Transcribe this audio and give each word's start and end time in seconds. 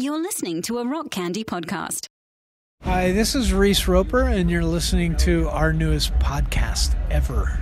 You're 0.00 0.18
listening 0.18 0.62
to 0.62 0.78
a 0.78 0.86
Rock 0.86 1.10
Candy 1.10 1.44
podcast. 1.44 2.06
Hi, 2.84 3.12
this 3.12 3.34
is 3.34 3.52
Reese 3.52 3.86
Roper, 3.86 4.22
and 4.22 4.50
you're 4.50 4.64
listening 4.64 5.14
to 5.18 5.46
our 5.50 5.74
newest 5.74 6.14
podcast 6.14 6.94
ever. 7.10 7.60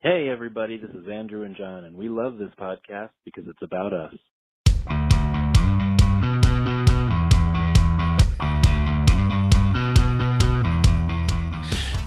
Hey, 0.00 0.28
everybody, 0.28 0.76
this 0.76 0.90
is 0.90 1.08
Andrew 1.10 1.44
and 1.44 1.56
John, 1.56 1.84
and 1.84 1.96
we 1.96 2.10
love 2.10 2.36
this 2.36 2.50
podcast 2.60 3.08
because 3.24 3.44
it's 3.48 3.62
about 3.62 3.94
us. 3.94 4.12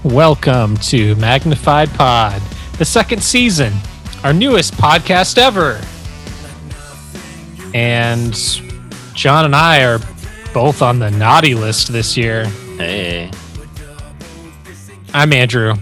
Welcome 0.04 0.78
to 0.78 1.16
Magnified 1.16 1.90
Pod, 1.96 2.40
the 2.78 2.86
second 2.86 3.24
season, 3.24 3.74
our 4.24 4.32
newest 4.32 4.76
podcast 4.76 5.40
ever. 5.40 5.82
And 7.74 8.36
John 9.20 9.44
and 9.44 9.54
I 9.54 9.84
are 9.84 10.00
both 10.54 10.82
on 10.82 11.00
the 11.00 11.12
naughty 11.12 11.54
list 11.54 11.92
this 11.92 12.16
year. 12.16 12.46
Hey, 12.78 13.30
I'm 15.14 15.34
Andrew. 15.34 15.74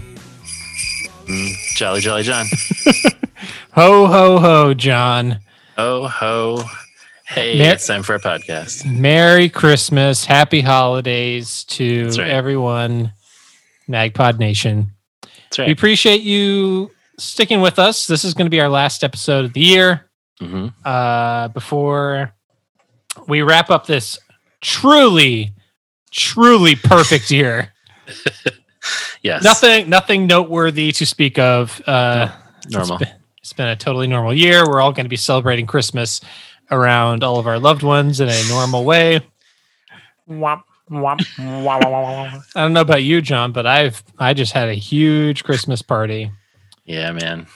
Jolly 1.76 2.00
Jolly 2.00 2.24
John. 2.24 2.46
Ho, 3.74 4.08
ho, 4.08 4.38
ho, 4.40 4.74
John. 4.74 5.38
Oh 5.76 6.08
ho. 6.08 6.64
Hey, 7.28 7.56
Mer- 7.58 7.74
it's 7.74 7.86
time 7.86 8.02
for 8.02 8.16
a 8.16 8.18
podcast. 8.18 8.84
Merry 8.84 9.48
Christmas. 9.48 10.24
Happy 10.24 10.60
holidays 10.60 11.62
to 11.66 12.08
right. 12.08 12.18
everyone, 12.18 13.12
Magpod 13.88 14.40
Nation. 14.40 14.90
That's 15.22 15.58
We 15.58 15.70
appreciate 15.70 16.22
you 16.22 16.90
sticking 17.20 17.60
with 17.60 17.78
us. 17.78 18.08
This 18.08 18.24
is 18.24 18.34
going 18.34 18.46
to 18.46 18.50
be 18.50 18.60
our 18.60 18.68
last 18.68 19.04
episode 19.04 19.44
of 19.44 19.52
the 19.52 19.60
year. 19.60 20.10
hmm 20.40 20.70
uh, 20.84 21.46
before 21.48 22.34
we 23.26 23.42
wrap 23.42 23.70
up 23.70 23.86
this 23.86 24.18
truly, 24.60 25.52
truly 26.10 26.76
perfect 26.76 27.30
year. 27.30 27.72
Yes. 29.22 29.42
Nothing, 29.42 29.88
nothing 29.88 30.26
noteworthy 30.26 30.92
to 30.92 31.04
speak 31.06 31.38
of. 31.38 31.80
Uh, 31.86 32.30
Normal. 32.70 32.96
It's 32.96 33.04
been, 33.04 33.18
it's 33.38 33.52
been 33.54 33.68
a 33.68 33.76
totally 33.76 34.06
normal 34.06 34.34
year. 34.34 34.66
We're 34.68 34.80
all 34.80 34.92
going 34.92 35.04
to 35.06 35.10
be 35.10 35.16
celebrating 35.16 35.66
Christmas 35.66 36.20
around 36.70 37.24
all 37.24 37.38
of 37.38 37.46
our 37.46 37.58
loved 37.58 37.82
ones 37.82 38.20
in 38.20 38.28
a 38.28 38.48
normal 38.48 38.84
way. 38.84 39.20
Womp, 40.28 40.62
womp, 40.90 41.20
womp, 41.36 41.80
womp, 41.80 41.82
womp. 41.82 42.42
I 42.54 42.60
don't 42.62 42.72
know 42.74 42.82
about 42.82 43.02
you, 43.02 43.20
John, 43.22 43.52
but 43.52 43.66
I've 43.66 44.02
I 44.18 44.34
just 44.34 44.52
had 44.52 44.68
a 44.68 44.74
huge 44.74 45.44
Christmas 45.44 45.80
party. 45.82 46.30
Yeah, 46.84 47.12
man. 47.12 47.46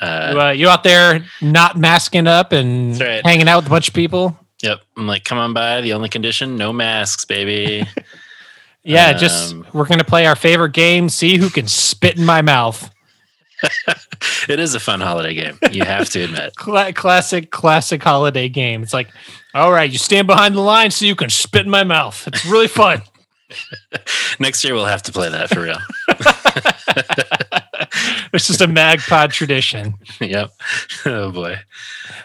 You, 0.00 0.06
Uh, 0.06 0.34
uh, 0.48 0.50
you 0.50 0.68
out 0.68 0.82
there 0.84 1.24
not 1.40 1.76
masking 1.76 2.26
up 2.26 2.52
and 2.52 2.98
right. 3.00 3.24
hanging 3.24 3.48
out 3.48 3.56
with 3.58 3.66
a 3.66 3.70
bunch 3.70 3.88
of 3.88 3.94
people? 3.94 4.38
Yep. 4.62 4.80
I'm 4.96 5.06
like, 5.06 5.24
come 5.24 5.38
on 5.38 5.52
by. 5.54 5.80
The 5.80 5.92
only 5.92 6.08
condition, 6.08 6.56
no 6.56 6.72
masks, 6.72 7.24
baby. 7.24 7.86
Yeah, 8.84 9.12
just 9.12 9.52
Um, 9.52 9.66
we're 9.74 9.84
gonna 9.84 10.02
play 10.04 10.24
our 10.24 10.36
favorite 10.36 10.72
game. 10.72 11.10
See 11.10 11.36
who 11.36 11.50
can 11.50 11.68
spit 11.68 12.16
in 12.16 12.24
my 12.24 12.40
mouth. 12.40 12.88
it 14.48 14.58
is 14.58 14.74
a 14.74 14.80
fun 14.80 15.00
holiday 15.02 15.34
game. 15.34 15.58
You 15.70 15.82
have 15.84 16.08
to 16.10 16.22
admit. 16.22 16.54
Cla- 16.56 16.94
classic, 16.94 17.50
classic 17.50 18.02
holiday 18.02 18.48
game. 18.48 18.82
It's 18.82 18.94
like, 18.94 19.08
all 19.52 19.72
right, 19.72 19.90
you 19.90 19.98
stand 19.98 20.26
behind 20.26 20.54
the 20.54 20.60
line 20.62 20.90
so 20.90 21.04
you 21.04 21.16
can 21.16 21.28
spit 21.28 21.66
in 21.66 21.70
my 21.70 21.84
mouth. 21.84 22.26
It's 22.28 22.46
really 22.46 22.68
fun. 22.68 23.02
Next 24.38 24.64
year 24.64 24.72
we'll 24.72 24.86
have 24.86 25.02
to 25.02 25.12
play 25.12 25.28
that 25.28 25.50
for 25.50 25.60
real. 25.62 25.78
it's 28.32 28.46
just 28.46 28.60
a 28.62 28.66
magpod 28.68 29.32
tradition. 29.32 29.94
yep. 30.20 30.50
Oh 31.04 31.30
boy. 31.30 31.58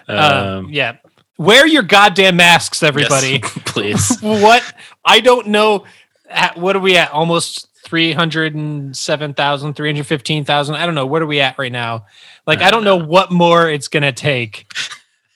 Um, 0.08 0.18
Um, 0.18 0.70
yeah, 0.70 0.98
wear 1.38 1.68
your 1.68 1.84
goddamn 1.84 2.36
masks, 2.38 2.82
yes, 2.82 2.88
everybody. 2.88 3.40
please. 3.66 4.20
what? 4.22 4.64
I 5.06 5.20
don't 5.20 5.48
know. 5.48 5.86
At, 6.30 6.58
what 6.58 6.76
are 6.76 6.80
we 6.80 6.98
at? 6.98 7.12
Almost 7.12 7.68
307,000, 7.86 9.74
315,000. 9.74 10.76
I 10.76 10.86
don't 10.86 10.96
know. 10.96 11.06
What 11.06 11.22
are 11.22 11.28
we 11.28 11.42
at 11.42 11.58
right 11.58 11.72
now? 11.72 12.06
Like, 12.48 12.62
I 12.62 12.72
don't 12.72 12.84
know 12.84 12.98
what 12.98 13.32
more 13.32 13.70
it's 13.70 13.88
going 13.88 14.04
to 14.04 14.12
take. 14.12 14.66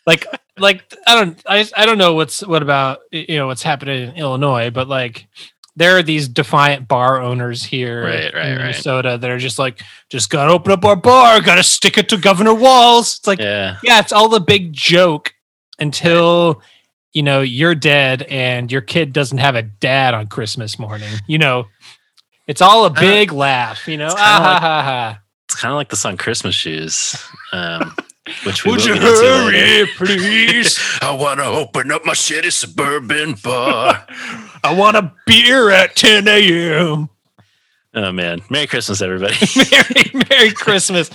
Like, 0.05 0.25
like 0.57 0.91
I 1.05 1.15
don't, 1.15 1.41
I, 1.45 1.67
I 1.75 1.85
don't 1.85 1.97
know 1.97 2.15
what's, 2.15 2.45
what 2.45 2.61
about, 2.61 2.99
you 3.11 3.37
know, 3.37 3.47
what's 3.47 3.63
happening 3.63 4.09
in 4.09 4.15
Illinois, 4.15 4.69
but 4.71 4.87
like, 4.87 5.27
there 5.75 5.95
are 5.95 6.01
these 6.01 6.27
defiant 6.27 6.87
bar 6.87 7.21
owners 7.21 7.63
here 7.63 8.03
Right, 8.03 8.33
right, 8.33 8.45
in 8.47 8.51
right. 8.53 8.57
Minnesota 8.57 9.19
that 9.21 9.29
are 9.29 9.37
just 9.37 9.59
like, 9.59 9.79
just 10.09 10.31
gotta 10.31 10.51
open 10.51 10.71
up 10.71 10.83
our 10.83 10.95
bar, 10.95 11.39
gotta 11.39 11.61
stick 11.61 11.99
it 11.99 12.09
to 12.09 12.17
Governor 12.17 12.55
Walz. 12.55 13.17
It's 13.19 13.27
like, 13.27 13.37
Yeah. 13.37 13.77
yeah, 13.83 13.99
it's 13.99 14.11
all 14.11 14.27
the 14.27 14.39
big 14.39 14.73
joke 14.73 15.35
until 15.79 16.61
you 17.13 17.23
know 17.23 17.41
you're 17.41 17.75
dead 17.75 18.23
and 18.23 18.71
your 18.71 18.81
kid 18.81 19.13
doesn't 19.13 19.37
have 19.39 19.55
a 19.55 19.63
dad 19.63 20.13
on 20.13 20.27
Christmas 20.27 20.77
morning. 20.77 21.09
You 21.27 21.37
know, 21.37 21.65
it's 22.47 22.61
all 22.61 22.85
a 22.85 22.89
big 22.89 23.31
laugh. 23.31 23.87
You 23.87 23.97
know, 23.97 24.07
it's 24.07 24.15
like- 24.15 25.17
kind 25.57 25.71
of 25.71 25.75
like 25.75 25.89
the 25.89 25.95
song 25.95 26.17
Christmas 26.17 26.55
Shoes. 26.55 27.15
Um, 27.53 27.95
which 28.45 28.65
we 28.65 28.71
Would 28.71 28.85
you 28.85 28.95
hurry, 28.95 29.87
please? 29.95 30.77
I 31.01 31.15
want 31.15 31.39
to 31.39 31.45
open 31.45 31.91
up 31.91 32.05
my 32.05 32.13
shitty 32.13 32.51
suburban 32.51 33.35
bar. 33.41 34.05
I 34.63 34.73
want 34.73 34.97
a 34.97 35.13
beer 35.25 35.69
at 35.69 35.95
10 35.95 36.27
a.m. 36.27 37.09
oh 37.97 38.11
man, 38.11 38.41
Merry 38.49 38.67
Christmas, 38.67 39.01
everybody! 39.01 39.35
Merry, 39.71 40.25
Merry 40.29 40.51
Christmas. 40.51 41.09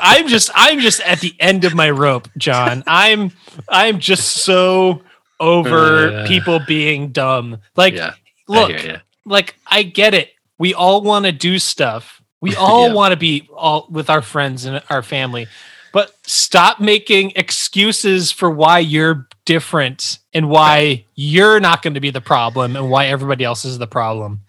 I'm 0.00 0.28
just, 0.28 0.50
I'm 0.54 0.80
just 0.80 1.00
at 1.02 1.20
the 1.20 1.34
end 1.38 1.64
of 1.64 1.74
my 1.74 1.90
rope, 1.90 2.28
John. 2.36 2.82
I'm, 2.86 3.30
I'm 3.68 3.98
just 4.00 4.28
so 4.44 5.02
over 5.40 6.12
Uh, 6.22 6.26
people 6.26 6.58
being 6.66 7.08
dumb. 7.12 7.58
Like, 7.76 7.94
yeah, 7.94 8.14
look, 8.48 8.70
I 8.72 9.02
like 9.24 9.54
I 9.66 9.82
get 9.84 10.14
it. 10.14 10.30
We 10.58 10.74
all 10.74 11.02
want 11.02 11.26
to 11.26 11.32
do 11.32 11.58
stuff. 11.58 12.20
We 12.40 12.56
all 12.56 12.88
Yeah. 12.88 12.94
want 12.94 13.12
to 13.12 13.16
be 13.16 13.48
all 13.54 13.86
with 13.90 14.10
our 14.10 14.22
friends 14.22 14.64
and 14.64 14.82
our 14.90 15.02
family. 15.02 15.46
But 15.92 16.12
stop 16.26 16.80
making 16.80 17.32
excuses 17.36 18.30
for 18.30 18.50
why 18.50 18.80
you're 18.80 19.26
different 19.46 20.18
and 20.34 20.50
why 20.50 21.06
you're 21.14 21.60
not 21.60 21.80
going 21.82 21.94
to 21.94 22.00
be 22.00 22.10
the 22.10 22.20
problem 22.20 22.76
and 22.76 22.90
why 22.90 23.06
everybody 23.06 23.42
else 23.44 23.64
is 23.64 23.78
the 23.78 23.86
problem. 23.86 24.40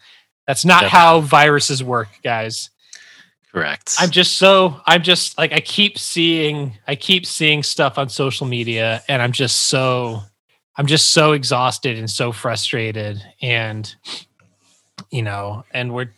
That's 0.49 0.65
not 0.65 0.81
Yep. 0.81 0.91
how 0.91 1.21
viruses 1.21 1.83
work, 1.83 2.09
guys. 2.23 2.71
correct. 3.53 3.93
I'm 3.99 4.09
just 4.09 4.37
so 4.37 4.81
I'm 4.87 5.03
just 5.03 5.37
like 5.37 5.53
I 5.53 5.59
keep 5.59 5.99
seeing 5.99 6.75
I 6.87 6.95
keep 6.95 7.27
seeing 7.27 7.61
stuff 7.61 7.99
on 7.99 8.09
social 8.09 8.47
media 8.47 9.03
and 9.07 9.21
I'm 9.21 9.31
just 9.31 9.57
so 9.67 10.23
I'm 10.75 10.87
just 10.87 11.11
so 11.11 11.33
exhausted 11.33 11.99
and 11.99 12.09
so 12.09 12.31
frustrated 12.31 13.21
and 13.43 13.93
you 15.11 15.21
know 15.21 15.65
and 15.71 15.93
we're 15.93 16.09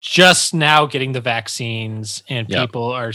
just 0.00 0.54
now 0.54 0.84
getting 0.86 1.12
the 1.12 1.20
vaccines 1.20 2.24
and 2.28 2.48
Yep. 2.48 2.60
people 2.68 2.84
are 2.90 3.12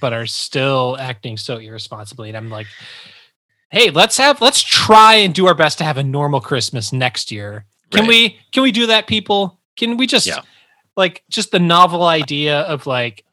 but 0.00 0.14
are 0.14 0.26
still 0.26 0.96
acting 0.98 1.36
so 1.36 1.58
irresponsibly 1.58 2.28
and 2.28 2.36
I'm 2.38 2.48
like 2.48 2.68
hey 3.70 3.90
let's 3.90 4.16
have 4.16 4.40
let's 4.40 4.62
try 4.62 5.16
and 5.16 5.34
do 5.34 5.46
our 5.46 5.54
best 5.54 5.76
to 5.78 5.84
have 5.84 5.98
a 5.98 6.02
normal 6.02 6.40
Christmas 6.40 6.90
next 6.90 7.30
year. 7.30 7.66
Can 7.90 8.00
Right. 8.02 8.08
we 8.08 8.38
can 8.52 8.62
we 8.62 8.72
do 8.72 8.86
that 8.86 9.06
people? 9.06 9.58
Can 9.80 9.96
we 9.96 10.06
just 10.06 10.26
Yeah. 10.26 10.40
like 10.96 11.24
just 11.30 11.50
the 11.50 11.58
novel 11.58 12.04
idea 12.04 12.60
of 12.60 12.86
like 12.86 13.24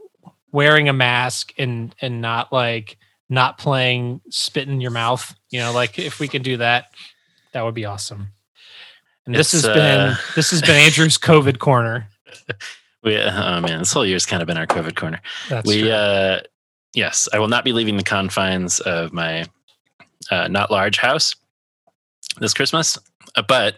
wearing 0.52 0.90
a 0.90 0.94
mask 0.94 1.54
and 1.58 1.94
and 2.02 2.22
not 2.22 2.52
like 2.52 2.98
not 3.30 3.58
playing 3.58 4.22
spit 4.30 4.68
in 4.70 4.80
your 4.80 4.92
mouth 4.92 5.36
you 5.52 5.60
know 5.60 5.74
like 5.74 6.00
if 6.00 6.20
we 6.20 6.28
can 6.30 6.42
do 6.42 6.58
that 6.58 6.86
that 7.52 7.64
would 7.64 7.76
be 7.76 7.84
awesome 7.84 8.30
and 9.26 9.36
this 9.36 9.54
It's, 9.54 9.66
has 9.66 9.76
been 9.76 10.00
uh, 10.00 10.16
this 10.36 10.52
has 10.52 10.62
been 10.62 10.78
andrew's 10.78 11.18
covid 11.18 11.60
corner 11.60 12.08
we, 13.04 13.18
oh 13.18 13.62
man, 13.62 13.80
this 13.80 13.94
whole 13.94 14.06
year's 14.06 14.26
kind 14.26 14.42
of 14.42 14.48
been 14.48 14.58
our 14.58 14.68
COVID 14.68 14.96
corner. 14.96 15.22
that's 15.50 15.68
we, 15.68 15.82
true. 15.82 15.92
uh, 15.92 16.40
yes, 16.94 17.30
I 17.34 17.40
will 17.40 17.48
not 17.48 17.64
be 17.64 17.74
leaving 17.74 17.98
the 17.98 18.04
confines 18.04 18.80
of 18.82 19.14
my 19.14 19.46
uh, 20.32 20.48
not 20.48 20.72
large 20.72 20.98
house 20.98 21.36
this 22.40 22.54
Christmas, 22.54 22.98
uh, 23.36 23.44
but 23.48 23.78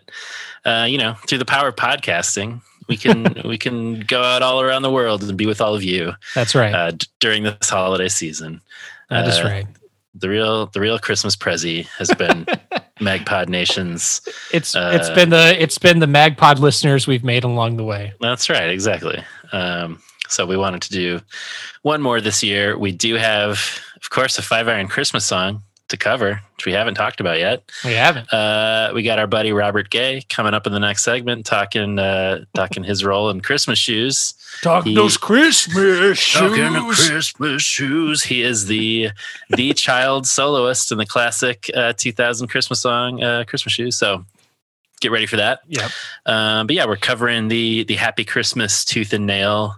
uh, 0.66 0.86
you 0.90 0.98
know, 0.98 1.14
through 1.28 1.38
the 1.40 1.46
power 1.46 1.68
of 1.70 1.76
podcasting, 1.76 2.62
we 2.88 2.98
can 2.98 3.36
we 3.46 3.58
can 3.58 4.02
go 4.02 4.22
out 4.24 4.42
all 4.42 4.62
around 4.62 4.82
the 4.82 4.92
world 4.92 5.24
and 5.24 5.38
be 5.38 5.46
with 5.46 5.62
all 5.62 5.76
of 5.76 5.84
you 5.84 6.14
that's 6.36 6.56
right 6.56 6.74
uh, 6.74 6.92
d- 6.92 7.06
during 7.20 7.44
this 7.44 7.70
holiday 7.70 8.08
season. 8.10 8.62
that 9.10 9.28
is 9.28 9.40
uh, 9.40 9.44
right 9.44 9.68
The 10.16 10.28
real 10.30 10.66
the 10.68 10.80
real 10.82 10.98
Christmas 11.00 11.36
prezi 11.36 11.86
has 12.00 12.10
been 12.18 12.46
Magpod 13.00 13.48
Nations. 13.48 14.22
it's 14.52 14.76
it's 14.76 15.10
uh, 15.10 15.16
been 15.16 15.30
the 15.30 15.56
it's 15.62 15.78
been 15.78 16.00
the 16.00 16.08
magpod 16.08 16.60
listeners 16.60 17.08
we've 17.08 17.24
made 17.24 17.44
along 17.44 17.78
the 17.78 17.84
way 17.86 18.14
That's 18.20 18.50
right, 18.50 18.70
exactly. 18.70 19.24
Um, 19.52 20.02
so 20.28 20.46
we 20.46 20.58
wanted 20.58 20.82
to 20.84 20.90
do 20.92 21.22
one 21.82 22.02
more 22.04 22.22
this 22.22 22.44
year. 22.44 22.78
We 22.78 22.92
do 22.92 23.16
have, 23.16 23.54
of 24.02 24.10
course, 24.12 24.38
a 24.38 24.42
five 24.44 24.68
iron 24.68 24.88
Christmas 24.88 25.26
song 25.26 25.64
to 25.89 25.97
cover, 25.97 26.41
which 26.56 26.65
we 26.65 26.71
haven't 26.71 26.95
talked 26.95 27.19
about 27.19 27.38
yet. 27.39 27.63
We 27.83 27.94
haven't. 27.94 28.31
Uh, 28.31 28.91
we 28.94 29.03
got 29.03 29.19
our 29.19 29.27
buddy 29.27 29.51
Robert 29.51 29.89
Gay 29.89 30.24
coming 30.30 30.53
up 30.53 30.65
in 30.65 30.74
the 30.74 30.80
next 30.80 31.03
segment, 31.03 31.45
talking 31.45 32.00
uh, 32.00 32.45
talking 32.53 32.83
his 32.83 33.03
role 33.03 33.30
in 33.30 33.41
Christmas 33.41 33.77
shoes. 33.77 34.33
Talking 34.62 34.91
He- 34.91 34.95
those 34.95 35.18
Christmas 35.18 36.18
shoes. 36.18 36.33
Talking 36.33 36.74
shoes. 36.94 37.07
Christmas 37.09 37.62
shoes. 37.62 38.24
He 38.24 38.41
is 38.41 38.68
the 38.68 39.09
the 39.50 39.74
child 39.75 40.25
soloist 40.27 40.91
in 40.91 40.97
the 40.97 41.06
classic 41.06 41.69
uh, 41.75 41.94
2000 41.94 42.47
Christmas 42.47 42.81
song 42.81 43.21
uh, 43.24 43.44
"Christmas 43.45 43.74
Shoes." 43.74 43.97
So 43.97 44.25
get 45.01 45.12
ready 45.12 45.25
for 45.25 45.38
that. 45.38 45.62
Yep. 45.68 45.91
Um, 46.25 46.68
but 46.68 46.75
yeah, 46.75 46.86
we're 46.86 46.97
covering 46.97 47.47
the 47.47 47.83
the 47.83 47.95
Happy 47.95 48.24
Christmas 48.25 48.86
Tooth 48.86 49.13
and 49.13 49.25
Nail 49.25 49.75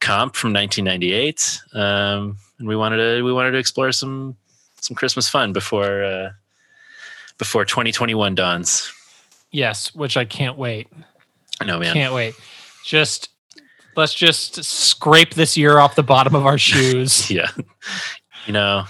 comp 0.00 0.36
from 0.36 0.52
1998, 0.52 1.62
um, 1.72 2.36
and 2.58 2.68
we 2.68 2.76
wanted 2.76 2.96
to 2.98 3.22
we 3.22 3.32
wanted 3.32 3.52
to 3.52 3.58
explore 3.58 3.92
some 3.92 4.36
some 4.86 4.94
Christmas 4.94 5.28
fun 5.28 5.52
before 5.52 6.04
uh, 6.04 6.30
before 7.38 7.64
2021 7.64 8.34
dawns. 8.34 8.92
Yes, 9.50 9.94
which 9.94 10.16
I 10.16 10.24
can't 10.24 10.56
wait. 10.56 10.88
I 11.60 11.64
know, 11.64 11.78
man. 11.78 11.94
Can't 11.94 12.14
wait. 12.14 12.34
Just 12.84 13.30
let's 13.96 14.14
just 14.14 14.62
scrape 14.64 15.34
this 15.34 15.56
year 15.56 15.78
off 15.78 15.94
the 15.94 16.02
bottom 16.02 16.34
of 16.34 16.46
our 16.46 16.58
shoes. 16.70 17.30
Yeah, 17.30 17.50
you 18.46 18.52
know, 18.52 18.84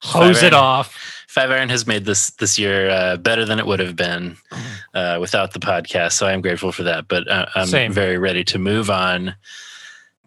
hose 0.00 0.42
it 0.42 0.54
off. 0.54 0.96
Five 1.28 1.50
Iron 1.50 1.68
has 1.68 1.86
made 1.86 2.04
this 2.04 2.30
this 2.32 2.58
year 2.58 2.90
uh, 2.90 3.16
better 3.16 3.44
than 3.44 3.58
it 3.58 3.66
would 3.66 3.80
have 3.80 3.96
been 3.96 4.36
uh, 4.94 5.18
without 5.20 5.52
the 5.52 5.60
podcast. 5.60 6.12
So 6.12 6.26
I'm 6.26 6.40
grateful 6.40 6.72
for 6.72 6.82
that. 6.84 7.08
But 7.08 7.30
uh, 7.30 7.46
I'm 7.54 7.68
Same. 7.68 7.92
very 7.92 8.18
ready 8.18 8.44
to 8.44 8.58
move 8.58 8.90
on 8.90 9.34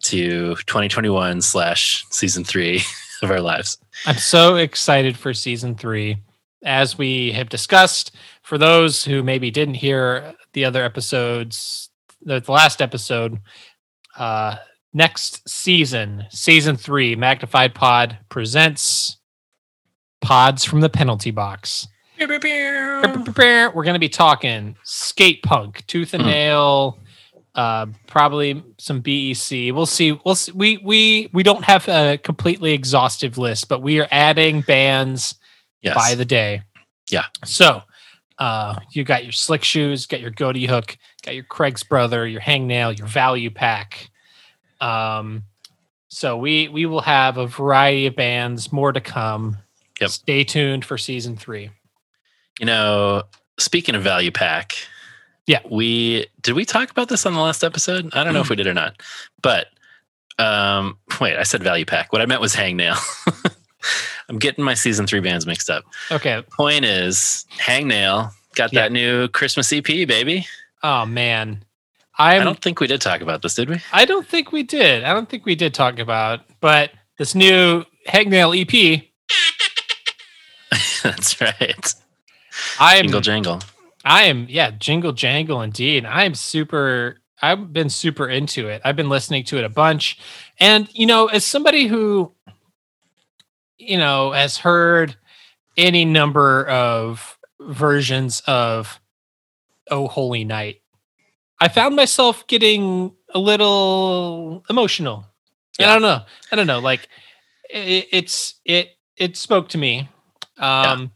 to 0.04 0.54
2021 0.54 1.42
slash 1.42 2.04
season 2.10 2.44
three 2.44 2.82
of 3.22 3.30
our 3.30 3.40
lives. 3.40 3.78
I'm 4.06 4.16
so 4.16 4.56
excited 4.56 5.16
for 5.16 5.34
season 5.34 5.74
three. 5.74 6.18
As 6.64 6.96
we 6.96 7.32
have 7.32 7.48
discussed, 7.48 8.12
for 8.42 8.56
those 8.56 9.04
who 9.04 9.22
maybe 9.22 9.50
didn't 9.50 9.74
hear 9.74 10.34
the 10.52 10.64
other 10.64 10.84
episodes, 10.84 11.90
the, 12.22 12.40
the 12.40 12.52
last 12.52 12.80
episode, 12.80 13.38
uh, 14.16 14.56
next 14.92 15.48
season, 15.48 16.24
season 16.30 16.76
three, 16.76 17.16
Magnified 17.16 17.74
Pod 17.74 18.16
presents 18.28 19.18
Pods 20.20 20.64
from 20.64 20.80
the 20.80 20.88
Penalty 20.88 21.32
Box. 21.32 21.88
We're 22.20 23.82
going 23.82 23.94
to 23.94 23.98
be 23.98 24.08
talking 24.08 24.76
skate 24.84 25.42
punk, 25.42 25.84
tooth 25.88 26.14
and 26.14 26.22
Mhm. 26.22 26.26
nail, 26.26 26.98
uh, 27.54 27.86
probably 28.06 28.62
some 28.78 29.00
BEC. 29.00 29.72
We'll 29.74 29.86
see. 29.86 30.12
We'll 30.24 30.34
see. 30.34 30.52
We 30.52 30.78
we 30.78 31.28
we 31.32 31.42
don't 31.42 31.64
have 31.64 31.88
a 31.88 32.18
completely 32.18 32.72
exhaustive 32.72 33.38
list, 33.38 33.68
but 33.68 33.82
we 33.82 34.00
are 34.00 34.08
adding 34.10 34.60
bands 34.62 35.34
Yes. 35.82 35.94
by 35.96 36.14
the 36.14 36.24
day. 36.24 36.62
Yeah. 37.10 37.24
So, 37.44 37.82
uh, 38.38 38.76
you 38.92 39.02
got 39.04 39.24
your 39.24 39.32
slick 39.32 39.64
shoes, 39.64 40.06
got 40.06 40.20
your 40.20 40.30
Ghoti 40.30 40.68
Hook, 40.68 40.96
got 41.24 41.34
your 41.34 41.44
Craig's 41.44 41.82
brother, 41.82 42.26
your 42.26 42.40
hangnail, 42.40 42.96
your 42.96 43.08
Value 43.08 43.50
Pac. 43.50 44.08
Um, 44.80 45.44
so 46.08 46.36
we 46.36 46.68
we 46.68 46.86
will 46.86 47.00
have 47.00 47.36
a 47.36 47.46
variety 47.46 48.06
of 48.06 48.14
bands, 48.16 48.72
more 48.72 48.92
to 48.92 49.00
come. 49.00 49.56
Yep. 50.00 50.10
Stay 50.10 50.44
tuned 50.44 50.84
for 50.84 50.96
season 50.98 51.36
three. 51.36 51.70
you 52.60 52.66
know, 52.66 53.22
speaking 53.58 53.94
of 53.94 54.02
Value 54.02 54.30
Pac, 54.30 54.72
Yeah. 55.46 55.60
we 55.70 56.26
did 56.40 56.54
we 56.54 56.64
talk 56.64 56.90
about 56.90 57.08
this 57.08 57.26
on 57.26 57.34
the 57.34 57.40
last 57.40 57.64
episode? 57.64 58.10
I 58.14 58.24
don't 58.24 58.32
know 58.32 58.40
if 58.40 58.48
we 58.50 58.56
did 58.56 58.66
or 58.66 58.74
not, 58.74 59.00
but 59.42 59.66
um, 60.38 60.96
wait, 61.20 61.36
I 61.36 61.42
said 61.42 61.62
Value 61.62 61.84
Pac. 61.84 62.12
What 62.12 62.22
I 62.22 62.26
meant 62.26 62.40
was 62.40 62.54
hangnail. 62.54 62.96
I'm 64.28 64.38
getting 64.38 64.64
my 64.64 64.74
season 64.74 65.06
three 65.06 65.20
bands 65.20 65.46
mixed 65.46 65.68
up. 65.68 65.84
Okay. 66.10 66.42
Point 66.52 66.84
is, 66.84 67.44
hangnail 67.58 68.30
got 68.54 68.72
Yeah. 68.72 68.82
that 68.82 68.92
new 68.92 69.28
Christmas 69.28 69.72
EP, 69.72 69.84
baby. 69.84 70.46
Oh 70.82 71.04
man, 71.06 71.64
I 72.18 72.36
I'm. 72.36 72.44
don't 72.44 72.60
think 72.60 72.80
we 72.80 72.86
did 72.86 73.00
talk 73.00 73.20
about 73.20 73.42
this, 73.42 73.54
did 73.54 73.68
we? 73.68 73.80
I 73.92 74.04
don't 74.04 74.26
think 74.26 74.52
we 74.52 74.62
did. 74.62 75.04
I 75.04 75.12
don't 75.12 75.28
think 75.28 75.44
we 75.44 75.54
did 75.54 75.74
talk 75.74 75.98
about, 75.98 76.40
but 76.60 76.90
this 77.18 77.34
new 77.34 77.84
Hangnail 78.08 78.52
EP. 78.58 79.02
That's 81.02 81.40
right. 81.40 81.94
I'm 82.80 83.02
Jingle 83.04 83.20
jangle. 83.20 83.60
I 84.04 84.24
am, 84.24 84.46
yeah, 84.48 84.70
jingle 84.70 85.12
jangle 85.12 85.62
indeed. 85.62 86.04
I'm 86.04 86.34
super, 86.34 87.20
I've 87.40 87.72
been 87.72 87.88
super 87.88 88.28
into 88.28 88.68
it. 88.68 88.82
I've 88.84 88.96
been 88.96 89.08
listening 89.08 89.44
to 89.44 89.58
it 89.58 89.64
a 89.64 89.68
bunch. 89.68 90.18
And, 90.58 90.88
you 90.92 91.06
know, 91.06 91.26
as 91.26 91.44
somebody 91.44 91.86
who, 91.86 92.32
you 93.78 93.98
know, 93.98 94.32
has 94.32 94.58
heard 94.58 95.16
any 95.76 96.04
number 96.04 96.66
of 96.66 97.38
versions 97.60 98.42
of 98.46 99.00
Oh 99.90 100.08
Holy 100.08 100.44
Night, 100.44 100.82
I 101.60 101.68
found 101.68 101.94
myself 101.96 102.46
getting 102.46 103.12
a 103.34 103.38
little 103.38 104.64
emotional. 104.68 105.26
I 105.78 105.84
don't 105.84 106.02
know. 106.02 106.22
I 106.50 106.56
don't 106.56 106.66
know. 106.66 106.80
Like, 106.80 107.08
it, 107.70 108.08
it's, 108.12 108.54
it, 108.64 108.90
it 109.16 109.36
spoke 109.36 109.68
to 109.70 109.78
me. 109.78 110.08
Um, 110.58 111.12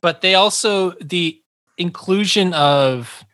but 0.00 0.20
they 0.20 0.34
also, 0.34 0.92
the, 1.00 1.40
inclusion 1.78 2.52
of 2.54 3.24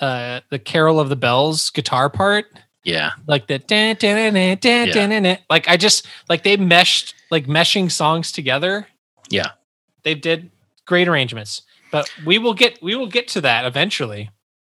uh 0.00 0.40
the 0.50 0.58
Carol 0.58 1.00
of 1.00 1.08
the 1.08 1.16
Bells 1.16 1.70
guitar 1.70 2.10
part, 2.10 2.46
Yeah. 2.84 3.12
like 3.26 3.46
the 3.46 3.58
dan, 3.58 3.96
dan, 3.98 4.34
dan, 4.34 4.58
dan, 4.60 4.88
dan, 4.90 5.10
dan, 5.10 5.22
dan. 5.22 5.38
like 5.48 5.68
I 5.68 5.76
just 5.76 6.06
like 6.28 6.42
they 6.42 6.56
meshed 6.56 7.14
like 7.30 7.46
meshing 7.46 7.90
songs 7.90 8.30
together. 8.32 8.86
Yeah. 9.30 9.52
They 10.02 10.14
did 10.14 10.50
great 10.84 11.08
arrangements. 11.08 11.62
But 11.90 12.10
we 12.26 12.38
will 12.38 12.54
get 12.54 12.82
we 12.82 12.94
will 12.94 13.06
get 13.06 13.28
to 13.28 13.40
that 13.42 13.64
eventually. 13.64 14.30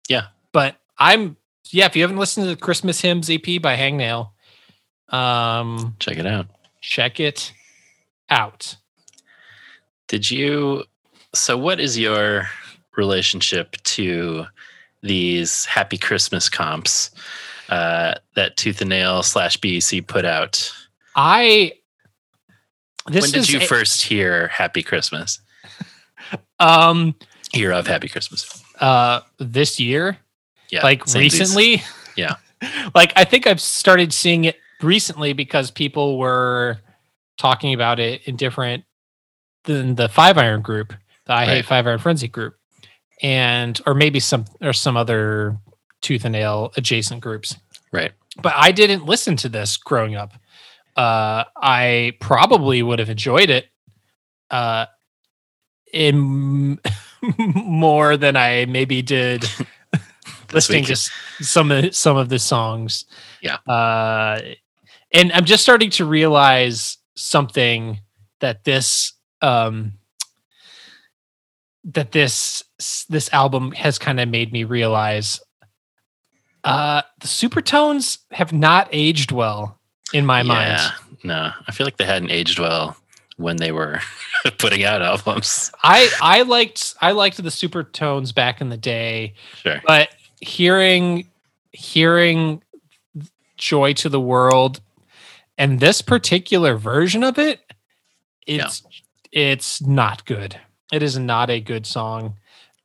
Yeah. 0.09 0.27
But 0.51 0.75
I'm 0.97 1.37
yeah, 1.69 1.85
if 1.85 1.95
you 1.95 2.01
haven't 2.01 2.17
listened 2.17 2.45
to 2.45 2.49
the 2.49 2.59
Christmas 2.59 2.99
Hymns 3.01 3.29
EP 3.29 3.61
by 3.61 3.75
Hangnail, 3.77 4.31
um 5.09 5.95
Check 5.99 6.17
it 6.17 6.25
out. 6.25 6.47
check 6.81 7.19
it 7.19 7.53
out. 8.29 8.77
Did 10.07 10.29
you? 10.31 10.83
So, 11.33 11.57
what 11.57 11.79
is 11.79 11.97
your 11.97 12.49
relationship 12.95 13.71
to 13.83 14.45
these 15.01 15.65
Happy 15.65 15.97
Christmas 15.97 16.49
comps 16.49 17.11
uh, 17.69 18.13
that 18.35 18.57
Tooth 18.57 18.81
and 18.81 18.89
Nail 18.89 19.23
slash 19.23 19.57
BEC 19.57 20.05
put 20.07 20.25
out? 20.25 20.71
I 21.15 21.73
this 23.07 23.23
when 23.23 23.31
did 23.31 23.39
is 23.39 23.51
you 23.51 23.59
a- 23.59 23.65
first 23.65 24.03
hear 24.03 24.47
Happy 24.49 24.83
Christmas? 24.83 25.39
um 26.59 27.15
Hear 27.53 27.71
of 27.73 27.87
Happy 27.87 28.07
Christmas? 28.07 28.63
uh 28.79 29.21
this 29.39 29.79
year 29.79 30.17
Yeah, 30.69 30.83
like 30.83 31.05
recently 31.13 31.83
Yeah. 32.15 32.35
like 32.95 33.11
i 33.15 33.23
think 33.23 33.45
i've 33.47 33.59
started 33.61 34.13
seeing 34.13 34.45
it 34.45 34.57
recently 34.81 35.33
because 35.33 35.69
people 35.71 36.17
were 36.17 36.77
talking 37.37 37.73
about 37.73 37.99
it 37.99 38.21
in 38.27 38.35
different 38.35 38.83
than 39.65 39.95
the 39.95 40.07
five 40.09 40.37
iron 40.37 40.61
group 40.61 40.93
the 41.25 41.33
i 41.33 41.45
hate 41.45 41.65
five 41.65 41.85
iron 41.87 41.99
frenzy 41.99 42.27
group 42.27 42.55
and 43.21 43.79
or 43.85 43.93
maybe 43.93 44.19
some 44.19 44.45
or 44.61 44.73
some 44.73 44.97
other 44.97 45.57
tooth 46.01 46.25
and 46.25 46.33
nail 46.33 46.71
adjacent 46.77 47.21
groups 47.21 47.55
Right. 47.91 48.11
but 48.41 48.53
i 48.55 48.71
didn't 48.71 49.05
listen 49.05 49.35
to 49.37 49.49
this 49.49 49.77
growing 49.77 50.15
up 50.15 50.33
uh 50.97 51.43
i 51.55 52.13
probably 52.19 52.81
would 52.83 52.99
have 52.99 53.09
enjoyed 53.09 53.49
it 53.49 53.65
uh 54.49 54.85
in 55.93 56.79
more 57.55 58.17
than 58.17 58.35
i 58.35 58.65
maybe 58.65 59.01
did 59.01 59.45
listening 60.53 60.83
to 60.85 60.95
some 60.95 61.71
of 61.71 61.95
some 61.95 62.17
of 62.17 62.27
the 62.27 62.37
songs. 62.39 63.05
Yeah. 63.41 63.55
Uh, 63.67 64.41
and 65.13 65.31
I'm 65.31 65.45
just 65.45 65.63
starting 65.63 65.89
to 65.91 66.05
realize 66.05 66.97
something 67.15 67.99
that 68.41 68.63
this 68.65 69.13
um 69.41 69.93
that 71.83 72.11
this 72.11 72.63
this 73.09 73.31
album 73.33 73.71
has 73.73 73.97
kind 73.97 74.19
of 74.19 74.29
made 74.29 74.51
me 74.51 74.63
realize. 74.63 75.39
Uh, 76.63 77.01
the 77.19 77.27
supertones 77.27 78.19
have 78.31 78.53
not 78.53 78.87
aged 78.91 79.31
well 79.31 79.79
in 80.13 80.25
my 80.25 80.43
mind. 80.43 80.77
Yeah. 80.77 80.91
No, 81.23 81.51
I 81.67 81.71
feel 81.71 81.85
like 81.85 81.97
they 81.97 82.05
hadn't 82.05 82.29
aged 82.29 82.59
well 82.59 82.95
when 83.37 83.57
they 83.57 83.71
were 83.71 83.99
putting 84.59 84.83
out 84.83 85.01
albums. 85.01 85.71
I 85.83 86.09
I 86.21 86.43
liked 86.43 86.95
I 87.01 87.11
liked 87.11 87.37
the 87.37 87.49
supertones 87.49 88.33
back 88.33 88.61
in 88.61 88.69
the 88.69 88.77
day. 88.77 89.33
Sure. 89.63 89.81
but 89.85 90.09
hearing 90.41 91.27
hearing 91.71 92.61
joy 93.57 93.93
to 93.93 94.09
the 94.09 94.19
world 94.19 94.81
and 95.57 95.79
this 95.79 96.01
particular 96.01 96.75
version 96.75 97.23
of 97.23 97.37
it 97.37 97.61
it's 98.47 98.83
it's 99.31 99.81
not 99.81 100.25
good 100.25 100.59
it 100.91 101.01
is 101.03 101.17
not 101.17 101.49
a 101.49 101.59
good 101.61 101.85
song 101.85 102.35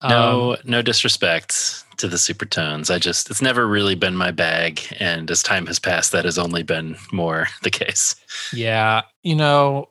No, 0.03 0.53
Um, 0.53 0.57
no 0.65 0.83
disrespect 0.83 1.85
to 1.97 2.09
the 2.09 2.17
Supertones. 2.19 2.95
I 2.95 2.99
just 2.99 3.31
it's 3.31 3.41
never 3.43 3.67
really 3.67 3.95
been 3.95 4.15
my 4.17 4.31
bag, 4.31 4.81
and 5.01 5.31
as 5.31 5.43
time 5.43 5.67
has 5.67 5.79
passed, 5.79 6.13
that 6.13 6.25
has 6.27 6.39
only 6.39 6.63
been 6.63 6.97
more 7.13 7.49
the 7.63 7.71
case. 7.71 8.15
yeah 8.53 9.03
you 9.23 9.35
know 9.35 9.89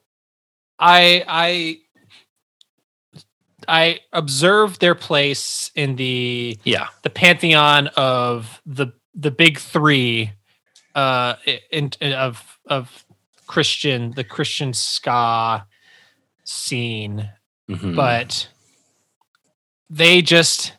i 0.79 1.23
i 1.27 1.79
I 3.67 3.99
observe 4.13 4.77
their 4.79 4.93
place 4.93 5.71
in 5.73 5.95
the 5.95 6.59
Yeah. 6.65 6.87
the 7.01 7.09
pantheon 7.09 7.87
of 7.97 8.61
the 8.65 8.87
the 9.15 9.31
big 9.31 9.57
three 9.57 10.31
uh 10.93 11.35
in, 11.71 11.89
in- 11.99 12.13
of 12.13 12.59
of 12.67 13.05
Christian 13.47 14.11
the 14.11 14.23
Christian 14.23 14.71
ska 14.73 15.65
scene, 16.43 17.29
Mhm. 17.69 17.95
but 17.95 18.47
they 19.89 20.21
just 20.21 20.73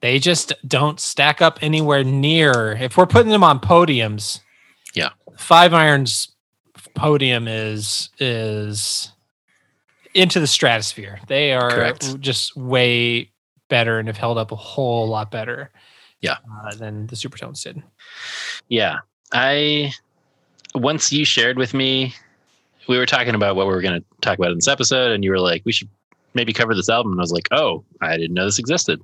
they 0.00 0.18
just 0.18 0.52
don't 0.66 1.00
stack 1.00 1.40
up 1.40 1.58
anywhere 1.62 2.04
near. 2.04 2.72
If 2.72 2.96
we're 2.96 3.06
putting 3.06 3.30
them 3.30 3.44
on 3.44 3.60
podiums, 3.60 4.40
Yeah. 4.94 5.10
Five 5.38 5.72
Irons 5.74 6.28
podium 6.94 7.46
is 7.48 8.10
is 8.18 9.12
into 10.14 10.40
the 10.40 10.46
stratosphere. 10.46 11.20
They 11.28 11.52
are 11.52 11.70
Correct. 11.70 12.20
just 12.20 12.56
way 12.56 13.30
better 13.68 13.98
and 13.98 14.08
have 14.08 14.16
held 14.16 14.38
up 14.38 14.50
a 14.52 14.56
whole 14.56 15.08
lot 15.08 15.30
better. 15.30 15.70
Yeah. 16.22 16.38
uh, 16.64 16.74
than 16.74 17.06
the 17.08 17.14
Supertones 17.16 17.62
did. 17.62 17.82
Yeah. 18.68 18.98
I 19.32 19.92
once 20.74 21.12
you 21.12 21.24
shared 21.24 21.56
with 21.58 21.74
me, 21.74 22.14
we 22.88 22.96
were 22.98 23.06
talking 23.06 23.34
about 23.34 23.54
what 23.56 23.66
we 23.66 23.72
were 23.74 23.80
going 23.82 24.00
to 24.00 24.06
talk 24.22 24.38
about 24.38 24.50
in 24.50 24.56
this 24.58 24.68
episode, 24.68 25.12
and 25.12 25.22
you 25.24 25.30
were 25.30 25.38
like, 25.40 25.62
we 25.64 25.72
should 25.72 25.88
maybe 26.36 26.52
cover 26.52 26.74
this 26.74 26.88
album. 26.88 27.12
And 27.12 27.20
I 27.20 27.24
was 27.24 27.32
like, 27.32 27.48
oh, 27.50 27.84
I 28.00 28.16
didn't 28.16 28.34
know 28.34 28.44
this 28.44 28.60
existed. 28.60 29.00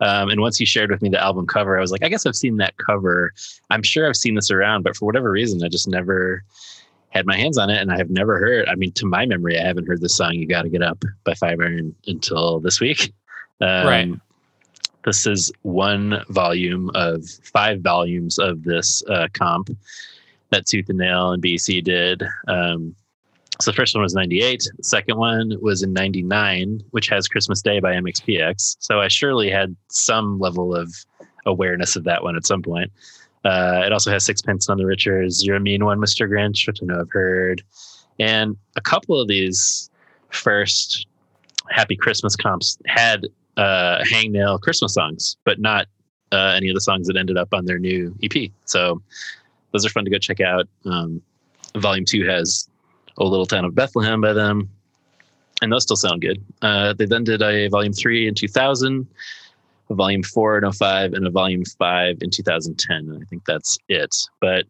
Um, 0.00 0.28
and 0.28 0.40
once 0.40 0.60
you 0.60 0.66
shared 0.66 0.90
with 0.90 1.02
me 1.02 1.08
the 1.08 1.20
album 1.20 1.46
cover, 1.46 1.76
I 1.76 1.80
was 1.80 1.90
like, 1.90 2.04
I 2.04 2.08
guess 2.08 2.26
I've 2.26 2.36
seen 2.36 2.58
that 2.58 2.76
cover. 2.76 3.32
I'm 3.70 3.82
sure 3.82 4.06
I've 4.08 4.16
seen 4.16 4.34
this 4.34 4.50
around, 4.50 4.82
but 4.82 4.96
for 4.96 5.06
whatever 5.06 5.30
reason, 5.30 5.64
I 5.64 5.68
just 5.68 5.88
never 5.88 6.44
had 7.10 7.26
my 7.26 7.36
hands 7.36 7.58
on 7.58 7.70
it. 7.70 7.80
And 7.80 7.90
I 7.90 7.96
have 7.96 8.10
never 8.10 8.38
heard, 8.38 8.68
I 8.68 8.76
mean, 8.76 8.92
to 8.92 9.06
my 9.06 9.26
memory, 9.26 9.58
I 9.58 9.66
haven't 9.66 9.86
heard 9.86 10.00
the 10.00 10.08
song 10.08 10.34
You 10.34 10.46
Gotta 10.46 10.68
Get 10.68 10.82
Up 10.82 11.04
by 11.24 11.34
Five 11.34 11.58
Iron 11.60 11.94
until 12.06 12.60
this 12.60 12.80
week. 12.80 13.12
Um, 13.60 13.86
Right. 13.86 14.12
This 15.04 15.26
is 15.26 15.52
one 15.62 16.24
volume 16.30 16.90
of 16.94 17.24
five 17.28 17.82
volumes 17.82 18.38
of 18.38 18.64
this 18.64 19.02
uh, 19.08 19.28
comp 19.34 19.70
that 20.50 20.66
Tooth 20.66 20.88
and 20.88 20.98
Nail 20.98 21.32
and 21.32 21.42
BEC 21.42 21.84
did. 21.84 22.22
Um, 22.48 22.96
so 23.60 23.70
the 23.70 23.76
first 23.76 23.94
one 23.94 24.02
was 24.02 24.14
98. 24.14 24.68
The 24.76 24.84
second 24.84 25.16
one 25.16 25.52
was 25.60 25.82
in 25.82 25.92
99, 25.92 26.80
which 26.90 27.08
has 27.08 27.28
Christmas 27.28 27.62
Day 27.62 27.78
by 27.78 27.92
MXPX. 27.94 28.76
So 28.80 29.00
I 29.00 29.08
surely 29.08 29.50
had 29.50 29.76
some 29.90 30.38
level 30.40 30.74
of 30.74 30.92
awareness 31.46 31.94
of 31.94 32.04
that 32.04 32.22
one 32.22 32.36
at 32.36 32.46
some 32.46 32.62
point. 32.62 32.90
Uh, 33.44 33.82
it 33.84 33.92
also 33.92 34.10
has 34.10 34.24
Sixpence 34.24 34.68
None 34.68 34.78
the 34.78 34.86
Richer's, 34.86 35.44
You're 35.44 35.56
a 35.56 35.60
Mean 35.60 35.84
One, 35.84 36.00
Mr. 36.00 36.28
Grinch, 36.28 36.66
which 36.66 36.82
I 36.82 36.86
know 36.86 37.00
I've 37.00 37.10
heard. 37.10 37.62
And 38.18 38.56
a 38.76 38.80
couple 38.80 39.20
of 39.20 39.28
these 39.28 39.90
first 40.30 41.06
Happy 41.70 41.96
Christmas 41.96 42.36
comps 42.36 42.78
had 42.86 43.26
uh, 43.56 44.02
hangnail 44.04 44.60
Christmas 44.60 44.94
songs, 44.94 45.36
but 45.44 45.60
not 45.60 45.86
uh, 46.32 46.54
any 46.56 46.68
of 46.68 46.74
the 46.74 46.80
songs 46.80 47.06
that 47.06 47.16
ended 47.16 47.36
up 47.36 47.48
on 47.52 47.64
their 47.64 47.78
new 47.78 48.14
EP. 48.22 48.50
So 48.64 49.00
those 49.72 49.86
are 49.86 49.90
fun 49.90 50.04
to 50.04 50.10
go 50.10 50.18
check 50.18 50.40
out. 50.40 50.66
Um, 50.84 51.22
volume 51.76 52.04
two 52.04 52.26
has 52.26 52.68
"O 53.18 53.26
Little 53.26 53.46
Town 53.46 53.64
of 53.64 53.74
Bethlehem" 53.74 54.20
by 54.20 54.32
them, 54.32 54.68
and 55.62 55.72
those 55.72 55.82
still 55.82 55.96
sound 55.96 56.20
good. 56.20 56.44
Uh, 56.62 56.92
they 56.92 57.06
then 57.06 57.24
did 57.24 57.42
a 57.42 57.68
volume 57.68 57.92
three 57.92 58.28
in 58.28 58.34
2000, 58.34 59.06
a 59.90 59.94
volume 59.94 60.22
four 60.22 60.58
in 60.58 60.70
05, 60.70 61.12
and 61.12 61.26
a 61.26 61.30
volume 61.30 61.64
five 61.78 62.18
in 62.20 62.30
2010. 62.30 62.96
And 62.96 63.22
I 63.22 63.26
think 63.26 63.44
that's 63.44 63.78
it. 63.88 64.14
But 64.40 64.64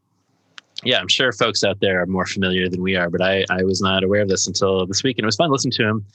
yeah, 0.83 0.99
I'm 0.99 1.09
sure 1.09 1.33
folks 1.33 1.65
out 1.65 1.81
there 1.81 2.03
are 2.03 2.07
more 2.07 2.27
familiar 2.27 2.69
than 2.69 2.83
we 2.83 2.97
are, 2.97 3.11
but 3.11 3.23
I, 3.23 3.45
I 3.51 3.63
was 3.63 3.81
not 3.81 4.05
aware 4.05 4.23
of 4.23 4.29
this 4.29 4.47
until 4.47 4.87
this 4.87 5.03
week, 5.03 5.19
and 5.19 5.25
it 5.25 5.27
was 5.27 5.37
fun 5.37 5.51
listening 5.51 5.73
to 5.73 5.89
him. 5.89 6.07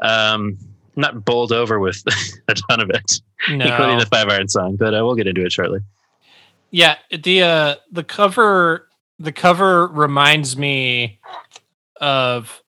Um, 0.00 0.58
not 0.96 1.24
bowled 1.24 1.52
over 1.52 1.78
with 1.78 2.02
a 2.48 2.54
ton 2.54 2.80
of 2.80 2.90
it, 2.90 3.20
including 3.48 3.98
the 3.98 4.08
Five 4.10 4.28
Iron 4.28 4.48
song, 4.48 4.76
but 4.76 4.94
uh, 4.94 5.04
we'll 5.04 5.14
get 5.14 5.26
into 5.26 5.44
it 5.44 5.52
shortly. 5.52 5.80
Yeah, 6.70 6.96
the 7.10 7.42
uh 7.42 7.74
the 7.90 8.04
cover 8.04 8.88
the 9.18 9.32
cover 9.32 9.86
reminds 9.86 10.56
me 10.56 11.18
of 12.00 12.62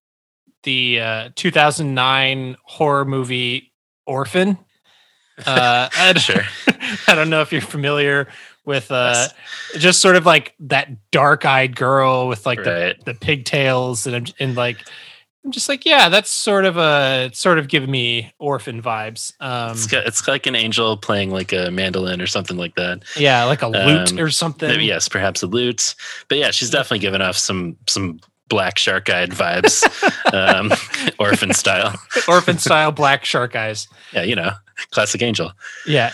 the 0.65 1.01
uh 1.01 1.29
2009 1.37 2.57
horror 2.65 3.05
movie 3.05 3.73
Orphan. 4.07 4.59
Uh 5.47 5.89
I, 5.97 6.13
don't- 6.13 6.21
Sure. 6.21 6.43
I 7.09 7.15
don't 7.15 7.31
know 7.31 7.41
if 7.41 7.51
you're 7.51 7.63
familiar 7.63 8.29
with 8.67 8.91
uh 8.93 9.29
Yes. 9.73 9.83
just 9.83 10.01
sort 10.03 10.17
of 10.17 10.27
like 10.27 10.55
that 10.61 11.11
dark-eyed 11.11 11.75
girl 11.75 12.29
with 12.29 12.45
like 12.45 12.63
the 12.63 12.95
Right. 12.95 13.05
the 13.07 13.15
pigtails 13.15 14.07
and 14.07 14.35
and 14.39 14.55
like 14.55 14.77
I'm 15.43 15.51
just 15.51 15.71
like 15.71 15.87
yeah, 15.87 16.11
that's 16.11 16.29
sort 16.31 16.67
of 16.67 16.77
a 16.77 17.31
sort 17.33 17.59
of 17.59 17.69
giving 17.69 17.91
me 17.91 18.35
orphan 18.39 18.83
vibes. 18.83 19.33
Um 19.41 19.71
It's, 19.71 19.87
got, 19.87 20.07
it's 20.07 20.29
like 20.29 20.47
an 20.47 20.55
angel 20.55 20.99
playing 20.99 21.31
like 21.31 21.55
a 21.55 21.71
mandolin 21.71 22.21
or 22.21 22.27
something 22.27 22.59
like 22.59 22.75
that. 22.75 23.05
yeah, 23.17 23.45
like 23.45 23.63
a 23.63 23.69
lute 23.69 24.13
Um, 24.13 24.19
or 24.19 24.29
something. 24.29 24.69
Maybe, 24.69 24.85
yes, 24.85 25.09
perhaps 25.09 25.43
a 25.43 25.47
lute. 25.47 25.95
But 26.29 26.37
yeah, 26.37 26.51
she's 26.51 26.69
definitely 26.69 26.99
given 26.99 27.23
off 27.23 27.39
some 27.39 27.79
some 27.87 28.21
black 28.51 28.77
shark 28.79 29.09
eyed 29.09 29.31
vibes, 29.31 29.83
um, 30.35 30.71
orphan 31.19 31.55
style. 31.55 31.95
Orphan 32.29 32.59
style 32.59 32.93
black 32.93 33.25
shark 33.25 33.57
eyes. 33.57 33.89
Yeah, 34.13 34.25
you 34.25 34.35
know, 34.37 34.51
classic 34.91 35.23
angel. 35.23 35.53
Yeah. 35.87 36.13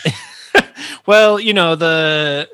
well, 1.05 1.39
you 1.39 1.53
know, 1.53 1.75
the 1.75 2.47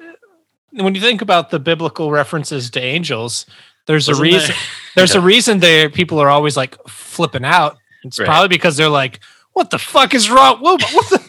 when 0.72 0.96
you 0.96 1.02
think 1.02 1.22
about 1.22 1.52
the 1.52 1.60
biblical 1.60 2.10
references 2.10 2.72
to 2.72 2.82
angels, 2.82 3.46
there's 3.86 4.08
Wasn't 4.08 4.18
a 4.28 4.32
reason 4.32 4.48
there- 4.50 4.58
there's 4.96 5.14
Yeah. 5.14 5.20
a 5.22 5.24
reason 5.24 5.60
there 5.60 5.90
people 5.90 6.20
are 6.20 6.30
always 6.30 6.58
like 6.58 6.76
flipping 6.88 7.46
out. 7.46 7.78
It's 8.04 8.18
Right. 8.20 8.26
probably 8.26 8.48
because 8.50 8.76
they're 8.78 8.90
like, 8.90 9.20
what 9.54 9.70
the 9.70 9.78
fuck 9.80 10.14
is 10.14 10.30
wrong? 10.30 10.58
Whoa, 10.60 10.78
what 10.94 11.10
the 11.10 11.24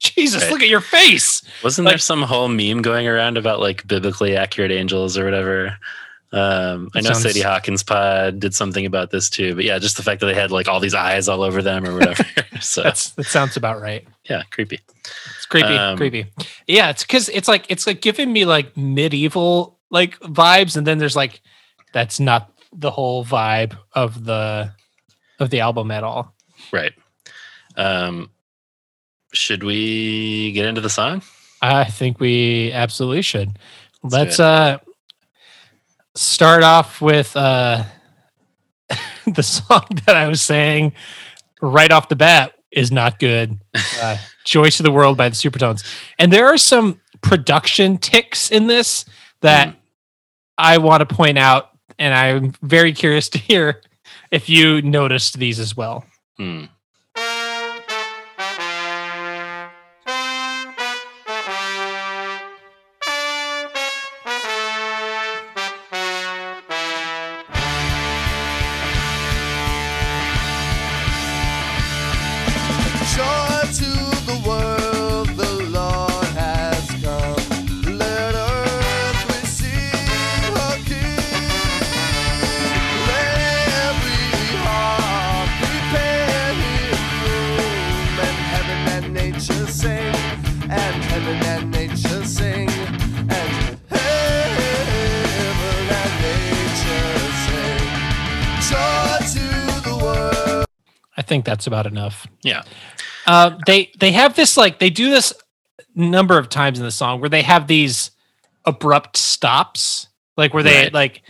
Jesus, 0.00 0.42
Right. 0.44 0.52
look 0.52 0.62
at 0.62 0.68
your 0.68 0.80
face. 0.80 1.42
Wasn't 1.64 1.84
like- 1.84 1.92
there 1.92 1.98
some 1.98 2.22
whole 2.22 2.48
meme 2.48 2.82
going 2.82 3.06
around 3.08 3.36
about 3.36 3.60
like 3.60 3.86
biblically 3.86 4.36
accurate 4.36 4.70
angels 4.70 5.18
or 5.18 5.24
whatever? 5.24 5.76
Um, 6.30 6.90
I 6.94 7.00
know 7.00 7.12
sounds- 7.12 7.22
Sadie 7.22 7.40
Hawkins 7.40 7.82
pod 7.82 8.38
did 8.40 8.54
something 8.54 8.84
about 8.84 9.10
this 9.10 9.30
too, 9.30 9.54
but 9.54 9.64
yeah, 9.64 9.78
just 9.78 9.96
the 9.96 10.02
fact 10.02 10.20
that 10.20 10.26
they 10.26 10.34
had 10.34 10.50
like 10.50 10.68
all 10.68 10.78
these 10.80 10.94
eyes 10.94 11.26
all 11.28 11.42
over 11.42 11.62
them 11.62 11.86
or 11.86 11.94
whatever. 11.94 12.24
so 12.60 12.82
That's 12.82 13.10
that 13.12 13.24
sounds 13.24 13.56
about 13.56 13.80
right. 13.80 14.06
yeah, 14.28 14.42
creepy. 14.50 14.80
It's 15.36 15.46
creepy, 15.46 15.68
Um, 15.74 15.96
creepy. 15.96 16.26
Yeah, 16.66 16.90
it's 16.90 17.02
because 17.02 17.28
it's 17.30 17.48
like 17.48 17.64
it's 17.70 17.86
like 17.86 18.02
giving 18.02 18.30
me 18.32 18.44
like 18.44 18.76
medieval 18.76 19.78
like 19.90 20.18
vibes, 20.20 20.76
and 20.76 20.86
then 20.86 20.98
there's 20.98 21.16
like 21.16 21.40
that's 21.94 22.20
not 22.20 22.52
the 22.72 22.90
whole 22.90 23.24
vibe 23.24 23.76
of 23.94 24.24
the 24.24 24.72
of 25.40 25.48
the 25.48 25.60
album 25.60 25.90
at 25.90 26.04
all. 26.04 26.34
Right. 26.72 26.92
Um, 27.76 28.30
should 29.32 29.62
we 29.62 30.52
get 30.52 30.66
into 30.66 30.80
the 30.82 30.90
song? 30.90 31.22
I 31.62 31.84
think 31.84 32.20
we 32.20 32.70
absolutely 32.72 33.22
should. 33.22 33.58
Let's 34.02 34.38
Let's 34.38 34.40
uh 34.40 34.78
start 36.18 36.62
off 36.62 37.00
with 37.00 37.36
uh 37.36 37.84
the 39.26 39.42
song 39.42 39.86
that 40.06 40.16
I 40.16 40.28
was 40.28 40.40
saying 40.40 40.92
right 41.60 41.90
off 41.90 42.08
the 42.08 42.16
bat 42.16 42.54
is 42.70 42.90
not 42.90 43.18
good. 43.18 43.58
Uh, 44.00 44.16
to 44.44 44.82
the 44.82 44.90
World 44.90 45.16
by 45.18 45.28
the 45.28 45.34
Supertones. 45.34 45.84
And 46.18 46.32
there 46.32 46.46
are 46.46 46.56
some 46.56 47.00
production 47.20 47.98
ticks 47.98 48.50
in 48.50 48.66
this 48.66 49.04
that 49.40 49.76
I 50.56 50.78
want 50.78 51.06
to 51.06 51.14
point 51.14 51.36
out 51.36 51.70
and 51.98 52.14
I'm 52.14 52.54
very 52.62 52.92
curious 52.92 53.28
to 53.30 53.38
hear 53.38 53.82
if 54.30 54.48
you 54.48 54.80
noticed 54.82 55.38
these 55.38 55.58
as 55.58 55.76
well. 55.76 56.06
Hmm. 56.38 56.64
About 101.68 101.86
enough. 101.86 102.26
Yeah. 102.42 102.62
Uh, 103.26 103.56
they 103.66 103.92
they 104.00 104.10
have 104.12 104.34
this 104.34 104.56
like 104.56 104.78
they 104.80 104.90
do 104.90 105.10
this 105.10 105.32
number 105.94 106.36
of 106.38 106.48
times 106.48 106.78
in 106.78 106.84
the 106.84 106.90
song 106.90 107.20
where 107.20 107.28
they 107.30 107.42
have 107.42 107.66
these 107.68 108.10
abrupt 108.64 109.16
stops, 109.16 110.08
like 110.36 110.52
where 110.52 110.62
they 110.64 110.82
Right. 110.84 110.92
like, 110.94 111.22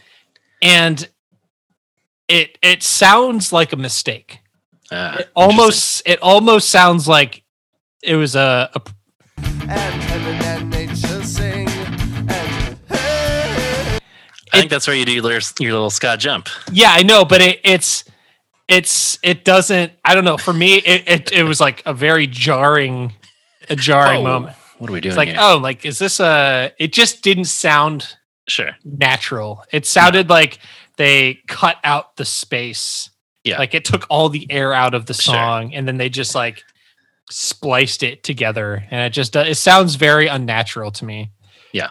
and 0.63 1.07
it 2.29 2.57
it 2.63 2.83
sounds 2.83 3.53
like 3.53 3.73
a 3.73 3.77
mistake. 3.77 4.39
Ah, 4.91 5.19
It 5.19 5.29
almost 5.37 6.03
it 6.07 6.19
almost 6.23 6.71
sounds 6.71 7.07
like 7.09 7.43
it 8.03 8.15
was 8.17 8.35
a, 8.37 8.71
a 8.75 8.81
and 9.43 9.71
heaven 10.03 10.35
and 10.47 10.71
nature 10.71 11.23
sing. 11.25 11.69
And 11.69 12.79
hey, 12.89 13.99
I 14.53 14.59
think 14.61 14.71
that's 14.71 14.87
where 14.87 14.97
you 14.97 15.05
do 15.05 15.13
your, 15.13 15.23
little- 15.23 15.65
your 15.65 15.73
little 15.73 15.91
ska 15.91 16.17
jump. 16.17 16.49
yeah 16.73 16.91
I 16.93 17.03
know, 17.03 17.25
but 17.25 17.41
it, 17.41 17.61
it's 17.65 18.05
it's 18.69 19.19
it 19.23 19.45
doesn't 19.45 19.93
I 20.05 20.15
don't 20.15 20.25
know 20.25 20.37
for 20.37 20.53
me 20.53 20.77
it 20.77 21.09
it, 21.09 21.33
it 21.33 21.43
was 21.45 21.61
like 21.61 21.83
a 21.87 21.95
very 21.95 22.27
jarring 22.27 23.15
a 23.71 23.77
jarring 23.77 24.21
Oh, 24.21 24.25
moment. 24.25 24.57
What 24.79 24.91
are 24.91 24.93
we 24.93 25.01
doing 25.01 25.11
It's 25.13 25.17
like 25.17 25.29
here? 25.31 25.39
oh 25.41 25.59
like 25.59 25.85
is 25.85 25.99
this 25.99 26.21
a 26.21 26.73
it 26.79 26.93
just 26.93 27.23
didn't 27.23 27.47
sound 27.47 28.17
sure. 28.47 28.71
natural. 28.85 29.65
It 29.73 29.87
sounded 29.87 30.29
like 30.31 30.59
they 30.97 31.41
cut 31.49 31.77
out 31.85 32.17
the 32.17 32.25
space. 32.25 33.11
Yeah. 33.45 33.59
Like 33.59 33.75
it 33.75 33.85
took 33.85 34.07
all 34.11 34.29
the 34.29 34.47
air 34.51 34.73
out 34.75 34.95
of 34.95 35.07
the 35.07 35.15
Sure. 35.15 35.35
song 35.35 35.75
and 35.75 35.87
then 35.89 35.97
they 35.97 36.09
just 36.09 36.35
like 36.35 36.63
spliced 37.31 38.03
it 38.03 38.23
together 38.23 38.85
and 38.91 39.01
it 39.03 39.11
just 39.11 39.35
it 39.37 39.57
sounds 39.57 39.95
very 39.97 40.27
unnatural 40.29 40.91
to 40.93 41.05
me. 41.05 41.31
Yeah, 41.73 41.91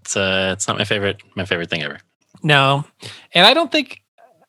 it's 0.00 0.16
uh, 0.16 0.50
it's 0.52 0.68
not 0.68 0.78
my 0.78 0.84
favorite. 0.84 1.20
My 1.36 1.44
favorite 1.44 1.70
thing 1.70 1.82
ever. 1.82 1.98
No. 2.42 2.84
And 3.34 3.44
I 3.46 3.54
don't 3.54 3.70
think 3.72 4.00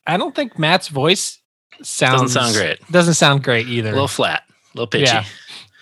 I 0.06 0.18
don't 0.18 0.36
think 0.36 0.60
Matt's 0.60 0.88
voice 0.88 1.39
sounds 1.84 2.34
sound 2.34 2.56
great. 2.56 2.80
Doesn't 2.92 3.14
sound 3.16 3.44
great 3.44 3.68
either. 3.68 3.90
A 3.90 3.94
little 3.94 4.08
flat, 4.08 4.44
a 4.48 4.78
little 4.78 4.88
pitchy. 4.88 5.06
Yeah. 5.06 5.26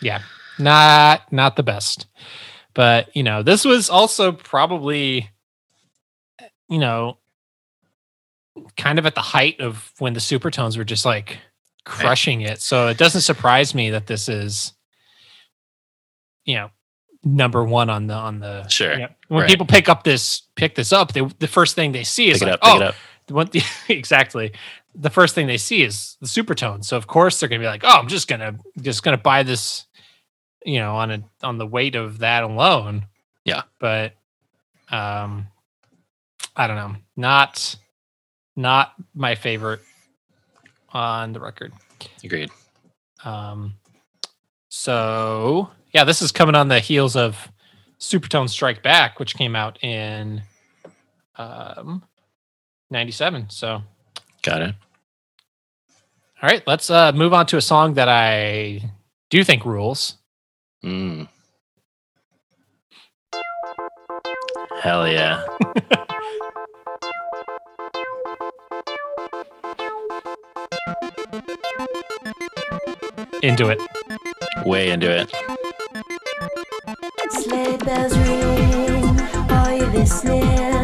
Yeah. 0.01 0.21
Not 0.59 1.31
not 1.31 1.55
the 1.55 1.63
best. 1.63 2.07
But, 2.73 3.15
you 3.15 3.23
know, 3.23 3.41
this 3.41 3.65
was 3.65 3.89
also 3.89 4.31
probably 4.31 5.29
you 6.69 6.79
know 6.79 7.17
kind 8.75 8.99
of 8.99 9.05
at 9.05 9.15
the 9.15 9.21
height 9.21 9.59
of 9.61 9.91
when 9.99 10.13
the 10.13 10.19
supertones 10.19 10.77
were 10.77 10.83
just 10.83 11.05
like 11.05 11.39
crushing 11.85 12.41
it. 12.41 12.61
So 12.61 12.87
it 12.87 12.97
doesn't 12.97 13.21
surprise 13.21 13.73
me 13.73 13.91
that 13.91 14.07
this 14.07 14.29
is 14.29 14.73
you 16.45 16.55
know 16.55 16.69
number 17.23 17.63
1 17.63 17.89
on 17.89 18.07
the 18.07 18.13
on 18.13 18.39
the 18.39 18.67
Sure. 18.67 18.93
you 18.93 18.99
know, 18.99 19.09
when 19.27 19.41
Right. 19.41 19.49
people 19.49 19.65
pick 19.65 19.89
up 19.89 20.03
this 20.03 20.41
pick 20.55 20.75
this 20.75 20.93
up, 20.93 21.13
they 21.13 21.21
the 21.39 21.47
first 21.47 21.75
thing 21.75 21.91
they 21.91 22.03
see 22.03 22.29
is 22.29 22.39
Pick 22.39 22.47
like, 22.47 22.53
up. 22.55 22.61
Pick 22.61 22.71
oh, 22.71 22.75
it 22.77 22.83
up. 22.83 22.95
the, 23.51 23.63
exactly 23.93 24.53
the 24.99 25.09
first 25.09 25.35
thing 25.35 25.45
they 25.47 25.57
see 25.57 25.83
is 25.83 26.17
the 26.21 26.27
supertone 26.27 26.83
so 26.83 26.97
of 26.97 27.05
course 27.07 27.39
they're 27.39 27.47
gonna 27.49 27.59
be 27.61 27.65
like 27.67 27.83
oh 27.83 27.97
i'm 27.99 28.07
just 28.07 28.27
gonna 28.27 28.57
just 28.81 29.03
gonna 29.03 29.17
buy 29.17 29.43
this 29.43 29.85
you 30.65 30.79
know 30.79 30.95
on 30.95 31.11
a 31.11 31.23
on 31.43 31.57
the 31.57 31.65
weight 31.67 31.95
of 31.95 32.19
that 32.19 32.43
alone 32.43 33.05
Yeah. 33.45 33.63
but 33.79 34.13
um 34.89 35.47
i 36.55 36.65
don't 36.67 36.77
know 36.77 36.95
not 37.15 37.75
not 38.55 38.93
my 39.13 39.35
favorite 39.35 39.81
on 40.93 41.31
the 41.33 41.39
record 41.39 41.73
Agreed. 42.23 42.49
um 43.23 43.75
so 44.69 45.69
yeah 45.93 46.03
this 46.03 46.21
is 46.21 46.31
coming 46.31 46.55
on 46.55 46.67
the 46.67 46.79
heels 46.79 47.15
of 47.15 47.51
Supertones 47.99 48.49
Strike 48.49 48.83
Back 48.83 49.19
which 49.19 49.35
came 49.35 49.55
out 49.55 49.83
in 49.83 50.41
um 51.37 52.03
97 52.89 53.49
so 53.49 53.81
Got 54.43 54.61
it. 54.61 54.75
All 56.39 56.47
right, 56.47 56.61
let's 56.67 56.91
uh, 56.91 57.11
move 57.13 57.33
on 57.33 57.47
to 57.47 57.57
a 57.57 57.61
song 57.61 57.95
that 57.95 58.07
I 58.07 58.81
do 59.31 59.43
think 59.43 59.65
rules. 59.65 60.17
Mm. 60.85 61.27
Hell 64.79 65.07
yeah. 65.07 65.43
Into 73.41 73.69
it. 73.69 73.81
Way 74.65 74.91
into 74.91 75.09
it. 75.09 75.31
Sleigh 77.31 77.77
bells 77.77 78.17
ring, 78.17 79.19
are 79.51 79.75
you 79.75 79.85
listening? 79.87 80.76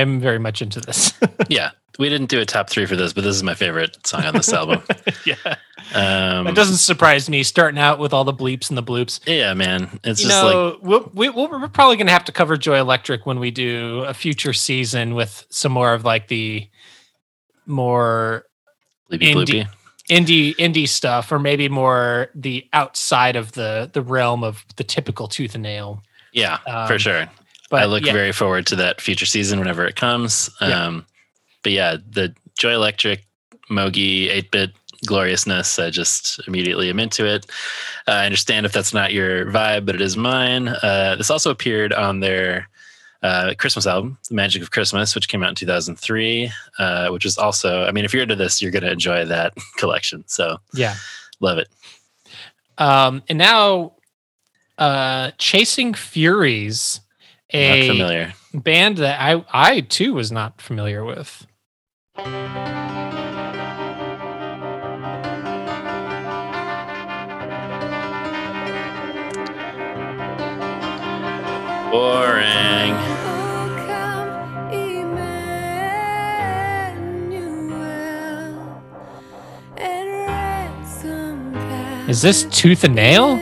I'm 0.00 0.20
very 0.20 0.38
much 0.38 0.62
into 0.62 0.80
this. 0.80 1.12
Yeah. 1.48 1.70
We 1.98 2.08
didn't 2.08 2.30
do 2.30 2.40
a 2.40 2.46
top 2.46 2.70
three 2.70 2.86
for 2.86 2.96
this, 2.96 3.12
but 3.12 3.24
this 3.24 3.34
is 3.36 3.42
my 3.42 3.54
favorite 3.54 4.06
song 4.06 4.24
on 4.24 4.32
this 4.34 4.50
album. 4.52 4.82
yeah, 5.26 5.34
Um, 5.92 6.46
it 6.46 6.54
doesn't 6.54 6.76
surprise 6.78 7.28
me. 7.28 7.42
Starting 7.42 7.78
out 7.78 7.98
with 7.98 8.14
all 8.14 8.24
the 8.24 8.32
bleeps 8.32 8.70
and 8.70 8.78
the 8.78 8.82
bloops. 8.82 9.20
yeah, 9.26 9.52
man. 9.52 9.98
It's 10.04 10.22
You 10.22 10.28
just 10.28 10.44
like 10.44 10.76
we'll, 10.80 11.10
we, 11.12 11.28
we're 11.28 11.68
probably 11.68 11.96
going 11.96 12.06
to 12.06 12.12
have 12.12 12.24
to 12.26 12.32
cover 12.32 12.56
Joy 12.56 12.78
Electric 12.78 13.26
when 13.26 13.38
we 13.38 13.50
do 13.50 14.04
a 14.06 14.14
future 14.14 14.52
season 14.54 15.14
with 15.14 15.44
some 15.50 15.72
more 15.72 15.92
of 15.92 16.04
like 16.04 16.28
the 16.28 16.68
more 17.66 18.44
bleepy 19.10 19.34
indie- 19.34 19.64
bloopy. 19.64 19.68
indie 20.08 20.56
indie 20.56 20.88
stuff, 20.88 21.30
or 21.32 21.38
maybe 21.38 21.68
more 21.68 22.28
the 22.34 22.66
outside 22.72 23.36
of 23.36 23.52
the 23.52 23.90
the 23.92 24.00
realm 24.02 24.42
of 24.44 24.64
the 24.76 24.84
typical 24.84 25.26
tooth 25.28 25.54
and 25.54 25.62
nail. 25.62 26.02
Yeah, 26.32 26.58
Um, 26.66 26.86
for 26.86 26.98
sure. 26.98 27.28
But 27.70 27.82
I 27.82 27.86
look 27.86 28.04
yeah, 28.04 28.12
very 28.12 28.32
forward 28.32 28.66
to 28.66 28.76
that 28.76 29.00
future 29.00 29.26
season 29.26 29.58
whenever 29.58 29.86
it 29.86 29.96
comes. 29.96 30.50
Yeah. 30.60 30.86
Um, 30.86 31.06
but 31.62 31.72
yeah, 31.72 31.96
the 32.10 32.34
Joy 32.58 32.74
Electric, 32.74 33.24
Mogi, 33.70 34.28
8 34.28 34.50
bit 34.50 34.70
gloriousness, 35.06 35.78
I 35.78 35.90
just 35.90 36.46
immediately 36.46 36.90
am 36.90 37.00
into 37.00 37.24
it. 37.24 37.46
Uh, 38.06 38.12
I 38.12 38.26
understand 38.26 38.66
if 38.66 38.72
that's 38.72 38.92
not 38.92 39.12
your 39.12 39.46
vibe, 39.46 39.86
but 39.86 39.94
it 39.94 40.00
is 40.00 40.16
mine. 40.16 40.68
Uh, 40.68 41.14
this 41.16 41.30
also 41.30 41.50
appeared 41.50 41.92
on 41.92 42.20
their 42.20 42.68
uh, 43.22 43.54
Christmas 43.58 43.86
album, 43.86 44.18
The 44.28 44.34
Magic 44.34 44.62
of 44.62 44.70
Christmas, 44.70 45.14
which 45.14 45.28
came 45.28 45.42
out 45.42 45.50
in 45.50 45.54
2003, 45.54 46.50
uh, 46.78 47.08
which 47.10 47.24
is 47.24 47.38
also, 47.38 47.84
I 47.84 47.92
mean, 47.92 48.04
if 48.04 48.12
you're 48.12 48.22
into 48.22 48.36
this, 48.36 48.60
you're 48.60 48.70
going 48.70 48.82
to 48.82 48.90
enjoy 48.90 49.24
that 49.26 49.54
collection. 49.76 50.24
So 50.26 50.58
yeah. 50.74 50.96
love 51.40 51.58
it. 51.58 51.68
Um, 52.78 53.22
and 53.28 53.38
now, 53.38 53.92
uh, 54.78 55.32
Chasing 55.38 55.92
Furies, 55.92 57.00
Not 57.52 57.78
a 57.78 57.88
familiar. 57.88 58.34
band 58.54 58.98
that 58.98 59.20
I 59.20 59.44
I 59.52 59.80
too 59.80 60.14
was 60.14 60.30
not 60.32 60.60
familiar 60.60 61.04
with. 61.04 61.46
Boring. 71.90 72.94
Oh, 72.94 73.66
come, 73.88 74.30
Emmanuel, 74.72 75.34
and 79.76 80.08
ransom 80.28 81.54
Is 82.08 82.22
this 82.22 82.44
Tooth 82.44 82.84
and 82.84 82.94
Nail? 82.94 83.36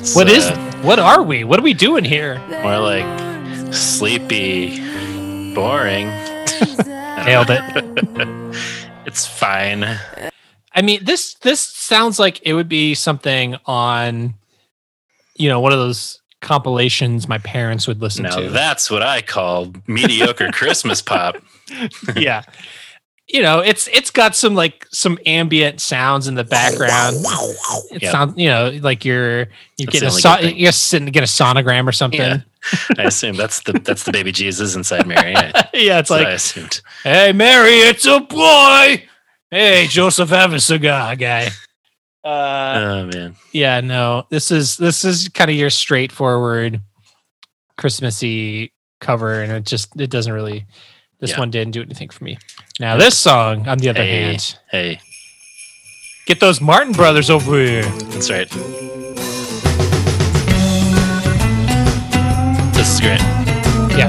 It's, 0.00 0.16
What 0.16 0.28
is? 0.28 0.46
uh, 0.46 0.69
What 0.82 0.98
are 0.98 1.22
we? 1.22 1.44
What 1.44 1.58
are 1.58 1.62
we 1.62 1.74
doing 1.74 2.04
here? 2.04 2.38
More 2.62 2.78
like 2.78 3.74
sleepy, 3.74 4.78
boring. 5.54 6.08
Nailed 7.26 7.50
it. 7.50 7.62
it's 9.06 9.26
fine. 9.26 9.84
I 10.74 10.82
mean, 10.82 11.04
this 11.04 11.34
this 11.34 11.60
sounds 11.60 12.18
like 12.18 12.40
it 12.44 12.54
would 12.54 12.68
be 12.68 12.94
something 12.94 13.56
on, 13.66 14.34
you 15.36 15.50
know, 15.50 15.60
one 15.60 15.72
of 15.72 15.78
those 15.78 16.20
compilations 16.40 17.28
my 17.28 17.38
parents 17.38 17.86
would 17.86 18.00
listen 18.00 18.22
Now 18.22 18.36
to. 18.36 18.48
that's 18.48 18.90
what 18.90 19.02
I 19.02 19.20
call 19.20 19.72
mediocre 19.86 20.50
Christmas 20.50 21.02
pop. 21.02 21.36
yeah. 22.16 22.42
You 23.32 23.42
know, 23.42 23.60
it's 23.60 23.86
it's 23.88 24.10
got 24.10 24.34
some 24.34 24.54
like 24.56 24.86
some 24.90 25.16
ambient 25.24 25.80
sounds 25.80 26.26
in 26.26 26.34
the 26.34 26.42
background. 26.44 27.16
It 27.92 28.02
Yep. 28.02 28.12
sounds, 28.12 28.34
you 28.36 28.48
know, 28.48 28.70
like 28.82 29.04
you're 29.04 29.46
you 29.78 29.86
get 29.86 30.02
a 30.02 30.10
so- 30.10 30.40
you're 30.40 30.72
sitting 30.72 31.06
to 31.06 31.12
get 31.12 31.22
a 31.22 31.26
sonogram 31.26 31.86
or 31.88 31.92
something. 31.92 32.20
Yeah. 32.20 32.40
Yeah, 32.96 33.04
I 33.04 33.04
assume 33.04 33.36
that's 33.36 33.62
the 33.62 33.72
that's 33.72 34.02
the 34.04 34.12
baby 34.12 34.32
Jesus 34.32 34.74
inside 34.74 35.06
Mary. 35.06 35.32
Yeah, 35.32 35.52
it's 35.72 36.08
that's 36.08 36.10
what 36.10 36.20
I 36.20 36.24
like, 36.24 36.34
assumed. 36.34 36.80
hey 37.04 37.32
Mary, 37.32 37.70
it's 37.76 38.04
a 38.04 38.20
boy. 38.20 39.04
Hey, 39.50 39.86
Joseph, 39.88 40.28
have 40.30 40.52
a 40.52 40.60
cigar, 40.60 41.16
guy. 41.16 41.50
Uh, 42.22 42.28
oh 42.28 43.06
man. 43.16 43.36
yeah, 43.52 43.80
no, 43.80 44.26
this 44.28 44.50
is 44.50 44.76
this 44.76 45.04
is 45.06 45.28
kind 45.28 45.50
of 45.50 45.56
your 45.56 45.70
straightforward 45.70 46.80
Christmassy 47.78 48.72
cover, 49.00 49.40
and 49.40 49.52
it 49.52 49.64
just 49.66 49.98
it 50.00 50.10
doesn't 50.10 50.32
really. 50.32 50.66
This 51.20 51.30
Yeah. 51.30 51.38
one 51.40 51.50
didn't 51.50 51.72
do 51.72 51.82
anything 51.82 52.08
for 52.08 52.24
me. 52.24 52.38
Now 52.78 52.96
this 52.96 53.16
song, 53.18 53.68
on 53.68 53.78
the 53.78 53.88
other 53.90 54.02
Hey, 54.02 54.22
hand, 54.22 54.56
hey, 54.70 55.00
get 56.26 56.40
those 56.40 56.60
Martin 56.60 56.92
brothers 56.92 57.28
over 57.30 57.56
here. 57.58 57.82
that's 58.10 58.30
right. 58.30 58.48
This 62.74 62.94
is 62.94 63.00
great. 63.00 63.20
Yeah, 63.98 64.08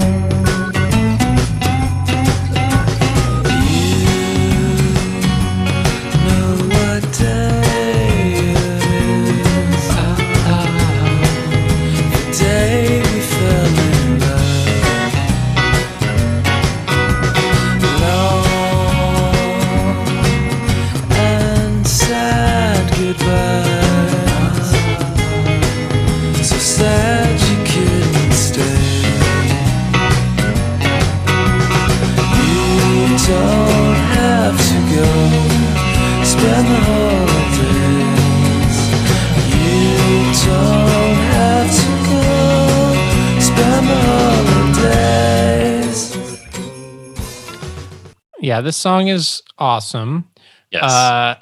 yeah. 48.51 48.59
This 48.59 48.75
song 48.75 49.07
is 49.07 49.41
awesome. 49.57 50.27
Yes. 50.71 50.83
Uh, 50.83 51.35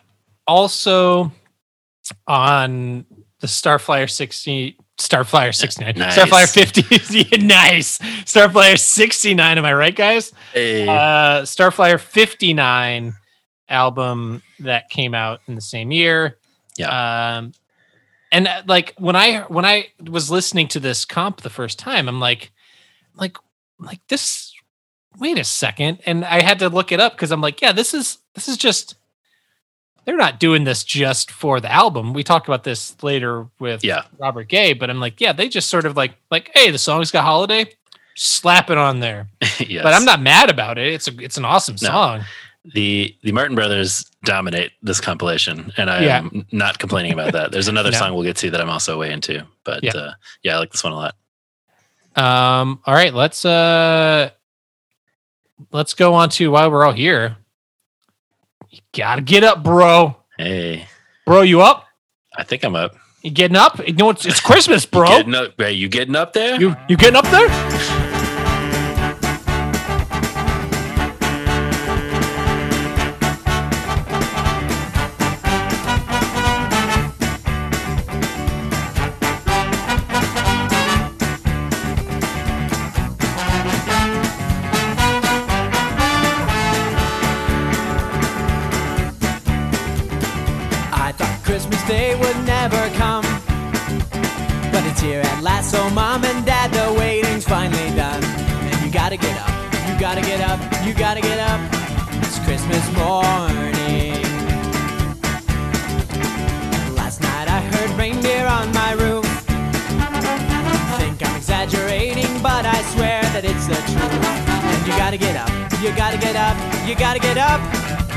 also 0.46 1.32
on 2.28 3.04
the 3.40 3.48
Starflyer 3.48 4.08
60, 4.08 4.78
Starflyer 5.00 5.56
69, 5.56 5.96
nice. 5.98 6.16
Starflyer 6.16 6.54
50. 6.54 7.16
Yeah, 7.18 7.38
nice. 7.44 7.98
Starflyer 7.98 8.78
69. 8.78 9.58
Am 9.58 9.66
I 9.66 9.74
right, 9.74 9.96
guys? 9.96 10.34
hey. 10.54 10.88
Uh, 10.88 11.42
Starflyer 11.42 12.00
59 12.00 13.14
album 13.70 14.44
that 14.60 14.90
came 14.92 15.16
out 15.16 15.42
in 15.48 15.56
the 15.56 15.62
same 15.62 15.92
year. 15.92 16.38
Yeah. 16.78 17.38
Um, 17.38 17.54
and 18.32 18.48
uh, 18.48 18.62
like 18.68 18.94
when 19.00 19.16
I 19.16 19.40
when 19.48 19.66
I 19.66 19.88
was 20.00 20.30
listening 20.30 20.68
to 20.70 20.80
this 20.80 21.06
comp 21.06 21.42
the 21.42 21.50
first 21.50 21.80
time, 21.80 22.08
I'm 22.08 22.20
like, 22.20 22.52
like, 23.16 23.36
like 23.80 24.02
this. 24.10 24.49
Wait 25.18 25.38
a 25.40 25.44
second, 25.44 26.00
and 26.06 26.24
I 26.24 26.42
had 26.42 26.60
to 26.60 26.70
look 26.70 26.92
it 26.92 27.00
up 27.00 27.14
because 27.14 27.32
I'm 27.32 27.42
like, 27.42 27.62
yeah, 27.62 27.72
this 27.72 27.94
is 27.94 28.20
this 28.36 28.48
is 28.48 28.58
just. 28.58 28.96
They're 30.06 30.18
not 30.18 30.40
doing 30.40 30.64
this 30.64 30.84
just 30.84 31.30
for 31.30 31.60
the 31.60 31.72
album. 31.72 32.14
We 32.14 32.24
talked 32.24 32.48
about 32.48 32.64
this 32.64 32.96
later 33.04 33.46
with 33.60 33.84
Yeah. 33.84 34.04
Robert 34.18 34.48
Gay, 34.48 34.74
but 34.74 34.90
I'm 34.90 35.00
like, 35.00 35.22
yeah, 35.22 35.34
they 35.34 35.48
just 35.50 35.70
sort 35.70 35.86
of 35.86 35.96
like 35.96 36.14
like, 36.32 36.50
hey, 36.56 36.72
the 36.72 36.78
song's 36.80 37.12
got 37.12 37.26
holiday, 37.26 37.66
slap 38.16 38.72
it 38.72 38.78
on 38.78 39.02
there. 39.02 39.28
yes. 39.60 39.84
But 39.84 39.94
I'm 39.94 40.06
not 40.06 40.20
mad 40.22 40.50
about 40.50 40.78
it. 40.80 40.94
It's 40.94 41.08
a 41.08 41.12
it's 41.20 41.38
an 41.38 41.46
awesome 41.46 41.76
No. 41.82 41.90
song. 41.90 42.22
the 42.74 43.16
the 43.24 43.32
Martin 43.32 43.56
Brothers 43.56 44.04
dominate 44.24 44.72
this 44.82 45.00
compilation, 45.02 45.72
and 45.78 45.90
I 45.92 46.04
Yeah. 46.06 46.18
am 46.20 46.46
not 46.52 46.80
complaining 46.80 47.12
about 47.12 47.34
that. 47.34 47.52
There's 47.52 47.68
another 47.68 47.92
No. 47.92 47.98
song 48.00 48.14
we'll 48.16 48.24
get 48.24 48.38
to 48.38 48.50
that 48.52 48.62
I'm 48.62 48.70
also 48.70 48.98
way 49.00 49.12
into, 49.12 49.46
but 49.64 49.84
Yeah. 49.84 49.92
uh, 49.92 50.12
yeah, 50.44 50.56
I 50.56 50.60
like 50.60 50.72
this 50.72 50.84
one 50.84 50.94
a 50.94 50.96
lot. 50.96 51.16
Um, 52.16 52.80
all 52.86 52.94
right, 52.96 53.14
let's 53.14 53.46
uh 53.46 54.32
let's 55.72 55.94
go 55.94 56.14
on 56.14 56.30
to 56.32 56.52
why 56.52 56.68
we're 56.68 56.86
all 56.86 56.94
here. 56.94 57.38
You 58.70 58.80
gotta 58.96 59.22
get 59.22 59.44
up, 59.44 59.64
bro. 59.64 60.18
Hey, 60.38 60.86
Bro, 61.26 61.42
you 61.42 61.62
up? 61.62 61.86
I 62.38 62.44
think 62.44 62.64
I'm 62.64 62.76
up. 62.76 62.96
You 63.22 63.32
getting 63.32 63.58
up? 63.58 63.86
You 63.86 63.94
know 63.94 64.10
it's 64.10 64.26
it's 64.26 64.40
Christmas, 64.40 64.86
bro. 64.86 65.08
Getting 65.08 65.36
up, 65.36 65.54
hey, 65.58 65.74
you 65.74 65.90
getting 65.90 66.16
up 66.16 66.34
there? 66.34 66.60
You 66.60 66.76
you 66.88 66.98
getting 66.98 67.18
up 67.18 67.26
there? 67.26 67.99
Gotta 99.10 99.26
get 99.26 99.42
up, 99.42 99.90
you 99.90 100.00
gotta 100.00 100.22
get 100.22 100.40
up, 100.40 100.86
you 100.86 100.94
gotta 100.94 101.20
get 101.20 101.40
up. 101.40 101.60
It's 102.22 102.38
Christmas 102.46 102.86
morning. 102.94 104.22
Last 106.94 107.20
night 107.20 107.48
I 107.48 107.60
heard 107.60 107.90
reindeer 107.98 108.46
on 108.46 108.72
my 108.72 108.92
roof. 108.92 109.26
Think 111.00 111.26
I'm 111.28 111.36
exaggerating, 111.36 112.40
but 112.44 112.68
I 112.68 112.80
swear 112.94 113.24
that 113.34 113.46
it's 113.46 113.66
the 113.66 113.82
truth. 113.90 114.14
And 114.70 114.86
you 114.86 114.94
gotta 114.96 115.18
get 115.18 115.36
up, 115.36 115.50
you 115.82 115.90
gotta 115.96 116.20
get 116.20 116.36
up, 116.36 116.56
you 116.88 116.94
gotta 116.94 117.20
get 117.20 117.40
up. 117.40 117.62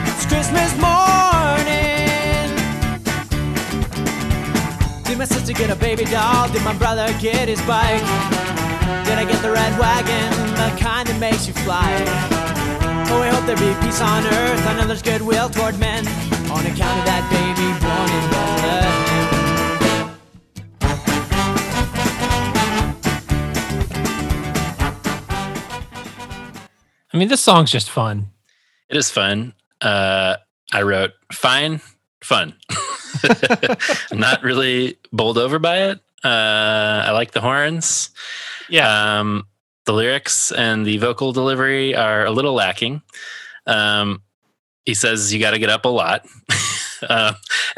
It's 0.05 0.27
Christmas 0.27 0.77
morning. 0.77 1.73
Did 5.05 5.17
my 5.17 5.25
sister 5.25 5.55
get 5.55 5.71
a 5.71 5.77
baby 5.77 6.05
doll? 6.05 6.49
Did 6.53 6.63
my 6.63 6.77
brother 6.77 7.07
get 7.19 7.49
his 7.49 7.63
bike? 7.63 8.72
Did 9.05 9.19
I 9.19 9.25
get 9.25 9.43
the 9.43 9.51
red 9.51 9.79
wagon, 9.79 10.31
the 10.55 10.81
kind 10.81 11.07
that 11.09 11.19
makes 11.21 11.47
you 11.47 11.55
fly? 11.55 11.91
Oh, 13.11 13.21
I 13.23 13.29
hope 13.29 13.45
there 13.47 13.57
be 13.57 13.75
peace 13.85 14.01
on 14.01 14.25
earth. 14.25 14.67
I 14.67 14.77
know 14.77 14.87
there's 14.87 15.03
goodwill 15.03 15.51
toward 15.51 15.79
men 15.79 16.07
on 16.51 16.67
account 16.67 16.99
of 16.99 17.05
that 17.05 17.25
baby 17.31 17.69
born 17.81 18.11
in 18.19 18.31
Bethlehem. 18.31 19.13
I 27.13 27.19
mean, 27.19 27.29
this 27.29 27.43
song's 27.43 27.71
just 27.71 27.91
fun. 27.91 28.31
It 28.89 28.97
is 28.97 29.11
fun. 29.11 29.53
Uh, 29.81 30.37
I 30.73 30.83
wrote 30.83 31.13
fine, 31.31 31.81
fun. 32.23 32.55
I'm 34.11 34.19
not 34.19 34.43
really 34.43 34.99
bowled 35.13 35.37
over 35.37 35.59
by 35.59 35.91
it. 35.91 36.01
Uh, 36.25 37.05
I 37.07 37.11
like 37.13 37.33
the 37.33 37.41
horns. 37.41 38.11
Yeah. 38.69 39.19
Um, 39.19 39.47
the 39.85 39.93
lyrics 39.93 40.53
and 40.53 40.87
the 40.87 40.99
vocal 40.99 41.33
delivery 41.33 41.95
are 41.95 42.25
a 42.25 42.31
little 42.31 42.55
lacking. 42.55 43.03
Um, 43.67 44.23
he 44.85 44.95
says 44.95 45.33
you 45.33 45.41
got 45.41 45.53
to 45.53 45.59
get 45.59 45.71
up 45.71 45.85
a 45.85 45.89
lot. 45.89 46.27
uh, 47.09 47.35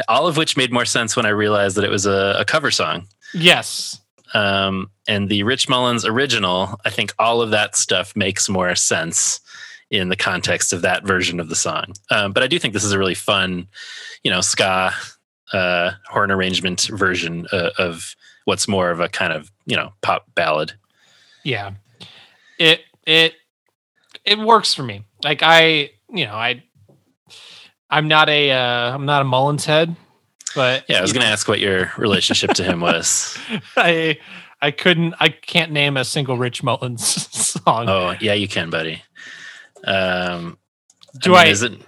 all 0.09 0.27
of 0.27 0.37
which 0.37 0.57
made 0.57 0.73
more 0.73 0.85
sense 0.85 1.17
when 1.17 1.27
I 1.27 1.31
realized 1.31 1.77
that 1.77 1.85
it 1.85 1.91
was 1.91 2.07
a, 2.07 2.37
a 2.39 2.45
cover 2.45 2.71
song. 2.71 3.07
yes. 3.33 4.01
Um, 4.35 4.91
and 5.07 5.29
the 5.29 5.45
Rich 5.45 5.69
Mullins 5.69 6.05
original, 6.05 6.81
I 6.85 6.91
think 6.91 7.15
all 7.21 7.41
of 7.41 7.51
that 7.51 7.77
stuff 7.77 8.17
makes 8.17 8.49
more 8.49 8.75
sense 8.75 9.41
in 9.91 10.09
the 10.09 10.17
context 10.17 10.73
of 10.73 10.83
that 10.83 11.05
version 11.05 11.39
of 11.39 11.49
the 11.49 11.55
song. 11.55 11.93
Um, 12.11 12.33
but 12.33 12.43
I 12.43 12.49
do 12.49 12.59
think 12.59 12.75
this 12.75 12.83
is 12.83 12.91
a 12.91 12.99
really 12.99 13.15
fun, 13.15 13.69
you 14.25 14.31
know, 14.33 14.41
ska 14.41 14.93
uh, 15.53 15.93
horn 16.09 16.33
arrangement 16.33 16.89
version 16.91 17.47
uh, 17.53 17.71
of 17.79 18.17
what's 18.45 18.69
more 18.69 18.91
of 18.91 19.01
a 19.01 19.09
kind 19.09 19.33
of 19.33 19.51
you 19.67 19.77
know 19.77 19.93
pop 20.03 20.27
ballad. 20.35 20.73
Yeah. 21.43 21.73
It 22.59 22.81
it 23.07 23.35
it 24.25 24.39
works 24.39 24.73
for 24.75 24.83
me. 24.83 25.05
Like 25.23 25.41
I, 25.43 25.91
you 26.11 26.25
know, 26.27 26.35
I 26.35 26.63
I'm 27.91 28.09
not 28.09 28.29
a 28.29 28.51
uh 28.51 28.95
I'm 28.95 29.07
not 29.07 29.23
a 29.23 29.25
Mullins 29.25 29.65
head, 29.65 29.95
but 30.55 30.85
Yeah, 30.89 30.99
I 30.99 31.03
was 31.03 31.13
going 31.13 31.25
to 31.25 31.31
ask 31.31 31.47
what 31.49 31.61
your 31.61 31.93
relationship 31.99 32.51
to 32.55 32.65
him 32.65 32.81
was. 32.81 33.37
I 33.77 34.19
I 34.63 34.71
couldn't 34.71 35.15
I 35.21 35.29
can't 35.29 35.73
name 35.73 35.97
a 35.97 36.05
single 36.05 36.39
Rich 36.39 36.63
Mullins 36.63 37.05
song. 37.63 37.89
Oh, 37.89 38.15
yeah, 38.21 38.33
you 38.35 38.49
can, 38.49 38.71
buddy. 38.71 39.03
Um, 39.85 40.57
Do 41.21 41.31
mean, 41.31 41.39
I- 41.39 41.47
Isn't 41.47 41.83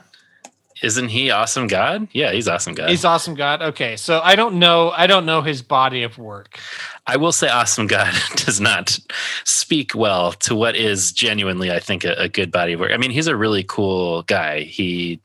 isn't 0.83 1.09
he 1.09 1.31
awesome 1.31 1.67
God? 1.67 2.09
Yeah, 2.13 2.33
he's 2.33 2.49
awesome 2.49 2.75
God. 2.75 2.91
He's 2.91 3.05
awesome 3.05 3.35
God. 3.35 3.63
Okay, 3.63 3.97
so 3.97 4.21
I 4.23 4.37
don't 4.37 4.59
know 4.59 4.91
I 4.91 5.07
don't 5.07 5.27
know 5.27 5.43
his 5.43 5.63
body 5.63 6.03
of 6.03 6.19
work. 6.19 6.59
I 7.07 7.17
will 7.17 7.33
say, 7.33 7.49
awesome 7.49 7.87
God 7.87 8.13
does 8.37 8.61
not 8.61 8.99
speak 9.45 9.95
well 9.95 10.33
to 10.33 10.55
what 10.55 10.77
is 10.77 11.13
genuinely, 11.13 11.71
I 11.71 11.79
think, 11.79 12.05
a, 12.05 12.15
a 12.15 12.29
good 12.29 12.51
body 12.51 12.75
of 12.75 12.81
work. 12.81 12.93
I 12.93 12.97
mean, 12.97 13.11
he's 13.11 13.27
a 13.27 13.37
really 13.37 13.65
cool 13.65 14.23
guy. 14.23 14.61
He 14.61 15.21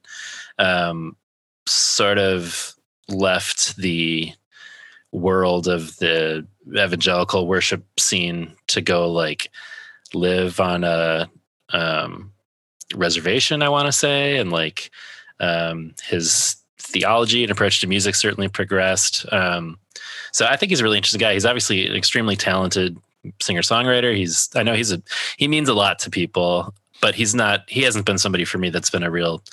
um, 0.59 1.15
sort 1.67 2.17
of 2.17 2.73
left 3.09 3.75
the 3.77 4.33
world 5.11 5.67
of 5.67 5.97
the 5.97 6.47
evangelical 6.69 7.47
worship 7.47 7.83
scene 7.99 8.55
to 8.67 8.79
go 8.79 9.11
like 9.11 9.49
live 10.13 10.59
on 10.59 10.83
a 10.83 11.29
um, 11.73 12.31
reservation, 12.95 13.61
I 13.61 13.69
want 13.69 13.87
to 13.87 13.91
say, 13.91 14.37
and 14.37 14.51
like 14.51 14.91
um, 15.41 15.93
his 16.04 16.56
theology 16.77 17.43
and 17.43 17.51
approach 17.51 17.82
to 17.82 17.88
music 17.88 18.15
certainly 18.15 18.47
progressed. 18.47 19.25
Um, 19.34 19.77
so 20.32 20.45
I 20.45 20.56
think 20.56 20.69
he's 20.69 20.80
a 20.80 20.84
really 20.84 20.97
interesting 20.97 21.19
guy. 21.19 21.34
He's 21.34 21.45
obviously 21.45 21.88
an 21.88 21.95
extremely 21.95 22.36
talented 22.38 22.97
singer 23.41 23.62
songwriter. 23.62 24.15
He's 24.15 24.49
I 24.56 24.63
know 24.63 24.73
he's 24.73 24.91
a 24.93 25.01
he 25.38 25.47
means 25.49 25.67
a 25.67 25.73
lot 25.73 25.99
to 25.99 26.10
people, 26.10 26.73
but 27.01 27.15
he's 27.15 27.36
not 27.36 27.65
he 27.67 27.82
hasn't 27.82 28.06
been 28.06 28.17
somebody 28.17 28.45
for 28.45 28.58
me 28.58 28.69
that's 28.69 28.89
been 28.89 29.04
a 29.04 29.12
real 29.12 29.43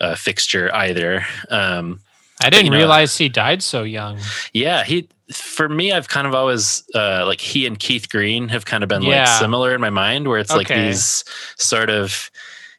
uh, 0.00 0.14
fixture 0.14 0.74
either. 0.74 1.24
Um, 1.50 2.00
I 2.42 2.48
didn't 2.50 2.70
know- 2.72 2.78
realize 2.78 3.16
he 3.18 3.28
died 3.28 3.62
so 3.62 3.82
young. 3.82 4.18
yeah, 4.52 4.84
he 4.84 5.08
for 5.32 5.68
me, 5.68 5.92
I've 5.92 6.08
kind 6.08 6.26
of 6.26 6.34
always 6.34 6.82
uh, 6.94 7.24
like 7.26 7.40
he 7.40 7.66
and 7.66 7.78
Keith 7.78 8.08
Green 8.10 8.48
have 8.48 8.64
kind 8.64 8.82
of 8.82 8.88
been 8.88 9.02
Yeah. 9.02 9.24
like 9.24 9.38
similar 9.40 9.74
in 9.74 9.80
my 9.80 9.90
mind, 9.90 10.28
where 10.28 10.38
it's 10.38 10.54
like 10.54 10.68
these 10.68 11.24
sort 11.56 11.88
of 11.90 12.30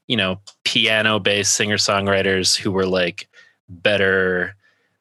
you 0.08 0.18
know 0.18 0.40
piano 0.64 1.20
based 1.20 1.54
singer 1.54 1.78
songwriters 1.78 2.56
who 2.56 2.72
were 2.72 2.86
like 2.86 3.28
better 3.70 4.56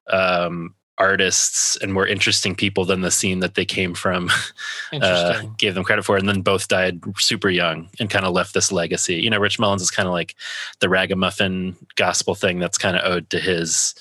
um, 0.08 0.74
artists 1.02 1.76
and 1.82 1.92
more 1.92 2.06
interesting 2.06 2.54
people 2.54 2.84
than 2.84 3.00
the 3.00 3.10
scene 3.10 3.40
that 3.40 3.56
they 3.56 3.64
came 3.64 3.92
from 3.92 4.30
uh, 5.02 5.42
gave 5.58 5.74
them 5.74 5.82
credit 5.82 6.04
for, 6.04 6.16
and 6.16 6.28
then 6.28 6.42
both 6.42 6.68
died 6.68 7.02
super 7.18 7.50
young 7.50 7.88
and 7.98 8.08
kind 8.08 8.24
of 8.24 8.32
left 8.32 8.54
this 8.54 8.70
legacy. 8.70 9.16
You 9.16 9.30
know, 9.30 9.38
Rich 9.38 9.58
Mullins 9.58 9.82
is 9.82 9.90
kind 9.90 10.06
of 10.06 10.12
like 10.12 10.36
the 10.80 10.88
ragamuffin 10.88 11.76
gospel 11.96 12.34
thing 12.34 12.60
that's 12.60 12.78
kind 12.78 12.96
of 12.96 13.10
owed 13.10 13.28
to 13.30 13.40
his 13.40 13.94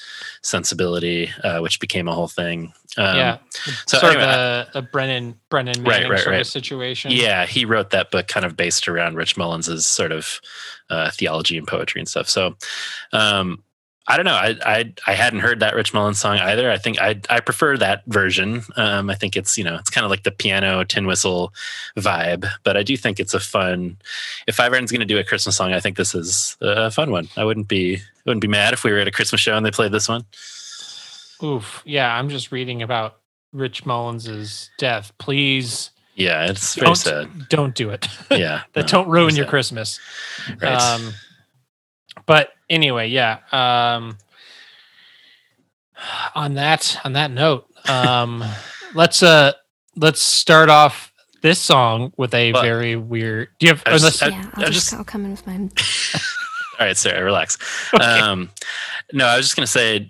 sensibility, 0.43 1.31
uh, 1.43 1.59
which 1.59 1.79
became 1.79 2.07
a 2.07 2.13
whole 2.13 2.27
thing. 2.27 2.71
Um, 2.97 3.15
yeah. 3.15 3.37
so 3.87 3.97
sort 3.97 4.13
anyway, 4.13 4.23
of 4.23 4.29
a, 4.29 4.67
a 4.75 4.81
Brennan 4.81 5.39
Brennan 5.49 5.83
Right, 5.83 6.09
right, 6.09 6.19
sort 6.19 6.33
right. 6.33 6.41
of 6.41 6.47
situation. 6.47 7.11
Yeah, 7.11 7.45
he 7.45 7.65
wrote 7.65 7.89
that 7.91 8.11
book 8.11 8.27
kind 8.27 8.45
of 8.45 8.55
based 8.55 8.87
around 8.87 9.15
Rich 9.15 9.37
Mullins's 9.37 9.87
sort 9.87 10.11
of 10.11 10.41
uh, 10.89 11.09
theology 11.11 11.57
and 11.57 11.67
poetry 11.67 12.01
and 12.01 12.07
stuff. 12.07 12.29
So, 12.29 12.55
um, 13.13 13.63
I 14.07 14.17
don't 14.17 14.25
know. 14.25 14.33
I, 14.33 14.55
I 14.65 14.93
I 15.05 15.13
hadn't 15.13 15.39
heard 15.39 15.59
that 15.59 15.75
Rich 15.75 15.93
Mullins 15.93 16.19
song 16.19 16.37
either. 16.39 16.71
I 16.71 16.77
think 16.77 16.99
I 16.99 17.21
I 17.29 17.39
prefer 17.39 17.77
that 17.77 18.03
version. 18.07 18.63
Um, 18.75 19.09
I 19.09 19.15
think 19.15 19.37
it's 19.37 19.57
you 19.57 19.63
know 19.63 19.75
it's 19.75 19.91
kind 19.91 20.03
of 20.03 20.09
like 20.09 20.23
the 20.23 20.31
piano 20.31 20.83
tin 20.83 21.05
whistle 21.05 21.53
vibe, 21.97 22.47
but 22.63 22.75
I 22.75 22.83
do 22.83 22.97
think 22.97 23.19
it's 23.19 23.33
a 23.35 23.39
fun. 23.39 23.97
If 24.47 24.59
everyone's 24.59 24.91
going 24.91 25.01
to 25.01 25.05
do 25.05 25.19
a 25.19 25.23
Christmas 25.23 25.55
song, 25.55 25.71
I 25.73 25.79
think 25.79 25.97
this 25.97 26.15
is 26.15 26.57
a 26.61 26.89
fun 26.89 27.11
one. 27.11 27.29
I 27.37 27.45
wouldn't 27.45 27.67
be 27.67 27.99
wouldn't 28.25 28.41
be 28.41 28.47
mad 28.47 28.73
if 28.73 28.83
we 28.83 28.91
were 28.91 28.97
at 28.99 29.07
a 29.07 29.11
Christmas 29.11 29.39
show 29.39 29.55
and 29.55 29.65
they 29.65 29.71
played 29.71 29.91
this 29.91 30.09
one. 30.09 30.25
Oof. 31.43 31.81
Yeah, 31.85 32.13
I'm 32.13 32.29
just 32.29 32.51
reading 32.51 32.81
about 32.81 33.17
Rich 33.53 33.85
Mullins's 33.85 34.69
death. 34.77 35.11
Please 35.19 35.91
Yeah, 36.15 36.45
it's 36.47 36.75
very 36.75 36.85
don't 36.85 36.95
sad. 36.95 37.49
don't 37.49 37.75
do 37.75 37.91
it. 37.91 38.07
Yeah, 38.31 38.63
that 38.73 38.81
no, 38.81 38.87
don't 38.87 39.09
ruin 39.09 39.35
your. 39.35 39.45
Christmas. 39.45 39.99
Right. 40.61 40.73
Um, 40.73 41.13
but 42.25 42.49
anyway, 42.71 43.09
yeah. 43.09 43.39
Um, 43.51 44.17
on 46.35 46.55
that 46.55 46.97
on 47.03 47.13
that 47.13 47.31
note, 47.31 47.67
um, 47.87 48.43
let's 48.95 49.21
uh 49.21 49.53
let's 49.95 50.21
start 50.21 50.69
off 50.69 51.11
this 51.41 51.59
song 51.59 52.13
with 52.17 52.33
a 52.33 52.53
Well, 52.53 52.63
very 52.63 52.95
weird. 52.95 53.49
Do 53.59 53.67
you 53.67 53.73
have? 53.73 53.83
I 53.85 53.93
was- 53.93 54.03
unless, 54.03 54.21
I- 54.23 54.27
yeah, 54.29 54.49
I'll 54.55 54.63
I 54.63 54.67
just, 54.67 54.89
just- 54.89 54.93
I'll 54.93 55.03
come 55.03 55.25
in 55.25 55.31
with 55.31 55.45
my. 55.45 55.53
All 56.79 56.87
right, 56.87 56.97
Sarah, 56.97 57.23
relax. 57.23 57.57
Okay. 57.93 58.03
Um, 58.03 58.49
no, 59.13 59.25
I 59.27 59.37
was 59.37 59.45
just 59.45 59.55
going 59.55 59.65
to 59.65 59.71
say, 59.71 60.09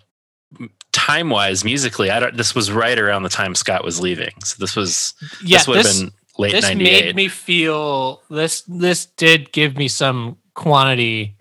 time 0.93 1.29
wise, 1.29 1.65
musically, 1.65 2.09
I 2.11 2.19
don't. 2.19 2.37
This 2.37 2.55
was 2.55 2.71
right 2.71 2.97
around 2.97 3.23
the 3.23 3.29
time 3.29 3.55
Scott 3.55 3.83
was 3.83 3.99
leaving, 3.99 4.31
so 4.43 4.55
this 4.59 4.75
was 4.75 5.13
yeah, 5.43 5.57
this 5.57 5.67
would 5.67 5.77
have 5.85 5.85
been 5.85 6.11
late 6.37 6.51
this 6.51 6.63
'98. 6.63 7.05
made 7.07 7.15
me 7.15 7.27
feel 7.27 8.21
this. 8.29 8.61
This 8.67 9.05
did 9.05 9.51
give 9.51 9.75
me 9.75 9.87
some 9.89 10.37
quantity 10.53 11.35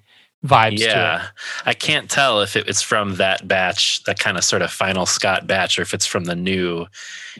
vibes 0.44 0.78
to 0.78 0.84
it. 0.84 0.88
yeah, 0.88 1.26
I 1.66 1.74
can't 1.74 2.10
tell 2.10 2.40
if 2.40 2.56
it, 2.56 2.68
it's 2.68 2.82
from 2.82 3.16
that 3.16 3.46
batch, 3.46 4.02
that 4.04 4.18
kind 4.18 4.36
of 4.38 4.44
sort 4.44 4.62
of 4.62 4.70
final 4.70 5.06
Scott 5.06 5.46
batch, 5.46 5.78
or 5.78 5.82
if 5.82 5.92
it's 5.94 6.06
from 6.06 6.24
the 6.24 6.34
new 6.36 6.86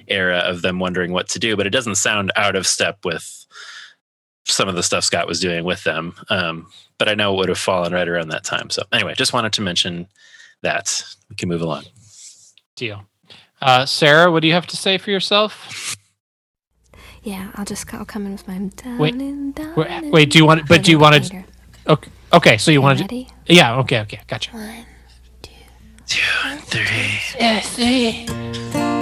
era 0.06 0.38
of 0.38 0.62
them 0.62 0.78
wondering 0.78 1.12
what 1.12 1.28
to 1.30 1.38
do. 1.38 1.56
But 1.56 1.66
it 1.66 1.70
doesn't 1.70 1.94
sound 1.96 2.30
out 2.36 2.56
of 2.56 2.66
step 2.66 3.04
with 3.04 3.46
some 4.44 4.68
of 4.68 4.74
the 4.74 4.82
stuff 4.82 5.04
Scott 5.04 5.26
was 5.28 5.40
doing 5.40 5.64
with 5.64 5.84
them. 5.84 6.14
Um, 6.28 6.66
but 6.98 7.08
I 7.08 7.14
know 7.14 7.32
it 7.34 7.36
would 7.38 7.48
have 7.48 7.58
fallen 7.58 7.92
right 7.92 8.08
around 8.08 8.28
that 8.28 8.44
time. 8.44 8.68
So 8.70 8.82
anyway, 8.92 9.14
just 9.14 9.32
wanted 9.32 9.52
to 9.54 9.62
mention 9.62 10.06
that. 10.62 11.02
We 11.28 11.36
can 11.36 11.48
move 11.48 11.62
along. 11.62 11.84
Deal. 12.76 13.04
Uh, 13.62 13.86
Sarah, 13.86 14.30
what 14.32 14.40
do 14.40 14.48
you 14.48 14.54
have 14.54 14.66
to 14.68 14.76
say 14.76 14.98
for 14.98 15.10
yourself? 15.10 15.96
Yeah, 17.22 17.50
I'll 17.54 17.64
just 17.66 17.92
I'll 17.94 18.04
come 18.04 18.26
in 18.26 18.32
with 18.32 18.48
my. 18.48 18.58
Down 18.58 18.98
Wait, 18.98 19.14
and 19.14 19.54
down 19.54 19.74
wait, 19.76 19.86
and 19.88 20.12
wait, 20.12 20.30
do 20.30 20.38
you 20.38 20.46
want- 20.46 20.66
but 20.66 20.82
do 20.82 20.90
you 20.90 20.98
wanna- 20.98 21.20
Okay, 21.86 22.10
okay. 22.32 22.58
So 22.58 22.70
you 22.70 22.82
want 22.82 22.98
to? 22.98 23.04
ready? 23.04 23.28
Yeah. 23.46 23.78
Okay. 23.80 24.00
Okay. 24.00 24.20
Gotcha. 24.26 24.50
One. 24.52 24.86
Two, 26.06 26.56
three. 26.66 27.20
Yes. 27.38 27.76
Heaven's 27.76 28.99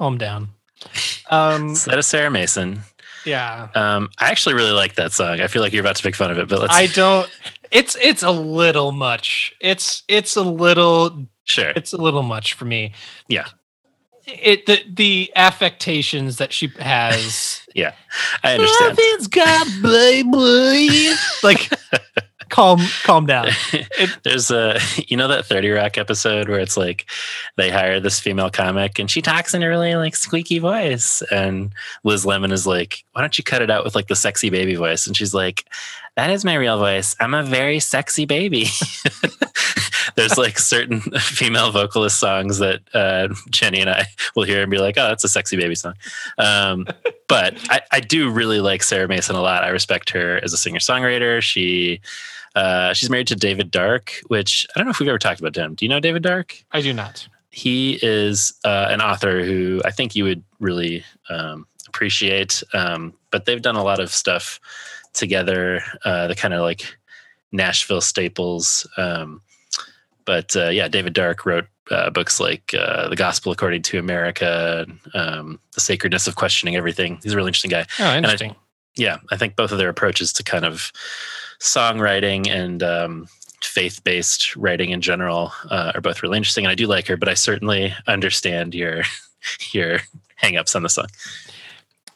Calm 0.00 0.16
down. 0.16 0.48
Um. 1.28 1.74
So 1.74 1.90
that 1.90 1.98
is 1.98 2.06
Sarah 2.06 2.30
Masen. 2.30 2.80
Yeah. 3.26 3.68
Um, 3.74 4.08
I 4.18 4.30
actually 4.30 4.54
really 4.54 4.70
like 4.70 4.94
that 4.94 5.12
song. 5.12 5.42
I 5.42 5.46
feel 5.46 5.60
like 5.60 5.74
you're 5.74 5.82
about 5.82 5.96
to 5.96 6.06
make 6.06 6.16
fun 6.16 6.30
of 6.30 6.38
it, 6.38 6.48
but 6.48 6.58
let's 6.58 6.74
I 6.74 6.86
don't. 6.86 7.28
It's 7.70 7.98
it's 8.00 8.22
a 8.22 8.30
little 8.30 8.92
much. 8.92 9.54
It's 9.60 10.04
it's 10.08 10.36
a 10.36 10.42
little 10.42 11.26
sure. 11.44 11.74
it's 11.76 11.92
a 11.92 11.98
little 11.98 12.22
much 12.22 12.54
for 12.54 12.64
me. 12.64 12.94
Yeah. 13.28 13.48
It 14.26 14.64
the 14.64 14.82
the 14.90 15.30
affectations 15.36 16.38
that 16.38 16.54
she 16.54 16.68
has. 16.78 17.58
Yeah, 17.72 17.92
I 18.42 18.54
understand. 18.54 18.98
Nothing's 18.98 19.28
got 19.28 19.64
baby. 19.80 21.12
like 21.44 21.70
calm 22.50 22.80
calm 23.04 23.26
down. 23.26 23.48
There's 24.24 24.50
a 24.50 24.78
you 25.06 25.16
know 25.16 25.28
that 25.28 25.46
30 25.46 25.70
Rock 25.70 25.98
episode 25.98 26.48
where 26.48 26.60
it's 26.60 26.76
like 26.76 27.06
they 27.56 27.70
hire 27.70 28.00
this 28.00 28.20
female 28.20 28.50
comic 28.50 28.98
and 28.98 29.10
she 29.10 29.22
talks 29.22 29.54
in 29.54 29.62
a 29.62 29.68
really 29.68 29.94
like 29.94 30.16
squeaky 30.16 30.58
voice 30.58 31.22
and 31.30 31.72
Liz 32.04 32.26
Lemon 32.26 32.52
is 32.52 32.66
like, 32.66 33.04
why 33.12 33.20
don't 33.20 33.38
you 33.38 33.44
cut 33.44 33.62
it 33.62 33.70
out 33.70 33.84
with 33.84 33.94
like 33.94 34.08
the 34.08 34.16
sexy 34.16 34.50
baby 34.50 34.74
voice? 34.74 35.06
And 35.06 35.16
she's 35.16 35.34
like, 35.34 35.64
that 36.16 36.30
is 36.30 36.44
my 36.44 36.54
real 36.54 36.78
voice. 36.78 37.16
I'm 37.20 37.34
a 37.34 37.42
very 37.42 37.80
sexy 37.80 38.26
baby. 38.26 38.66
There's 40.16 40.36
like 40.36 40.58
certain 40.58 41.00
female 41.20 41.70
vocalist 41.70 42.18
songs 42.18 42.58
that 42.58 42.80
uh, 42.94 43.28
Jenny 43.48 43.80
and 43.80 43.90
I 43.90 44.06
will 44.34 44.42
hear 44.42 44.62
and 44.62 44.70
be 44.70 44.78
like, 44.78 44.98
oh, 44.98 45.08
that's 45.08 45.24
a 45.24 45.28
sexy 45.28 45.56
baby 45.56 45.74
song. 45.74 45.94
Um, 46.36 46.86
but 47.28 47.56
I, 47.70 47.80
I 47.92 48.00
do 48.00 48.30
really 48.30 48.60
like 48.60 48.82
Sarah 48.82 49.08
Masen 49.08 49.36
a 49.36 49.40
lot. 49.40 49.64
I 49.64 49.68
respect 49.68 50.10
her 50.10 50.40
as 50.42 50.52
a 50.52 50.56
singer 50.56 50.78
songwriter. 50.78 51.40
She 51.40 52.00
uh, 52.54 52.92
she's 52.92 53.10
married 53.10 53.26
to 53.28 53.36
David 53.36 53.70
Dark, 53.70 54.14
which 54.28 54.66
I 54.74 54.78
don't 54.78 54.86
know 54.86 54.90
if 54.90 55.00
we've 55.00 55.08
ever 55.08 55.18
talked 55.18 55.40
about 55.40 55.56
him. 55.56 55.74
Do 55.74 55.84
you 55.84 55.88
know 55.88 56.00
David 56.00 56.22
Dark? 56.22 56.62
I 56.72 56.80
do 56.80 56.92
not. 56.92 57.26
He 57.50 57.98
is 58.02 58.52
uh, 58.64 58.86
an 58.90 59.00
author 59.00 59.44
who 59.44 59.80
I 59.84 59.90
think 59.90 60.14
you 60.14 60.24
would 60.24 60.42
really 60.60 61.04
um, 61.28 61.66
appreciate. 61.88 62.62
Um, 62.72 63.14
but 63.30 63.44
they've 63.44 63.62
done 63.62 63.76
a 63.76 63.82
lot 63.82 64.00
of 64.00 64.12
stuff 64.12 64.60
together, 65.12 65.82
uh, 66.04 66.28
the 66.28 66.34
kind 66.36 66.54
of 66.54 66.60
like 66.62 66.84
Nashville 67.52 68.00
staples. 68.00 68.86
Um, 68.96 69.42
but 70.24 70.54
uh, 70.54 70.68
yeah, 70.68 70.86
David 70.88 71.12
Dark 71.12 71.44
wrote 71.44 71.66
uh, 71.90 72.10
books 72.10 72.38
like 72.38 72.72
uh, 72.78 73.08
The 73.08 73.16
Gospel 73.16 73.50
According 73.50 73.82
to 73.82 73.98
America, 73.98 74.86
um, 75.14 75.58
The 75.74 75.80
Sacredness 75.80 76.28
of 76.28 76.36
Questioning 76.36 76.76
Everything. 76.76 77.18
He's 77.22 77.32
a 77.32 77.36
really 77.36 77.48
interesting 77.48 77.70
guy 77.72 77.86
Oh, 77.98 78.14
interesting. 78.16 78.54
yeah, 78.96 79.16
I 79.32 79.36
think 79.36 79.56
both 79.56 79.72
of 79.72 79.78
their 79.78 79.88
approaches 79.88 80.32
to 80.34 80.44
kind 80.44 80.64
of 80.64 80.92
songwriting 81.60 82.48
and 82.48 82.82
um, 82.82 83.26
faith 83.62 84.02
based 84.04 84.56
writing 84.56 84.90
in 84.90 85.00
general 85.00 85.52
uh, 85.70 85.92
are 85.94 86.00
both 86.00 86.22
really 86.22 86.36
interesting, 86.36 86.64
and 86.64 86.72
I 86.72 86.74
do 86.74 86.86
like 86.86 87.06
her. 87.06 87.16
But 87.16 87.28
I 87.28 87.34
certainly 87.34 87.94
understand 88.06 88.74
your 88.74 89.02
your 89.72 90.00
hangups 90.42 90.74
on 90.74 90.82
the 90.82 90.88
song. 90.88 91.06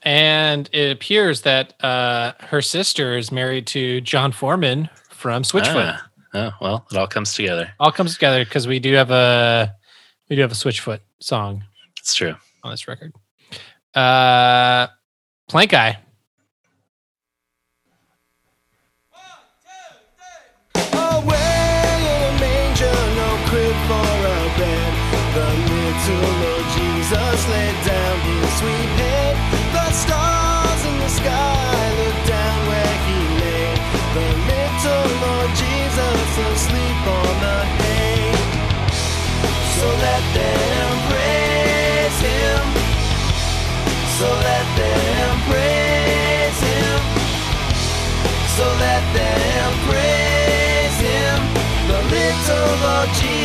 And 0.02 0.68
it 0.72 0.90
appears 0.92 1.42
that 1.42 1.82
uh, 1.82 2.32
her 2.40 2.60
sister 2.60 3.16
is 3.16 3.32
married 3.32 3.66
to 3.68 4.02
Jon 4.02 4.32
Foreman 4.32 4.90
from 5.08 5.42
Switchfoot. 5.42 5.98
Ah, 5.98 6.08
oh 6.34 6.50
well, 6.60 6.86
it 6.90 6.96
all 6.98 7.06
comes 7.06 7.32
together. 7.32 7.72
All 7.80 7.92
comes 7.92 8.14
together 8.14 8.44
because 8.44 8.66
we 8.66 8.78
do 8.78 8.92
have 8.94 9.10
a 9.10 9.74
we 10.28 10.36
do 10.36 10.42
have 10.42 10.52
a 10.52 10.56
Switchfoot 10.56 11.00
song 11.20 11.64
It's 11.98 12.14
true. 12.14 12.34
on 12.62 12.70
this 12.70 12.86
record. 12.86 13.12
Uh, 13.94 14.88
Plankeye. 15.50 15.96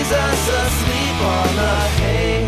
Jesus 0.10 0.50
asleep 0.50 1.18
on 1.22 1.50
the 1.54 1.76
hay. 2.02 2.42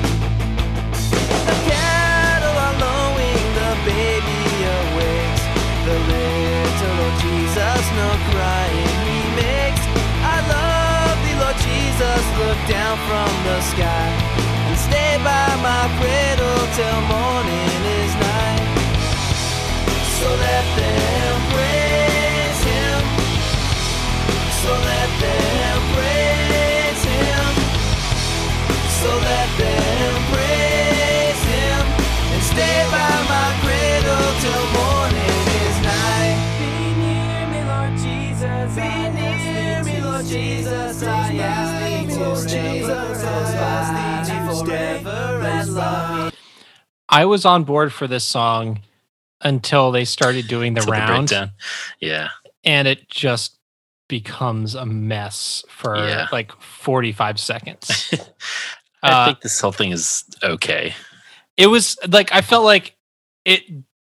The 1.45 1.57
cattle 1.69 2.57
are 2.57 2.77
lowing, 2.81 3.45
the 3.53 3.71
baby 3.85 4.41
awakes. 4.81 5.43
The 5.85 5.97
little 6.09 6.93
Lord 6.97 7.15
Jesus, 7.21 7.83
no 8.01 8.09
crying 8.33 8.97
he 9.05 9.19
makes. 9.37 9.83
I 10.25 10.41
love 10.49 11.17
thee, 11.21 11.37
Lord 11.37 11.57
Jesus, 11.61 12.23
look 12.41 12.59
down 12.65 12.97
from 13.05 13.29
the 13.45 13.57
sky 13.77 14.09
and 14.65 14.77
stay 14.81 15.21
by 15.21 15.49
my 15.61 15.85
cradle 16.01 16.65
till 16.73 17.01
morning 17.13 17.77
is 18.01 18.13
night. 18.25 18.65
So 20.17 20.27
let 20.33 20.65
them 20.81 21.33
praise 21.53 22.61
him. 22.73 23.01
So 24.65 24.71
let 24.73 25.09
them 25.21 25.70
love. 45.75 46.33
I 47.09 47.25
was 47.25 47.45
on 47.45 47.63
board 47.63 47.91
for 47.91 48.07
this 48.07 48.23
song 48.23 48.81
until 49.41 49.91
they 49.91 50.05
started 50.05 50.47
doing 50.47 50.73
the 50.75 50.81
Till 50.81 50.91
round, 50.93 51.27
breakdown. 51.29 51.51
Yeah. 51.99 52.29
and 52.63 52.87
it 52.87 53.09
just 53.09 53.57
becomes 54.07 54.75
a 54.75 54.85
mess 54.85 55.63
for 55.69 55.95
Yeah. 55.97 56.27
like 56.31 56.51
45 56.61 57.39
seconds. 57.39 58.13
I 59.03 59.09
Uh, 59.11 59.25
think 59.25 59.41
this 59.41 59.59
whole 59.59 59.71
thing 59.71 59.91
is 59.91 60.23
okay. 60.43 60.93
it 61.57 61.67
was 61.67 61.97
like 62.07 62.31
I 62.33 62.41
felt 62.41 62.63
like 62.65 62.95
it 63.45 63.63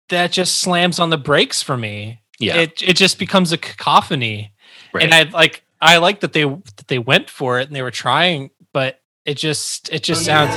that 0.09 0.31
just 0.31 0.59
slams 0.59 0.99
on 0.99 1.09
the 1.09 1.17
brakes 1.17 1.61
for 1.61 1.75
me. 1.75 2.21
Yeah. 2.39 2.55
It 2.57 2.81
it 2.81 2.95
just 2.95 3.19
becomes 3.19 3.51
a 3.51 3.57
cacophony. 3.57 4.53
right. 4.93 5.03
And 5.03 5.13
I 5.13 5.23
like 5.23 5.63
I 5.81 5.97
like 5.97 6.21
that 6.21 6.31
they 6.33 6.43
that 6.45 6.85
they 6.87 6.99
went 6.99 7.29
for 7.29 7.59
it 7.59 7.67
and 7.67 7.75
they 7.75 7.81
were 7.81 7.91
trying, 7.91 8.51
but 8.73 9.01
it 9.25 9.35
just 9.35 9.89
it 9.91 10.03
just 10.03 10.23
sounds 10.23 10.53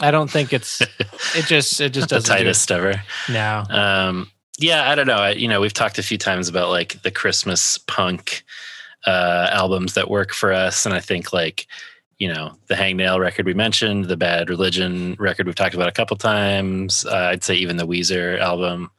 I 0.00 0.10
don't 0.10 0.30
think 0.30 0.52
it's 0.52 0.80
it 1.36 1.46
just 1.46 1.80
it 1.80 1.90
just 1.90 2.08
doesn't 2.08 2.26
do 2.26 2.32
it. 2.34 2.36
tightest 2.38 2.70
ever. 2.70 3.02
No. 3.28 3.64
Um, 3.70 4.30
yeah, 4.58 4.88
I 4.88 4.94
don't 4.94 5.06
know. 5.06 5.16
I, 5.16 5.30
you 5.30 5.48
know, 5.48 5.60
we've 5.60 5.72
talked 5.72 5.98
a 5.98 6.02
few 6.02 6.18
times 6.18 6.48
about 6.48 6.70
like 6.70 7.02
the 7.02 7.10
Christmas 7.10 7.78
punk 7.78 8.44
uh, 9.06 9.48
albums 9.50 9.94
that 9.94 10.10
work 10.10 10.32
for 10.32 10.52
us, 10.52 10.86
and 10.86 10.94
I 10.94 11.00
think 11.00 11.32
like 11.32 11.66
you 12.18 12.32
know 12.32 12.56
the 12.68 12.74
Hangnail 12.74 13.18
record 13.20 13.46
we 13.46 13.54
mentioned, 13.54 14.06
the 14.06 14.16
Bad 14.16 14.48
Religion 14.48 15.16
record 15.18 15.46
we've 15.46 15.54
talked 15.54 15.74
about 15.74 15.88
a 15.88 15.92
couple 15.92 16.16
times. 16.16 17.04
Uh, 17.04 17.30
I'd 17.32 17.44
say 17.44 17.54
even 17.56 17.76
the 17.76 17.86
Weezer 17.86 18.38
album 18.38 18.90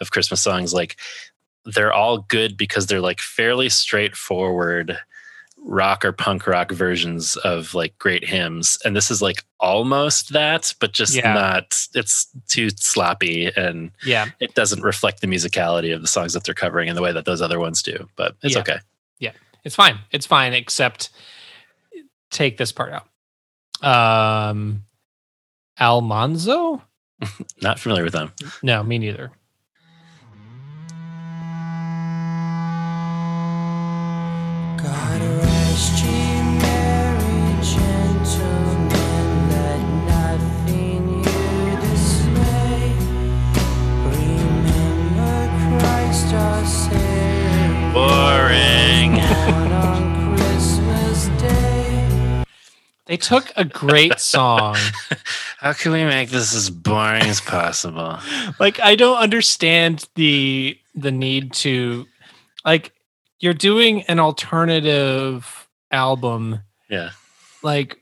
of 0.00 0.10
Christmas 0.10 0.40
songs, 0.40 0.72
like 0.72 0.96
they're 1.64 1.92
all 1.92 2.18
good 2.18 2.56
because 2.56 2.86
they're 2.86 3.00
like 3.00 3.20
fairly 3.20 3.68
straightforward 3.68 4.98
rock 5.64 6.04
or 6.04 6.12
punk 6.12 6.46
rock 6.46 6.70
versions 6.72 7.36
of 7.36 7.72
like 7.74 7.96
great 7.98 8.24
hymns 8.24 8.78
and 8.84 8.96
this 8.96 9.10
is 9.10 9.22
like 9.22 9.44
almost 9.60 10.32
that 10.32 10.74
but 10.80 10.92
just 10.92 11.14
Yeah. 11.14 11.32
not 11.32 11.86
it's 11.94 12.26
too 12.48 12.70
sloppy 12.70 13.46
and 13.56 13.92
Yeah. 14.04 14.26
it 14.40 14.54
doesn't 14.54 14.82
reflect 14.82 15.20
the 15.20 15.28
musicality 15.28 15.94
of 15.94 16.02
the 16.02 16.08
songs 16.08 16.32
that 16.32 16.42
they're 16.44 16.54
covering 16.54 16.88
in 16.88 16.96
the 16.96 17.02
way 17.02 17.12
that 17.12 17.24
those 17.26 17.40
other 17.40 17.60
ones 17.60 17.80
do 17.82 18.08
but 18.16 18.34
it's 18.42 18.54
Yeah. 18.54 18.60
okay 18.60 18.78
yeah 19.20 19.32
It's 19.64 19.76
fine. 19.76 19.98
It's 20.10 20.26
fine, 20.26 20.52
except 20.52 21.10
take 22.30 22.56
this 22.56 22.72
part 22.72 22.92
out. 22.92 23.06
Um 23.88 24.82
Almanzo? 25.80 26.82
not 27.62 27.78
familiar 27.78 28.02
with 28.04 28.12
them 28.14 28.32
No, 28.64 28.82
me 28.82 28.98
neither. 28.98 29.30
God 34.82 35.51
rest 35.72 36.04
ye 36.04 36.42
merry 36.60 37.62
gentlemen, 37.62 38.90
let 39.48 39.80
nothing 40.12 41.02
you 41.24 41.76
dismay. 41.80 42.92
Remember 44.04 45.38
Christ 45.78 46.34
our 46.34 46.66
Savior, 46.66 47.92
boring 47.94 49.12
on 49.72 50.36
Christmas 50.36 51.28
Day. 51.40 52.44
They 53.06 53.16
took 53.16 53.50
a 53.56 53.64
great 53.64 54.20
song. 54.32 54.76
how 55.58 55.72
can 55.72 55.92
we 55.92 56.04
make 56.04 56.28
this 56.28 56.54
as 56.54 56.68
boring 56.68 57.22
as 57.22 57.40
possible 57.40 58.18
like 58.58 58.78
I 58.80 58.94
don't 58.96 59.16
understand 59.16 60.06
the 60.16 60.76
the 60.94 61.12
need 61.12 61.52
to 61.64 62.06
like 62.64 62.92
you're 63.42 63.52
doing 63.52 64.02
an 64.04 64.18
alternative 64.18 65.68
album. 65.90 66.60
Yeah. 66.88 67.10
Like 67.62 67.98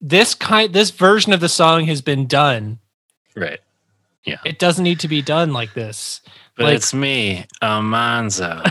this 0.00 0.34
kind 0.34 0.72
this 0.72 0.90
version 0.90 1.32
of 1.32 1.40
the 1.40 1.48
song 1.48 1.86
has 1.86 2.00
been 2.02 2.26
done. 2.28 2.78
right. 3.34 3.58
Yeah. 4.24 4.38
It 4.44 4.58
doesn't 4.58 4.82
need 4.84 4.98
to 5.00 5.08
be 5.08 5.22
done 5.22 5.52
like 5.52 5.74
this. 5.74 6.20
but 6.56 6.64
Like- 6.64 6.74
it's 6.76 6.92
me 6.92 7.46
almanzo 7.62 8.62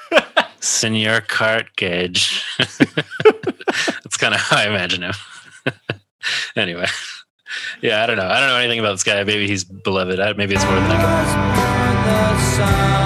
senor 0.60 1.20
cart 1.20 1.66
gauge 1.76 2.42
that's 2.58 4.16
kind 4.16 4.34
of 4.34 4.40
how 4.40 4.56
i 4.56 4.66
imagine 4.66 5.02
him. 5.02 5.14
Anyway. 6.56 6.86
Yeah 7.82 8.02
i 8.02 8.06
don't 8.06 8.16
know. 8.16 8.26
I 8.26 8.40
don't 8.40 8.48
know 8.48 8.56
anything 8.56 8.80
about 8.80 8.92
this 8.92 9.04
guy. 9.04 9.22
Maybe 9.22 9.46
he's 9.46 9.62
beloved. 9.64 10.18
Maybe 10.36 10.54
it's 10.56 10.64
more 10.64 10.74
than 10.74 10.90
i 10.90 10.96
can 12.96 13.05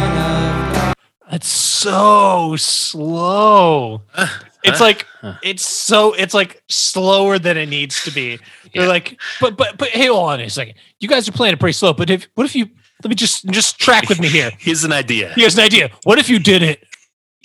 It's 1.33 1.49
so 1.49 2.57
slow. 2.57 4.03
Uh, 4.15 4.27
it's 4.65 4.81
uh, 4.81 4.85
like 4.85 5.07
uh. 5.23 5.37
it's 5.43 5.65
so 5.67 6.13
it's 6.15 6.35
like 6.35 6.63
slower 6.69 7.39
than 7.39 7.57
it 7.57 7.69
needs 7.69 8.03
to 8.05 8.11
be. 8.11 8.37
They're 8.75 8.85
Yeah. 8.85 8.89
like, 8.89 9.21
but 9.41 9.57
but 9.57 9.79
but 9.79 9.89
hey, 9.91 10.07
hold 10.07 10.31
on 10.31 10.41
a 10.41 10.51
second. 10.51 10.75
You 10.99 11.09
guys 11.09 11.29
are 11.29 11.33
playing 11.33 11.55
it 11.55 11.61
pretty 11.61 11.73
slow. 11.75 11.93
But 11.93 12.11
if 12.11 12.27
what 12.35 12.45
if 12.47 12.55
you 12.57 12.69
let 13.03 13.09
me 13.11 13.15
just 13.15 13.47
just 13.47 13.79
track 13.79 14.09
with 14.09 14.21
me 14.21 14.29
here? 14.29 14.51
here's 14.59 14.85
an 14.85 14.93
idea 14.93 15.33
Here's 15.35 15.55
an 15.57 15.65
idea. 15.65 15.91
What 16.05 16.19
if 16.19 16.29
you 16.29 16.39
did 16.39 16.63
it 16.63 16.85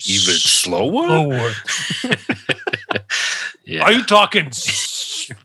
even 0.06 0.34
slower 0.34 1.06
slower? 1.06 1.52
yeah 3.64 3.82
Are 3.84 3.92
you 3.92 4.04
talking 4.04 4.50
slow? 4.52 5.36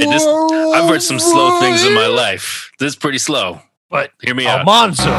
It 0.00 0.08
is- 0.12 0.26
I've 0.76 0.88
heard 0.88 1.02
some 1.02 1.18
slow 1.20 1.60
things 1.60 1.84
in 1.84 1.94
my 1.94 2.06
life. 2.06 2.70
This 2.78 2.92
is 2.92 2.96
pretty 2.96 3.18
slow, 3.18 3.60
But 3.90 4.10
hear 4.20 4.34
me 4.34 4.46
out. 4.46 4.60
Almanzo. 4.66 5.12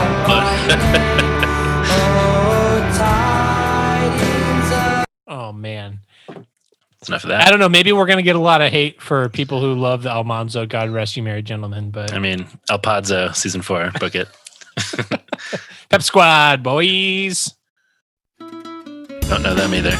Oh 5.27 5.51
man. 5.51 5.99
That's 6.27 7.09
enough 7.09 7.23
of 7.25 7.29
that. 7.29 7.45
I 7.45 7.51
don't 7.51 7.59
know. 7.59 7.69
Maybe 7.69 7.91
we're 7.91 8.07
gonna 8.07 8.23
get 8.23 8.35
a 8.35 8.39
lot 8.39 8.61
of 8.61 8.71
hate 8.71 9.01
for 9.01 9.29
people 9.29 9.61
who 9.61 9.75
love 9.75 10.03
the 10.03 10.09
Almanzo. 10.09 10.65
God 10.65 10.89
rest 10.89 11.15
you, 11.15 11.23
merry 11.23 11.41
gentlemen. 11.43 11.91
But 11.91 12.13
I 12.13 12.19
mean, 12.19 12.47
El 12.69 12.79
Pazzo 12.79 13.35
season 13.35 13.61
four, 13.61 13.91
book 13.99 14.15
it. 14.15 14.27
Pep 15.89 16.01
Squad, 16.01 16.63
boys. 16.63 17.53
Don't 18.39 19.43
know 19.43 19.53
them 19.53 19.73
either. 19.73 19.91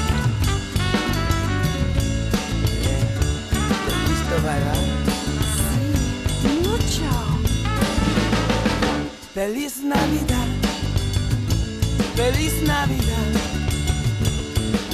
Listo 4.08 4.38
bailar. 4.44 4.78
Mucho. 6.64 7.14
Feliz 9.34 9.84
Navidad. 9.84 10.50
Feliz 12.16 12.62
Navidad. 12.64 13.37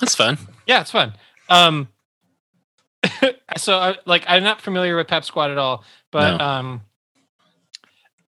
That's 0.00 0.14
fun. 0.14 0.38
Yeah, 0.66 0.80
it's 0.80 0.90
fun. 0.90 1.14
Um, 1.48 1.88
so 3.56 3.78
I, 3.78 3.96
like 4.06 4.24
I'm 4.28 4.42
not 4.42 4.60
familiar 4.60 4.96
with 4.96 5.08
Pep 5.08 5.24
Squad 5.24 5.50
at 5.50 5.58
all, 5.58 5.84
but 6.10 6.38
No. 6.38 6.44
um, 6.44 6.80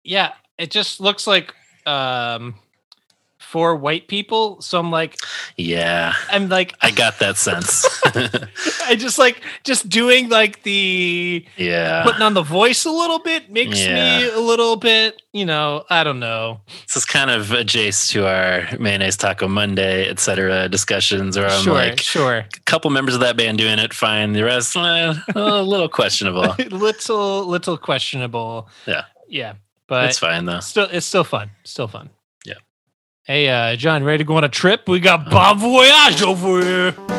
yeah, 0.03 0.33
it 0.57 0.71
just 0.71 0.99
looks 0.99 1.27
like 1.27 1.53
um 1.85 2.55
for 3.49 3.75
white 3.75 4.07
people. 4.07 4.61
So 4.61 4.79
I'm 4.79 4.91
like, 4.91 5.17
Yeah, 5.57 6.13
I'm 6.29 6.49
like, 6.49 6.75
I 6.81 6.91
got 6.91 7.17
that 7.17 7.35
sense. 7.35 7.83
I 8.85 8.95
just 8.95 9.17
like 9.17 9.41
just 9.63 9.89
doing 9.89 10.29
like 10.29 10.61
the 10.61 11.43
yeah, 11.57 12.03
putting 12.03 12.21
on 12.21 12.35
the 12.35 12.43
voice 12.43 12.85
a 12.85 12.91
little 12.91 13.17
bit 13.17 13.49
makes 13.51 13.83
me 13.83 14.29
a 14.29 14.39
little 14.39 14.75
bit, 14.75 15.19
you 15.33 15.45
know, 15.45 15.83
I 15.89 16.03
don't 16.03 16.19
know. 16.19 16.61
this 16.85 16.97
is 16.97 17.05
kind 17.05 17.31
of 17.31 17.51
adjacent 17.51 18.11
to 18.11 18.27
our 18.27 18.77
mayonnaise 18.77 19.17
taco 19.17 19.47
Monday, 19.47 20.07
etc. 20.07 20.69
discussions, 20.69 21.35
where 21.35 21.49
I'm 21.49 21.63
sure, 21.63 21.73
like, 21.73 21.99
sure. 22.01 22.37
a 22.37 22.59
couple 22.65 22.91
members 22.91 23.15
of 23.15 23.21
that 23.21 23.35
band 23.35 23.57
doing 23.57 23.79
it 23.79 23.95
fine, 23.95 24.33
the 24.33 24.43
rest 24.43 24.77
eh, 24.77 25.13
a 25.35 25.63
little 25.63 25.89
questionable. 25.89 26.55
little 26.69 27.47
little 27.47 27.77
questionable. 27.79 28.69
Yeah. 28.85 29.05
Yeah. 29.27 29.53
But 29.87 30.05
it's 30.05 30.19
fine 30.19 30.45
though. 30.45 30.59
still 30.59 30.87
it's 30.91 31.07
still 31.07 31.23
fun. 31.23 31.49
Still 31.63 31.87
fun. 31.87 32.11
Hey 33.29 33.47
uh 33.47 33.75
John, 33.75 34.03
ready 34.03 34.17
to 34.17 34.23
go 34.23 34.37
on 34.37 34.43
a 34.43 34.49
trip? 34.49 34.89
We 34.89 34.99
got 34.99 35.29
Bon 35.29 35.55
Voyage 35.59 36.23
over 36.23 36.63
here. 36.65 37.18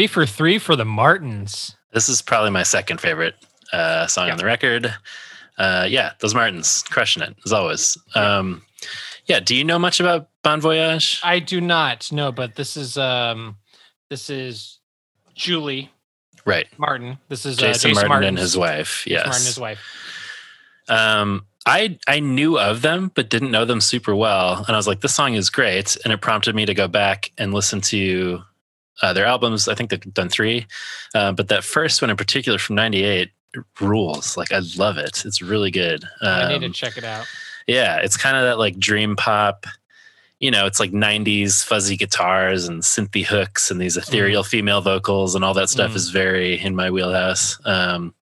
Three 0.00 0.06
for 0.06 0.24
three 0.24 0.58
for 0.58 0.76
the 0.76 0.86
Martins. 0.86 1.76
This 1.92 2.08
is 2.08 2.22
probably 2.22 2.48
my 2.48 2.62
second 2.62 3.02
favorite 3.02 3.34
uh, 3.70 4.06
song 4.06 4.28
Yeah. 4.28 4.32
on 4.32 4.38
the 4.38 4.46
record. 4.46 4.94
Uh, 5.58 5.86
yeah, 5.90 6.12
those 6.20 6.34
Martins 6.34 6.82
crushing 6.84 7.22
it 7.22 7.36
as 7.44 7.52
always. 7.52 7.98
Um, 8.14 8.62
yeah, 9.26 9.40
do 9.40 9.54
you 9.54 9.62
know 9.62 9.78
much 9.78 10.00
about 10.00 10.30
Bon 10.42 10.58
Voyage? 10.58 11.20
I 11.22 11.38
do 11.38 11.60
not 11.60 12.10
know, 12.12 12.32
but 12.32 12.54
this 12.54 12.78
is 12.78 12.96
um 12.96 13.58
this 14.08 14.30
is 14.30 14.78
Julie 15.34 15.90
right, 16.46 16.66
Martin. 16.78 17.18
This 17.28 17.44
is 17.44 17.58
Jason, 17.58 17.90
uh, 17.90 17.94
Jason 17.94 18.08
Martin 18.08 18.28
and 18.28 18.38
his 18.38 18.56
wife. 18.56 19.02
Jason 19.04 19.12
Yes, 19.12 19.26
Martin 19.26 19.40
and 19.42 19.46
his 19.48 19.60
wife. 19.60 19.78
Um, 20.88 21.44
I 21.66 21.98
I 22.08 22.20
knew 22.20 22.58
of 22.58 22.80
them, 22.80 23.12
but 23.14 23.28
didn't 23.28 23.50
know 23.50 23.66
them 23.66 23.82
super 23.82 24.16
well, 24.16 24.64
and 24.66 24.70
I 24.70 24.78
was 24.78 24.86
like, 24.86 25.02
"This 25.02 25.14
song 25.14 25.34
is 25.34 25.50
great," 25.50 25.98
and 26.04 26.12
it 26.14 26.22
prompted 26.22 26.54
me 26.54 26.64
to 26.64 26.72
go 26.72 26.88
back 26.88 27.32
and 27.36 27.52
listen 27.52 27.82
to 27.82 28.42
uh, 29.02 29.12
their 29.12 29.26
albums. 29.26 29.68
I 29.68 29.74
think 29.74 29.90
they've 29.90 30.14
done 30.14 30.28
three, 30.28 30.66
uh, 31.14 31.32
but 31.32 31.48
that 31.48 31.64
first 31.64 32.00
one 32.02 32.10
in 32.10 32.16
particular 32.16 32.58
from 32.58 32.76
'98 32.76 33.30
rules. 33.80 34.36
Like, 34.36 34.52
I 34.52 34.60
love 34.76 34.96
it. 34.98 35.24
It's 35.24 35.42
really 35.42 35.70
good. 35.70 36.04
I 36.22 36.48
need 36.52 36.60
to 36.60 36.66
Um, 36.66 36.72
check 36.72 36.96
it 36.96 37.04
out. 37.04 37.26
yeah, 37.66 37.96
it's 37.96 38.16
kind 38.16 38.36
of 38.36 38.44
that 38.44 38.58
like 38.58 38.78
dream 38.78 39.16
pop. 39.16 39.66
You 40.38 40.50
know, 40.50 40.64
it's 40.66 40.80
like 40.80 40.92
'90s 40.92 41.62
fuzzy 41.64 41.96
guitars 41.96 42.66
and 42.66 42.82
synthy 42.82 43.24
hooks 43.26 43.70
and 43.70 43.78
these 43.80 43.96
ethereal 43.98 44.42
female 44.42 44.80
vocals 44.80 45.34
and 45.34 45.44
all 45.44 45.52
that 45.54 45.68
stuff 45.68 45.92
Mm. 45.92 45.96
is 45.96 46.08
very 46.10 46.58
in 46.60 46.74
my 46.74 46.90
wheelhouse. 46.90 47.58
Um, 47.66 48.14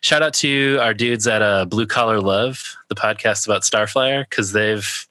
shout 0.00 0.22
out 0.22 0.32
to 0.34 0.78
our 0.80 0.94
dudes 0.94 1.26
at 1.26 1.42
uh, 1.42 1.66
Blue 1.66 1.86
Collar 1.86 2.20
Love, 2.20 2.76
the 2.88 2.94
podcast 2.94 3.46
about 3.46 3.62
Starflyer, 3.62 4.24
because 4.28 4.52
they've 4.52 5.06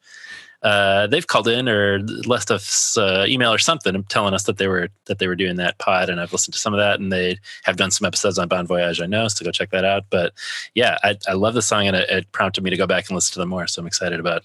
uh, 0.64 1.08
they've 1.08 1.28
called 1.28 1.48
in 1.48 1.70
or 1.70 2.00
left 2.26 2.50
us 2.50 2.98
uh, 2.98 3.26
email 3.28 3.54
or 3.54 3.58
something 3.60 4.04
telling 4.06 4.34
us 4.34 4.44
that 4.44 4.58
they 4.58 4.68
were 4.68 4.90
that 5.06 5.20
they 5.20 5.28
were 5.28 5.36
doing 5.36 5.56
that 5.58 5.78
pod, 5.78 6.10
and 6.10 6.20
I've 6.20 6.32
listened 6.32 6.54
to 6.54 6.60
some 6.60 6.74
of 6.74 6.80
that, 6.80 7.00
and 7.00 7.12
they 7.12 7.38
have 7.64 7.78
done 7.78 7.92
some 7.92 8.06
episodes 8.06 8.40
on 8.40 8.48
Bon 8.48 8.66
Voyage. 8.66 9.02
I 9.02 9.06
know, 9.06 9.28
so 9.28 9.46
go 9.46 9.52
check 9.52 9.70
that 9.72 9.86
out. 9.86 10.06
But 10.10 10.34
yeah, 10.74 10.98
I, 11.04 11.18
I 11.28 11.34
love 11.34 11.54
the 11.54 11.62
song, 11.62 11.88
and 11.88 11.96
it, 11.96 12.10
it 12.10 12.32
prompted 12.32 12.64
me 12.64 12.70
to 12.72 12.78
go 12.78 12.88
back 12.88 13.08
and 13.08 13.16
listen 13.16 13.34
to 13.34 13.40
them 13.40 13.50
more. 13.50 13.68
So 13.68 13.82
I'm 13.82 13.88
excited 13.88 14.20
about 14.20 14.44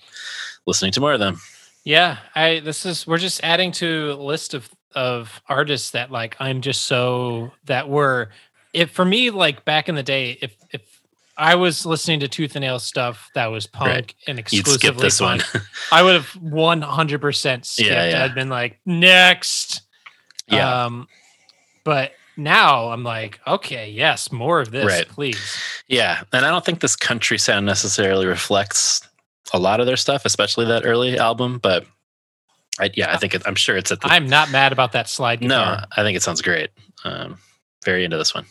listening 0.67 0.93
to 0.93 1.01
more 1.01 1.15
of 1.15 1.21
them. 1.21 1.41
Yeah, 1.85 2.19
I 2.35 2.61
this 2.61 2.85
is 2.85 3.07
we're 3.07 3.19
just 3.19 3.43
adding 3.43 3.73
to 3.73 4.13
a 4.13 4.23
list 4.23 4.55
of 4.55 4.69
of 4.95 5.41
artists 5.49 5.93
that 5.93 6.11
like 6.11 6.37
I'm 6.39 6.61
just 6.61 6.83
so 6.83 7.53
that 7.65 7.89
were 7.89 8.29
if 8.75 8.91
for 8.91 9.05
me 9.05 9.31
like 9.31 9.65
back 9.65 9.89
in 9.89 9.95
the 9.95 10.03
day 10.03 10.39
if 10.41 10.55
if 10.71 10.92
I 11.43 11.55
was 11.57 11.85
listening 11.85 12.21
to 12.21 12.29
Tooth 12.29 12.55
and 12.57 12.63
Nail 12.63 12.79
stuff 12.79 13.29
that 13.35 13.47
was 13.47 13.67
punk 13.67 13.89
Right. 13.89 14.15
and 14.27 14.37
You'd 14.39 14.41
exclusively 14.67 14.79
skip 14.79 14.97
this 14.97 15.19
punk, 15.21 15.43
one. 15.55 15.63
I 15.93 16.03
would 16.03 16.15
have 16.15 16.29
100% 16.43 17.65
skipped. 17.65 17.89
yeah. 17.91 18.25
I'd 18.25 18.35
been 18.35 18.49
like 18.49 18.79
next. 18.87 19.83
yeah. 20.49 20.85
Um 20.85 21.09
but 21.85 22.13
now 22.37 22.91
I'm 22.91 23.03
like 23.05 23.41
okay, 23.47 23.91
yes, 23.91 24.31
more 24.33 24.61
of 24.61 24.71
this, 24.71 24.87
Right. 24.87 25.09
please. 25.09 25.57
Yeah, 25.89 26.23
and 26.33 26.47
I 26.47 26.49
don't 26.51 26.65
think 26.65 26.81
this 26.81 26.97
country 26.97 27.39
sound 27.39 27.67
necessarily 27.67 28.27
reflects 28.27 29.07
a 29.53 29.59
lot 29.59 29.81
of 29.81 29.87
their 29.87 29.97
stuff, 29.99 30.25
especially 30.25 30.65
that 30.67 30.87
early 30.87 31.19
album. 31.19 31.59
But 31.59 31.85
I, 32.81 32.91
yeah, 32.95 33.13
I 33.13 33.19
think 33.19 33.35
it, 33.35 33.43
I'm 33.45 33.55
sure 33.57 33.77
it's 33.77 33.93
at 33.93 34.01
the. 34.01 34.07
I'm 34.09 34.27
not 34.27 34.51
mad 34.51 34.73
about 34.73 34.93
that 34.93 35.09
slide 35.09 35.43
no. 35.43 35.79
I 35.95 36.03
think 36.03 36.17
it 36.17 36.23
sounds 36.23 36.41
great. 36.41 36.71
Um, 37.05 37.37
very 37.85 38.05
into 38.05 38.17
this 38.17 38.35
one. 38.35 38.47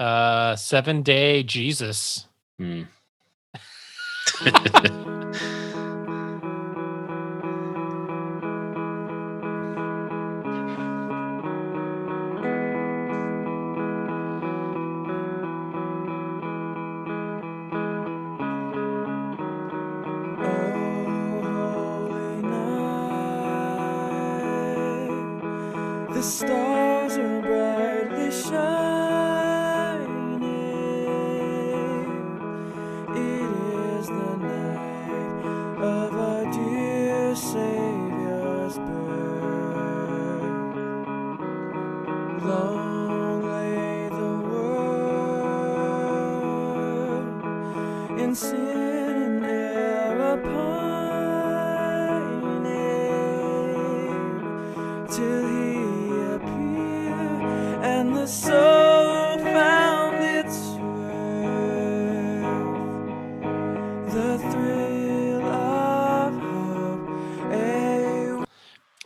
Uh 0.00 0.56
7 0.56 1.02
Day 1.02 1.42
Jesus. 1.42 2.26
Hmm. 2.58 2.84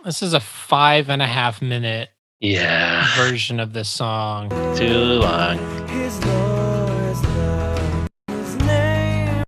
This 0.05 0.23
is 0.23 0.35
a 0.35 0.41
five 0.41 1.09
and 1.09 1.23
a 1.23 1.27
half 1.27 1.63
minute 1.63 2.11
Yeah, 2.41 3.07
version 3.17 3.59
of 3.61 3.73
this 3.73 3.89
song. 3.89 4.51
too 4.77 4.87
long. 5.21 5.57
His 5.89 6.23
Lord's 6.25 7.23
love, 7.25 8.09
His 8.29 8.57
name 8.57 9.43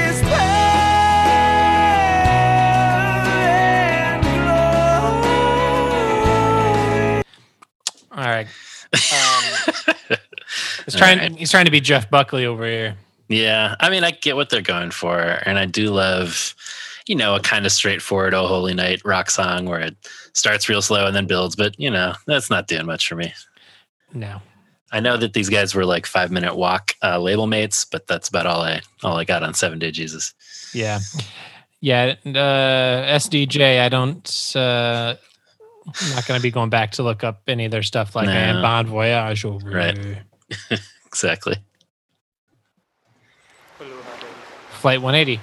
is 0.00 0.22
power 0.22 0.38
and 3.36 4.22
glory. 7.12 7.22
All 8.12 8.24
right. 8.24 8.46
Um, 8.94 9.44
he's 10.86 10.94
trying. 10.94 11.18
All 11.18 11.24
right. 11.28 11.36
He's 11.38 11.50
trying 11.50 11.66
to 11.66 11.70
be 11.70 11.80
Jeff 11.80 12.08
Buckley 12.10 12.46
over 12.46 12.64
here. 12.66 12.96
Yeah, 13.28 13.74
I 13.78 13.90
mean, 13.90 14.04
I 14.04 14.12
get 14.12 14.36
what 14.36 14.48
they're 14.48 14.62
going 14.62 14.90
for, 14.90 15.18
and 15.20 15.58
I 15.58 15.66
do 15.66 15.90
love, 15.90 16.54
you 17.08 17.14
know, 17.14 17.34
a 17.34 17.40
kind 17.40 17.66
of 17.66 17.72
straightforward 17.72 18.34
"Oh 18.34 18.46
Holy 18.46 18.74
Night" 18.74 19.02
rock 19.04 19.30
song 19.30 19.66
where 19.66 19.80
it 19.80 19.96
starts 20.32 20.68
real 20.68 20.82
slow 20.82 21.06
and 21.06 21.16
then 21.16 21.26
builds. 21.26 21.56
But 21.56 21.78
you 21.78 21.90
know, 21.90 22.14
that's 22.26 22.50
not 22.50 22.68
doing 22.68 22.86
much 22.86 23.08
for 23.08 23.16
me. 23.16 23.32
No. 24.12 24.40
I 24.90 25.00
know 25.00 25.18
that 25.18 25.34
these 25.34 25.50
guys 25.50 25.74
were 25.74 25.84
like 25.84 26.06
five 26.06 26.30
minute 26.30 26.56
walk 26.56 26.92
uh, 27.02 27.18
label 27.18 27.46
mates, 27.46 27.84
but 27.84 28.06
that's 28.06 28.28
about 28.28 28.46
all 28.46 28.62
I 28.62 28.80
all 29.02 29.16
I 29.16 29.24
got 29.24 29.42
on 29.42 29.54
Seven 29.54 29.78
Day 29.78 29.90
Jesus. 29.90 30.34
Yeah. 30.74 31.00
Yeah. 31.80 32.14
Uh, 32.24 33.16
SDJ. 33.18 33.80
I 33.80 33.88
don't. 33.88 34.52
Uh, 34.56 35.14
I'm 35.86 36.10
not 36.10 36.26
going 36.26 36.38
to 36.38 36.42
be 36.42 36.50
going 36.50 36.70
back 36.70 36.92
to 36.92 37.02
look 37.02 37.24
up 37.24 37.42
any 37.48 37.64
of 37.64 37.70
their 37.70 37.82
stuff 37.82 38.14
like 38.14 38.28
I 38.28 38.36
am 38.36 38.56
No. 38.56 38.62
Bon 38.62 38.86
Voyage 38.86 39.44
over. 39.44 39.70
Right. 39.70 39.98
Exactly. 41.08 41.56
Flight 44.72 45.00
180. 45.00 45.40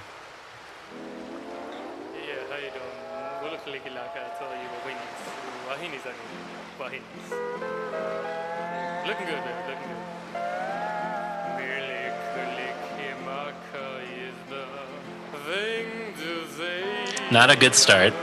Not 17.35 17.49
a 17.49 17.57
good 17.57 17.75
start, 17.75 18.13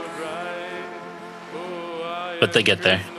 but 2.39 2.51
they 2.51 2.63
get 2.63 2.81
there. 2.81 3.12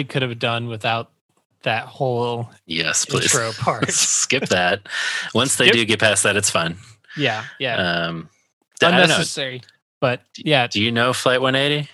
They 0.00 0.04
could 0.04 0.22
have 0.22 0.38
done 0.38 0.68
without 0.68 1.10
that 1.62 1.84
whole 1.84 2.48
Yes, 2.64 3.04
please. 3.04 3.24
intro 3.24 3.52
part. 3.58 3.90
Skip 3.90 4.44
that. 4.48 4.80
Once 5.34 5.56
they 5.56 5.66
Skip- 5.66 5.74
do 5.76 5.84
get 5.84 6.00
past 6.00 6.22
that, 6.22 6.36
it's 6.36 6.48
fine. 6.48 6.78
yeah. 7.18 7.44
Yeah. 7.58 7.76
Um, 7.76 8.30
I 8.82 8.86
don't 8.86 8.92
know. 8.96 9.02
Unnecessary. 9.02 9.60
But 10.00 10.22
yeah, 10.38 10.68
Do 10.68 10.80
you 10.82 10.90
know 10.90 11.12
Flight 11.12 11.42
180? 11.42 11.86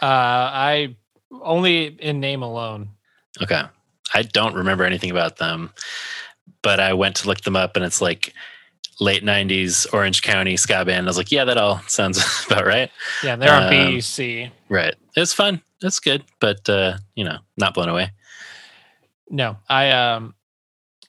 uh, 0.00 0.06
I 0.06 0.96
only 1.42 1.88
in 1.88 2.20
name 2.20 2.40
alone. 2.42 2.88
Okay. 3.42 3.60
I 4.14 4.22
don't 4.22 4.54
remember 4.54 4.84
anything 4.84 5.10
about 5.10 5.36
them, 5.36 5.74
but 6.62 6.80
I 6.80 6.94
went 6.94 7.16
to 7.16 7.26
look 7.28 7.42
them 7.42 7.54
up 7.56 7.76
and 7.76 7.84
it's 7.84 8.00
like 8.00 8.32
late 8.98 9.22
90s 9.22 9.86
Orange 9.92 10.22
County 10.22 10.56
ska 10.56 10.86
band. 10.86 11.06
I 11.06 11.10
was 11.10 11.18
like, 11.18 11.30
yeah, 11.30 11.44
that 11.44 11.58
all 11.58 11.82
sounds 11.86 12.18
about 12.46 12.64
right. 12.64 12.90
Yeah, 13.22 13.36
they're 13.36 13.52
on 13.52 13.64
Um, 13.64 13.94
BEC. 13.96 14.50
Right. 14.70 14.94
It's 15.16 15.32
fun. 15.32 15.60
It's 15.82 16.00
good, 16.00 16.24
but, 16.40 16.68
uh, 16.68 16.96
you 17.14 17.24
know, 17.24 17.38
not 17.56 17.74
blown 17.74 17.88
away. 17.88 18.10
No, 19.30 19.56
I 19.68 19.90
um, 19.90 20.34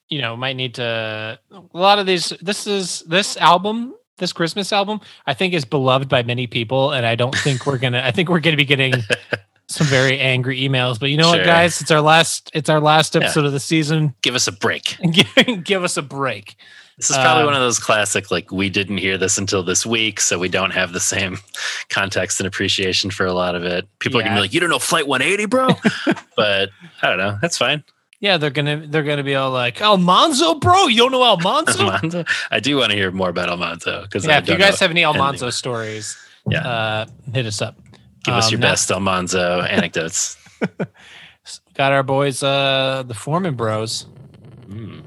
you 0.09 0.21
know, 0.21 0.35
might 0.37 0.55
need 0.55 0.75
to. 0.75 1.39
A 1.51 1.77
lot 1.77 1.99
of 1.99 2.05
these. 2.05 2.29
This 2.41 2.67
is 2.67 3.01
this 3.01 3.35
album. 3.37 3.95
This 4.17 4.31
Christmas 4.31 4.71
album, 4.71 5.01
I 5.25 5.33
think, 5.33 5.53
is 5.53 5.65
beloved 5.65 6.07
by 6.07 6.23
many 6.23 6.47
people, 6.47 6.91
and 6.91 7.05
I 7.05 7.15
don't 7.15 7.35
think 7.35 7.65
we're 7.65 7.79
gonna. 7.79 8.01
I 8.03 8.11
think 8.11 8.29
we're 8.29 8.39
gonna 8.39 8.55
be 8.57 8.63
getting 8.65 8.93
some 9.67 9.87
very 9.87 10.19
angry 10.19 10.61
emails. 10.61 10.99
But 10.99 11.09
you 11.09 11.17
know 11.17 11.31
Sure. 11.31 11.37
what, 11.39 11.45
guys? 11.45 11.81
It's 11.81 11.91
our 11.91 11.99
last. 12.01 12.49
It's 12.53 12.69
our 12.69 12.79
last 12.79 13.15
Yeah. 13.15 13.21
episode 13.21 13.45
of 13.45 13.51
the 13.51 13.59
season. 13.59 14.13
Give 14.21 14.35
us 14.35 14.47
a 14.47 14.51
break. 14.53 14.97
give, 15.11 15.63
give 15.63 15.83
us 15.83 15.97
a 15.97 16.01
break. 16.03 16.55
This 16.97 17.09
is 17.09 17.17
probably 17.17 17.41
Um, 17.41 17.47
one 17.47 17.55
of 17.55 17.61
those 17.61 17.79
classic, 17.79 18.29
like, 18.29 18.51
we 18.51 18.69
didn't 18.69 18.97
hear 18.97 19.17
this 19.17 19.37
until 19.39 19.63
this 19.63 19.83
week, 19.85 20.19
so 20.19 20.37
we 20.37 20.47
don't 20.47 20.71
have 20.71 20.93
the 20.93 20.99
same 20.99 21.37
context 21.89 22.39
and 22.39 22.45
appreciation 22.47 23.09
for 23.09 23.25
a 23.25 23.33
lot 23.33 23.55
of 23.55 23.63
it. 23.63 23.87
People 23.99 24.19
are 24.19 24.23
going 24.23 24.33
to 24.33 24.37
be 24.37 24.41
like, 24.41 24.53
you 24.53 24.59
don't 24.59 24.69
know 24.69 24.77
Flight 24.79 25.07
180, 25.07 25.45
bro? 25.47 25.67
but 26.35 26.69
I 27.01 27.07
don't 27.09 27.17
know. 27.17 27.37
That's 27.41 27.57
fine. 27.57 27.83
Yeah, 28.19 28.37
they're 28.37 28.51
gonna 28.51 28.77
they're 28.87 29.03
gonna 29.03 29.21
be 29.23 29.35
all 29.35 29.51
like 29.51 29.81
Almanzo, 29.81 30.55
bro. 30.55 30.87
You 30.87 30.99
don't 30.99 31.11
know 31.11 31.25
Almanzo? 31.25 31.83
Almanzo. 31.89 32.23
I 32.51 32.61
do 32.61 32.77
want 32.77 32.91
to 32.91 32.95
hear 32.95 33.11
more 33.11 33.27
about 33.27 33.49
Almanzo 33.49 34.03
because 34.03 34.25
yeah, 34.25 34.37
if 34.37 34.47
you 34.47 34.55
guys 34.57 34.79
have 34.79 34.91
any 34.91 35.03
Almanzo 35.03 35.47
anything. 35.47 35.51
stories, 35.51 36.15
Yeah. 36.47 36.65
uh, 36.65 37.05
hit 37.33 37.45
us 37.45 37.61
up. 37.61 37.75
give 38.23 38.33
us 38.33 38.45
Um, 38.45 38.51
your 38.51 38.59
now- 38.61 38.69
best 38.71 38.89
Almanzo 38.91 39.59
anecdotes. 39.63 40.37
Got 41.73 41.91
our 41.91 42.03
boys, 42.03 42.41
uh, 42.43 43.03
the 43.05 43.13
Foreman 43.13 43.55
Bros. 43.55 44.05
Mm. 44.69 45.01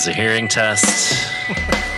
It's 0.00 0.06
a 0.06 0.14
hearing 0.14 0.48
test. 0.48 1.30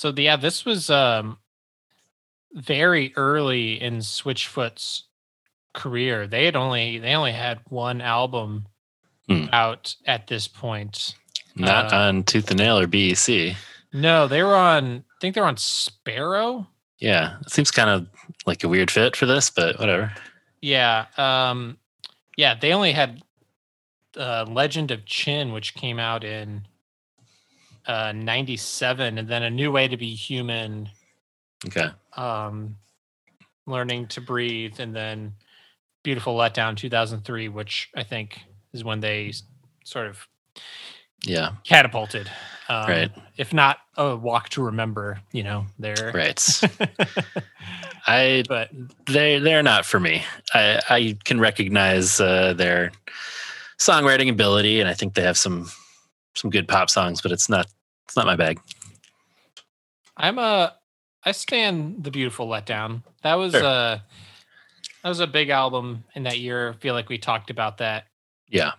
so 0.00 0.10
the, 0.12 0.22
yeah, 0.22 0.36
this 0.36 0.64
was 0.64 0.88
um 0.88 1.36
very 2.54 3.12
early 3.16 3.80
in 3.80 3.98
Switchfoot's 3.98 5.04
career. 5.74 6.26
They 6.26 6.46
had 6.46 6.56
only 6.56 6.98
they 6.98 7.14
only 7.14 7.32
had 7.32 7.60
one 7.68 8.00
album 8.00 8.66
Hmm. 9.28 9.46
out 9.52 9.94
at 10.06 10.26
this 10.26 10.48
point. 10.48 11.14
Not 11.54 11.92
Uh, 11.92 11.96
on 11.98 12.22
Tooth 12.24 12.50
and 12.50 12.58
Nail 12.58 12.78
or 12.78 12.86
BEC. 12.88 13.54
No, 13.92 14.26
they 14.26 14.42
were 14.42 14.56
on. 14.56 15.04
I 15.08 15.16
think 15.20 15.34
they 15.34 15.40
were 15.40 15.46
on 15.46 15.56
Sparrow. 15.58 16.66
Yeah, 16.98 17.36
it 17.40 17.50
seems 17.50 17.70
kind 17.70 17.90
of 17.90 18.08
like 18.46 18.64
a 18.64 18.68
weird 18.68 18.90
fit 18.90 19.14
for 19.14 19.26
this, 19.26 19.50
but 19.50 19.78
whatever. 19.78 20.12
Yeah. 20.60 21.06
Um, 21.16 21.78
yeah, 22.36 22.54
they 22.54 22.72
only 22.72 22.92
had 22.92 23.22
uh, 24.16 24.46
Legend 24.48 24.90
of 24.90 25.04
Chin, 25.06 25.52
which 25.52 25.74
came 25.74 25.98
out 26.00 26.24
in 26.24 26.66
uh, 27.86 28.12
97, 28.12 29.18
and 29.18 29.28
then 29.28 29.42
A 29.42 29.50
New 29.50 29.72
Way 29.72 29.88
to 29.88 29.96
Be 29.96 30.14
Human, 30.14 30.88
Okay. 31.66 31.90
um, 32.14 32.76
Learning 33.66 34.06
to 34.08 34.20
Breathe, 34.20 34.80
and 34.80 34.94
then 34.94 35.34
Beautiful 36.02 36.36
Letdown 36.36 36.76
2003, 36.76 37.48
which 37.48 37.90
I 37.94 38.02
think 38.02 38.40
is 38.72 38.84
when 38.84 39.00
they 39.00 39.32
sort 39.84 40.06
of 40.06 40.26
Yeah. 41.22 41.52
catapulted. 41.64 42.30
Um, 42.68 42.88
Right. 42.88 43.10
If 43.36 43.52
not 43.52 43.78
a 43.96 44.16
walk 44.16 44.48
to 44.50 44.62
remember, 44.62 45.20
you 45.32 45.42
know, 45.42 45.66
they're 45.78 46.12
Right. 46.14 46.60
I 48.06 48.44
but 48.48 48.70
they 49.06 49.38
they're 49.38 49.62
not 49.62 49.84
for 49.84 50.00
me. 50.00 50.24
I 50.54 50.80
I 50.88 51.18
can 51.24 51.38
recognize 51.40 52.20
uh, 52.20 52.54
their 52.54 52.92
songwriting 53.78 54.30
ability, 54.30 54.80
and 54.80 54.88
I 54.88 54.94
think 54.94 55.14
they 55.14 55.22
have 55.22 55.36
some 55.38 55.70
some 56.40 56.50
good 56.50 56.66
pop 56.68 56.90
songs, 56.90 57.20
but 57.20 57.32
it's 57.32 57.48
not 57.48 57.66
it's 58.06 58.16
not 58.16 58.26
my 58.26 58.36
bag. 58.36 58.58
I'm 60.16 60.38
a 60.38 60.74
I 61.24 61.32
stand 61.32 62.02
the 62.04 62.10
beautiful 62.10 62.48
letdown. 62.48 63.02
That 63.22 63.34
was 63.34 63.52
Sure. 63.52 63.62
a 63.62 64.02
that 65.02 65.08
was 65.08 65.20
a 65.20 65.26
big 65.26 65.50
album 65.50 66.04
in 66.14 66.24
that 66.24 66.38
year. 66.38 66.70
I 66.70 66.72
feel 66.74 66.94
like 66.94 67.08
we 67.08 67.18
talked 67.18 67.50
about 67.50 67.78
that 67.78 68.04
Yeah. 68.48 68.72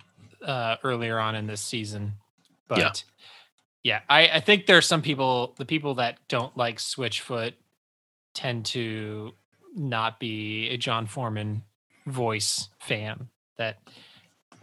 uh, 0.45 0.75
earlier 0.83 1.19
on 1.19 1.35
in 1.35 1.47
this 1.47 1.61
season. 1.61 2.13
But 2.67 2.77
Yeah. 2.79 2.91
yeah, 3.83 3.99
I, 4.09 4.29
I 4.37 4.39
think 4.39 4.65
there 4.65 4.77
are 4.77 4.81
some 4.81 5.01
people 5.01 5.53
the 5.57 5.65
people 5.65 5.95
that 5.95 6.17
don't 6.27 6.55
like 6.57 6.77
Switchfoot 6.77 7.53
tend 8.33 8.65
to 8.67 9.33
not 9.75 10.19
be 10.19 10.69
a 10.69 10.77
Jon 10.77 11.05
Foreman 11.05 11.63
voice 12.07 12.69
fan. 12.79 13.29
That 13.57 13.77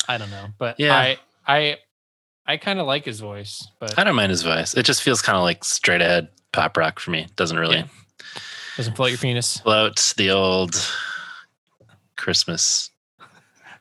I 0.08 0.18
don't 0.18 0.30
know. 0.30 0.48
But 0.58 0.78
Yeah. 0.80 0.96
I 0.96 1.18
I 1.46 1.78
I 2.48 2.56
kind 2.56 2.80
of 2.80 2.86
like 2.86 3.04
his 3.04 3.20
voice, 3.20 3.68
but 3.78 3.98
I 3.98 4.04
don't 4.04 4.16
mind 4.16 4.30
his 4.30 4.42
voice. 4.42 4.74
It 4.74 4.84
just 4.84 5.02
feels 5.02 5.20
kind 5.20 5.36
of 5.36 5.42
like 5.42 5.62
straight 5.64 6.00
ahead 6.00 6.28
pop 6.52 6.76
rock 6.78 6.98
for 6.98 7.10
me. 7.10 7.26
Doesn't 7.36 7.58
really 7.58 7.76
Yeah. 7.76 7.86
doesn't 8.78 8.96
float 8.96 9.10
your 9.10 9.18
penis. 9.18 9.58
float 9.58 10.14
the 10.16 10.30
old 10.30 10.74
Christmas. 12.16 12.90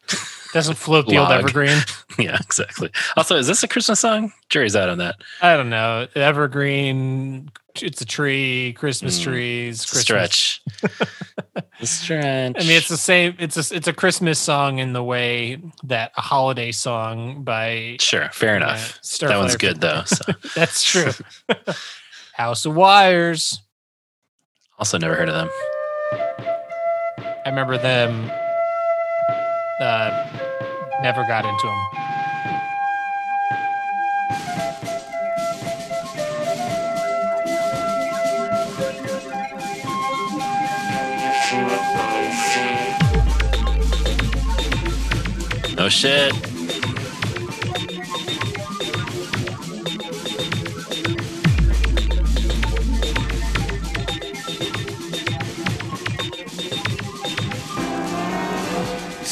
Doesn't 0.53 0.75
float 0.75 1.07
the 1.07 1.17
old 1.17 1.29
Log. 1.29 1.39
evergreen. 1.41 1.77
yeah, 2.19 2.37
exactly. 2.41 2.89
Also, 3.17 3.35
is 3.35 3.47
this 3.47 3.63
a 3.63 3.67
Christmas 3.67 3.99
song? 3.99 4.31
Jury's 4.49 4.75
out 4.75 4.89
on 4.89 4.97
that. 4.99 5.15
I 5.41 5.57
don't 5.57 5.69
know. 5.69 6.07
Evergreen. 6.15 7.51
It's 7.81 8.01
a 8.01 8.05
tree. 8.05 8.73
Christmas 8.73 9.19
Mm, 9.19 9.23
trees. 9.23 9.81
It's 9.83 9.91
a 9.91 9.95
Christmas. 9.95 10.01
stretch. 10.31 10.61
the 11.79 11.85
stretch. 11.85 12.55
I 12.57 12.61
mean, 12.61 12.71
it's 12.71 12.87
the 12.87 12.97
same. 12.97 13.35
It's 13.37 13.55
a 13.71 13.75
it's 13.75 13.87
a 13.87 13.93
Christmas 13.93 14.39
song 14.39 14.79
in 14.79 14.93
the 14.93 15.03
way 15.03 15.59
that 15.83 16.11
a 16.17 16.21
holiday 16.21 16.71
song 16.71 17.43
by 17.43 17.97
sure. 17.99 18.29
Fair 18.31 18.53
uh, 18.53 18.57
enough. 18.57 18.99
That 19.19 19.37
one's 19.37 19.57
good 19.57 19.79
though. 19.81 20.03
So. 20.05 20.33
That's 20.55 20.83
true. 20.83 21.11
House 22.33 22.65
of 22.65 22.73
Wires. 22.75 23.61
also, 24.79 24.97
never 24.97 25.15
heard 25.15 25.29
of 25.29 25.35
them. 25.35 25.49
I 27.45 27.49
remember 27.49 27.77
them. 27.77 28.31
Uh, 29.79 30.27
never 31.01 31.23
got 31.27 31.45
into 31.45 31.67
them. 31.67 31.97
No 45.77 45.89
shit. 45.89 46.56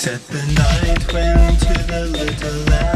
Said 0.06 0.20
the 0.28 0.38
night 0.54 1.14
went 1.14 1.60
to 1.62 1.74
the 1.88 2.06
little 2.06 2.60
lamb. 2.70 2.95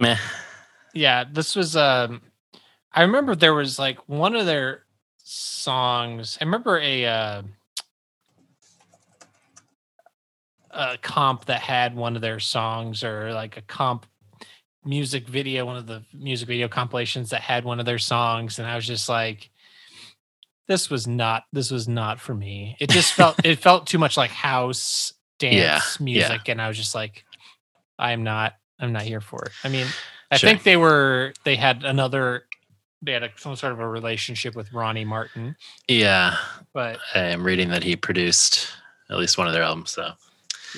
Meh. 0.00 0.16
yeah, 0.94 1.24
this 1.30 1.54
was. 1.54 1.76
Um, 1.76 2.22
I 2.92 3.02
remember 3.02 3.36
there 3.36 3.54
was 3.54 3.78
like 3.78 3.98
one 4.08 4.34
of 4.34 4.46
their 4.46 4.84
songs. 5.18 6.38
I 6.40 6.44
remember 6.44 6.78
a 6.78 7.06
uh, 7.06 7.42
a 10.70 10.98
comp 11.02 11.44
that 11.46 11.60
had 11.60 11.94
one 11.94 12.16
of 12.16 12.22
their 12.22 12.40
songs, 12.40 13.04
or 13.04 13.32
like 13.32 13.56
a 13.56 13.62
comp 13.62 14.06
music 14.84 15.28
video, 15.28 15.66
one 15.66 15.76
of 15.76 15.86
the 15.86 16.02
music 16.14 16.48
video 16.48 16.66
compilations 16.66 17.30
that 17.30 17.42
had 17.42 17.64
one 17.64 17.78
of 17.78 17.86
their 17.86 17.98
songs, 17.98 18.58
and 18.58 18.66
I 18.66 18.76
was 18.76 18.86
just 18.86 19.08
like, 19.08 19.50
this 20.66 20.88
was 20.88 21.06
not. 21.06 21.44
This 21.52 21.70
was 21.70 21.86
not 21.88 22.20
for 22.20 22.34
me. 22.34 22.76
It 22.80 22.90
just 22.90 23.12
felt. 23.12 23.36
it 23.44 23.58
felt 23.58 23.86
too 23.86 23.98
much 23.98 24.16
like 24.16 24.30
house 24.30 25.12
dance 25.38 25.54
Yeah, 25.54 25.80
yeah. 25.80 26.04
music, 26.04 26.48
and 26.48 26.60
I 26.62 26.68
was 26.68 26.76
just 26.78 26.94
like, 26.94 27.24
I'm 27.98 28.24
not. 28.24 28.54
I'm 28.80 28.92
not 28.92 29.02
here 29.02 29.20
for 29.20 29.44
it. 29.44 29.52
I 29.64 29.68
mean, 29.68 29.86
I 30.30 30.36
Sure. 30.36 30.48
think 30.50 30.62
they 30.62 30.76
were. 30.76 31.32
They 31.44 31.56
had 31.56 31.84
another. 31.84 32.44
They 33.02 33.12
had 33.12 33.22
a, 33.22 33.30
some 33.36 33.56
sort 33.56 33.72
of 33.72 33.80
a 33.80 33.88
relationship 33.88 34.54
with 34.54 34.72
Ronnie 34.74 35.04
Martin, 35.06 35.56
Yeah, 35.88 36.36
but 36.74 36.98
I 37.14 37.20
am 37.20 37.42
reading 37.44 37.70
that 37.70 37.82
he 37.82 37.96
produced 37.96 38.68
at 39.08 39.16
least 39.16 39.38
one 39.38 39.46
of 39.46 39.54
their 39.54 39.62
albums. 39.62 39.90
So, 39.92 40.12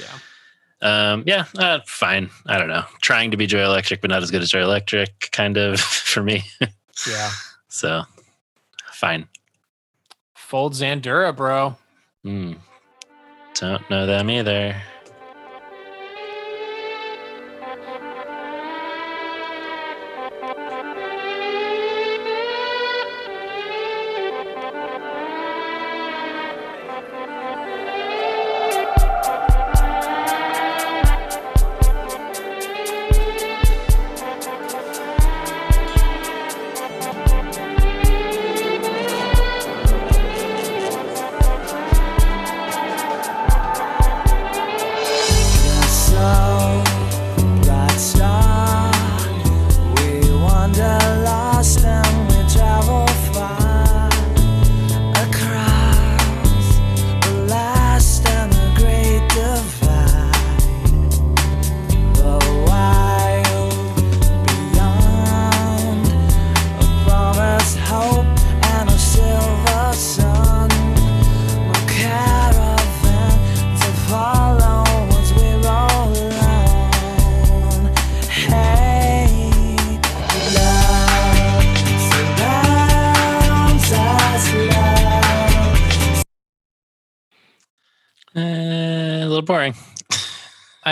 yeah. 0.01 0.19
um, 1.13 1.25
yeah, 1.27 1.47
uh, 1.59 1.81
fine. 1.85 2.31
I 2.47 2.59
don't 2.59 2.69
know. 2.69 2.85
Trying 3.01 3.33
to 3.33 3.37
be 3.37 3.47
Joy 3.47 3.65
Electric, 3.65 4.01
but 4.01 4.11
not 4.11 4.23
as 4.23 4.31
good 4.31 4.41
as 4.41 4.51
Joy 4.51 4.63
Electric, 4.63 5.31
kind 5.33 5.57
of 5.57 5.81
for 5.81 6.23
me. 6.23 6.45
Yeah. 7.09 7.31
so, 7.69 8.03
fine. 8.93 9.27
Fold 10.37 10.75
Zandura, 10.75 11.35
bro. 11.35 11.77
Hmm. 12.23 12.53
Don't 13.55 13.89
know 13.91 14.07
them 14.07 14.31
either. 14.31 14.81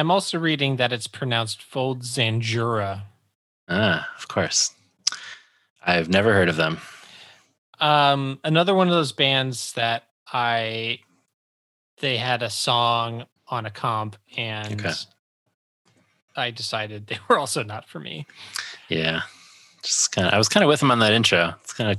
I'm 0.00 0.10
also 0.10 0.38
reading 0.38 0.76
that 0.76 0.92
it's 0.94 1.06
pronounced 1.06 1.62
Fold 1.62 2.04
Zanjura. 2.04 3.02
Ah, 3.68 4.08
of 4.16 4.28
course. 4.28 4.72
I've 5.84 6.08
never 6.08 6.32
heard 6.32 6.48
of 6.48 6.56
them. 6.56 6.78
Um, 7.80 8.40
another 8.42 8.74
one 8.74 8.88
of 8.88 8.94
those 8.94 9.12
bands 9.12 9.74
that 9.74 10.04
I 10.32 11.00
they 11.98 12.16
had 12.16 12.42
a 12.42 12.48
song 12.48 13.26
on 13.48 13.66
a 13.66 13.70
comp 13.70 14.16
and 14.38 14.80
Okay. 14.80 14.92
I 16.34 16.50
decided 16.50 17.06
they 17.06 17.18
were 17.28 17.38
also 17.38 17.62
not 17.62 17.86
for 17.86 18.00
me. 18.00 18.26
Yeah. 18.88 19.20
Just 19.82 20.12
kind 20.12 20.26
of 20.26 20.32
I 20.32 20.38
was 20.38 20.48
kind 20.48 20.64
of 20.64 20.68
with 20.68 20.80
them 20.80 20.90
on 20.90 21.00
that 21.00 21.12
intro. 21.12 21.54
It's 21.62 21.74
kind 21.74 21.90
of 21.90 21.98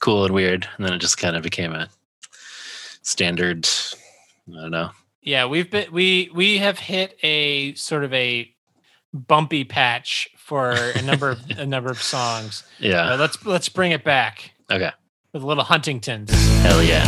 cool 0.00 0.24
and 0.24 0.34
weird. 0.34 0.68
And 0.76 0.84
then 0.84 0.92
it 0.92 0.98
just 0.98 1.18
kind 1.18 1.36
of 1.36 1.44
became 1.44 1.72
a 1.72 1.88
standard 3.02 3.68
I 4.48 4.60
don't 4.62 4.70
know. 4.72 4.90
Yeah, 5.28 5.44
we've 5.44 5.70
been 5.70 5.92
we 5.92 6.30
we 6.32 6.56
have 6.56 6.78
hit 6.78 7.18
a 7.22 7.74
sort 7.74 8.02
of 8.02 8.14
a 8.14 8.50
bumpy 9.12 9.62
patch 9.62 10.30
for 10.38 10.70
a 10.70 11.02
number 11.02 11.28
of 11.28 11.40
a 11.58 11.66
number 11.66 11.90
of 11.90 12.02
songs. 12.02 12.64
Yeah. 12.78 13.12
Uh, 13.12 13.16
let's 13.18 13.44
let's 13.44 13.68
bring 13.68 13.92
it 13.92 14.04
back 14.04 14.52
Okay. 14.70 14.90
with 15.34 15.42
a 15.42 15.46
little 15.46 15.64
Huntingtons. 15.64 16.30
Hell 16.62 16.82
yeah. 16.82 17.04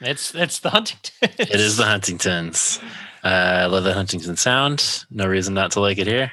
It's 0.00 0.34
it's 0.34 0.58
the 0.60 0.70
Huntingtons. 0.70 1.12
It 1.38 1.60
is 1.60 1.76
the 1.76 1.84
Huntingtons. 1.84 2.80
Uh, 3.24 3.28
I 3.62 3.66
love 3.66 3.84
the 3.84 3.94
Huntington 3.94 4.36
sound. 4.36 5.04
No 5.10 5.26
reason 5.26 5.54
not 5.54 5.72
to 5.72 5.80
like 5.80 5.98
it 5.98 6.06
here. 6.06 6.32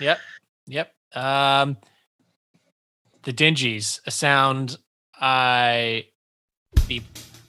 Yep. 0.00 0.18
Yep. 0.66 0.92
Um 1.14 1.76
the 3.22 3.32
Dingees, 3.32 4.00
a 4.06 4.10
sound 4.10 4.78
I 5.18 6.06
the 6.88 7.02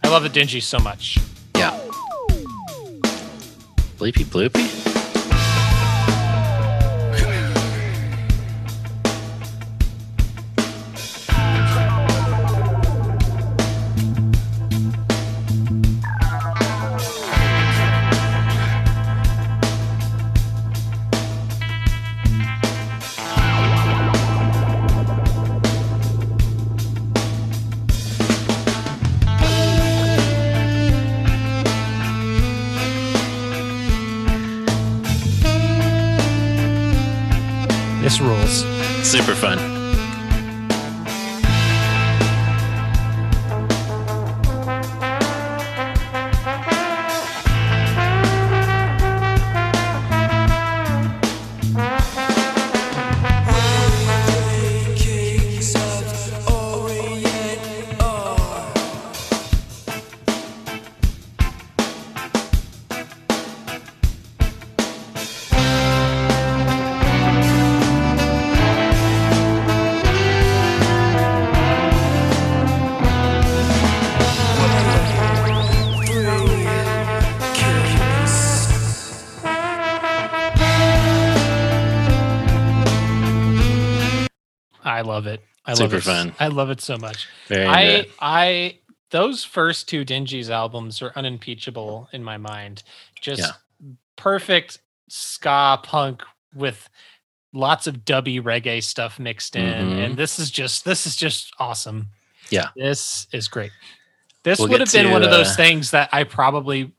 I 0.03 0.09
love 0.09 0.23
the 0.23 0.29
Dingees 0.29 0.63
so 0.63 0.79
much. 0.79 1.17
Yeah. 1.55 1.77
Bleepy 3.97 4.25
bloopy? 4.25 4.96
Super 85.77 85.97
it. 85.97 86.03
fun. 86.03 86.35
I 86.39 86.47
love 86.47 86.69
it 86.69 86.81
so 86.81 86.97
much. 86.97 87.27
Very 87.47 87.65
I 87.65 87.81
it. 87.81 88.11
I 88.19 88.77
those 89.11 89.43
first 89.43 89.87
two 89.87 90.03
Dingees 90.03 90.49
albums 90.49 91.01
are 91.01 91.13
unimpeachable 91.15 92.09
in 92.11 92.23
my 92.23 92.37
mind. 92.37 92.83
Just 93.21 93.41
Yeah. 93.41 93.51
perfect 94.17 94.79
ska 95.07 95.79
punk 95.83 96.23
with 96.53 96.89
lots 97.53 97.87
of 97.87 97.99
dubby 98.05 98.41
reggae 98.41 98.83
stuff 98.83 99.17
mixed 99.19 99.55
in. 99.55 99.89
Mhm. 99.91 100.05
And 100.05 100.17
this 100.17 100.39
is 100.39 100.51
just 100.51 100.83
this 100.85 101.05
is 101.07 101.15
just 101.15 101.53
awesome. 101.59 102.09
Yeah. 102.49 102.69
This 102.75 103.27
is 103.31 103.47
great. 103.47 103.71
This 104.43 104.59
We'll 104.59 104.69
would 104.69 104.79
have 104.79 104.91
been 104.91 105.05
to, 105.05 105.11
one 105.11 105.23
of 105.23 105.31
those 105.31 105.49
uh, 105.51 105.55
things 105.55 105.91
that 105.91 106.09
I 106.13 106.23
probably 106.23 106.91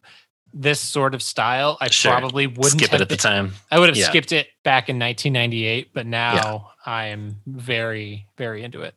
this 0.60 0.80
sort 0.80 1.14
of 1.14 1.22
style, 1.22 1.78
I 1.80 1.88
Sure. 1.88 2.10
probably 2.12 2.46
wouldn't 2.48 2.80
Skip 2.80 2.92
it 2.92 3.00
at 3.00 3.08
the 3.08 3.16
time. 3.16 3.54
I 3.70 3.78
would 3.78 3.88
have 3.88 3.96
Yeah. 3.96 4.08
skipped 4.08 4.32
it 4.32 4.48
back 4.64 4.88
in 4.88 4.98
1998, 4.98 5.90
but 5.94 6.04
now 6.06 6.72
I 6.84 7.06
am 7.06 7.36
very, 7.46 8.26
very 8.36 8.64
into 8.64 8.82
it. 8.82 8.94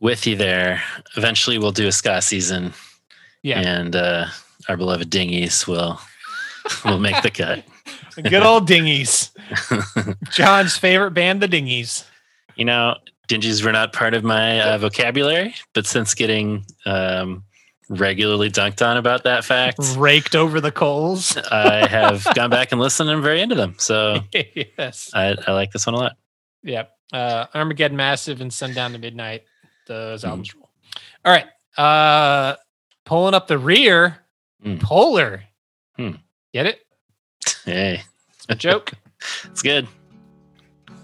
With 0.00 0.26
you 0.26 0.36
there. 0.36 0.82
Eventually 1.16 1.58
we'll 1.58 1.72
do 1.72 1.86
a 1.88 1.92
ska 1.92 2.22
season. 2.22 2.72
Yeah. 3.42 3.60
And 3.60 3.94
uh, 3.96 4.26
our 4.68 4.76
beloved 4.76 5.10
Dingees 5.10 5.66
will 5.66 6.00
will 6.84 6.98
make 7.00 7.20
the 7.22 7.30
cut. 7.30 7.64
Good 8.22 8.42
old 8.44 8.68
Dingees. 8.68 9.30
John's 10.30 10.76
favorite 10.76 11.12
band, 11.12 11.40
the 11.42 11.48
Dingees. 11.48 12.04
You 12.56 12.64
know, 12.64 12.96
Dingees 13.28 13.64
were 13.64 13.72
not 13.72 13.92
part 13.92 14.14
of 14.14 14.22
my 14.22 14.60
uh, 14.60 14.78
vocabulary, 14.78 15.54
but 15.72 15.86
since 15.86 16.14
getting 16.14 16.64
um, 16.86 17.44
regularly 17.98 18.50
dunked 18.50 18.84
on 18.86 18.96
about 18.96 19.24
that 19.24 19.44
fact, 19.44 19.78
Raked 19.96 20.34
over 20.34 20.60
the 20.60 20.72
coals. 20.72 21.36
I 21.50 21.86
have 21.86 22.26
gone 22.34 22.50
back 22.50 22.72
and 22.72 22.80
listened 22.80 23.08
and 23.10 23.18
I'm 23.18 23.22
very 23.22 23.40
into 23.40 23.54
them. 23.54 23.74
So 23.78 24.20
yes. 24.78 25.10
I, 25.14 25.36
I 25.46 25.52
like 25.52 25.70
this 25.72 25.86
one 25.86 25.94
a 25.94 25.98
lot. 25.98 26.16
Yep. 26.62 26.90
Uh, 27.12 27.46
Armageddon 27.54 27.96
Massive 27.96 28.40
and 28.40 28.52
Sundown 28.52 28.92
to 28.92 28.98
Midnight. 28.98 29.42
Those 29.86 30.20
Mm-hmm. 30.22 30.30
albums 30.30 30.54
rule. 30.54 30.70
All 31.24 31.32
right. 31.32 31.46
Uh, 31.76 32.56
pulling 33.04 33.34
up 33.34 33.46
the 33.48 33.58
rear. 33.58 34.18
Mm. 34.64 34.80
Polar. 34.80 35.42
Hmm. 35.96 36.12
Get 36.54 36.66
it? 36.66 36.78
Hey, 37.64 38.02
A 38.48 38.54
joke. 38.54 38.92
it's 39.44 39.60
good. 39.62 39.86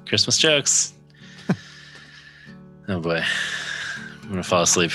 Christmas 0.07 0.39
jokes. 0.39 0.95
oh 2.89 3.01
boy. 3.01 3.23
I'm 4.23 4.29
gonna 4.31 4.43
fall 4.43 4.63
asleep. 4.63 4.93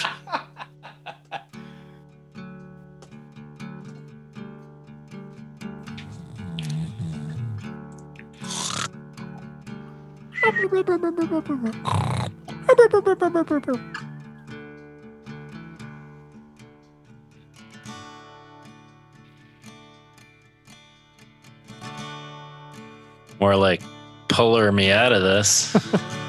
More 23.39 23.55
like 23.55 23.81
puller 24.27 24.71
me 24.71 24.91
out 24.91 25.13
of 25.13 25.21
this. 25.21 25.75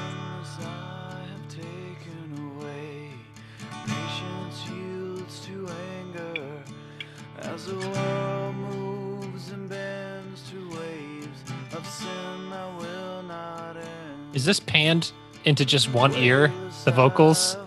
Is 14.45 14.47
this 14.47 14.59
panned 14.59 15.11
into 15.45 15.65
just 15.65 15.91
one 15.91 16.13
ear? 16.13 16.53
The 16.83 16.91
vocals? 16.91 17.57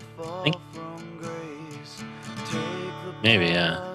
Maybe, 3.21 3.47
yeah. 3.47 3.88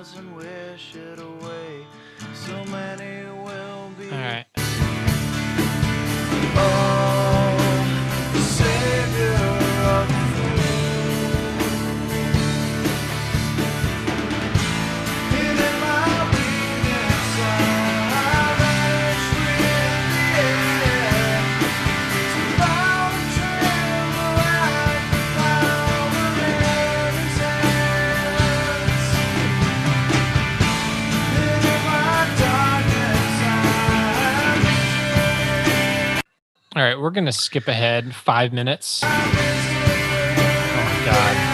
Right, 36.85 36.99
we're 36.99 37.11
gonna 37.11 37.32
skip 37.32 37.68
ahead 37.68 38.14
five 38.14 38.53
minutes. 38.53 39.01
Oh 39.05 39.09
my 39.09 41.03
god. 41.07 41.51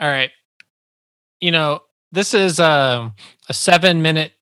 All 0.00 0.08
right. 0.08 0.30
You 1.40 1.50
know, 1.50 1.80
this 2.12 2.34
is 2.34 2.60
um, 2.60 3.14
a 3.48 3.54
seven 3.54 4.00
minute, 4.00 4.32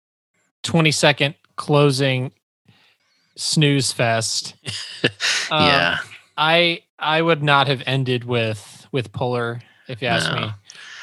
20 0.65 0.91
second 0.93 1.35
closing 1.57 2.33
snooze 3.37 3.93
fest. 3.93 4.55
Um, 5.49 5.63
yeah. 5.69 5.99
I 6.37 6.83
I 6.99 7.23
would 7.23 7.41
not 7.41 7.69
have 7.69 7.81
ended 7.87 8.25
with 8.25 8.89
with 8.91 9.13
Puller 9.13 9.61
if 9.87 10.03
you 10.03 10.09
ask 10.09 10.29
No. 10.33 10.41
me. 10.41 10.51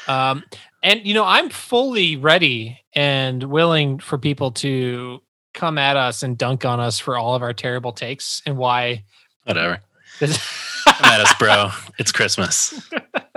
Um, 0.06 0.44
and 0.84 1.04
you 1.04 1.14
know, 1.14 1.24
I'm 1.24 1.50
fully 1.50 2.16
ready 2.16 2.78
and 2.94 3.42
willing 3.42 3.98
for 3.98 4.18
people 4.18 4.52
to 4.52 5.20
come 5.54 5.78
at 5.78 5.96
us 5.96 6.22
and 6.22 6.38
dunk 6.38 6.64
on 6.64 6.78
us 6.80 6.98
for 7.00 7.16
all 7.16 7.34
of 7.34 7.42
our 7.42 7.52
terrible 7.52 7.92
takes 7.92 8.42
and 8.46 8.56
why 8.56 9.04
Whatever. 9.44 9.80
this, 10.20 10.38
Come 10.86 11.04
at 11.04 11.20
us, 11.20 11.34
bro. 11.38 11.70
It's 11.98 12.12
Christmas. 12.12 12.72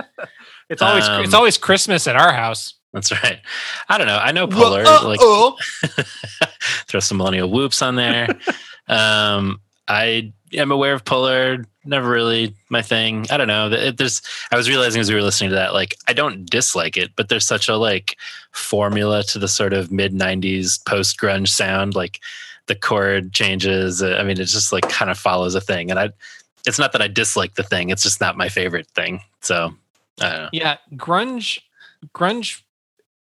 it's 0.70 0.82
always 0.82 1.04
it's 1.08 1.34
Um, 1.34 1.38
always 1.38 1.58
Christmas 1.58 2.06
at 2.06 2.16
our 2.16 2.32
house. 2.32 2.74
That's 2.92 3.10
right. 3.12 3.40
I 3.88 3.98
don't 3.98 4.06
know. 4.06 4.16
I 4.18 4.32
know 4.32 4.46
Puller. 4.46 4.82
like 4.84 5.20
Uh-oh. 5.20 5.56
throw 6.88 7.00
some 7.00 7.18
millennial 7.18 7.50
whoops 7.50 7.82
on 7.82 7.96
there. 7.96 8.28
um, 8.88 9.60
I 9.86 10.32
am 10.54 10.70
aware 10.70 10.94
of 10.94 11.04
Puller. 11.04 11.64
Never 11.88 12.10
really 12.10 12.54
my 12.68 12.82
thing. 12.82 13.26
I 13.30 13.36
don't 13.38 13.48
know. 13.48 13.70
It- 13.72 13.96
There's. 13.96 14.20
I 14.52 14.56
was 14.56 14.68
realizing 14.68 15.00
as 15.00 15.08
we 15.08 15.14
were 15.14 15.22
listening 15.22 15.50
to 15.50 15.56
that, 15.56 15.72
like 15.72 15.96
I 16.06 16.12
don't 16.12 16.44
dislike 16.44 16.96
it, 16.98 17.12
but 17.16 17.28
there's 17.30 17.46
such 17.46 17.68
a 17.68 17.76
like 17.76 18.16
formula 18.52 19.22
to 19.24 19.38
the 19.38 19.48
sort 19.48 19.72
of 19.72 19.90
mid 19.90 20.12
'90s 20.12 20.84
post 20.86 21.18
grunge 21.18 21.48
sound. 21.48 21.94
Like 21.94 22.20
the 22.66 22.74
chord 22.74 23.32
changes. 23.32 24.02
uh, 24.02 24.16
I 24.20 24.22
mean, 24.22 24.38
it 24.38 24.44
just 24.44 24.72
like 24.72 24.88
kind 24.90 25.10
of 25.10 25.18
follows 25.18 25.54
a 25.54 25.60
thing, 25.60 25.90
and 25.90 25.98
I. 25.98 26.10
It's 26.66 26.78
not 26.78 26.92
that 26.92 27.00
I 27.00 27.08
dislike 27.08 27.54
the 27.54 27.62
thing. 27.62 27.88
It's 27.88 28.02
just 28.02 28.20
not 28.20 28.36
my 28.36 28.50
favorite 28.50 28.88
thing. 28.88 29.22
So 29.40 29.74
I 30.20 30.28
don't 30.28 30.42
know. 30.42 30.48
Yeah, 30.52 30.76
grunge 30.96 31.60
grunge 32.14 32.60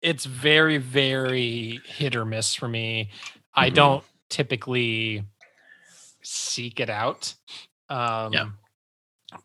it's 0.00 0.24
very 0.24 0.78
very 0.78 1.80
hit 1.84 2.16
or 2.16 2.24
miss 2.24 2.54
for 2.54 2.68
me. 2.68 3.10
I 3.54 3.68
Mhm. 3.70 3.74
don't 3.74 4.04
typically 4.30 5.24
seek 6.22 6.80
it 6.80 6.88
out. 6.88 7.34
Um 7.88 8.32
Yeah. 8.32 8.46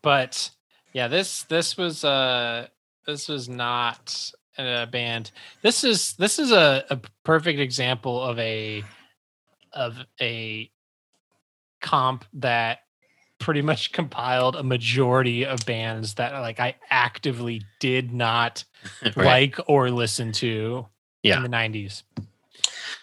but 0.02 0.50
yeah, 0.92 1.08
this 1.08 1.44
this 1.44 1.76
was 1.76 2.04
uh 2.04 2.68
this 3.06 3.28
was 3.28 3.48
not 3.48 4.30
a 4.58 4.86
band. 4.86 5.30
This 5.62 5.84
is 5.84 6.14
this 6.14 6.38
is 6.38 6.52
a, 6.52 6.84
a 6.90 7.00
perfect 7.24 7.60
example 7.60 8.20
of 8.22 8.38
a 8.38 8.84
of 9.72 9.96
a 10.20 10.70
comp 11.80 12.24
that 12.34 12.80
pretty 13.38 13.62
much 13.62 13.92
compiled 13.92 14.56
a 14.56 14.62
majority 14.62 15.44
of 15.46 15.64
bands 15.66 16.14
that 16.14 16.32
like 16.40 16.60
I 16.60 16.76
actively 16.90 17.62
did 17.78 18.12
not 18.12 18.64
Right. 19.16 19.54
like 19.54 19.56
or 19.68 19.90
listen 19.90 20.32
to 20.32 20.86
Yeah. 21.22 21.36
in 21.36 21.42
the 21.42 21.56
90s. 21.56 22.02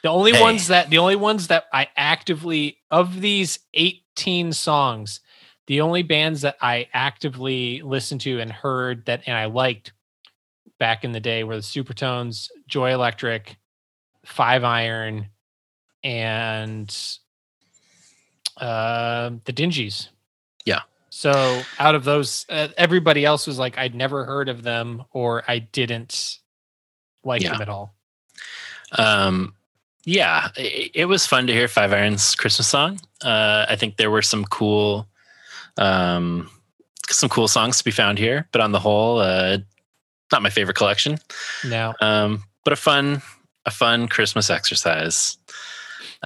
The 0.04 0.10
only 0.10 0.34
Hey. 0.34 0.42
ones 0.42 0.68
that 0.68 0.90
the 0.90 1.00
only 1.00 1.16
ones 1.16 1.48
that 1.48 1.66
I 1.74 1.88
actively 1.98 2.78
of 2.92 3.20
these 3.22 3.60
18 3.74 4.54
songs, 4.54 5.22
the 5.68 5.82
only 5.82 6.02
bands 6.04 6.42
that 6.42 6.58
I 6.62 6.88
actively 6.94 7.82
listened 7.82 8.22
to 8.22 8.40
and 8.40 8.52
heard 8.52 9.06
that 9.06 9.22
and 9.28 9.38
I 9.38 9.46
liked 9.46 9.94
back 10.80 11.04
in 11.04 11.12
the 11.12 11.20
day 11.20 11.44
were 11.44 11.56
the 11.56 11.62
Supertones, 11.62 12.50
Joy 12.68 12.94
Electric, 12.94 13.58
Five 14.26 14.64
Iron, 14.64 15.28
and 16.04 16.96
uh, 18.58 19.32
the 19.46 19.54
Dingees. 19.54 20.10
Yeah. 20.66 20.82
So 21.10 21.62
out 21.80 21.96
of 21.96 22.04
those, 22.04 22.46
uh, 22.50 22.68
everybody 22.78 23.26
else 23.26 23.48
was 23.48 23.58
like, 23.60 23.78
I'd 23.78 23.96
never 23.96 24.26
heard 24.26 24.50
of 24.50 24.64
them 24.64 25.04
or 25.12 25.44
I 25.48 25.60
didn't 25.60 26.40
like 27.24 27.42
Yeah. 27.42 27.54
them 27.54 27.62
at 27.62 27.70
all. 27.70 27.96
Um, 28.92 29.54
yeah, 30.06 30.50
it, 30.56 30.92
it 30.94 31.06
was 31.06 31.26
fun 31.26 31.48
to 31.48 31.54
hear 31.54 31.68
Five 31.68 31.92
Irons 31.92 32.36
Christmas 32.36 32.68
song. 32.68 33.00
Uh, 33.24 33.66
I 33.68 33.76
think 33.76 33.98
there 33.98 34.12
were 34.12 34.22
some 34.22 34.46
cool, 34.46 35.08
um, 35.78 36.50
some 37.10 37.30
cool 37.30 37.48
songs 37.48 37.78
to 37.78 37.84
be 37.84 37.92
found 37.92 38.18
here, 38.20 38.48
but 38.52 38.62
on 38.62 38.72
the 38.72 38.80
whole, 38.80 39.20
uh, 39.20 39.58
not 40.32 40.42
my 40.42 40.50
favorite 40.50 40.76
collection. 40.78 41.18
No. 41.66 41.94
Um, 42.02 42.44
but 42.64 42.74
a 42.74 42.76
fun, 42.76 43.22
a 43.66 43.72
fun 43.72 44.08
Christmas 44.08 44.50
exercise. 44.50 45.38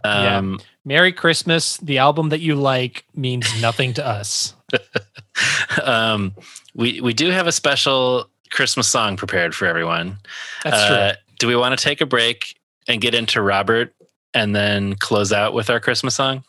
Yeah. 0.03 0.37
Um, 0.37 0.59
Merry 0.85 1.11
Christmas. 1.11 1.77
The 1.77 1.99
album 1.99 2.29
that 2.29 2.39
you 2.39 2.55
like 2.55 3.05
means 3.15 3.61
nothing 3.61 3.93
to 3.95 4.05
us. 4.07 4.55
um, 5.83 6.33
we 6.73 7.01
we 7.01 7.13
do 7.13 7.29
have 7.29 7.47
a 7.47 7.51
special 7.51 8.29
Christmas 8.49 8.87
song 8.87 9.17
prepared 9.17 9.53
for 9.55 9.65
everyone. 9.67 10.17
That's 10.63 10.75
Uh, 10.77 10.87
true. 11.13 11.21
Do 11.39 11.47
we 11.47 11.55
want 11.55 11.77
to 11.77 11.83
take 11.83 12.01
a 12.01 12.05
break 12.05 12.55
and 12.87 13.01
get 13.01 13.13
into 13.13 13.41
Robert 13.41 13.93
and 14.33 14.55
then 14.55 14.95
close 14.95 15.31
out 15.33 15.53
with 15.53 15.69
our 15.69 15.79
Christmas 15.79 16.15
song? 16.15 16.43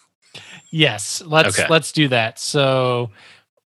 Yes, 0.73 1.23
let's 1.25 1.59
Okay. 1.59 1.69
let's 1.69 1.93
do 1.93 2.09
that. 2.09 2.39
So 2.39 3.11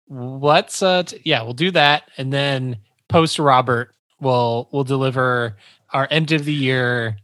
let's 0.10 0.82
uh 0.82 1.04
t- 1.04 1.22
yeah, 1.24 1.44
we'll 1.44 1.54
do 1.54 1.72
that 1.72 2.10
and 2.18 2.34
then 2.34 2.78
post 3.08 3.40
Robert 3.40 3.96
will 4.20 4.68
will 4.72 4.84
deliver 4.84 5.56
our 5.92 6.08
end 6.12 6.32
of 6.32 6.46
the 6.46 6.54
year 6.54 7.18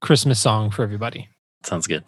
Christmas 0.00 0.40
song 0.40 0.70
for 0.70 0.82
everybody. 0.82 1.28
Sounds 1.64 1.86
good. 1.86 2.04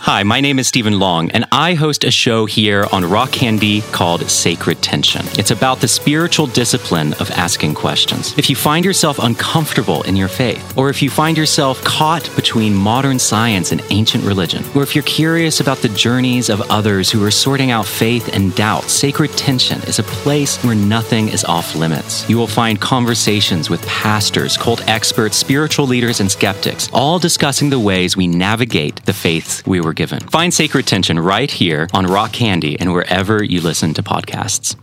Hi, 0.00 0.22
my 0.24 0.42
name 0.42 0.58
is 0.58 0.68
Stephen 0.68 0.98
Long, 0.98 1.30
and 1.30 1.46
I 1.50 1.72
host 1.72 2.04
a 2.04 2.10
show 2.10 2.44
here 2.44 2.84
on 2.92 3.08
Rock 3.08 3.32
Candy 3.32 3.80
called 3.92 4.30
Sacred 4.30 4.82
Tension. 4.82 5.24
It's 5.38 5.50
about 5.50 5.80
the 5.80 5.88
spiritual 5.88 6.46
discipline 6.46 7.14
of 7.14 7.30
asking 7.30 7.74
questions. 7.74 8.36
If 8.36 8.50
you 8.50 8.56
find 8.56 8.84
yourself 8.84 9.18
uncomfortable 9.18 10.02
in 10.02 10.14
your 10.14 10.28
faith, 10.28 10.76
or 10.76 10.90
if 10.90 11.02
you 11.02 11.08
find 11.08 11.36
yourself 11.36 11.82
caught 11.82 12.30
between 12.36 12.74
modern 12.74 13.18
science 13.18 13.72
and 13.72 13.82
ancient 13.88 14.22
religion, 14.24 14.62
or 14.74 14.82
if 14.82 14.94
you're 14.94 15.02
curious 15.02 15.60
about 15.60 15.78
the 15.78 15.88
journeys 15.88 16.50
of 16.50 16.60
others 16.70 17.10
who 17.10 17.24
are 17.24 17.30
sorting 17.30 17.70
out 17.70 17.86
faith 17.86 18.28
and 18.34 18.54
doubt, 18.54 18.84
Sacred 18.84 19.32
Tension 19.32 19.80
is 19.84 19.98
a 19.98 20.04
place 20.04 20.62
where 20.62 20.76
nothing 20.76 21.28
is 21.28 21.42
off 21.44 21.74
limits. 21.74 22.28
You 22.28 22.36
will 22.36 22.46
find 22.46 22.78
conversations 22.78 23.70
with 23.70 23.84
pastors, 23.86 24.58
cult 24.58 24.86
experts, 24.88 25.38
spiritual 25.38 25.86
leaders, 25.86 26.20
and 26.20 26.30
skeptics, 26.30 26.90
all 26.92 27.18
discussing 27.18 27.70
the 27.70 27.80
ways 27.80 28.14
we 28.14 28.26
navigate 28.26 29.02
the 29.06 29.14
faiths 29.14 29.66
we 29.66 29.80
were 29.86 29.94
given. 29.94 30.20
Find 30.20 30.52
Sacred 30.52 30.86
Tension 30.86 31.18
right 31.18 31.50
here 31.50 31.88
on 31.94 32.04
Rock 32.06 32.32
Candy 32.32 32.78
and 32.78 32.92
wherever 32.92 33.42
you 33.42 33.62
listen 33.62 33.94
to 33.94 34.02
podcasts. 34.02 34.76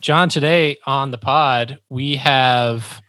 John, 0.00 0.28
today 0.28 0.78
on 0.86 1.10
the 1.10 1.18
pod, 1.18 1.78
we 1.90 2.16
have 2.16 3.02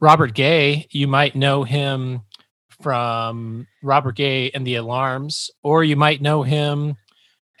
Robert 0.00 0.32
Gay. 0.32 0.86
You 0.90 1.08
might 1.08 1.34
know 1.34 1.64
him 1.64 2.22
from 2.80 3.66
Robert 3.82 4.16
Gay 4.16 4.50
and 4.52 4.66
the 4.66 4.76
Alarms, 4.76 5.50
or 5.62 5.82
you 5.82 5.96
might 5.96 6.22
know 6.22 6.42
him 6.42 6.96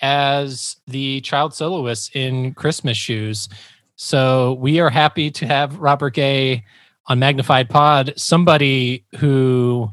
as 0.00 0.76
the 0.86 1.20
child 1.22 1.54
soloist 1.54 2.14
in 2.14 2.54
Christmas 2.54 2.96
Shoes. 2.96 3.48
So 3.96 4.54
we 4.54 4.78
are 4.78 4.90
happy 4.90 5.30
to 5.32 5.46
have 5.46 5.78
Robert 5.78 6.14
Gay 6.14 6.64
on 7.06 7.18
Magnified 7.18 7.68
Pod, 7.68 8.12
somebody 8.16 9.04
who 9.16 9.90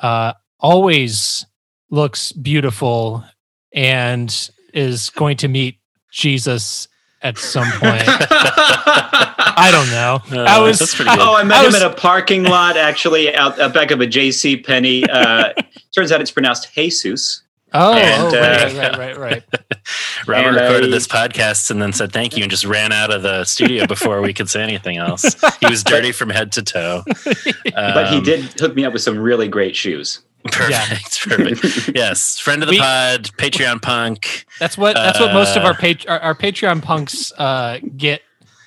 uh, 0.00 0.32
always 0.58 1.46
looks 1.90 2.32
beautiful 2.32 3.24
and 3.72 4.50
is 4.74 5.10
going 5.10 5.36
to 5.38 5.48
meet 5.48 5.78
Jesus 6.12 6.88
at 7.22 7.38
some 7.38 7.70
point. 7.72 8.02
I 8.08 9.68
don't 9.72 9.90
know. 9.90 10.44
I 10.44 10.60
was 10.60 10.78
that's 10.78 10.96
good. 10.96 11.06
Oh, 11.08 11.34
I 11.36 11.42
met 11.44 11.58
I 11.58 11.60
him 11.60 11.66
was- 11.72 11.82
in 11.82 11.90
a 11.90 11.94
parking 11.94 12.44
lot, 12.44 12.76
actually, 12.76 13.34
out, 13.34 13.58
out 13.58 13.72
back 13.74 13.90
of 13.90 14.00
a 14.00 14.06
J.C. 14.06 14.58
Penney. 14.58 15.04
Uh, 15.08 15.52
turns 15.94 16.12
out 16.12 16.20
it's 16.20 16.30
pronounced 16.30 16.72
Jesus. 16.74 17.42
Oh, 17.72 17.94
And, 17.94 18.34
oh, 18.34 18.38
uh, 18.38 18.42
right, 18.42 18.76
right, 18.76 18.98
right, 18.98 19.18
right. 19.18 19.42
Robert 20.26 20.46
And 20.48 20.56
recorded 20.56 20.84
I- 20.88 20.90
this 20.90 21.06
podcast 21.06 21.70
and 21.70 21.80
then 21.82 21.92
said 21.92 22.12
thank 22.12 22.36
you 22.36 22.42
and 22.44 22.50
just 22.50 22.64
ran 22.64 22.92
out 22.92 23.12
of 23.12 23.22
the 23.22 23.44
studio 23.44 23.86
before 23.86 24.20
we 24.22 24.32
could 24.32 24.48
say 24.48 24.62
anything 24.62 24.96
else. 24.98 25.34
He 25.60 25.66
was 25.66 25.82
dirty 25.82 26.12
from 26.12 26.30
head 26.30 26.52
to 26.52 26.62
toe. 26.62 27.02
but 27.06 28.08
he 28.08 28.18
Um, 28.18 28.22
did 28.22 28.42
hook 28.60 28.74
me 28.74 28.84
up 28.84 28.92
with 28.92 29.02
some 29.02 29.18
really 29.18 29.48
great 29.48 29.74
shoes. 29.76 30.20
Perfect. 30.52 31.20
Perfect. 31.28 31.90
Yes. 31.96 32.38
Friend 32.38 32.62
of 32.62 32.68
the 32.68 32.72
We- 32.74 32.78
pod, 32.80 33.24
Patreon 33.38 33.80
punk. 33.82 34.46
That's 34.60 34.76
what 34.78 34.94
that's 34.94 35.18
what 35.20 35.32
most 35.32 35.56
of 35.56 35.62
Uh, 35.64 35.66
our 35.68 35.74
pat- 35.74 36.08
our, 36.08 36.18
our 36.20 36.34
Patreon 36.34 36.82
punks 36.82 37.32
uh, 37.38 37.78
get 37.96 38.22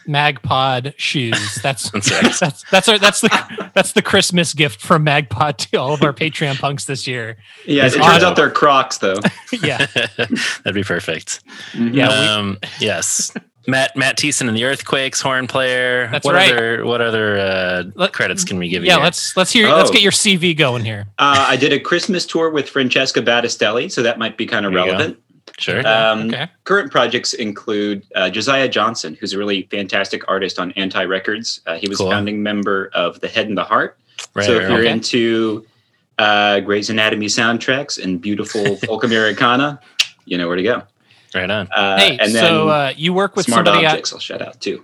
Magpod 0.08 0.94
shoes. 0.98 1.56
That's 1.62 1.92
That's 1.92 2.10
that's 2.40 2.64
that's 2.72 2.90
our 2.90 2.98
that's 2.98 3.22
the 3.22 3.70
that's 3.76 3.92
the 3.94 4.02
Christmas 4.02 4.54
gift 4.54 4.82
from 4.82 5.06
Magpod 5.06 5.58
to 5.70 5.78
all 5.78 5.94
of 5.94 6.02
our 6.02 6.14
Patreon 6.14 6.58
punks 6.60 6.86
this 6.86 7.06
year. 7.08 7.38
Yeah, 7.66 7.86
It's 7.86 7.96
it 7.96 8.02
turns 8.02 8.24
out 8.24 8.36
they're 8.36 8.50
Crocs, 8.50 8.98
though. 8.98 9.20
Yeah, 9.62 9.86
That'd 9.94 10.74
be 10.74 10.84
perfect. 10.84 11.42
yeah. 11.76 12.08
we- 12.08 12.28
um, 12.28 12.58
yes. 12.80 13.32
Matt 13.70 13.96
Matt 13.96 14.18
Thiessen 14.18 14.48
and 14.48 14.56
the 14.58 14.66
Earthquakes, 14.66 15.22
horn 15.22 15.48
player. 15.48 16.08
That's 16.12 16.26
what 16.26 16.36
right. 16.36 16.52
Other, 16.52 16.86
what 16.86 17.02
other 17.02 17.38
uh, 17.38 17.84
Let- 17.96 18.14
credits 18.14 18.44
can 18.44 18.58
we 18.58 18.68
give 18.70 18.84
yeah, 18.84 18.94
you? 18.94 18.98
Yeah, 19.00 19.04
let's 19.04 19.36
let's 19.38 19.52
hear 19.52 19.68
let's 19.70 19.90
Oh. 19.90 19.94
get 19.94 20.02
your 20.02 20.12
CV 20.12 20.56
going 20.58 20.84
here. 20.86 21.08
Uh, 21.18 21.46
I 21.50 21.56
did 21.56 21.72
a 21.74 21.80
Christmas 21.80 22.26
tour 22.26 22.50
with 22.50 22.70
Francesca 22.70 23.22
Battistelli, 23.22 23.92
so 23.92 24.02
that 24.04 24.18
might 24.20 24.38
be 24.38 24.46
kind 24.46 24.66
of 24.66 24.74
There 24.74 24.84
relevant. 24.86 25.18
Sure. 25.58 25.86
Um, 25.88 26.28
Okay. 26.30 26.48
Current 26.64 26.92
projects 26.92 27.34
include 27.34 28.06
uh, 28.16 28.30
Josiah 28.30 28.70
Johnson, 28.70 29.18
who's 29.20 29.34
a 29.34 29.38
really 29.38 29.64
fantastic 29.72 30.24
artist 30.30 30.58
on 30.60 30.72
Anti 30.74 31.04
Records. 31.04 31.62
Uh, 31.66 31.76
he 31.76 31.90
was 31.90 31.98
Cool. 31.98 32.10
founding 32.12 32.42
member 32.42 32.90
of 32.94 33.20
The 33.20 33.28
Head 33.28 33.48
and 33.48 33.58
the 33.58 33.64
Heart. 33.64 33.98
right, 34.36 34.46
so 34.46 34.54
right, 34.54 34.64
if 34.64 34.70
you're 34.70 34.80
okay. 34.80 34.92
into 34.92 35.66
uh, 36.18 36.60
Grey's 36.62 36.90
Anatomy 36.90 37.26
soundtracks 37.28 38.02
and 38.02 38.22
beautiful 38.22 38.76
folk 38.86 39.04
Americana, 39.04 39.80
you 40.26 40.38
know 40.38 40.48
where 40.48 40.56
to 40.58 40.64
go. 40.64 40.84
Right 41.36 41.50
on. 41.50 41.68
Uh, 41.72 41.98
hey, 41.98 42.18
and 42.18 42.34
then 42.34 42.44
so 42.44 42.68
uh, 42.70 42.94
you 42.96 43.14
work 43.14 43.36
with 43.36 43.46
Smart 43.46 43.66
somebody 43.66 43.86
Objects, 43.86 44.14
I'll 44.14 44.20
shout 44.20 44.42
out 44.42 44.60
too. 44.62 44.84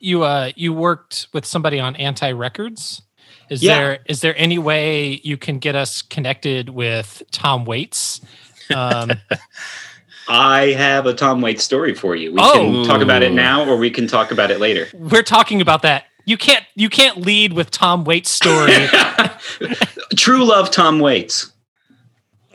you 0.00 0.22
uh 0.22 0.50
you 0.56 0.72
worked 0.72 1.28
with 1.32 1.44
somebody 1.46 1.80
on 1.80 1.96
Anti 1.96 2.30
Records. 2.32 3.02
Is 3.48 3.62
Yeah. 3.62 3.76
there 3.78 3.98
is 4.06 4.20
there 4.20 4.34
any 4.36 4.58
way 4.58 5.20
you 5.24 5.36
can 5.36 5.58
get 5.58 5.74
us 5.76 6.02
connected 6.02 6.68
with 6.70 7.22
Tom 7.30 7.64
Waits? 7.64 8.20
Um, 8.74 9.12
I 10.28 10.72
have 10.72 11.06
a 11.06 11.14
Tom 11.14 11.40
Waits 11.40 11.62
story 11.62 11.94
for 11.94 12.16
you. 12.16 12.32
We 12.32 12.38
Oh. 12.42 12.52
can 12.54 12.84
talk 12.84 13.00
about 13.00 13.22
it 13.22 13.32
now, 13.32 13.64
or 13.64 13.76
we 13.76 13.90
can 13.90 14.08
talk 14.08 14.32
about 14.32 14.50
it 14.50 14.58
later. 14.58 14.88
we're 14.92 15.22
talking 15.22 15.60
about 15.60 15.82
that. 15.82 16.04
You 16.24 16.36
can't 16.36 16.64
you 16.74 16.88
can't 16.88 17.18
lead 17.18 17.52
with 17.52 17.70
Tom 17.70 18.02
Waits' 18.04 18.30
story. 18.30 18.72
True 20.16 20.44
Love 20.44 20.70
Tom 20.70 20.98
Waits. 21.00 21.52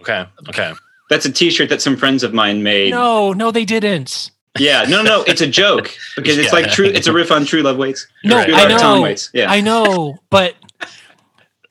Okay. 0.02 0.26
Okay. 0.50 0.74
That's 1.12 1.26
a 1.26 1.32
T-shirt 1.32 1.68
that 1.70 1.82
some 1.82 1.98
friends 1.98 2.24
of 2.24 2.34
mine 2.34 2.64
made. 2.64 2.92
no, 2.92 3.34
no, 3.34 3.52
they 3.52 3.66
didn't. 3.66 4.32
Yeah, 4.58 4.84
no, 4.84 5.02
no, 5.04 5.24
it's 5.24 5.42
a 5.42 5.48
joke 5.48 5.92
because 6.16 6.38
it's 6.38 6.48
Yeah. 6.54 6.60
like 6.62 6.72
true. 6.72 6.86
It's 6.88 7.08
a 7.08 7.14
riff 7.14 7.32
on 7.32 7.46
True 7.46 7.62
Love 7.62 7.78
Waits. 7.78 8.08
No, 8.24 8.38
Right. 8.38 8.48
True 8.48 8.56
I 8.56 8.68
Love 8.68 8.80
Tom 8.82 8.96
know, 8.98 9.02
Waits. 9.04 9.30
Yeah, 9.34 9.52
I 9.52 9.60
know, 9.62 10.18
but 10.30 10.56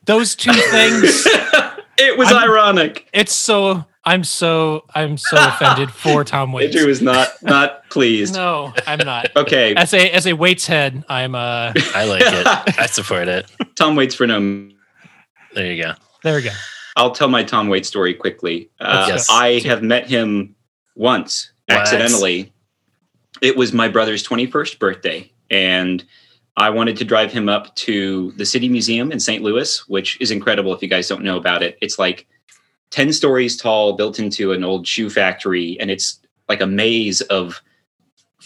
those 0.05 0.35
two 0.35 0.53
things. 0.53 1.25
it 1.97 2.17
was 2.17 2.31
I'm- 2.31 2.43
ironic. 2.49 3.07
It's 3.13 3.33
so 3.33 3.83
I'm 4.03 4.23
so 4.23 4.83
I'm 4.95 5.17
so 5.17 5.37
offended 5.39 5.91
for 5.91 6.23
Tom 6.23 6.51
Waits. 6.53 6.75
Andrew 6.75 6.87
was 6.87 7.01
not 7.01 7.29
not 7.43 7.87
pleased. 7.89 8.33
No, 8.33 8.73
I'm 8.87 8.99
not. 8.99 9.35
Okay, 9.35 9.75
As 9.75 9.93
a 9.93 10.09
as 10.11 10.25
a 10.27 10.33
Waits 10.33 10.65
head, 10.67 11.03
I'm 11.09 11.35
uh 11.35 11.73
I 11.95 12.05
like 12.05 12.23
it. 12.25 12.79
I 12.79 12.85
support 12.87 13.27
it. 13.27 13.45
Tom 13.75 13.95
Waits 13.95 14.15
for 14.15 14.25
no. 14.27 14.69
There 15.53 15.65
you 15.71 15.83
go. 15.83 15.93
there 16.23 16.35
we 16.35 16.41
go. 16.43 16.51
I'll 16.95 17.11
tell 17.11 17.27
my 17.27 17.43
Tom 17.43 17.67
Waits 17.69 17.87
story 17.87 18.13
quickly. 18.13 18.69
Uh, 18.79 19.05
Yes. 19.07 19.27
I 19.29 19.59
have 19.65 19.81
met 19.83 20.07
him 20.07 20.55
once 20.95 21.51
What? 21.65 21.77
accidentally. 21.79 22.51
It 23.41 23.55
was 23.57 23.73
my 23.73 23.87
brother's 23.87 24.23
21st 24.23 24.77
birthday, 24.79 25.31
and 25.49 26.03
I 26.57 26.69
wanted 26.69 26.97
to 26.97 27.05
drive 27.05 27.31
him 27.31 27.49
up 27.49 27.73
to 27.77 28.31
the 28.33 28.45
City 28.45 28.67
Museum 28.69 29.11
in 29.11 29.19
St. 29.19 29.41
Louis, 29.41 29.87
which 29.87 30.19
is 30.21 30.31
incredible 30.31 30.73
if 30.73 30.81
you 30.81 30.87
guys 30.89 31.07
don't 31.07 31.23
know 31.23 31.37
about 31.37 31.63
it. 31.63 31.77
It's 31.81 31.97
like 31.97 32.27
10 32.91 33.13
stories 33.13 33.55
tall, 33.57 33.93
built 33.93 34.19
into 34.19 34.51
an 34.51 34.63
old 34.63 34.85
shoe 34.85 35.09
factory, 35.09 35.77
and 35.79 35.89
it's 35.89 36.19
like 36.49 36.61
a 36.61 36.67
maze 36.67 37.21
of 37.21 37.61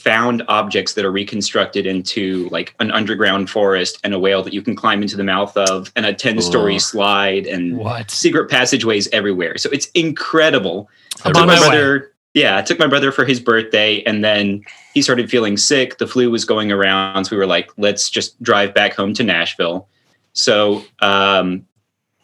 found 0.05 0.43
objects 0.47 0.93
that 0.93 1.03
are 1.03 1.11
reconstructed 1.11 1.87
into 1.87 2.47
like 2.49 2.75
an 2.79 2.91
underground 2.91 3.49
forest 3.49 3.99
and 4.03 4.13
a 4.13 4.19
whale 4.19 4.43
that 4.43 4.53
you 4.53 4.61
can 4.61 4.75
climb 4.75 5.01
into 5.01 5.17
the 5.17 5.23
mouth 5.23 5.57
of 5.57 5.91
and 5.95 6.05
a 6.05 6.13
10 6.13 6.41
story 6.41 6.77
slide 6.77 7.47
and 7.47 7.75
What? 7.75 8.11
secret 8.11 8.47
passageways 8.47 9.07
everywhere. 9.11 9.57
So 9.57 9.67
it's 9.71 9.87
incredible. 9.95 10.87
I 11.25 11.29
took 11.31 11.35
my 11.37 11.45
my 11.47 11.53
way. 11.59 11.59
brother. 11.67 12.11
Yeah, 12.35 12.57
I 12.57 12.61
took 12.61 12.77
my 12.77 12.85
brother 12.87 13.11
for 13.13 13.23
his 13.25 13.39
birthday, 13.39 14.03
and 14.03 14.21
then 14.23 14.61
he 14.93 15.01
started 15.01 15.29
feeling 15.31 15.55
sick. 15.57 15.97
The 15.99 16.05
flu 16.05 16.29
was 16.29 16.43
going 16.43 16.69
around, 16.69 17.23
so 17.25 17.31
we 17.35 17.37
were 17.37 17.47
like, 17.47 17.71
"Let's 17.77 18.09
just 18.09 18.41
drive 18.43 18.73
back 18.73 18.93
home 18.93 19.13
to 19.13 19.23
Nashville." 19.23 19.87
So 20.33 20.83
um, 20.99 21.65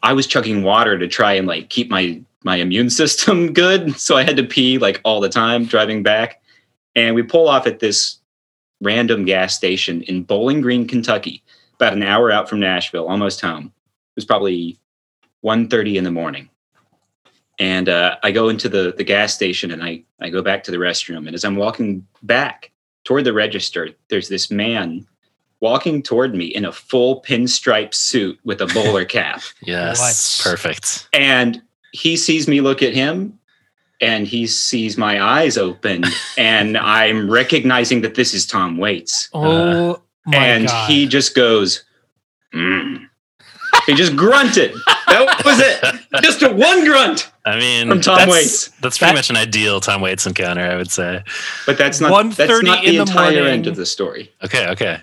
I 0.04 0.12
was 0.12 0.28
chugging 0.28 0.64
water 0.64 1.00
to 1.00 1.08
try 1.08 1.32
and 1.34 1.48
like 1.48 1.70
keep 1.70 1.90
my 1.90 2.22
my 2.44 2.58
immune 2.58 2.90
system 3.02 3.54
good. 3.54 3.98
So 3.98 4.18
I 4.18 4.24
had 4.24 4.36
to 4.36 4.44
pee 4.44 4.78
like 4.78 5.00
all 5.06 5.22
the 5.22 5.30
time 5.30 5.64
driving 5.66 6.04
back, 6.04 6.41
and 6.96 7.16
we 7.16 7.24
pull 7.24 7.48
off 7.48 7.68
at 7.68 7.80
this 7.80 8.18
random 8.82 9.26
gas 9.26 9.56
station 9.56 10.02
in 10.04 10.24
Bowling 10.24 10.62
Green, 10.62 10.88
Kentucky, 10.88 11.44
about 11.76 11.94
an 11.94 12.04
hour 12.04 12.32
out 12.32 12.50
from 12.50 12.60
Nashville, 12.60 13.08
almost 13.08 13.42
home. 13.42 13.66
It 13.66 14.16
was 14.18 14.26
probably 14.26 14.80
1.30 15.44 15.96
in 15.96 16.04
the 16.04 16.12
morning 16.12 16.50
and 17.62 17.90
uh, 17.90 18.18
I 18.24 18.32
go 18.32 18.50
into 18.50 18.68
the 18.68 18.94
the 18.98 19.04
gas 19.04 19.34
station 19.36 19.72
and 19.72 19.84
I 19.84 20.04
I 20.20 20.30
go 20.30 20.42
back 20.42 20.64
to 20.64 20.72
the 20.72 20.78
restroom. 20.78 21.28
And 21.28 21.36
as 21.36 21.46
I'm 21.46 21.56
walking 21.56 22.06
back 22.24 22.72
toward 23.04 23.24
the 23.24 23.34
register, 23.34 23.90
there's 24.10 24.30
this 24.30 24.50
man 24.50 25.06
walking 25.60 26.02
toward 26.02 26.34
me 26.34 26.46
in 26.46 26.66
a 26.66 26.72
full 26.72 27.22
pinstripe 27.22 27.94
suit 27.94 28.40
with 28.44 28.62
a 28.62 28.66
bowler 28.68 29.06
cap, 29.06 29.44
Yes. 29.62 30.00
What? 30.44 30.52
Perfect. 30.52 31.08
and 31.14 31.62
he 31.94 32.18
sees 32.18 32.48
me 32.48 32.62
look 32.62 32.82
at 32.82 32.94
him. 32.94 33.38
And 34.02 34.26
he 34.28 34.48
sees 34.48 34.98
my 34.98 35.22
eyes 35.22 35.58
open, 35.58 36.04
and 36.38 36.76
I'm 36.78 37.30
recognizing 37.30 38.02
that 38.02 38.16
this 38.16 38.34
is 38.34 38.46
Tom 38.48 38.78
Waits. 38.78 39.30
Oh 39.34 40.02
my 40.26 40.36
and 40.36 40.68
god. 40.68 40.90
he 40.90 41.08
just 41.08 41.36
goes, 41.36 41.84
mm. 42.54 43.08
he 43.86 43.94
just 43.94 44.16
grunted. 44.16 44.74
That 45.08 45.42
was 45.46 45.60
it. 45.60 46.24
Just 46.24 46.42
a 46.42 46.50
one 46.52 46.84
grunt. 46.86 47.32
I 47.46 47.60
mean, 47.60 47.90
From 47.90 48.02
Tom 48.02 48.18
that's, 48.18 48.32
Waits. 48.32 48.68
That's 48.82 48.98
pretty 48.98 49.12
That- 49.12 49.18
much 49.18 49.30
an 49.30 49.38
ideal 49.38 49.80
Tom 49.82 50.02
Waits 50.02 50.26
encounter, 50.26 50.62
I 50.62 50.76
would 50.76 50.90
say. 50.92 51.24
But 51.66 51.78
that's 51.78 52.00
not 52.00 52.12
1:30 52.12 52.36
that's 52.36 52.64
not 52.64 52.84
in 52.84 52.92
the 52.92 52.92
the 52.98 53.02
entire 53.02 53.32
morning. 53.34 53.48
end 53.54 53.68
of 53.68 53.76
the 53.76 53.86
story. 53.86 54.32
Okay. 54.44 54.68
Okay. 54.70 55.00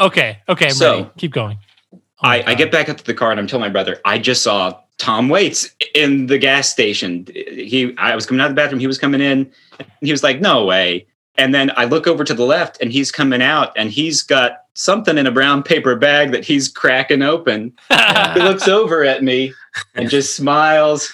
okay, 0.00 0.38
okay, 0.48 0.66
I'm 0.66 0.72
So- 0.72 0.96
ready. 0.96 1.10
Keep 1.18 1.32
going. 1.32 1.58
Oh 1.92 1.98
I, 2.22 2.42
I 2.48 2.54
get 2.54 2.70
back 2.72 2.88
up 2.88 2.96
to 2.98 3.04
the 3.04 3.14
car 3.14 3.30
and 3.30 3.40
I'm 3.40 3.46
telling 3.46 3.62
my 3.62 3.70
brother, 3.70 3.98
I 4.04 4.18
just 4.18 4.42
saw 4.42 4.78
Tom 5.00 5.30
Waits 5.30 5.74
in 5.94 6.26
the 6.26 6.38
gas 6.38 6.68
station. 6.68 7.26
He 7.34 7.94
I 7.96 8.14
was 8.14 8.26
coming 8.26 8.40
out 8.40 8.50
of 8.50 8.54
the 8.54 8.60
bathroom, 8.60 8.80
he 8.80 8.86
was 8.86 8.98
coming 8.98 9.20
in, 9.22 9.50
and 9.78 9.88
he 10.02 10.12
was 10.12 10.22
like, 10.22 10.40
No 10.40 10.64
way. 10.64 11.06
And 11.36 11.54
then 11.54 11.72
I 11.76 11.86
look 11.86 12.06
over 12.06 12.22
to 12.22 12.34
the 12.34 12.44
left 12.44 12.76
and 12.82 12.92
he's 12.92 13.10
coming 13.10 13.40
out 13.40 13.72
and 13.74 13.90
he's 13.90 14.22
got 14.22 14.64
something 14.74 15.16
in 15.16 15.26
a 15.26 15.30
brown 15.30 15.62
paper 15.62 15.96
bag 15.96 16.32
that 16.32 16.44
he's 16.44 16.68
cracking 16.68 17.22
open. 17.22 17.72
He 18.34 18.40
looks 18.40 18.68
over 18.68 19.02
at 19.02 19.24
me 19.24 19.54
and 19.94 20.08
just 20.08 20.36
smiles 20.36 21.12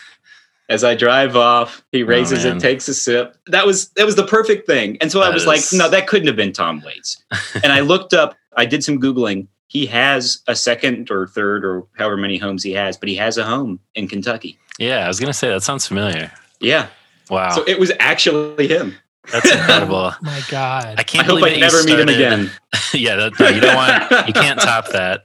as 0.69 0.85
I 0.85 0.95
drive 0.95 1.37
off. 1.37 1.83
He 1.93 2.03
oh, 2.03 2.07
raises 2.07 2.45
man. 2.45 2.57
it, 2.57 2.61
takes 2.61 2.89
a 2.89 2.95
sip. 2.95 3.37
That 3.47 3.65
was 3.65 3.89
that 3.91 4.05
was 4.05 4.17
the 4.17 4.27
perfect 4.27 4.67
thing. 4.67 4.99
And 5.01 5.11
so 5.11 5.23
I 5.23 5.27
That 5.27 5.35
was 5.35 5.47
like, 5.47 5.63
no, 5.73 5.89
that 5.89 6.09
couldn't 6.09 6.27
have 6.27 6.37
been 6.37 6.53
Tom 6.53 6.83
Waits. 6.85 7.23
and 7.63 7.73
I 7.73 7.81
looked 7.81 8.13
up, 8.13 8.37
I 8.57 8.67
did 8.67 8.85
some 8.85 9.01
Googling. 9.01 9.47
He 9.69 9.87
has 9.87 10.43
a 10.47 10.55
second 10.55 11.11
or 11.11 11.27
third 11.27 11.65
or 11.65 11.87
however 11.97 12.17
many 12.17 12.37
homes 12.39 12.63
he 12.63 12.73
has, 12.73 12.97
but 12.97 13.09
he 13.09 13.17
has 13.17 13.37
a 13.39 13.45
home 13.45 13.81
in 13.95 14.09
Kentucky. 14.09 14.59
Yeah, 14.79 15.05
I 15.05 15.09
was 15.09 15.19
gonna 15.21 15.33
say 15.33 15.49
that 15.49 15.63
sounds 15.63 15.87
familiar. 15.87 16.31
Yeah. 16.61 16.89
Wow, 17.29 17.51
So 17.51 17.65
it 17.67 17.79
was 17.81 17.91
actually 17.99 18.69
him. 18.69 18.95
that's 19.33 19.51
incredible. 19.51 20.13
My 20.23 20.41
God. 20.49 20.95
I 20.97 21.03
can't 21.03 21.25
I 21.27 21.33
hope 21.33 21.43
I 21.43 21.49
that 21.49 21.55
you 21.57 21.61
never 21.61 21.83
meet 21.83 21.99
him 21.99 22.09
again. 22.09 22.51
yeah, 22.93 23.15
that, 23.17 23.39
no, 23.39 23.49
you 23.49 23.61
don't 23.61 23.77
want. 23.77 24.27
You 24.27 24.33
can't 24.35 24.61
top 24.61 24.89
that. 24.93 25.25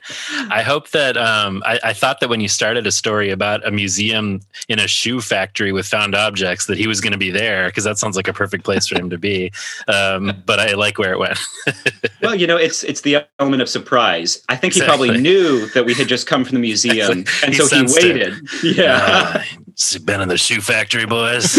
I 0.51 0.61
hope 0.61 0.91
that. 0.91 1.17
Um, 1.17 1.63
I, 1.65 1.79
I 1.85 1.93
thought 1.93 2.19
that 2.19 2.29
when 2.29 2.39
you 2.39 2.47
started 2.47 2.85
a 2.85 2.91
story 2.91 3.31
about 3.31 3.65
a 3.67 3.71
museum 3.71 4.41
in 4.69 4.77
a 4.79 4.87
shoe 4.87 5.21
factory 5.21 5.71
with 5.71 5.87
found 5.87 6.13
objects, 6.15 6.67
that 6.67 6.77
he 6.77 6.85
was 6.87 7.01
going 7.01 7.11
to 7.13 7.17
be 7.17 7.31
there 7.31 7.67
because 7.67 7.83
that 7.83 7.97
sounds 7.97 8.15
like 8.15 8.27
a 8.27 8.33
perfect 8.33 8.63
place 8.63 8.87
for 8.87 8.95
him 8.97 9.09
to 9.09 9.17
be. 9.17 9.51
Um, 9.87 10.41
but 10.45 10.59
I 10.59 10.73
like 10.75 10.97
where 10.99 11.11
it 11.13 11.19
went. 11.19 11.39
Well, 12.21 12.35
you 12.35 12.45
know, 12.45 12.57
it's 12.57 12.83
it's 12.83 13.01
the 13.01 13.25
element 13.39 13.61
of 13.61 13.69
surprise. 13.69 14.43
I 14.47 14.55
think 14.55 14.73
he 14.75 14.81
probably 14.81 15.17
knew 15.19 15.65
that 15.69 15.83
we 15.85 15.93
had 15.95 16.07
just 16.07 16.27
come 16.27 16.45
from 16.45 16.53
the 16.55 16.61
museum, 16.61 17.25
and 17.43 17.49
He 17.49 17.53
so 17.55 17.63
he 17.63 17.69
sensed 17.69 17.97
it. 17.97 18.03
waited. 18.03 18.33
Yeah, 18.63 18.97
Uh, 19.03 19.43
it's 19.69 19.97
been 19.97 20.21
in 20.21 20.29
the 20.29 20.37
shoe 20.37 20.61
factory, 20.61 21.05
boys. 21.07 21.57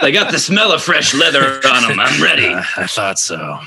I 0.00 0.10
got 0.12 0.30
the 0.30 0.38
smell 0.38 0.70
of 0.72 0.80
fresh 0.82 1.12
leather 1.12 1.60
on 1.68 1.90
him. 1.90 1.98
I'm 2.00 2.22
ready. 2.22 2.46
Uh, 2.46 2.62
I 2.76 2.86
thought 2.86 3.18
so. 3.18 3.58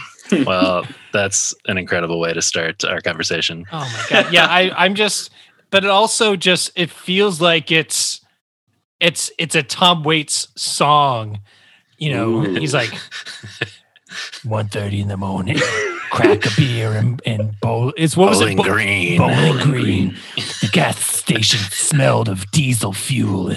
Well, 0.45 0.87
that's 1.11 1.53
an 1.67 1.77
incredible 1.77 2.19
way 2.19 2.33
to 2.33 2.41
start 2.41 2.83
our 2.83 3.01
conversation. 3.01 3.65
Oh 3.71 3.79
my 3.79 4.05
god. 4.09 4.33
Yeah, 4.33 4.45
I, 4.45 4.71
I'm 4.75 4.95
just 4.95 5.31
but 5.71 5.85
it 5.85 5.89
also 5.89 6.35
just 6.35 6.71
it 6.75 6.91
feels 6.91 7.41
like 7.41 7.71
it's 7.71 8.21
it's 8.99 9.31
it's 9.39 9.55
a 9.55 9.63
Tom 9.63 10.03
Waits 10.03 10.49
song. 10.55 11.39
You 11.97 12.13
know, 12.13 12.29
Ooh. 12.29 12.53
he's 12.55 12.73
like 12.73 12.93
1.30 14.43 15.01
in 15.01 15.07
the 15.07 15.17
morning, 15.17 15.57
crack 16.11 16.45
a 16.45 16.49
beer 16.55 16.91
and, 16.93 17.21
and 17.25 17.59
bowl. 17.59 17.93
It's 17.97 18.15
what 18.17 18.29
was 18.29 18.39
Bowling 18.39 18.57
it? 18.59 18.63
Bo- 18.63 18.71
Green. 18.71 19.17
Bowling 19.17 19.57
Green. 19.59 20.17
The 20.35 20.69
gas 20.71 20.99
station 20.99 21.59
smelled 21.71 22.29
of 22.29 22.49
diesel 22.51 22.93
fuel. 22.93 23.51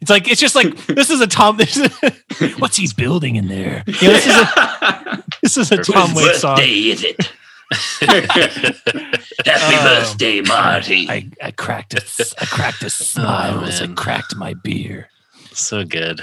It's 0.00 0.10
like 0.10 0.28
it's 0.30 0.40
just 0.40 0.54
like 0.54 0.74
this 0.86 1.10
is 1.10 1.20
a 1.20 1.26
Tom. 1.26 1.56
This 1.58 1.76
is, 1.76 2.58
what's 2.58 2.76
he 2.76 2.88
building 2.96 3.36
in 3.36 3.48
there? 3.48 3.84
You 3.86 3.92
know, 4.08 4.12
this 4.14 4.26
is 4.26 4.36
a 4.36 5.24
this 5.42 5.56
is 5.58 5.72
a 5.72 5.76
Tom 5.78 6.14
Waits 6.14 6.40
song. 6.40 6.58
is 6.62 7.04
it? 7.04 7.32
Happy 8.00 9.76
Oh. 9.78 9.84
birthday, 9.84 10.40
Marty. 10.40 11.08
I, 11.08 11.30
I 11.42 11.50
cracked 11.52 11.94
a 11.94 11.98
s- 12.02 12.34
I 12.40 12.44
cracked 12.46 12.82
a 12.82 12.90
smile 12.90 13.64
as 13.64 13.80
I 13.80 13.84
oh, 13.86 13.94
cracked 13.94 14.34
my 14.36 14.54
beer. 14.54 15.08
So 15.52 15.84
good. 15.84 16.20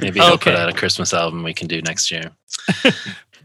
Maybe 0.00 0.20
he'll 0.20 0.38
put 0.38 0.54
out 0.54 0.68
a 0.68 0.72
Christmas 0.72 1.12
album 1.14 1.42
we 1.42 1.54
can 1.54 1.68
do 1.68 1.80
next 1.82 2.10
year. 2.10 2.30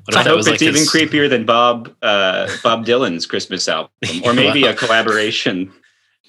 What 0.06 0.16
I 0.16 0.24
hope 0.24 0.38
was 0.38 0.48
it's 0.48 0.54
like 0.54 0.62
even 0.62 0.76
his- 0.80 0.90
creepier 0.90 1.30
than 1.30 1.46
Bob 1.46 1.94
uh, 2.02 2.48
Bob 2.64 2.86
Dylan's 2.86 3.26
Christmas 3.26 3.68
album, 3.68 3.92
or 4.24 4.34
maybe 4.44 4.64
a 4.64 4.74
collaboration. 4.74 5.70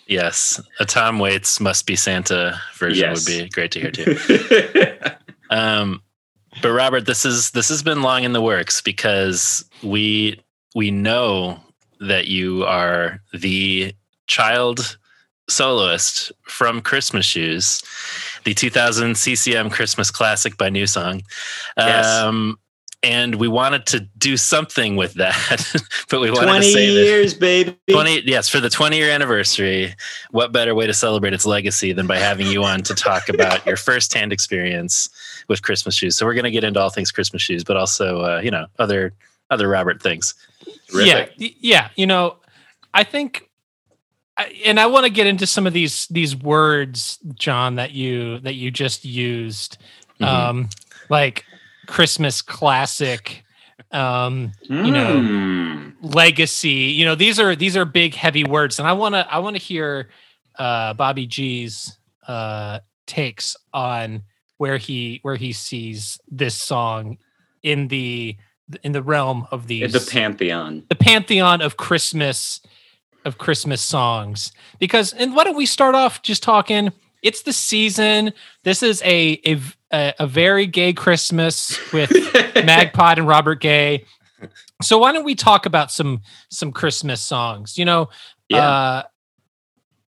Yes, 0.09 0.61
a 0.80 0.84
Tom 0.84 1.20
Waits 1.20 1.61
"Must 1.61 1.86
Be 1.86 1.94
Santa" 1.94 2.61
version 2.76 3.09
Yes. 3.11 3.24
would 3.28 3.44
be 3.44 3.49
great 3.51 3.70
to 3.72 3.80
hear 3.80 3.90
too. 3.92 4.16
Um, 5.51 6.03
but 6.61 6.72
Robert, 6.72 7.07
this 7.07 7.24
is 7.24 7.53
this 7.53 7.68
has 7.68 7.82
been 7.84 8.03
long 8.03 8.24
in 8.24 8.32
the 8.32 8.42
works 8.42 8.80
because 8.82 9.64
we 9.82 10.40
we 10.74 10.90
know 10.90 11.61
that 12.01 12.26
you 12.26 12.64
are 12.64 13.20
the 13.32 13.94
child 14.26 14.99
soloist 15.49 16.32
from 16.42 16.80
Christmas 16.80 17.26
Shoes, 17.26 17.82
the 18.44 18.55
2000 18.55 19.16
CCM 19.16 19.70
Christmas 19.70 20.11
classic 20.11 20.57
by 20.57 20.68
New 20.68 20.86
Song. 20.86 21.22
Yes. 21.76 22.07
Um, 22.07 22.59
and 23.05 23.36
we 23.36 23.46
wanted 23.46 23.86
to 23.86 24.01
do 24.18 24.36
something 24.36 24.96
with 24.96 25.14
that, 25.14 25.72
but 26.11 26.20
we 26.20 26.30
wanted 26.32 26.62
to 26.62 26.62
say 26.64 26.86
that 26.86 27.05
years, 27.05 27.32
baby. 27.32 27.76
20 27.88 28.22
yes 28.26 28.49
for 28.49 28.59
the 28.59 28.68
20 28.68 28.96
year 28.96 29.11
anniversary 29.11 29.94
what 30.32 30.51
better 30.51 30.74
way 30.74 30.84
to 30.86 30.92
celebrate 30.92 31.32
its 31.32 31.46
legacy 31.46 31.92
than 31.92 32.09
by 32.09 32.18
having 32.18 32.49
you 32.49 32.64
on 32.64 32.82
to 32.82 32.94
talk 32.96 33.28
about 33.32 33.64
your 33.66 33.76
firsthand 33.76 34.32
experience 34.32 35.09
with 35.46 35.62
christmas 35.62 35.94
shoes 35.94 36.16
so 36.16 36.26
we're 36.26 36.34
going 36.34 36.42
to 36.42 36.51
get 36.51 36.64
into 36.64 36.80
all 36.80 36.90
things 36.90 37.12
christmas 37.12 37.40
shoes 37.40 37.62
but 37.62 37.76
also 37.76 38.20
uh, 38.22 38.40
you 38.42 38.51
know 38.51 38.66
other 38.80 39.14
other 39.49 39.68
robert 39.68 40.03
things 40.03 40.34
Yeah, 40.92 41.28
yeah. 41.61 41.88
You 41.96 42.07
know, 42.07 42.36
I 42.94 43.05
think, 43.05 43.42
I- 43.42 43.46
and 44.64 44.78
I 44.78 44.86
want 44.86 45.05
to 45.05 45.11
get 45.11 45.26
into 45.26 45.47
some 45.47 45.66
of 45.66 45.72
these 45.72 46.07
these 46.09 46.36
words, 46.36 47.18
John, 47.34 47.76
that 47.76 47.93
you 47.93 48.39
that 48.41 48.55
you 48.55 48.70
just 48.70 49.05
used, 49.05 49.78
Mhm. 50.20 50.26
um, 50.26 50.68
like 51.09 51.45
Christmas 51.86 52.43
classic, 52.43 53.45
um, 53.93 54.53
you 54.68 54.92
know, 54.92 55.21
Mm. 55.21 55.92
legacy. 56.03 56.92
You 56.96 57.04
know, 57.04 57.14
these 57.14 57.38
are 57.41 57.57
these 57.57 57.76
are 57.76 57.84
big, 57.84 58.14
heavy 58.14 58.45
words, 58.45 58.79
and 58.79 58.87
I 58.88 58.92
want 58.92 59.14
to 59.14 59.26
I 59.33 59.38
want 59.38 59.57
to 59.57 59.62
hear 59.62 60.11
uh, 60.58 60.95
Bobby 60.95 61.26
G's 61.26 61.96
uh, 62.26 62.80
takes 63.07 63.57
on 63.72 64.22
where 64.58 64.76
he 64.76 65.21
where 65.22 65.37
he 65.37 65.53
sees 65.53 66.18
this 66.29 66.54
song 66.54 67.18
in 67.62 67.88
the 67.88 68.37
in 68.83 68.92
the 68.92 69.03
realm 69.03 69.46
of 69.50 69.67
these 69.67 69.92
the 69.92 70.11
pantheon. 70.11 70.84
the 70.88 70.95
pantheon 70.96 71.62
of 71.62 71.76
Christmas 71.76 72.61
of 73.29 73.38
Christmas 73.38 73.80
songs. 73.80 74.50
Because 74.80 75.13
and 75.13 75.34
why 75.37 75.45
don't 75.45 75.57
we 75.57 75.67
start 75.67 75.95
off 75.95 76.22
just 76.22 76.42
talking? 76.42 76.91
It's 77.22 77.42
the 77.42 77.53
season. 77.53 78.33
This 78.64 78.83
is 78.83 79.00
a 79.05 79.41
a, 79.92 80.14
a, 80.18 80.26
very 80.26 80.67
gay 80.67 80.92
Christmas 80.92 81.79
with 81.92 82.11
Magpod 82.11 83.18
and 83.18 83.26
Robert 83.29 83.61
Gay. 83.61 84.05
So 84.83 84.99
why 84.99 85.13
don't 85.13 85.25
we 85.25 85.34
talk 85.34 85.67
about 85.67 85.91
some 85.92 86.22
some 86.50 86.72
Christmas 86.72 87.21
songs? 87.22 87.76
You 87.79 87.84
know, 87.84 88.09
Yeah. 88.49 88.59
uh, 88.68 89.03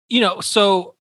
you 0.08 0.22
know. 0.22 0.42
So 0.42 0.96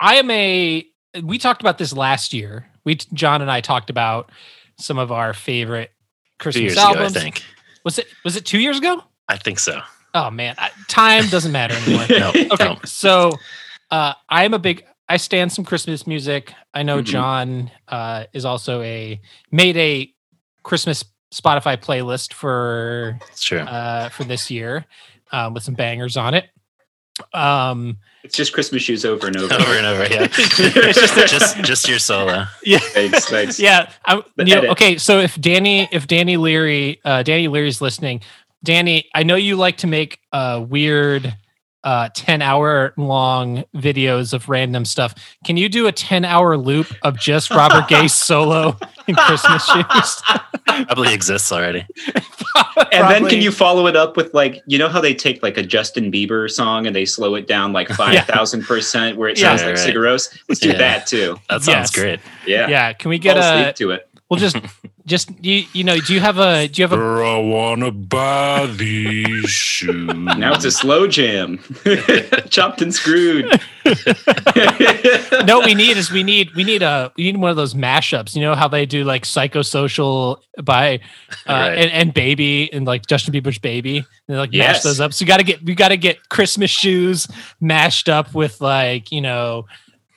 I 0.00 0.16
am 0.16 0.30
a. 0.30 0.86
We 1.22 1.38
talked 1.38 1.60
about 1.60 1.76
this 1.78 1.92
last 1.92 2.32
year. 2.32 2.66
We 2.84 2.94
John 3.12 3.42
and 3.42 3.50
I 3.50 3.60
talked 3.60 3.90
about 3.90 4.30
some 4.78 4.98
of 4.98 5.12
our 5.12 5.34
favorite 5.34 5.90
two 6.38 6.44
Christmas 6.44 6.62
years 6.62 6.78
albums. 6.78 7.12
ago 7.12 7.20
i 7.20 7.22
think 7.22 7.44
Was 7.84 7.98
it 7.98 8.06
was 8.24 8.36
it 8.36 8.44
two 8.44 8.58
years 8.58 8.78
ago? 8.78 9.02
i 9.28 9.36
think 9.36 9.58
so 9.60 9.80
Oh 10.14 10.30
man, 10.30 10.54
I, 10.58 10.70
time 10.88 11.28
doesn't 11.28 11.52
matter 11.52 11.74
anymore. 11.74 12.06
no 12.10 12.28
Okay, 12.30 12.64
no. 12.64 12.78
so 12.84 13.32
uh, 13.90 14.12
I'm 14.28 14.54
a 14.54 14.58
big. 14.58 14.84
I 15.08 15.16
stand 15.16 15.52
some 15.52 15.64
Christmas 15.64 16.06
music. 16.06 16.52
I 16.74 16.82
know 16.82 17.00
Mhm. 17.00 17.04
John 17.04 17.70
uh, 17.88 18.24
is 18.32 18.44
also 18.44 18.80
a 18.82 19.20
made 19.50 19.76
a 19.76 20.12
Christmas 20.62 21.04
Spotify 21.34 21.76
playlist 21.76 22.32
for 22.34 23.18
true 23.36 23.60
uh, 23.60 24.08
for 24.10 24.24
this 24.24 24.50
year 24.50 24.84
um, 25.32 25.54
with 25.54 25.62
some 25.62 25.74
bangers 25.74 26.16
on 26.16 26.34
it. 26.34 26.46
Um, 27.34 27.98
It's 28.24 28.34
just 28.36 28.54
Christmas 28.54 28.82
shoes 28.82 29.04
over 29.04 29.26
and 29.26 29.36
over. 29.36 29.52
over 29.54 29.72
and 29.74 29.84
over 29.86 30.06
yeah 30.06 30.22
It's 30.32 30.98
just, 31.00 31.30
just 31.30 31.56
just 31.62 31.88
your 31.88 31.98
solo 31.98 32.46
yeah, 32.64 32.78
Thanks, 32.78 33.26
thanks. 33.26 33.60
yeah. 33.60 33.90
I, 34.06 34.22
The 34.36 34.46
you 34.46 34.62
know, 34.62 34.70
okay, 34.70 34.96
so 34.96 35.18
if 35.20 35.38
Danny, 35.40 35.88
if 35.92 36.06
Danny 36.06 36.36
Leary, 36.38 37.00
uh, 37.04 37.22
Danny 37.22 37.48
Leary's 37.48 37.80
listening, 37.82 38.22
Danny, 38.64 39.08
I 39.14 39.22
know 39.22 39.34
you 39.36 39.56
like 39.56 39.78
to 39.78 39.86
make 39.86 40.18
uh, 40.32 40.64
weird, 40.68 41.36
uh, 41.84 42.08
ten 42.14 42.42
hour 42.42 42.94
long 42.96 43.64
videos 43.74 44.32
of 44.32 44.48
random 44.48 44.84
stuff. 44.84 45.14
Can 45.44 45.56
you 45.56 45.68
do 45.68 45.88
a 45.88 45.92
ten 45.92 46.24
hour 46.24 46.56
loop 46.56 46.86
of 47.02 47.18
just 47.18 47.50
Robert 47.50 47.88
Gay's 47.88 48.14
solo 48.28 48.78
in 49.08 49.16
Christmas 49.16 49.64
shoes? 49.66 50.22
probably 50.86 51.12
exists 51.12 51.52
already 51.52 51.84
And 52.92 53.10
then 53.10 53.28
can 53.28 53.42
you 53.42 53.50
follow 53.50 53.86
it 53.88 53.96
up 53.96 54.16
with 54.16 54.32
like 54.32 54.62
you 54.66 54.78
know 54.78 54.88
how 54.88 55.00
they 55.00 55.12
take 55.12 55.42
like 55.42 55.58
a 55.58 55.62
Justin 55.62 56.10
Bieber 56.10 56.48
song 56.50 56.86
and 56.86 56.94
they 56.94 57.04
slow 57.04 57.34
it 57.34 57.46
down 57.48 57.72
like 57.72 57.88
five 57.90 58.24
thousand 58.26 58.62
percent 58.62 59.18
where 59.18 59.28
it 59.28 59.38
Yeah. 59.38 59.48
sounds 59.56 59.62
like 59.62 59.76
Right, 59.76 59.84
right. 59.86 59.94
Cigaros? 59.94 60.38
Let's 60.48 60.60
do 60.60 60.68
Yeah. 60.70 60.78
that 60.78 61.06
too. 61.08 61.36
that 61.50 61.62
sounds 61.62 61.66
Yes. 61.66 61.90
great 61.90 62.20
Yeah. 62.46 62.68
Yeah, 62.68 62.92
can 62.92 63.08
we 63.10 63.18
get 63.18 63.36
Fall 63.36 63.58
a? 63.68 63.72
to 63.72 63.90
it. 63.90 64.08
We'll 64.32 64.40
just, 64.40 64.56
just 65.06 65.30
you, 65.44 65.66
you 65.74 65.84
know, 65.84 65.98
do 65.98 66.14
you 66.14 66.20
have 66.20 66.38
a? 66.38 66.66
Do 66.66 66.80
you 66.80 66.88
have 66.88 66.98
a? 66.98 67.02
i 67.02 67.36
wanna 67.36 67.90
buy 67.90 68.64
these 68.78 69.50
shoes 69.50 70.06
Now 70.06 70.54
it's 70.54 70.64
a 70.64 70.70
slow 70.70 71.06
jam. 71.06 71.58
Chopped 72.48 72.80
and 72.80 72.94
screwed. 72.94 73.44
no, 75.44 75.60
we 75.60 75.74
need 75.74 75.98
is 75.98 76.10
we 76.10 76.22
need 76.22 76.54
we 76.54 76.64
need 76.64 76.82
a 76.82 77.12
we 77.18 77.24
need 77.24 77.36
one 77.36 77.50
of 77.50 77.56
those 77.58 77.74
mashups. 77.74 78.34
You 78.34 78.40
know 78.40 78.54
how 78.54 78.68
they 78.68 78.86
do 78.86 79.04
like 79.04 79.24
psychosocial 79.24 80.38
by 80.64 80.94
uh, 81.46 81.52
Right. 81.52 81.74
and, 81.78 81.90
and 81.90 82.14
baby 82.14 82.72
and 82.72 82.86
like 82.86 83.04
Justin 83.06 83.34
Bieber's 83.34 83.58
baby. 83.58 84.02
They 84.28 84.36
like 84.36 84.52
mash 84.54 84.80
those 84.80 84.98
up. 84.98 85.12
So 85.12 85.24
you 85.24 85.26
got 85.26 85.40
to 85.40 85.44
get 85.44 85.62
we 85.62 85.74
got 85.74 85.88
to 85.88 85.98
get 85.98 86.30
Christmas 86.30 86.70
shoes 86.70 87.28
mashed 87.60 88.08
up 88.08 88.32
with 88.34 88.62
like 88.62 89.12
you 89.12 89.20
know 89.20 89.66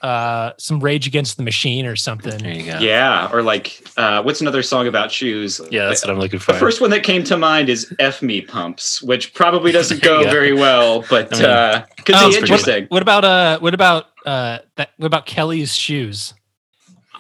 uh 0.06 0.54
some 0.58 0.80
Rage 0.80 1.08
Against 1.08 1.38
the 1.38 1.44
Machine 1.44 1.86
or 1.86 1.90
there 1.90 1.96
something. 1.96 2.46
you 2.46 2.66
go 2.72 2.78
Yeah. 2.80 3.30
Or 3.34 3.42
like 3.42 3.68
uh, 3.98 4.22
what's 4.24 4.42
another 4.42 4.62
song 4.64 4.88
about 4.88 5.12
shoes? 5.12 5.60
yeah 5.72 5.88
that's 5.88 6.04
what 6.06 6.12
i'm 6.14 6.20
looking 6.20 6.40
for 6.40 6.54
The 6.54 6.60
first 6.60 6.82
one 6.82 6.90
that 6.92 7.04
came 7.04 7.24
to 7.26 7.38
mind 7.38 7.70
is 7.70 7.94
F 8.00 8.22
Me 8.22 8.42
Pumps, 8.42 9.02
which 9.02 9.34
probably 9.34 9.72
doesn't 9.72 10.02
go 10.02 10.24
go. 10.26 10.30
very 10.30 10.54
well, 10.54 11.04
but 11.10 11.34
I 11.34 11.38
mean, 11.38 11.46
uh, 11.50 11.86
could 12.06 12.16
Oh, 12.16 12.30
be 12.30 12.38
interesting. 12.38 12.86
What 12.90 13.02
about 13.02 13.24
uh 13.26 13.60
what 13.60 13.74
about 13.74 14.06
uh 14.26 14.60
that 14.78 14.90
what 14.98 15.08
about 15.08 15.26
Kelly's 15.26 15.74
shoes? 15.76 16.34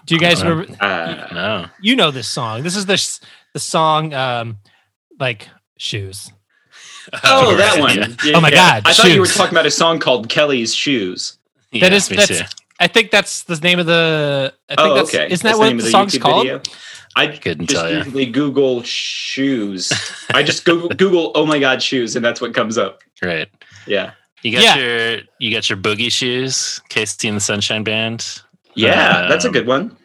Do 0.05 0.13
you 0.15 0.21
guys 0.21 0.43
Uh, 0.43 0.49
remember? 0.49 0.75
Uh, 0.79 1.27
no 1.33 1.65
You 1.81 1.95
know 1.95 2.11
this 2.11 2.27
song. 2.29 2.61
This 2.63 2.75
is 2.75 2.85
the 2.85 2.97
the 3.53 3.59
song 3.59 4.13
um 4.13 4.57
like 5.19 5.49
shoes. 5.77 6.31
oh, 7.23 7.51
right, 7.51 7.57
that 7.57 7.79
one. 7.79 7.97
yeah. 7.97 8.07
Yeah, 8.23 8.37
Oh 8.37 8.41
my 8.41 8.49
yeah. 8.49 8.55
God, 8.81 8.83
I 8.85 8.93
thought 8.93 9.11
you 9.11 9.19
were 9.19 9.25
talking 9.27 9.53
about 9.53 9.65
a 9.65 9.71
song 9.71 9.99
called 9.99 10.27
Kelly's 10.29 10.73
Shoes. 10.73 11.37
That 11.71 11.91
Yeah, 11.91 11.97
is 11.97 12.07
that's 12.09 12.27
too. 12.27 12.43
I 12.79 12.87
think 12.87 13.11
that's 13.11 13.43
the 13.43 13.55
name 13.57 13.79
of 13.79 13.85
the. 13.85 14.53
I 14.69 14.75
think 14.75 14.79
oh, 14.79 14.95
that's, 14.95 15.13
okay. 15.15 15.25
Isn't 15.31 15.43
That's 15.43 15.57
that 15.57 15.59
what 15.59 15.67
name 15.69 15.77
the, 15.77 15.83
song's 15.89 16.13
YouTube 16.15 16.21
called? 16.21 16.43
video? 16.47 16.61
I 17.15 17.27
Couldn't 17.27 17.67
just 17.67 17.81
tell 17.81 17.89
ya. 17.91 17.99
usually 17.99 18.25
Google 18.25 18.83
shoes. 18.83 19.93
I 20.33 20.43
just 20.43 20.65
Google, 20.65 20.89
Google 20.89 21.31
oh 21.35 21.45
my 21.45 21.59
god 21.59 21.81
shoes, 21.81 22.15
and 22.17 22.25
that's 22.25 22.41
what 22.41 22.53
comes 22.53 22.77
up. 22.77 22.99
Right. 23.21 23.47
Yeah. 23.87 24.11
You 24.41 24.51
got 24.51 24.63
Yeah. 24.63 24.75
your 24.75 25.21
you 25.39 25.51
got 25.51 25.69
your 25.69 25.77
boogie 25.77 26.11
shoes, 26.11 26.81
KC 26.89 27.29
and 27.29 27.37
the 27.37 27.41
Sunshine 27.41 27.83
Band. 27.85 28.41
Yeah, 28.73 29.27
that's 29.29 29.45
a 29.45 29.47
Um, 29.47 29.53
good 29.53 29.67
one. 29.67 29.95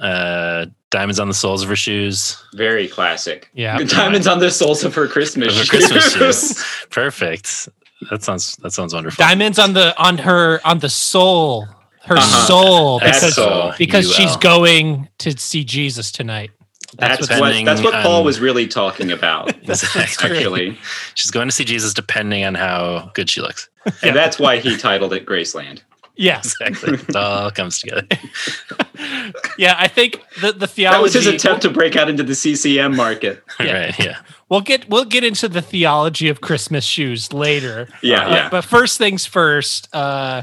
Uh, 0.00 0.66
diamonds 0.90 1.18
on 1.18 1.26
the 1.26 1.34
soles 1.34 1.62
of 1.62 1.68
her 1.68 1.74
shoes. 1.76 2.36
Very 2.54 2.86
classic. 2.86 3.50
Yeah. 3.54 3.78
Diamonds 3.82 4.26
on 4.28 4.38
the 4.38 4.50
soles 4.50 4.84
of 4.84 4.94
her 4.94 5.08
Christmas 5.08 5.48
Of 5.48 5.62
her 5.66 5.66
Christmas 5.78 6.12
shoes. 6.14 6.64
Perfect. 6.90 7.68
That 8.10 8.22
sounds 8.22 8.54
that 8.58 8.72
sounds 8.72 8.94
wonderful. 8.94 9.20
Diamonds 9.22 9.58
on 9.58 9.72
the 9.72 9.98
on 10.00 10.18
her 10.18 10.60
on 10.64 10.78
the 10.78 10.90
soul, 10.90 11.66
her 12.06 12.16
Uh-huh. 12.16 12.46
soul, 12.46 12.98
That's 13.00 13.20
because 13.20 13.34
soul. 13.34 13.72
because 13.78 14.12
she's 14.12 14.32
UL. 14.32 14.38
going 14.38 15.08
to 15.18 15.36
see 15.38 15.64
Jesus 15.64 16.10
tonight. 16.12 16.50
That's, 16.98 17.26
That's 17.28 17.40
what 17.40 17.64
that's 17.64 17.82
what 17.82 17.92
Paul 18.02 18.20
on- 18.20 18.24
was 18.24 18.40
really 18.40 18.66
talking 18.66 19.10
about. 19.12 19.52
Actually, 19.68 20.78
She's 21.14 21.30
going 21.30 21.48
to 21.48 21.52
see 21.52 21.64
Jesus 21.64 21.92
depending 21.92 22.44
on 22.44 22.54
how 22.54 23.10
good 23.14 23.28
she 23.28 23.40
looks. 23.42 23.68
and 24.02 24.14
that's 24.16 24.38
why 24.38 24.58
he 24.58 24.76
titled 24.76 25.12
it 25.12 25.26
Graceland. 25.26 25.80
Yeah, 26.18 26.38
Exactly. 26.38 26.94
it 26.94 27.14
all 27.14 27.50
comes 27.50 27.80
together. 27.80 28.06
yeah. 29.58 29.76
I 29.78 29.88
think 29.88 30.22
the 30.40 30.52
the 30.52 30.66
theology. 30.66 30.96
That 30.96 31.02
was 31.02 31.12
his 31.12 31.26
attempt 31.26 31.62
to 31.62 31.70
break 31.70 31.96
out 31.96 32.08
into 32.08 32.22
the 32.22 32.34
CCM 32.34 32.96
market. 32.96 33.42
Right. 33.60 33.98
Yeah. 33.98 34.18
We'll 34.48 34.60
get 34.62 34.88
we'll 34.88 35.04
get 35.04 35.24
into 35.24 35.48
the 35.48 35.60
theology 35.60 36.28
of 36.28 36.40
Christmas 36.40 36.84
shoes 36.84 37.32
later. 37.32 37.88
Yeah, 38.02 38.26
Uh, 38.26 38.30
yeah. 38.30 38.48
But 38.48 38.62
first 38.64 38.96
things 38.96 39.26
first, 39.26 39.88
uh, 39.94 40.42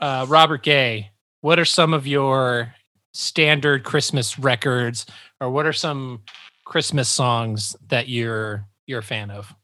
uh, 0.00 0.26
Robert 0.28 0.62
Gay, 0.62 1.10
what 1.40 1.58
are 1.58 1.64
some 1.64 1.94
of 1.94 2.06
your 2.06 2.74
standard 3.12 3.84
Christmas 3.84 4.38
records, 4.38 5.06
or 5.40 5.50
what 5.50 5.66
are 5.66 5.72
some 5.72 6.22
Christmas 6.64 7.08
songs 7.08 7.76
that 7.88 8.08
you're 8.08 8.64
you're 8.86 9.00
a 9.00 9.02
fan 9.02 9.30
of? 9.30 9.54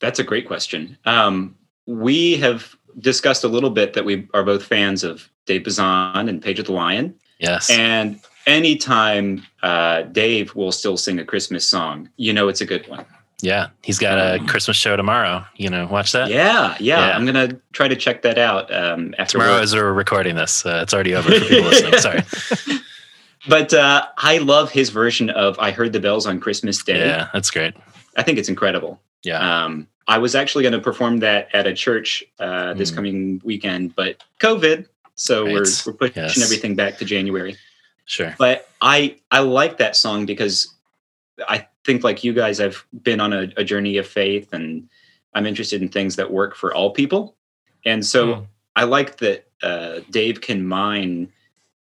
That's 0.00 0.18
a 0.18 0.24
great 0.24 0.46
question. 0.46 0.98
Um, 1.04 1.56
we 1.86 2.36
have 2.36 2.74
discussed 2.98 3.44
a 3.44 3.48
little 3.48 3.70
bit 3.70 3.94
that 3.94 4.04
we 4.04 4.28
are 4.34 4.42
both 4.42 4.64
fans 4.64 5.04
of 5.04 5.28
Dave 5.46 5.64
Bazan 5.64 6.28
and 6.28 6.42
Pedro 6.42 6.64
the 6.64 6.72
Lion. 6.72 7.14
Yes. 7.38 7.70
And 7.70 8.20
anytime 8.46 9.44
uh, 9.62 10.02
Dave 10.02 10.54
will 10.54 10.72
still 10.72 10.96
sing 10.96 11.18
a 11.18 11.24
Christmas 11.24 11.66
song, 11.66 12.08
you 12.16 12.32
know 12.32 12.48
it's 12.48 12.60
a 12.60 12.66
good 12.66 12.86
one. 12.88 13.04
Yeah. 13.42 13.68
He's 13.82 13.98
got 13.98 14.18
a 14.18 14.42
Christmas 14.46 14.76
show 14.76 14.96
tomorrow. 14.96 15.44
You 15.56 15.68
know, 15.68 15.86
watch 15.86 16.12
that. 16.12 16.30
Yeah, 16.30 16.76
yeah. 16.80 17.08
Yeah. 17.08 17.16
I'm 17.16 17.26
gonna 17.26 17.58
try 17.72 17.88
to 17.88 17.96
check 17.96 18.22
that 18.22 18.38
out 18.38 18.72
um, 18.72 19.14
after 19.18 19.32
Tomorrow 19.32 19.54
work. 19.54 19.62
as 19.64 19.74
we're 19.74 19.92
recording 19.92 20.36
this. 20.36 20.64
Uh, 20.64 20.80
it's 20.82 20.94
already 20.94 21.14
over 21.14 21.30
for 21.30 21.40
people 21.44 21.64
listening. 21.70 21.98
Sorry. 21.98 22.22
But 23.48 23.74
uh, 23.74 24.06
I 24.18 24.38
love 24.38 24.70
his 24.70 24.90
version 24.90 25.28
of 25.30 25.58
"I 25.58 25.72
Heard 25.72 25.92
the 25.92 25.98
Bells 25.98 26.26
on 26.26 26.38
Christmas 26.38 26.80
Day." 26.84 27.00
Yeah, 27.00 27.28
that's 27.32 27.50
great. 27.50 27.74
I 28.16 28.22
think 28.22 28.38
it's 28.38 28.48
incredible. 28.48 29.00
Yeah. 29.24 29.64
Um, 29.64 29.88
I 30.06 30.18
was 30.18 30.36
actually 30.36 30.62
going 30.62 30.74
to 30.74 30.78
perform 30.80 31.18
that 31.20 31.48
at 31.52 31.66
a 31.66 31.74
church 31.74 32.22
uh, 32.38 32.74
this 32.74 32.92
Mm. 32.92 32.94
coming 32.94 33.40
weekend, 33.44 33.96
but 33.96 34.22
COVID, 34.38 34.86
so 35.16 35.44
we're 35.44 35.64
we're 35.86 35.92
pushing 35.92 36.22
Yes. 36.22 36.40
everything 36.40 36.76
back 36.76 36.98
to 36.98 37.04
January. 37.04 37.56
Sure. 38.04 38.32
But 38.38 38.68
I 38.80 39.16
I 39.32 39.40
like 39.40 39.78
that 39.78 39.96
song 39.96 40.24
because 40.24 40.72
I 41.48 41.66
think 41.84 42.04
like 42.04 42.24
you 42.24 42.32
guys, 42.32 42.60
I've 42.60 42.84
been 43.02 43.20
on 43.20 43.32
a, 43.32 43.52
a 43.56 43.64
journey 43.64 43.98
of 43.98 44.06
faith, 44.06 44.52
and 44.52 44.88
I'm 45.34 45.46
interested 45.46 45.82
in 45.82 45.88
things 45.88 46.16
that 46.16 46.30
work 46.30 46.54
for 46.54 46.74
all 46.74 46.90
people, 46.90 47.36
and 47.84 48.04
so 48.04 48.34
Hmm. 48.34 48.42
I 48.74 48.84
like 48.84 49.18
that 49.18 49.46
uh, 49.62 50.00
Dave 50.10 50.40
can 50.40 50.66
mine 50.66 51.30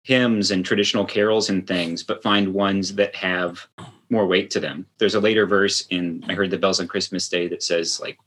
hymns 0.02 0.50
and 0.50 0.66
traditional 0.66 1.06
carols 1.06 1.50
and 1.50 1.68
things, 1.68 2.02
but 2.02 2.24
find 2.24 2.54
ones 2.54 2.96
that 2.96 3.14
have 3.16 3.68
more 4.10 4.26
weight 4.26 4.50
to 4.52 4.60
them. 4.60 4.88
There's 4.98 5.14
a 5.14 5.20
later 5.20 5.46
verse 5.46 5.86
in 5.92 6.24
I 6.28 6.34
Heard 6.34 6.50
the 6.50 6.58
Bells 6.58 6.80
on 6.80 6.88
Christmas 6.88 7.30
Day 7.30 7.48
that 7.50 7.62
says, 7.62 8.00
like, 8.00 8.18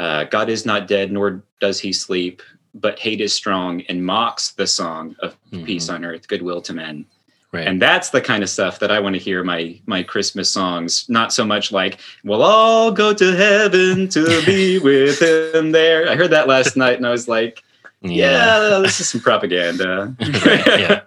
uh, 0.00 0.24
God 0.24 0.48
is 0.48 0.66
not 0.66 0.88
dead, 0.88 1.12
nor 1.12 1.44
does 1.60 1.78
he 1.78 1.92
sleep, 1.92 2.42
but 2.74 2.98
hate 2.98 3.20
is 3.20 3.32
strong 3.32 3.82
and 3.82 4.04
mocks 4.04 4.52
the 4.52 4.66
song 4.66 5.14
of 5.20 5.36
peace 5.64 5.88
on 5.88 6.04
earth, 6.04 6.26
goodwill 6.26 6.60
to 6.62 6.72
men. 6.72 7.06
Right. 7.52 7.68
And 7.68 7.82
that's 7.82 8.08
the 8.10 8.22
kind 8.22 8.42
of 8.42 8.48
stuff 8.48 8.78
that 8.78 8.90
I 8.90 8.98
want 8.98 9.14
to 9.14 9.20
hear 9.20 9.44
my 9.44 9.78
my 9.84 10.02
Christmas 10.02 10.48
songs. 10.48 11.04
Not 11.08 11.32
so 11.34 11.44
much 11.44 11.70
like 11.70 12.00
"We'll 12.24 12.42
all 12.42 12.90
go 12.90 13.12
to 13.12 13.36
heaven 13.36 14.08
to 14.08 14.42
be 14.46 14.78
with 14.82 15.20
him 15.20 15.72
there." 15.72 16.08
I 16.10 16.16
heard 16.16 16.30
that 16.30 16.48
last 16.48 16.76
night, 16.76 16.96
and 16.96 17.06
I 17.06 17.10
was 17.10 17.28
like, 17.28 17.62
"Yeah, 18.00 18.78
this 18.82 19.00
is 19.00 19.10
some 19.10 19.20
propaganda." 19.20 20.16
yeah. 20.20 21.02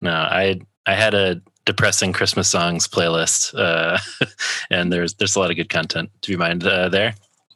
No, 0.00 0.12
I 0.12 0.60
I 0.86 0.94
had 0.94 1.14
a 1.14 1.40
depressing 1.64 2.12
Christmas 2.12 2.46
songs 2.48 2.86
playlist, 2.86 3.52
uh, 3.58 3.98
and 4.70 4.92
there's 4.92 5.14
there's 5.14 5.34
a 5.34 5.40
lot 5.40 5.50
of 5.50 5.56
good 5.56 5.68
content 5.68 6.10
to 6.22 6.30
be 6.30 6.36
mined 6.36 6.64
uh, 6.64 6.88
there. 6.88 7.14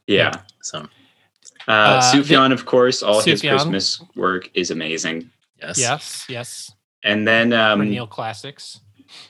Yeah. 0.09 0.33
So 0.63 0.89
Uh, 1.69 1.73
Uh, 1.73 2.13
Sufjan, 2.13 2.53
of 2.53 2.65
course, 2.67 3.05
all 3.05 3.21
his 3.23 3.41
Christmas 3.41 4.03
work 4.17 4.51
is 4.55 4.73
amazing. 4.73 5.31
yes, 5.63 5.79
Yes, 5.79 6.25
yes. 6.29 6.73
And 7.05 7.27
then, 7.27 7.53
um, 7.53 7.79
Perennial 7.81 8.07
classics. 8.07 8.81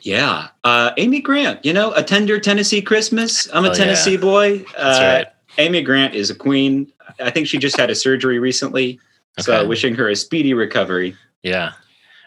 yeah, 0.01 0.49
uh, 0.63 0.91
Amy 0.97 1.21
Grant. 1.21 1.63
You 1.65 1.73
know, 1.73 1.93
a 1.93 2.03
tender 2.03 2.39
Tennessee 2.39 2.81
Christmas. 2.81 3.47
I'm 3.53 3.63
a 3.63 3.67
Oh, 3.69 3.71
yeah. 3.71 3.77
Tennessee 3.77 4.17
boy. 4.17 4.59
That's 4.77 4.99
uh, 4.99 5.23
right. 5.25 5.27
Amy 5.57 5.81
Grant 5.81 6.13
is 6.15 6.29
a 6.29 6.35
queen. 6.35 6.91
I 7.19 7.29
think 7.29 7.47
she 7.47 7.57
just 7.57 7.77
had 7.77 7.89
a 7.89 7.95
surgery 7.95 8.39
recently. 8.39 8.99
So 9.39 9.59
Okay. 9.59 9.67
wishing 9.67 9.95
her 9.95 10.09
a 10.09 10.15
speedy 10.15 10.53
recovery. 10.53 11.15
Yeah. 11.43 11.71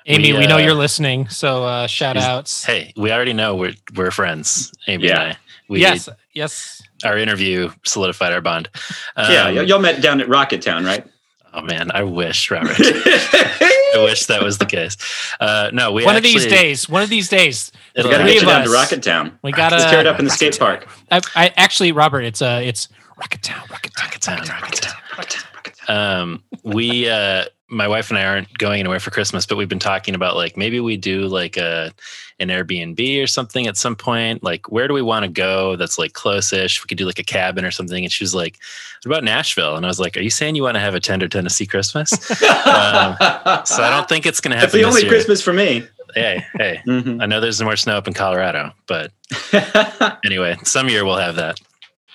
Amy, 0.06 0.32
we, 0.32 0.40
We, 0.40 0.46
know 0.46 0.56
uh, 0.56 0.60
you're 0.60 0.74
listening, 0.74 1.28
so 1.28 1.64
uh, 1.64 1.86
shout 1.86 2.16
is- 2.16 2.24
outs. 2.24 2.64
Hey, 2.64 2.92
we 2.96 3.10
already 3.12 3.32
know 3.32 3.54
we're 3.56 3.74
we're 3.94 4.10
friends, 4.10 4.70
Amy 4.86 5.06
Yeah. 5.08 5.20
and 5.22 5.32
I. 5.32 5.36
We, 5.68 5.80
yes, 5.80 6.08
yes. 6.34 6.82
Our 7.04 7.16
interview 7.16 7.70
solidified 7.84 8.32
our 8.32 8.42
bond. 8.42 8.68
yeah, 9.16 9.44
Um, 9.46 9.54
y- 9.56 9.62
y'all 9.62 9.78
met 9.78 10.02
down 10.02 10.20
at 10.20 10.26
Rocketown, 10.28 10.84
right? 10.84 11.06
Oh 11.56 11.62
man, 11.62 11.90
I 11.94 12.02
wish, 12.02 12.50
Robert. 12.50 12.74
I 12.80 13.92
wish 14.02 14.26
that 14.26 14.42
was 14.42 14.58
the 14.58 14.66
case. 14.66 14.96
Uh, 15.38 15.70
no, 15.72 15.92
we 15.92 16.04
one 16.04 16.16
of 16.16 16.22
these 16.24 16.46
days, 16.46 16.88
one 16.88 17.02
of 17.02 17.08
these 17.08 17.28
days, 17.28 17.70
We 17.94 18.00
It'll 18.00 18.10
gotta 18.10 18.24
Three 18.24 18.32
get 18.34 18.42
of 18.42 18.48
you 18.48 18.54
down 18.54 18.64
to. 18.64 18.70
Rocketown. 18.70 19.38
we 19.42 19.52
gotta 19.52 19.76
Let's 19.76 19.90
tear 19.90 20.00
it 20.00 20.06
up 20.08 20.18
in 20.18 20.24
the 20.24 20.30
skate 20.32 20.58
park. 20.58 20.88
I, 21.12 21.20
I 21.36 21.52
actually, 21.56 21.92
Robert, 21.92 22.22
it's 22.22 22.42
uh, 22.42 22.60
it's 22.62 22.88
Rocketown, 23.20 23.70
Rocket 23.70 23.92
Town. 23.94 24.08
Rocketown, 24.08 24.94
Rocket 25.16 25.36
Town. 25.36 25.50
Um, 25.86 26.42
we, 26.64 27.08
uh, 27.08 27.44
my 27.68 27.86
wife 27.86 28.10
and 28.10 28.18
I 28.18 28.24
aren't 28.24 28.56
going 28.58 28.80
anywhere 28.80 28.98
for 29.00 29.10
Christmas, 29.10 29.46
but 29.46 29.56
we've 29.56 29.68
been 29.68 29.78
talking 29.78 30.14
about 30.14 30.34
like 30.34 30.56
maybe 30.56 30.80
we 30.80 30.96
do 30.96 31.26
like 31.28 31.56
a 31.56 31.92
an 32.40 32.48
Airbnb 32.48 33.22
or 33.22 33.26
something 33.26 33.66
at 33.66 33.76
some 33.76 33.94
point. 33.96 34.42
Like, 34.42 34.70
where 34.70 34.88
do 34.88 34.94
we 34.94 35.02
want 35.02 35.24
to 35.24 35.28
go? 35.30 35.76
That's 35.76 35.98
like 35.98 36.12
close-ish. 36.14 36.82
We 36.82 36.86
could 36.88 36.98
do 36.98 37.06
like 37.06 37.18
a 37.18 37.22
cabin 37.24 37.64
or 37.64 37.70
something. 37.70 38.04
And 38.04 38.12
she 38.12 38.24
was 38.24 38.34
like, 38.34 38.58
"What 39.04 39.12
about 39.12 39.24
Nashville?" 39.24 39.76
And 39.76 39.86
I 39.86 39.88
was 39.88 40.00
like, 40.00 40.16
"Are 40.16 40.20
you 40.20 40.30
saying 40.30 40.54
you 40.56 40.62
want 40.64 40.74
to 40.74 40.80
have 40.80 40.94
a 40.94 41.00
tender 41.00 41.28
Tennessee 41.28 41.66
Christmas?" 41.66 42.12
um, 42.42 43.16
so 43.64 43.82
I 43.82 43.90
don't 43.90 44.08
think 44.08 44.26
it's 44.26 44.40
going 44.40 44.50
to 44.52 44.60
That's 44.60 44.72
happen. 44.72 44.80
the 44.80 44.86
only 44.86 45.02
year. 45.02 45.10
Christmas 45.10 45.40
for 45.42 45.52
me. 45.52 45.84
Hey, 46.14 46.44
hey. 46.56 46.80
Mhm. 46.86 47.22
I 47.22 47.26
know 47.26 47.40
there's 47.40 47.60
more 47.62 47.76
snow 47.76 47.96
up 47.96 48.06
in 48.06 48.14
Colorado, 48.14 48.72
but 48.86 49.10
anyway, 50.24 50.56
some 50.62 50.88
year 50.88 51.04
we'll 51.04 51.16
have 51.16 51.36
that. 51.36 51.58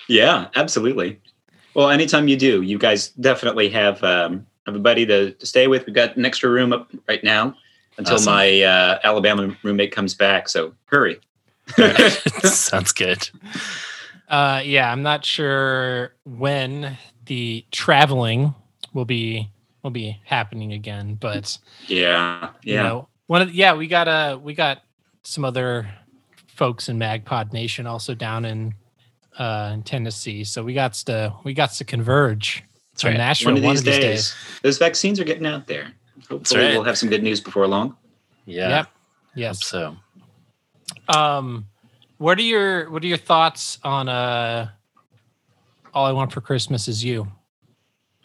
yeah, 0.08 0.48
absolutely. 0.56 1.18
Well, 1.74 1.90
anytime 1.90 2.26
you 2.28 2.36
do, 2.36 2.62
you 2.62 2.78
guys 2.78 3.08
definitely 3.10 3.68
have 3.70 4.02
um, 4.02 4.46
have 4.66 4.74
a 4.74 4.78
buddy 4.80 5.06
to, 5.06 5.32
to 5.32 5.46
stay 5.46 5.66
with. 5.66 5.86
We've 5.86 5.94
got 5.94 6.16
an 6.16 6.24
extra 6.24 6.50
room 6.50 6.72
up 6.72 6.90
right 7.08 7.22
now 7.22 7.54
until 8.00 8.14
Awesome. 8.14 8.32
my 8.34 8.62
uh, 8.62 8.98
Alabama 9.04 9.56
roommate 9.62 9.92
comes 9.92 10.14
back. 10.14 10.48
So 10.48 10.74
hurry. 10.86 11.20
Sounds 12.42 12.92
good. 12.92 13.30
Uh, 14.28 14.60
yeah, 14.64 14.90
I'm 14.90 15.02
not 15.02 15.24
sure 15.24 16.14
when 16.24 16.96
the 17.26 17.64
traveling 17.70 18.54
will 18.92 19.04
be 19.04 19.48
will 19.82 19.90
be 19.90 20.18
happening 20.24 20.72
again, 20.72 21.16
but 21.20 21.56
Yeah, 21.86 22.50
you 22.62 22.74
yeah. 22.74 22.82
know, 22.82 23.08
one 23.28 23.42
of 23.42 23.54
yeah, 23.54 23.74
we 23.74 23.86
got 23.86 24.08
uh 24.08 24.38
we 24.42 24.54
got 24.54 24.82
some 25.22 25.44
other 25.44 25.88
folks 26.48 26.88
in 26.88 26.98
Magpod 26.98 27.52
Nation 27.52 27.86
also 27.86 28.14
down 28.14 28.44
in 28.44 28.74
uh 29.38 29.70
in 29.74 29.82
Tennessee, 29.82 30.44
so 30.44 30.62
we 30.64 30.74
got 30.74 30.94
to 30.94 31.32
we 31.44 31.54
got 31.54 31.70
to 31.72 31.84
converge 31.84 32.62
That's 32.92 33.02
from 33.02 33.10
right. 33.12 33.16
Nashville 33.18 33.54
One 33.54 33.58
of 33.58 33.62
these, 33.62 33.82
days. 33.82 34.34
those 34.62 34.78
vaccines 34.78 35.18
are 35.20 35.24
getting 35.24 35.46
out 35.46 35.66
there. 35.66 35.92
Hopefully, 36.30 36.60
right. 36.60 36.72
we'll 36.74 36.84
have 36.84 36.96
some 36.98 37.08
good 37.08 37.22
news 37.22 37.40
before 37.40 37.66
long. 37.66 37.96
Yeah. 38.46 38.68
Yep. 38.68 38.84
hope 38.86 38.94
Yes. 39.34 39.64
So 39.66 39.96
Um, 41.08 41.66
what 42.18 42.38
are 42.38 42.42
your 42.42 42.90
what 42.90 43.02
are 43.02 43.06
your 43.06 43.16
thoughts 43.16 43.78
on 43.82 44.08
uh, 44.08 44.68
all 45.92 46.06
I 46.06 46.12
want 46.12 46.32
for 46.32 46.40
Christmas 46.40 46.88
is 46.88 47.02
you? 47.04 47.26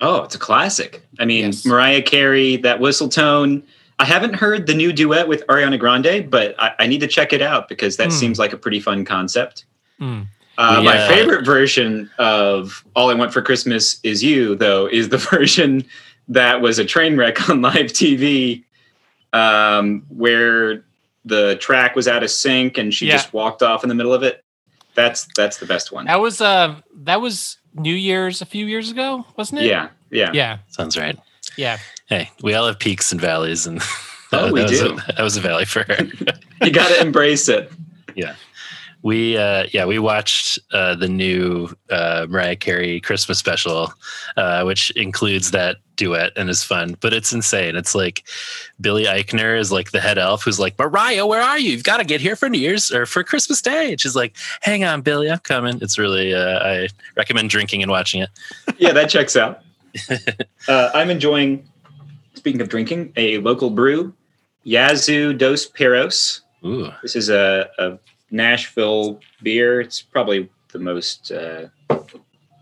Oh, 0.01 0.23
it's 0.23 0.35
a 0.35 0.39
classic. 0.39 1.05
I 1.19 1.25
mean, 1.25 1.45
Yes. 1.45 1.65
Mariah 1.65 2.01
Carey, 2.01 2.57
that 2.57 2.79
whistle 2.79 3.09
tone. 3.09 3.63
I 3.97 4.03
haven't 4.05 4.33
heard 4.33 4.67
the 4.67 4.73
new 4.73 4.91
duet 4.91 5.27
with 5.29 5.47
Ariana 5.47 5.79
Grande, 5.79 6.29
but 6.29 6.53
I, 6.59 6.73
I 6.79 6.87
need 6.87 6.99
to 6.99 7.07
check 7.07 7.31
it 7.31 7.41
out 7.41 7.69
because 7.69 7.95
that 7.97 8.07
Hmm. 8.07 8.11
seems 8.11 8.37
like 8.39 8.51
a 8.51 8.57
pretty 8.57 8.81
fun 8.81 9.05
concept. 9.05 9.65
Hmm. 9.99 10.23
Uh, 10.57 10.77
We, 10.79 10.85
my 10.85 11.07
favorite 11.07 11.45
version 11.45 12.09
of 12.17 12.83
"All 12.95 13.09
I 13.09 13.13
Want 13.13 13.31
for 13.33 13.41
Christmas 13.41 13.99
Is 14.03 14.21
You," 14.23 14.55
though, 14.55 14.87
is 14.87 15.09
the 15.09 15.17
version 15.31 15.85
that 16.29 16.61
was 16.61 16.79
a 16.79 16.85
train 16.85 17.17
wreck 17.17 17.49
on 17.49 17.61
live 17.61 17.87
TV, 17.87 18.63
um, 19.33 20.03
where 20.09 20.83
the 21.25 21.55
track 21.57 21.95
was 21.95 22.07
out 22.07 22.23
of 22.23 22.29
sync 22.31 22.77
and 22.77 22.93
she 22.93 23.07
Yeah. 23.07 23.13
just 23.13 23.33
walked 23.33 23.63
off 23.63 23.83
in 23.83 23.89
the 23.89 23.95
middle 23.95 24.13
of 24.13 24.23
it. 24.23 24.43
That's 24.93 25.27
that's 25.35 25.57
the 25.57 25.65
best 25.65 25.91
one. 25.91 26.05
That 26.05 26.21
was 26.21 26.39
uh 26.39 26.75
that 27.03 27.19
was 27.21 27.57
New 27.73 27.93
Year's 27.95 28.41
a 28.41 28.45
few 28.45 28.65
years 28.65 28.89
ago, 28.91 29.25
wasn't 29.35 29.61
it? 29.61 29.65
Yeah, 29.65 29.89
yeah. 30.09 30.31
Yeah. 30.33 30.57
Sounds 30.69 30.97
right. 30.97 31.17
Yeah. 31.57 31.79
Hey, 32.07 32.29
we 32.43 32.53
all 32.53 32.67
have 32.67 32.79
peaks 32.79 33.11
and 33.11 33.19
valleys, 33.19 33.67
and 33.67 33.81
Oh, 34.31 34.51
we 34.51 34.61
that, 34.61 34.69
was 34.69 34.79
do. 34.79 34.93
A, 34.93 35.13
that 35.13 35.23
was 35.23 35.37
a 35.37 35.41
valley 35.41 35.65
for 35.65 35.83
her. 35.83 35.97
You 36.61 36.71
got 36.71 36.87
to 36.87 37.01
embrace 37.01 37.49
it. 37.49 37.69
yeah, 38.15 38.35
we 39.05 39.37
uh, 39.37 39.67
yeah 39.71 39.85
we 39.85 39.99
watched 39.99 40.57
uh, 40.73 40.95
the 40.95 41.07
new 41.07 41.69
uh, 41.91 42.25
Mariah 42.27 42.55
Carey 42.55 42.99
Christmas 42.99 43.37
special, 43.37 43.93
uh, 44.35 44.63
which 44.63 44.89
includes 44.91 45.51
that 45.51 45.77
duet 45.95 46.31
and 46.35 46.49
is 46.49 46.63
fun, 46.63 46.97
but 47.01 47.13
it's 47.13 47.31
insane. 47.31 47.75
It's 47.75 47.93
like 47.93 48.23
Billy 48.81 49.05
Eichner 49.05 49.59
is 49.59 49.71
like 49.71 49.91
the 49.91 49.99
head 50.01 50.17
elf 50.17 50.43
who's 50.43 50.59
like 50.59 50.77
Mariah, 50.79 51.27
where 51.27 51.39
are 51.39 51.59
you? 51.59 51.69
You've 51.69 51.83
got 51.83 51.97
to 51.97 52.03
get 52.03 52.19
here 52.19 52.35
for 52.35 52.49
New 52.49 52.57
Year's 52.59 52.91
or 52.91 53.05
for 53.05 53.23
Christmas 53.23 53.61
Day. 53.61 53.91
And 53.91 54.01
she's 54.01 54.15
like, 54.15 54.35
Hang 54.61 54.83
on, 54.83 55.01
Billy, 55.01 55.29
I'm 55.29 55.37
coming. 55.37 55.77
It's 55.83 55.99
really 55.99 56.33
uh, 56.33 56.59
I 56.59 56.87
recommend 57.15 57.51
drinking 57.51 57.83
and 57.83 57.91
watching 57.91 58.23
it. 58.23 58.29
Yeah, 58.79 58.91
that 58.91 59.09
checks 59.09 59.35
out. 59.37 59.61
Uh, 60.67 60.89
I'm 60.95 61.11
enjoying. 61.11 61.63
Speaking 62.33 62.59
of 62.59 62.69
drinking, 62.69 63.13
a 63.17 63.37
local 63.37 63.69
brew, 63.69 64.15
Yazoo 64.63 65.31
Dos 65.31 65.67
Perros. 65.67 66.41
Ooh, 66.65 66.89
This 67.03 67.15
is 67.15 67.29
a, 67.29 67.69
a 67.77 67.99
Nashville 68.31 69.19
beer. 69.41 69.81
It's 69.81 70.01
probably 70.01 70.49
the 70.71 70.79
most 70.79 71.31
uh, 71.31 71.67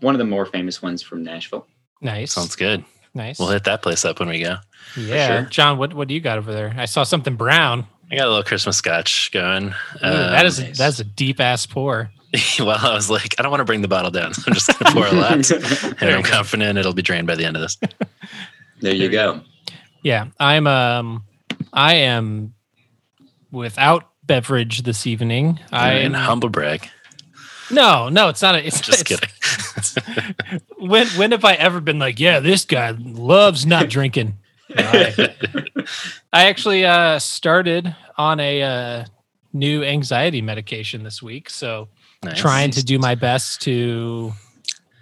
one 0.00 0.14
of 0.14 0.18
the 0.18 0.24
more 0.24 0.46
famous 0.46 0.82
ones 0.82 1.02
from 1.02 1.22
Nashville. 1.22 1.66
Nice. 2.00 2.32
sounds 2.32 2.56
good. 2.56 2.84
nice. 3.14 3.38
We'll 3.38 3.48
hit 3.48 3.64
that 3.64 3.82
place 3.82 4.04
up 4.04 4.20
when 4.20 4.28
we 4.28 4.40
go. 4.40 4.56
yeah. 4.96 5.26
sure. 5.26 5.50
John, 5.50 5.78
what 5.78 5.94
what 5.94 6.08
do 6.08 6.14
you 6.14 6.20
got 6.20 6.38
over 6.38 6.52
there? 6.52 6.74
I 6.76 6.84
saw 6.84 7.02
something 7.02 7.36
brown. 7.36 7.86
I 8.10 8.16
got 8.16 8.26
a 8.26 8.28
little 8.28 8.44
Christmas 8.44 8.76
scotch 8.76 9.30
going. 9.32 9.68
Ooh, 9.68 9.72
that 10.02 10.46
is 10.46 10.60
nice. 10.60 10.78
that's 10.78 11.00
a 11.00 11.04
deep 11.04 11.40
ass 11.40 11.66
pour. 11.66 12.10
well, 12.58 12.78
I 12.80 12.94
was 12.94 13.10
like, 13.10 13.34
I 13.38 13.42
don't 13.42 13.50
want 13.50 13.60
to 13.60 13.64
bring 13.64 13.82
the 13.82 13.88
bottle 13.88 14.10
down. 14.10 14.34
So 14.34 14.42
I'm 14.46 14.54
just 14.54 14.78
going 14.78 14.92
to 14.92 14.92
pour 14.92 15.06
a 15.06 15.12
lot. 15.12 15.50
and 16.00 16.10
I'm 16.10 16.22
confident 16.22 16.78
it'll 16.78 16.94
be 16.94 17.02
drained 17.02 17.26
by 17.26 17.34
the 17.34 17.44
end 17.44 17.56
of 17.56 17.62
this. 17.62 17.78
There 18.80 18.94
you 18.94 19.08
go. 19.08 19.40
Yeah, 20.02 20.26
I'm 20.38 20.66
um 20.66 21.24
I 21.72 21.94
am 21.94 22.54
without 23.50 24.10
beverage 24.26 24.82
this 24.82 25.06
evening. 25.06 25.60
I 25.72 25.92
and 25.94 26.14
humble 26.16 26.48
brag. 26.48 26.88
No, 27.70 28.08
no, 28.08 28.28
it's 28.28 28.42
not 28.42 28.54
a 28.56 28.66
it's 28.66 28.80
Just 28.80 29.10
it's- 29.10 29.94
kidding. 29.94 30.60
when 30.78 31.06
when 31.08 31.32
have 31.32 31.44
I 31.44 31.54
ever 31.54 31.80
been 31.80 31.98
like, 31.98 32.20
yeah, 32.20 32.40
this 32.40 32.64
guy 32.64 32.90
loves 32.98 33.64
not 33.66 33.88
drinking? 33.88 34.34
I, 34.76 35.34
I 36.32 36.46
actually 36.46 36.84
uh 36.84 37.18
started 37.18 37.94
on 38.16 38.40
a 38.40 38.62
uh 38.62 39.04
new 39.52 39.82
anxiety 39.84 40.42
medication 40.42 41.02
this 41.04 41.22
week, 41.22 41.48
so 41.50 41.88
Nice. 42.22 42.38
trying 42.40 42.70
to 42.72 42.82
do 42.84 42.98
my 42.98 43.14
best 43.16 43.60
to 43.62 44.32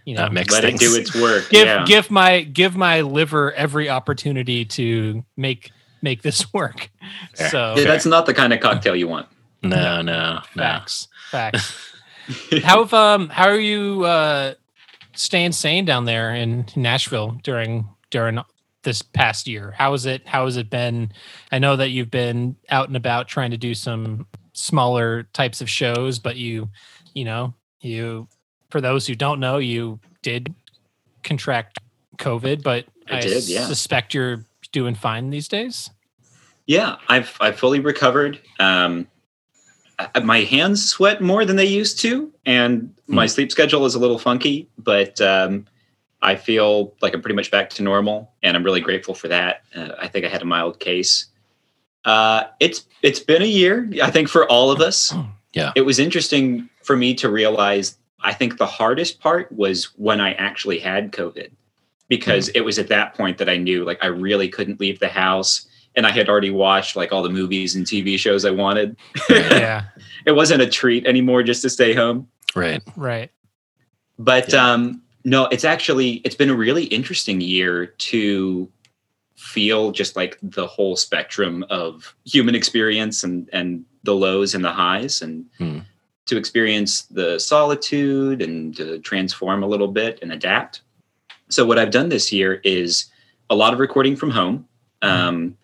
you 0.04 0.14
know 0.16 0.22
Not 0.22 0.32
mix 0.32 0.52
Let 0.52 0.64
things. 0.64 0.82
it 0.82 0.86
do 0.86 0.96
its 1.00 1.14
work. 1.14 1.48
give 1.50 1.66
yeah. 1.66 1.84
give 1.86 2.10
my 2.10 2.42
give 2.42 2.76
my 2.76 3.02
liver 3.02 3.52
every 3.52 3.88
opportunity 3.88 4.64
to 4.64 5.24
make 5.36 5.70
make 6.02 6.22
this 6.22 6.52
work. 6.52 6.90
So 7.34 7.74
Yeah, 7.76 7.84
that's 7.84 8.06
not 8.06 8.26
the 8.26 8.34
kind 8.34 8.52
of 8.52 8.60
cocktail 8.60 8.96
you 8.96 9.08
want. 9.08 9.28
No, 9.62 10.02
no, 10.02 10.02
no. 10.02 10.40
facts. 10.54 11.08
Facts. 11.30 11.94
how 12.62 12.84
have, 12.84 12.94
um 12.94 13.28
how 13.28 13.48
are 13.48 13.58
you 13.58 14.04
uh 14.04 14.54
staying 15.14 15.52
sane 15.52 15.84
down 15.84 16.04
there 16.04 16.34
in 16.34 16.66
Nashville 16.76 17.38
during 17.42 17.88
during 18.10 18.40
this 18.82 19.02
past 19.02 19.46
year? 19.46 19.72
How 19.76 19.92
is 19.94 20.06
it 20.06 20.26
how 20.26 20.44
has 20.44 20.56
it 20.56 20.70
been? 20.70 21.12
I 21.50 21.58
know 21.58 21.76
that 21.76 21.90
you've 21.90 22.10
been 22.10 22.56
out 22.68 22.88
and 22.88 22.96
about 22.96 23.28
trying 23.28 23.52
to 23.52 23.56
do 23.56 23.74
some 23.74 24.26
smaller 24.52 25.24
types 25.32 25.60
of 25.60 25.70
shows, 25.70 26.18
but 26.18 26.36
you 26.36 26.68
you 27.14 27.24
know, 27.24 27.54
you 27.80 28.28
for 28.70 28.80
those 28.80 29.06
who 29.06 29.14
don't 29.14 29.40
know, 29.40 29.58
you 29.58 30.00
did 30.22 30.54
contract 31.22 31.78
COVID, 32.16 32.62
but 32.62 32.86
I 33.08 33.20
did, 33.20 33.44
yeah. 33.48 33.66
suspect 33.66 34.14
you're 34.14 34.44
doing 34.72 34.94
fine 34.94 35.30
these 35.30 35.48
days. 35.48 35.90
Yeah, 36.66 36.96
I've 37.08 37.36
I've 37.40 37.58
fully 37.58 37.80
recovered. 37.80 38.40
Um, 38.58 39.08
my 40.22 40.40
hands 40.40 40.88
sweat 40.88 41.20
more 41.20 41.44
than 41.44 41.56
they 41.56 41.66
used 41.66 42.00
to, 42.00 42.32
and 42.46 42.94
my 43.06 43.26
sleep 43.26 43.52
schedule 43.52 43.84
is 43.84 43.94
a 43.94 43.98
little 43.98 44.18
funky. 44.18 44.68
But 44.78 45.20
um, 45.20 45.66
I 46.22 46.36
feel 46.36 46.94
like 47.02 47.14
I'm 47.14 47.22
pretty 47.22 47.34
much 47.36 47.50
back 47.50 47.70
to 47.70 47.82
normal, 47.82 48.32
and 48.42 48.56
I'm 48.56 48.64
really 48.64 48.80
grateful 48.80 49.14
for 49.14 49.28
that. 49.28 49.62
Uh, 49.74 49.90
I 50.00 50.08
think 50.08 50.24
I 50.24 50.28
had 50.28 50.42
a 50.42 50.46
mild 50.46 50.80
case. 50.80 51.26
Uh, 52.04 52.44
it's 52.60 52.86
it's 53.02 53.20
been 53.20 53.42
a 53.42 53.46
year, 53.46 53.88
I 54.02 54.10
think, 54.10 54.28
for 54.28 54.46
all 54.50 54.70
of 54.70 54.80
us. 54.80 55.14
Yeah. 55.54 55.72
It 55.76 55.82
was 55.82 55.98
interesting 55.98 56.70
for 56.82 56.96
me 56.96 57.12
to 57.16 57.30
realize. 57.30 57.98
I 58.22 58.32
think 58.32 58.56
the 58.56 58.64
hardest 58.64 59.20
part 59.20 59.52
was 59.52 59.84
when 59.98 60.18
I 60.18 60.32
actually 60.32 60.78
had 60.78 61.12
COVID, 61.12 61.50
because 62.16 62.48
it 62.50 62.60
was 62.60 62.78
at 62.78 62.88
that 62.88 63.14
point 63.14 63.38
that 63.38 63.48
I 63.48 63.56
knew 63.56 63.84
like 63.84 63.98
I 64.02 64.08
really 64.08 64.48
couldn't 64.48 64.78
leave 64.80 64.98
the 65.00 65.08
house 65.08 65.66
and 65.96 66.06
I 66.06 66.10
had 66.10 66.28
already 66.28 66.50
watched 66.50 66.94
like 66.96 67.10
all 67.12 67.22
the 67.22 67.30
movies 67.30 67.74
and 67.74 67.86
TV 67.86 68.18
shows 68.18 68.44
I 68.44 68.50
wanted. 68.50 68.96
yeah, 69.30 69.84
it 70.26 70.32
wasn't 70.32 70.60
a 70.62 70.66
treat 70.68 71.06
anymore 71.06 71.42
just 71.42 71.62
to 71.62 71.70
stay 71.70 71.94
home. 71.94 72.28
Right. 72.54 72.82
right. 72.96 73.30
But 74.18 74.52
Yeah. 74.52 74.72
um 74.72 75.02
no, 75.24 75.46
it's 75.46 75.64
actually 75.64 76.20
it's 76.24 76.34
been 76.34 76.50
a 76.50 76.54
really 76.66 76.84
interesting 76.84 77.40
year 77.40 77.86
to 77.86 78.68
feel 79.36 79.90
just 79.92 80.16
like 80.16 80.36
the 80.42 80.66
whole 80.66 80.96
spectrum 80.96 81.64
of 81.70 82.14
human 82.24 82.54
experience 82.54 83.24
and 83.24 83.48
and 83.52 83.84
the 84.04 84.14
lows 84.14 84.54
and 84.54 84.62
the 84.64 84.72
highs 84.72 85.22
and 85.22 85.46
Hmm. 85.58 85.78
to 86.26 86.36
experience 86.36 87.02
the 87.18 87.38
solitude 87.38 88.42
and 88.42 88.76
to 88.76 88.98
transform 88.98 89.62
a 89.62 89.66
little 89.66 89.88
bit 89.88 90.18
and 90.22 90.32
adapt. 90.32 90.82
So 91.52 91.66
what 91.66 91.78
I've 91.78 91.90
done 91.90 92.08
this 92.08 92.32
year 92.32 92.60
is 92.64 93.06
a 93.50 93.54
lot 93.54 93.74
of 93.74 93.78
recording 93.78 94.16
from 94.16 94.30
home 94.30 94.66
um, 95.02 95.56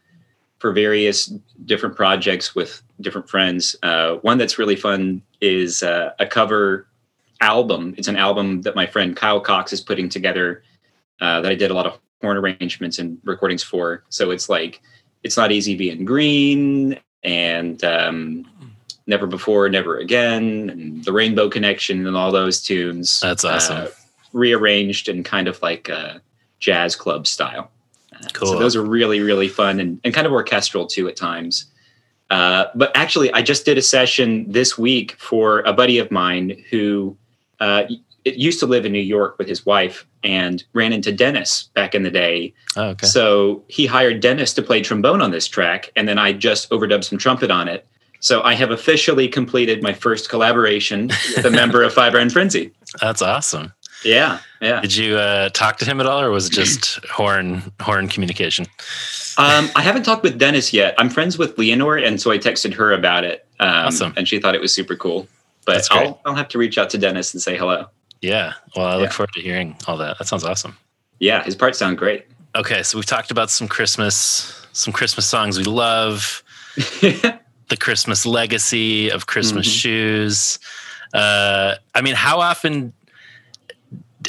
for 0.59 0.71
various 0.73 1.33
different 1.65 1.97
projects 1.97 2.55
with 2.55 2.83
different 3.01 3.29
friends. 3.31 3.75
Uh, 3.83 4.17
one 4.17 4.37
that's 4.37 4.59
really 4.59 4.77
fun 4.77 5.23
is 5.41 5.83
uh, 5.83 6.13
a 6.19 6.27
cover 6.27 6.87
album. 7.41 7.95
It's 7.97 8.09
an 8.09 8.17
album 8.17 8.61
that 8.63 8.77
my 8.77 8.87
friend 8.87 9.17
Kyle 9.17 9.41
Cox 9.41 9.73
is 9.73 9.81
putting 9.81 10.11
together 10.11 10.63
uh, 11.23 11.41
that 11.41 11.51
I 11.51 11.55
did 11.55 11.71
a 11.71 11.75
lot 11.75 11.87
of 11.87 11.99
horn 12.21 12.37
arrangements 12.37 12.99
and 12.99 13.19
recordings 13.25 13.63
for. 13.63 14.05
So 14.11 14.31
it's 14.31 14.51
like 14.51 14.83
it's 15.23 15.39
not 15.39 15.53
easy 15.53 15.75
being 15.75 16.05
green 16.05 16.99
and 17.23 17.83
um, 17.83 18.47
never 19.07 19.27
before, 19.27 19.71
never 19.71 19.97
again, 19.97 20.69
and 20.69 21.03
the 21.05 21.13
Rainbow 21.15 21.49
Connection 21.49 22.07
and 22.07 22.15
all 22.15 22.31
those 22.31 22.61
tunes. 22.61 23.21
That's 23.21 23.45
awesome. 23.45 23.89
Rearranged 24.33 25.09
in 25.09 25.25
kind 25.25 25.49
of 25.49 25.61
like 25.63 25.89
a 25.89 26.21
jazz 26.59 26.97
club 26.97 27.27
style. 27.27 27.71
Uh, 28.13 28.27
Cool. 28.33 28.49
So 28.49 28.59
those 28.59 28.75
are 28.77 28.83
really 28.83 29.21
really 29.21 29.49
fun 29.49 29.81
and, 29.81 30.01
and 30.05 30.13
kind 30.13 30.27
of 30.27 30.33
orchestral 30.33 30.87
too 30.87 31.09
at 31.09 31.17
times. 31.17 31.67
Uh, 32.31 32.67
but 32.75 32.95
actually, 32.95 33.33
I 33.33 33.43
just 33.43 33.65
did 33.65 33.79
a 33.79 33.83
session 33.83 34.51
this 34.51 34.77
week 34.77 35.13
for 35.19 35.61
a 35.61 35.73
buddy 35.73 35.99
of 35.99 36.11
mine 36.11 36.63
who 36.71 37.17
uh, 37.61 37.85
used 38.25 38.61
to 38.61 38.67
live 38.67 38.85
in 38.85 38.93
New 38.93 38.99
York 38.99 39.39
with 39.39 39.49
his 39.49 39.65
wife 39.65 40.07
and 40.23 40.63
ran 40.75 40.93
into 40.93 41.13
Dennis 41.13 41.71
back 41.75 41.95
in 41.95 42.03
the 42.03 42.11
day. 42.11 42.53
Oh, 42.77 42.89
okay. 42.89 43.07
So 43.07 43.65
he 43.69 43.87
hired 43.87 44.21
Dennis 44.21 44.53
to 44.55 44.63
play 44.63 44.83
trombone 44.83 45.23
on 45.23 45.31
this 45.31 45.47
track, 45.49 45.91
and 45.97 46.07
then 46.07 46.19
I 46.19 46.33
just 46.33 46.69
overdubbed 46.71 47.05
some 47.05 47.19
trumpet 47.19 47.51
on 47.51 47.69
it. 47.69 47.87
So 48.21 48.43
I 48.43 48.55
have 48.55 48.73
officially 48.73 49.29
completed 49.29 49.81
my 49.83 49.93
first 49.93 50.29
collaboration 50.29 51.09
with 51.37 51.45
a 51.45 51.51
member 51.63 51.83
of 51.85 51.95
Five 51.95 52.15
Iron 52.15 52.31
Frenzy. 52.31 52.73
That's 53.01 53.23
awesome. 53.23 53.73
Yeah, 54.05 54.39
yeah. 54.61 54.81
Did 54.81 54.95
you 54.97 55.17
uh, 55.17 55.49
talk 55.51 55.77
to 55.79 55.85
him 55.85 56.01
at 56.01 56.07
all, 56.07 56.21
or 56.21 56.31
was 56.31 56.47
it 56.47 56.53
just 56.53 57.05
horn 57.11 57.63
horn 57.81 58.09
communication? 58.09 58.67
Um, 59.39 59.69
I 59.77 59.83
haven't 59.83 60.03
talked 60.05 60.23
with 60.23 60.39
Dennis 60.39 60.73
yet. 60.73 60.95
I'm 60.99 61.11
friends 61.11 61.39
with 61.39 61.57
Leanor, 61.57 62.05
and 62.05 62.21
so 62.21 62.31
I 62.31 62.39
texted 62.39 62.75
her 62.75 62.93
about 62.93 63.25
it. 63.25 63.47
Um, 63.61 63.69
Awesome. 63.87 64.13
And 64.17 64.27
she 64.29 64.39
thought 64.39 64.55
it 64.55 64.61
was 64.61 64.73
super 64.75 64.95
cool. 64.97 65.27
But. 65.67 65.87
I'll, 65.91 66.21
I'll 66.25 66.35
have 66.35 66.49
to 66.49 66.59
reach 66.59 66.79
out 66.79 66.91
to 66.91 66.99
Dennis 66.99 67.35
and 67.35 67.43
say 67.43 67.57
hello. 67.57 67.87
Yeah. 68.23 68.55
Well, 68.75 68.87
I 68.87 68.95
look 68.97 69.05
Yeah. 69.07 69.11
forward 69.11 69.33
to 69.35 69.41
hearing 69.41 69.77
all 69.87 69.97
that. 69.99 70.19
That 70.19 70.27
sounds 70.27 70.43
awesome. 70.45 70.77
Yeah, 71.21 71.43
his 71.45 71.55
parts 71.55 71.79
sound 71.79 71.99
great. 71.99 72.27
Okay, 72.57 72.83
so 72.83 72.97
we've 72.99 73.07
talked 73.07 73.31
about 73.31 73.51
some 73.51 73.69
Christmas, 73.69 74.65
some 74.73 74.93
Christmas 74.93 75.27
songs 75.27 75.59
we 75.59 75.65
love, 75.65 76.43
the 76.77 77.77
Christmas 77.79 78.25
legacy 78.25 79.11
of 79.11 79.27
Christmas 79.27 79.69
Mhm. 79.69 79.81
shoes. 79.81 80.59
Uh, 81.13 81.75
I 81.95 82.01
mean, 82.01 82.15
how 82.15 82.41
often, 82.41 82.93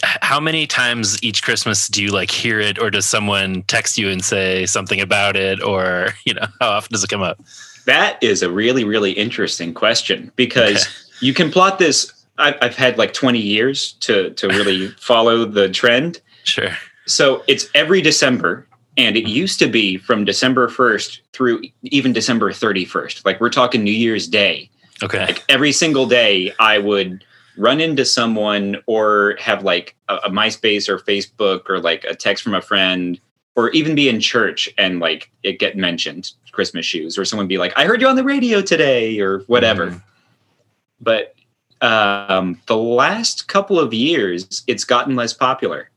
how 0.03 0.39
many 0.39 0.67
times 0.67 1.21
each 1.23 1.43
Christmas 1.43 1.87
do 1.87 2.03
you 2.03 2.11
like 2.11 2.31
hear 2.31 2.59
it, 2.59 2.79
or 2.79 2.89
does 2.89 3.05
someone 3.05 3.63
text 3.63 3.97
you 3.97 4.09
and 4.09 4.23
say 4.23 4.65
something 4.65 5.01
about 5.01 5.35
it, 5.35 5.61
or 5.61 6.09
you 6.25 6.33
know, 6.33 6.45
how 6.59 6.69
often 6.69 6.91
does 6.91 7.03
it 7.03 7.09
come 7.09 7.21
up? 7.21 7.39
That 7.85 8.21
is 8.21 8.43
a 8.43 8.51
really, 8.51 8.83
really 8.83 9.11
interesting 9.11 9.73
question 9.73 10.31
because 10.35 10.87
you 11.21 11.33
can 11.33 11.51
plot 11.51 11.79
this. 11.79 12.13
I've, 12.37 12.55
I've 12.61 12.75
had 12.75 12.97
like 12.97 13.13
20 13.13 13.39
years 13.39 13.93
to 14.01 14.31
to 14.31 14.47
really 14.47 14.87
follow 14.99 15.45
the 15.45 15.69
trend. 15.69 16.21
Sure. 16.43 16.75
So 17.05 17.43
it's 17.47 17.67
every 17.73 18.01
December, 18.01 18.67
and 18.97 19.17
it 19.17 19.23
mm-hmm. 19.23 19.33
used 19.33 19.59
to 19.59 19.67
be 19.67 19.97
from 19.97 20.25
December 20.25 20.67
1st 20.67 21.19
through 21.33 21.63
even 21.83 22.13
December 22.13 22.51
31st. 22.51 23.25
Like 23.25 23.41
we're 23.41 23.49
talking 23.49 23.83
New 23.83 23.91
Year's 23.91 24.27
Day. 24.27 24.69
Okay. 25.01 25.25
Like 25.25 25.43
every 25.49 25.71
single 25.71 26.05
day, 26.05 26.53
I 26.59 26.77
would 26.77 27.23
run 27.57 27.81
into 27.81 28.05
someone 28.05 28.77
or 28.85 29.35
have 29.39 29.63
like 29.63 29.95
a, 30.07 30.15
a 30.15 30.29
MySpace 30.29 30.87
or 30.89 30.99
Facebook 30.99 31.69
or 31.69 31.79
like 31.79 32.03
a 32.03 32.15
text 32.15 32.43
from 32.43 32.53
a 32.53 32.61
friend, 32.61 33.19
or 33.55 33.69
even 33.71 33.95
be 33.95 34.07
in 34.07 34.19
church 34.19 34.69
and 34.77 34.99
like 34.99 35.29
it 35.43 35.59
get 35.59 35.75
mentioned 35.75 36.31
Christmas 36.51 36.85
shoes, 36.85 37.17
or 37.17 37.25
someone 37.25 37.47
be 37.47 37.57
like, 37.57 37.73
"I 37.77 37.85
heard 37.85 38.01
you 38.01 38.07
on 38.07 38.15
the 38.15 38.23
radio 38.23 38.61
today," 38.61 39.19
or 39.19 39.39
whatever. 39.41 40.01
But 41.01 41.35
um, 41.81 42.61
the 42.67 42.77
last 42.77 43.47
couple 43.47 43.79
of 43.79 43.93
years, 43.93 44.63
it's 44.67 44.83
gotten 44.83 45.15
less 45.15 45.33
popular. 45.33 45.89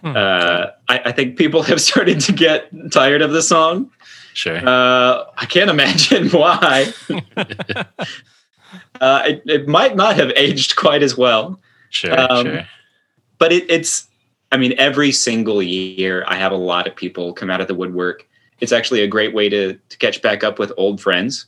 Hmm. 0.00 0.16
Uh, 0.16 0.66
I, 0.88 0.98
I 1.06 1.12
think 1.12 1.36
people 1.36 1.62
have 1.64 1.80
started 1.80 2.20
to 2.20 2.32
get 2.32 2.70
tired 2.92 3.22
of 3.22 3.32
the 3.32 3.42
song. 3.42 3.90
Sure. 4.34 4.56
Uh, 4.56 5.24
I 5.36 5.46
can't 5.46 5.70
imagine 5.70 6.28
why. 6.30 6.92
uh, 9.00 9.22
it, 9.26 9.42
it 9.46 9.68
might 9.68 9.96
not 9.96 10.16
have 10.16 10.30
aged 10.36 10.76
quite 10.76 11.02
as 11.02 11.16
well. 11.16 11.60
Sure. 11.90 12.18
Um, 12.18 12.46
sure. 12.46 12.68
But 13.38 13.52
it, 13.52 13.70
it's, 13.70 14.08
I 14.50 14.56
mean, 14.56 14.74
every 14.78 15.12
single 15.12 15.62
year 15.62 16.24
I 16.26 16.34
have 16.36 16.52
a 16.52 16.56
lot 16.56 16.86
of 16.86 16.96
people 16.96 17.32
come 17.32 17.50
out 17.50 17.60
of 17.60 17.68
the 17.68 17.74
woodwork. 17.74 18.26
It's 18.60 18.72
actually 18.72 19.02
a 19.02 19.06
great 19.06 19.34
way 19.34 19.48
to, 19.48 19.74
to 19.74 19.98
catch 19.98 20.20
back 20.20 20.42
up 20.42 20.58
with 20.58 20.72
old 20.76 21.00
friends. 21.00 21.46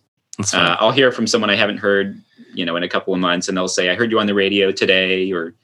Uh, 0.54 0.76
I'll 0.78 0.92
hear 0.92 1.12
from 1.12 1.26
someone 1.26 1.50
I 1.50 1.56
haven't 1.56 1.78
heard, 1.78 2.20
you 2.54 2.64
know, 2.64 2.76
in 2.76 2.82
a 2.82 2.88
couple 2.88 3.12
of 3.12 3.20
months, 3.20 3.48
and 3.48 3.56
they'll 3.56 3.68
say, 3.68 3.90
"I 3.90 3.94
heard 3.94 4.10
you 4.10 4.18
on 4.18 4.26
the 4.26 4.32
radio 4.32 4.72
today," 4.72 5.30
or 5.32 5.54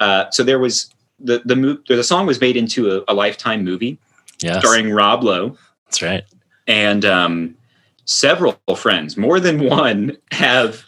uh, 0.00 0.30
so 0.30 0.42
there 0.42 0.58
was 0.58 0.90
the 1.20 1.42
the 1.44 1.56
mo- 1.56 1.78
the 1.88 2.02
song 2.02 2.26
was 2.26 2.40
made 2.40 2.56
into 2.56 2.90
a, 2.90 3.04
a 3.08 3.14
lifetime 3.14 3.62
movie 3.62 3.98
yes. 4.40 4.58
starring 4.58 4.90
Rob 4.90 5.22
Lowe 5.22 5.56
That's 5.86 6.02
right. 6.02 6.24
and 6.66 7.04
um, 7.04 7.56
several 8.04 8.56
friends, 8.76 9.16
more 9.16 9.40
than 9.40 9.68
one, 9.68 10.16
have 10.32 10.84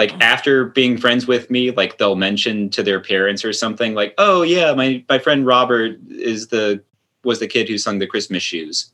like 0.00 0.18
after 0.22 0.64
being 0.64 0.96
friends 0.96 1.26
with 1.26 1.50
me, 1.50 1.72
like 1.72 1.98
they'll 1.98 2.16
mention 2.16 2.70
to 2.70 2.82
their 2.82 3.00
parents 3.00 3.44
or 3.44 3.52
something 3.52 3.92
like, 3.92 4.14
"Oh 4.16 4.40
yeah, 4.40 4.72
my 4.72 5.04
my 5.10 5.18
friend 5.18 5.44
Robert 5.44 5.98
is 6.08 6.48
the 6.48 6.82
was 7.22 7.38
the 7.38 7.46
kid 7.46 7.68
who 7.68 7.76
sung 7.76 7.98
the 7.98 8.06
Christmas 8.06 8.42
shoes," 8.42 8.90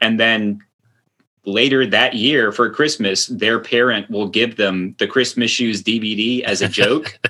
and 0.00 0.18
then 0.18 0.62
later 1.44 1.84
that 1.86 2.14
year 2.14 2.52
for 2.52 2.70
Christmas, 2.70 3.26
their 3.26 3.60
parent 3.60 4.08
will 4.08 4.28
give 4.28 4.56
them 4.56 4.96
the 4.98 5.06
Christmas 5.06 5.50
shoes 5.50 5.82
DVD 5.82 6.42
as 6.44 6.62
a 6.62 6.68
joke. 6.68 7.18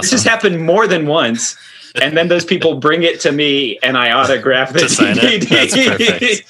This 0.00 0.10
has 0.10 0.24
happened 0.24 0.64
more 0.64 0.88
than 0.88 1.06
once. 1.06 1.56
And 2.02 2.16
then 2.16 2.26
those 2.26 2.44
people 2.44 2.80
bring 2.80 3.04
it 3.04 3.20
to 3.20 3.30
me 3.30 3.78
and 3.82 3.96
I 3.96 4.10
autograph 4.10 4.72
the 4.72 4.80
to. 4.80 4.86
DVD. 5.14 6.42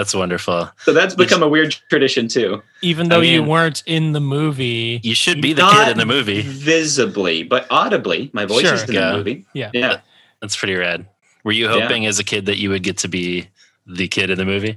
That's 0.00 0.14
wonderful. 0.14 0.70
So 0.78 0.94
that's 0.94 1.14
become 1.14 1.42
a 1.42 1.48
weird 1.48 1.72
tradition 1.90 2.26
too. 2.26 2.62
Even 2.80 3.10
though 3.10 3.20
you 3.20 3.40
mean- 3.42 3.50
weren't 3.50 3.82
in 3.84 4.12
the 4.12 4.20
movie. 4.20 4.98
You 5.02 5.14
should 5.14 5.42
be 5.42 5.52
the 5.52 5.60
Not 5.60 5.74
kid 5.74 5.90
in 5.92 5.98
the 5.98 6.06
movie. 6.06 6.40
Visibly, 6.40 7.42
but 7.42 7.66
audibly. 7.68 8.30
My 8.32 8.46
voice 8.46 8.64
Sure. 8.64 8.72
is 8.76 8.84
in 8.84 8.94
Yeah. 8.94 9.10
the 9.10 9.16
movie. 9.18 9.44
Yeah. 9.52 9.70
Yeah. 9.74 9.98
That's 10.40 10.56
pretty 10.56 10.74
rad. 10.74 11.04
Were 11.44 11.52
you 11.52 11.66
Yeah. 11.70 11.80
hoping 11.82 12.06
as 12.06 12.18
a 12.18 12.24
kid 12.24 12.46
that 12.46 12.56
you 12.56 12.70
would 12.70 12.82
get 12.82 12.96
to 12.98 13.08
be 13.08 13.48
the 13.86 14.08
kid 14.08 14.30
in 14.30 14.38
the 14.38 14.46
movie? 14.46 14.76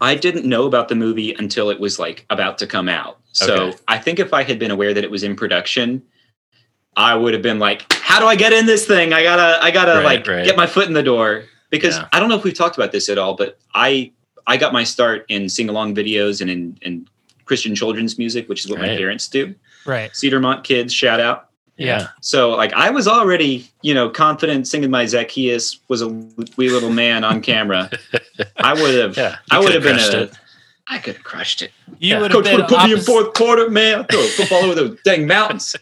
I 0.00 0.14
didn't 0.14 0.44
know 0.44 0.64
about 0.64 0.86
the 0.86 0.94
movie 0.94 1.34
until 1.36 1.68
it 1.68 1.80
was 1.80 1.98
like 1.98 2.24
about 2.30 2.56
to 2.58 2.68
come 2.68 2.88
out. 2.88 3.18
So 3.32 3.54
Okay. 3.54 3.76
I 3.88 3.98
think 3.98 4.20
if 4.20 4.32
I 4.32 4.44
had 4.44 4.60
been 4.60 4.70
aware 4.70 4.94
that 4.94 5.02
it 5.02 5.10
was 5.10 5.24
in 5.24 5.34
production, 5.34 6.02
I 6.96 7.16
would 7.16 7.32
have 7.34 7.42
been 7.42 7.58
like, 7.58 7.92
"How 7.94 8.20
do 8.20 8.26
I 8.26 8.36
get 8.36 8.52
in 8.52 8.66
this 8.66 8.86
thing? 8.86 9.12
I 9.12 9.24
gotta, 9.24 9.58
I 9.60 9.72
gotta 9.72 9.94
Right, 9.94 10.04
like 10.04 10.26
right. 10.28 10.44
get 10.44 10.56
my 10.56 10.68
foot 10.68 10.86
in 10.86 10.94
the 10.94 11.02
door." 11.02 11.46
Because 11.68 11.96
Yeah. 11.98 12.06
I 12.12 12.20
don't 12.20 12.28
know 12.28 12.36
if 12.36 12.42
we've 12.44 12.54
talked 12.62 12.76
about 12.76 12.90
this 12.92 13.08
at 13.08 13.16
all, 13.18 13.34
but 13.34 13.56
I, 13.74 14.10
I 14.50 14.56
got 14.56 14.72
my 14.72 14.82
start 14.82 15.24
in 15.28 15.48
sing 15.48 15.68
along 15.68 15.94
videos 15.94 16.40
and 16.40 16.50
in, 16.50 16.76
in 16.82 17.08
Christian 17.44 17.74
children's 17.76 18.18
music, 18.18 18.48
which 18.48 18.64
is 18.64 18.70
what 18.70 18.80
my 18.80 18.88
parents 18.88 19.28
do. 19.28 19.54
Right. 19.86 20.10
Cedarmont 20.12 20.64
kids, 20.64 20.92
shout 20.92 21.20
out. 21.20 21.48
Yeah. 21.76 22.08
So 22.20 22.50
like 22.50 22.72
I 22.72 22.90
was 22.90 23.06
already, 23.06 23.70
you 23.82 23.94
know, 23.94 24.10
confident 24.10 24.66
singing 24.66 24.90
my 24.90 25.06
Zacchaeus 25.06 25.78
was 25.88 26.02
a 26.02 26.08
wee 26.56 26.68
little 26.68 26.90
man 26.90 27.22
on 27.22 27.40
camera. 27.40 27.88
I 28.56 28.74
would 28.74 28.94
have 28.96 29.16
Yeah. 29.16 29.36
I 29.52 29.60
would 29.60 29.72
have 29.72 29.84
been 29.84 29.98
a 29.98 30.22
it. 30.24 30.38
I 30.88 30.98
could 30.98 31.14
have 31.14 31.24
crushed 31.24 31.62
it. 31.62 31.70
You 32.00 32.10
Yeah. 32.10 32.20
would 32.20 32.32
have 32.32 32.42
Coach 32.44 32.56
been 32.56 32.66
put 32.66 32.84
me 32.86 32.92
in 32.92 33.00
fourth 33.00 33.32
quarter, 33.34 33.70
man. 33.70 34.04
Throw 34.10 34.20
a 34.20 34.28
football 34.28 34.64
over 34.64 34.74
those 34.74 34.98
dang 35.04 35.28
mountains. 35.28 35.76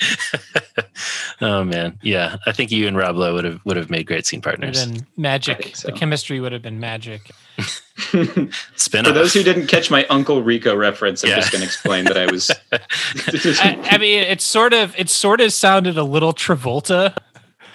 oh 1.40 1.64
man, 1.64 1.98
yeah. 2.02 2.36
I 2.46 2.52
think 2.52 2.70
you 2.70 2.86
and 2.88 2.96
Rob 2.96 3.16
Lowe 3.16 3.34
would 3.34 3.44
have 3.44 3.60
would 3.64 3.76
have 3.76 3.90
made 3.90 4.06
great 4.06 4.26
scene 4.26 4.40
partners. 4.42 4.80
have 4.80 4.92
been 4.92 5.02
I 5.02 5.06
magic. 5.16 5.76
so. 5.76 5.88
The 5.88 5.92
chemistry 5.92 6.40
would 6.40 6.52
have 6.52 6.62
been 6.62 6.80
magic. 6.80 7.30
Spin 8.76 9.04
For 9.04 9.12
those 9.12 9.32
who 9.32 9.42
didn't 9.42 9.66
catch 9.68 9.90
my 9.90 10.04
Uncle 10.06 10.42
Rico 10.42 10.74
reference, 10.76 11.24
I'm 11.24 11.30
Yeah. 11.30 11.36
just 11.36 11.52
going 11.52 11.60
to 11.62 11.66
explain 11.66 12.04
that 12.06 12.18
I 12.18 12.26
was. 12.30 12.50
I, 12.72 13.78
I 13.90 13.98
mean, 13.98 14.22
it 14.22 14.40
sort 14.40 14.72
of 14.74 14.94
it 14.98 15.08
sort 15.08 15.40
of 15.40 15.52
sounded 15.52 15.96
a 15.96 16.02
little 16.04 16.32
Travolta. 16.34 17.16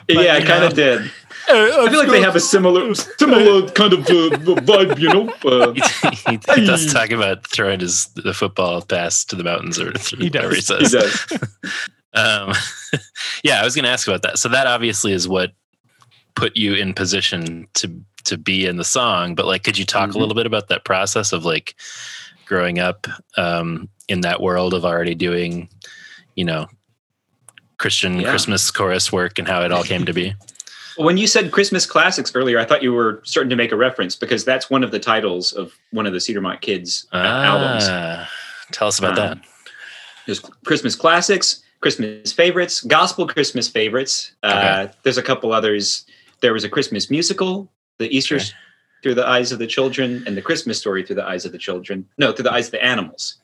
yeah, 0.08 0.34
I 0.34 0.38
you 0.40 0.46
kind 0.46 0.64
of 0.64 0.74
did. 0.74 1.12
I 1.50 1.90
feel 1.90 2.00
like 2.00 2.10
they 2.10 2.22
have 2.22 2.36
a 2.36 2.40
similar, 2.40 2.94
similar 2.94 3.68
kind 3.72 3.94
of 3.94 4.02
uh, 4.02 4.38
vibe, 4.62 5.00
you 5.00 5.10
know. 5.10 5.34
Uh, 5.44 5.74
he, 6.30 6.40
he 6.56 6.66
does 6.66 6.94
talk 6.94 7.10
about 7.12 7.46
throwing 7.48 7.80
his 7.80 8.06
the 8.16 8.34
football 8.34 8.82
pass 8.84 9.26
to 9.26 9.36
the 9.36 9.44
mountains 9.44 9.80
or 9.80 9.92
He 10.18 10.26
whatever 10.26 10.50
he 10.54 10.62
does. 10.62 10.92
says. 10.92 11.26
he 11.30 11.38
does. 11.38 11.50
Um, 12.14 12.54
yeah, 13.44 13.60
I 13.60 13.64
was 13.66 13.74
going 13.76 13.84
to 13.86 13.90
ask 13.90 14.08
about 14.08 14.22
that. 14.22 14.38
So 14.38 14.50
that 14.50 14.68
obviously 14.68 15.14
is 15.14 15.28
what 15.28 15.52
put 16.36 16.56
you 16.56 16.74
in 16.76 16.94
position 16.94 17.68
to 17.76 17.92
to 18.32 18.38
be 18.38 18.66
in 18.66 18.78
the 18.78 18.84
song. 18.84 19.36
But 19.36 19.46
like, 19.46 19.64
could 19.64 19.78
you 19.78 19.86
talk 19.86 20.10
Mhm. 20.10 20.16
a 20.16 20.18
little 20.18 20.36
bit 20.36 20.46
about 20.46 20.70
that 20.70 20.84
process 20.86 21.32
of 21.34 21.46
like 21.46 21.76
growing 22.46 22.80
up 22.80 23.08
um, 23.38 23.88
in 24.08 24.22
that 24.22 24.42
world 24.42 24.74
of 24.74 24.84
already 24.84 25.16
doing, 25.16 25.70
you 26.36 26.44
know, 26.46 26.68
Christian 27.78 28.20
Yeah. 28.20 28.30
Christmas 28.30 28.70
chorus 28.72 29.12
work 29.12 29.38
and 29.40 29.48
how 29.48 29.62
it 29.64 29.72
all 29.72 29.84
came 29.84 30.06
to 30.06 30.14
be? 30.14 30.34
When 30.98 31.18
you 31.18 31.26
said 31.26 31.52
Christmas 31.52 31.86
classics 31.86 32.34
earlier, 32.36 32.60
I 32.60 32.66
thought 32.66 32.84
you 32.84 32.92
were 32.94 33.22
starting 33.24 33.50
to 33.50 33.56
make 33.56 33.72
a 33.72 33.78
reference 33.78 34.16
because 34.18 34.44
that's 34.44 34.70
one 34.70 34.84
of 34.84 34.92
the 34.92 35.00
titles 35.00 35.54
of 35.54 35.72
one 35.92 36.06
of 36.06 36.12
the 36.12 36.20
Cedarmont 36.20 36.60
Kids 36.60 37.08
uh, 37.14 37.18
albums. 37.18 37.86
Ah, 37.88 38.30
Tell 38.72 38.90
us 38.90 39.00
about 39.00 39.18
Um, 39.18 39.28
that. 39.30 39.38
There's 40.26 40.42
Christmas 40.66 40.96
classics, 40.96 41.64
Christmas 41.80 42.34
favorites, 42.34 42.82
gospel 42.82 43.26
Christmas 43.26 43.70
favorites. 43.70 44.34
Uh, 44.44 44.88
there's 45.04 45.18
a 45.18 45.24
couple 45.24 45.54
others. 45.54 46.06
There 46.42 46.52
was 46.54 46.66
a 46.66 46.70
Christmas 46.70 47.10
musical, 47.10 47.72
the 48.02 48.16
Easter 48.16 48.40
Sure. 48.40 48.56
through 49.04 49.16
the 49.16 49.28
eyes 49.28 49.52
of 49.52 49.60
the 49.60 49.68
children, 49.68 50.24
and 50.28 50.38
the 50.38 50.42
Christmas 50.42 50.78
story 50.80 51.04
through 51.04 51.16
the 51.16 51.26
eyes 51.26 51.46
of 51.46 51.52
the 51.52 51.58
children. 51.58 52.08
No, 52.18 52.32
through 52.32 52.44
the 52.44 52.54
eyes 52.54 52.68
of 52.68 52.72
the 52.72 52.84
animals. 52.84 53.38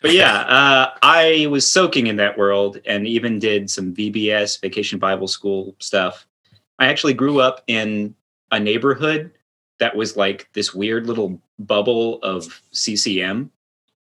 But 0.00 0.12
yeah, 0.12 0.40
uh, 0.42 0.90
I 1.02 1.46
was 1.50 1.70
soaking 1.70 2.06
in 2.06 2.16
that 2.16 2.38
world 2.38 2.78
and 2.86 3.06
even 3.06 3.38
did 3.38 3.68
some 3.68 3.94
VBS, 3.94 4.60
Vacation 4.60 4.98
Bible 4.98 5.26
School 5.26 5.74
stuff. 5.80 6.26
I 6.78 6.86
actually 6.86 7.14
grew 7.14 7.40
up 7.40 7.62
in 7.66 8.14
a 8.52 8.60
neighborhood 8.60 9.32
that 9.80 9.96
was 9.96 10.16
like 10.16 10.48
this 10.52 10.72
weird 10.72 11.06
little 11.06 11.40
bubble 11.58 12.20
of 12.22 12.62
CCM. 12.72 13.50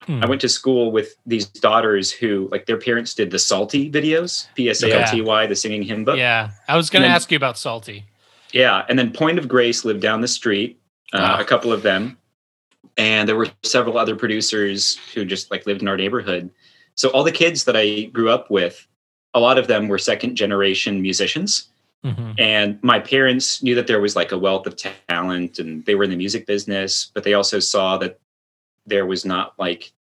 Hmm. 0.02 0.24
I 0.24 0.28
went 0.28 0.42
to 0.42 0.50
school 0.50 0.92
with 0.92 1.16
these 1.26 1.46
daughters 1.46 2.12
who, 2.12 2.50
like, 2.52 2.66
their 2.66 2.78
parents 2.78 3.14
did 3.14 3.32
the 3.32 3.40
Psalty 3.40 3.90
videos, 3.90 4.48
P 4.56 4.70
S 4.70 4.84
A 4.84 4.92
L 4.92 5.10
T 5.10 5.22
Y, 5.22 5.48
the 5.48 5.56
singing 5.56 5.84
hymn 5.84 6.04
book. 6.06 6.18
Yeah, 6.18 6.52
I 6.68 6.76
was 6.76 6.90
going 6.90 7.04
to 7.04 7.10
ask 7.10 7.32
you 7.32 7.38
about 7.38 7.58
Psalty. 7.58 8.06
Yeah, 8.54 8.86
and 8.90 8.98
then 8.98 9.12
Point 9.12 9.40
of 9.40 9.48
Grace 9.48 9.84
lived 9.86 10.02
down 10.02 10.22
the 10.22 10.28
street, 10.28 10.80
uh, 11.14 11.20
Wow. 11.20 11.40
a 11.40 11.46
couple 11.46 11.72
of 11.74 11.82
them, 11.84 12.18
and 12.98 13.28
there 13.28 13.36
were 13.36 13.50
several 13.64 13.98
other 13.98 14.16
producers 14.16 14.98
who 15.14 15.26
just 15.26 15.52
like 15.52 15.66
lived 15.66 15.82
in 15.82 15.88
our 15.88 15.98
neighborhood. 15.98 16.50
So 16.96 17.10
all 17.10 17.24
the 17.24 17.32
kids 17.32 17.66
that 17.66 17.76
I 17.76 18.04
grew 18.06 18.30
up 18.30 18.50
with, 18.50 18.88
a 19.34 19.40
lot 19.40 19.58
of 19.58 19.68
them 19.68 19.88
were 19.88 19.98
second 20.00 20.36
generation 20.36 21.02
musicians, 21.02 21.70
Mhm. 22.06 22.40
and 22.40 22.80
my 22.84 23.00
parents 23.00 23.62
knew 23.62 23.76
that 23.76 23.88
there 23.88 24.00
was 24.02 24.16
like 24.16 24.32
a 24.32 24.38
wealth 24.38 24.66
of 24.68 24.76
talent, 25.10 25.60
and 25.60 25.84
they 25.86 25.96
were 25.96 26.04
in 26.06 26.10
the 26.10 26.16
music 26.16 26.46
business, 26.46 27.12
but 27.14 27.24
they 27.24 27.34
also 27.34 27.60
saw 27.60 27.98
that 27.98 28.20
there 28.86 29.06
was 29.06 29.26
not 29.26 29.54
like 29.60 29.92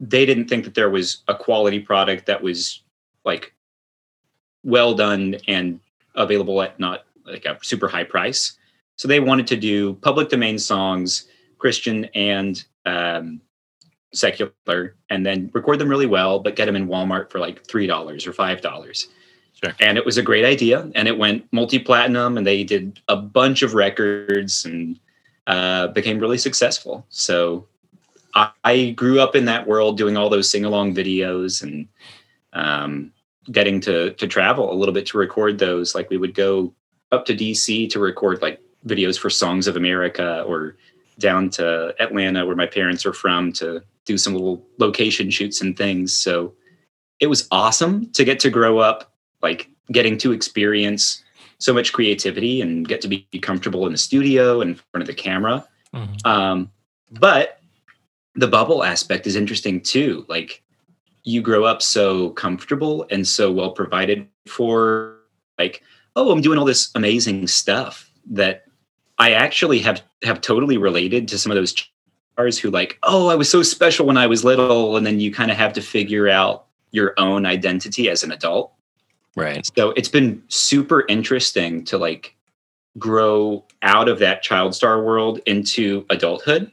they 0.00 0.26
didn't 0.26 0.48
think 0.48 0.64
that 0.64 0.74
there 0.74 0.90
was 0.90 1.22
a 1.28 1.34
quality 1.34 1.78
product 1.78 2.26
that 2.26 2.42
was 2.42 2.82
like 3.24 3.54
well 4.64 4.92
done 4.94 5.36
and 5.46 5.78
available 6.16 6.60
at 6.60 6.78
not 6.80 7.04
like 7.24 7.44
a 7.44 7.58
super 7.62 7.88
high 7.88 8.04
price. 8.04 8.56
So 8.96 9.08
they 9.08 9.20
wanted 9.20 9.46
to 9.48 9.56
do 9.56 9.94
public 9.94 10.28
domain 10.28 10.58
songs, 10.58 11.26
Christian 11.58 12.04
and 12.14 12.62
um, 12.86 13.40
secular, 14.12 14.96
and 15.10 15.26
then 15.26 15.50
record 15.52 15.78
them 15.78 15.88
really 15.88 16.06
well, 16.06 16.38
but 16.38 16.56
get 16.56 16.66
them 16.66 16.76
in 16.76 16.86
Walmart 16.86 17.30
for 17.30 17.40
like 17.40 17.66
three 17.66 17.86
dollars 17.86 18.26
or 18.26 18.32
five 18.32 18.60
dollars. 18.60 19.08
Sure. 19.62 19.74
And 19.80 19.96
it 19.96 20.04
was 20.04 20.18
a 20.18 20.22
great 20.22 20.44
idea, 20.44 20.90
and 20.94 21.08
it 21.08 21.16
went 21.16 21.46
multi-platinum, 21.52 22.36
and 22.36 22.46
they 22.46 22.64
did 22.64 23.00
a 23.08 23.16
bunch 23.16 23.62
of 23.62 23.74
records 23.74 24.64
and 24.64 24.98
uh, 25.46 25.88
became 25.88 26.18
really 26.18 26.38
successful. 26.38 27.06
So 27.08 27.66
I, 28.34 28.50
I 28.64 28.90
grew 28.90 29.20
up 29.20 29.36
in 29.36 29.44
that 29.46 29.66
world, 29.66 29.96
doing 29.96 30.16
all 30.16 30.28
those 30.28 30.50
sing-along 30.50 30.94
videos 30.94 31.62
and 31.62 31.88
um, 32.52 33.12
getting 33.50 33.80
to 33.80 34.12
to 34.14 34.26
travel 34.26 34.72
a 34.72 34.76
little 34.76 34.94
bit 34.94 35.06
to 35.06 35.18
record 35.18 35.58
those. 35.58 35.94
Like 35.94 36.10
we 36.10 36.16
would 36.16 36.34
go 36.34 36.74
up 37.14 37.24
to 37.26 37.34
DC 37.34 37.88
to 37.90 37.98
record 37.98 38.42
like 38.42 38.60
videos 38.86 39.18
for 39.18 39.30
Songs 39.30 39.66
of 39.66 39.76
America 39.76 40.42
or 40.46 40.76
down 41.18 41.48
to 41.48 41.94
Atlanta 42.00 42.44
where 42.44 42.56
my 42.56 42.66
parents 42.66 43.06
are 43.06 43.12
from 43.12 43.52
to 43.54 43.82
do 44.04 44.18
some 44.18 44.34
little 44.34 44.66
location 44.78 45.30
shoots 45.30 45.60
and 45.60 45.76
things. 45.76 46.12
So 46.12 46.52
it 47.20 47.28
was 47.28 47.48
awesome 47.50 48.10
to 48.12 48.24
get 48.24 48.40
to 48.40 48.50
grow 48.50 48.78
up 48.78 49.14
like 49.42 49.68
getting 49.92 50.18
to 50.18 50.32
experience 50.32 51.22
so 51.58 51.72
much 51.72 51.92
creativity 51.92 52.60
and 52.60 52.86
get 52.86 53.00
to 53.02 53.08
be 53.08 53.26
comfortable 53.40 53.86
in 53.86 53.92
the 53.92 53.98
studio 53.98 54.60
and 54.60 54.70
in 54.70 54.76
front 54.76 55.02
of 55.02 55.06
the 55.06 55.14
camera. 55.14 55.66
Um, 56.24 56.70
but 57.12 57.60
the 58.34 58.48
bubble 58.48 58.82
aspect 58.82 59.26
is 59.26 59.36
interesting 59.36 59.80
too. 59.80 60.26
Like 60.28 60.62
you 61.22 61.40
grow 61.40 61.64
up 61.64 61.80
so 61.80 62.30
comfortable 62.30 63.06
and 63.10 63.26
so 63.26 63.50
well 63.50 63.70
provided 63.70 64.28
for, 64.46 65.20
like, 65.58 65.82
oh, 66.16 66.30
I'm 66.30 66.40
doing 66.40 66.58
all 66.58 66.64
this 66.64 66.90
amazing 66.94 67.46
stuff 67.48 68.10
that 68.30 68.64
I 69.18 69.32
actually 69.32 69.78
have 69.80 70.02
have 70.22 70.40
totally 70.40 70.76
related 70.76 71.28
to 71.28 71.38
some 71.38 71.52
of 71.52 71.56
those 71.56 71.74
stars 72.34 72.58
who 72.58 72.70
like, 72.70 72.98
oh, 73.02 73.28
I 73.28 73.34
was 73.34 73.50
so 73.50 73.62
special 73.62 74.06
when 74.06 74.16
I 74.16 74.26
was 74.26 74.44
little, 74.44 74.96
and 74.96 75.06
then 75.06 75.20
you 75.20 75.32
kind 75.32 75.50
of 75.50 75.56
have 75.56 75.72
to 75.74 75.82
figure 75.82 76.28
out 76.28 76.66
your 76.90 77.14
own 77.18 77.46
identity 77.46 78.08
as 78.08 78.22
an 78.22 78.32
adult. 78.32 78.72
Right. 79.36 79.68
So 79.76 79.90
it's 79.90 80.08
been 80.08 80.42
super 80.48 81.04
interesting 81.08 81.84
to 81.86 81.98
like 81.98 82.36
grow 82.98 83.64
out 83.82 84.08
of 84.08 84.20
that 84.20 84.42
child 84.42 84.74
star 84.74 85.02
world 85.02 85.40
into 85.46 86.06
adulthood. 86.10 86.70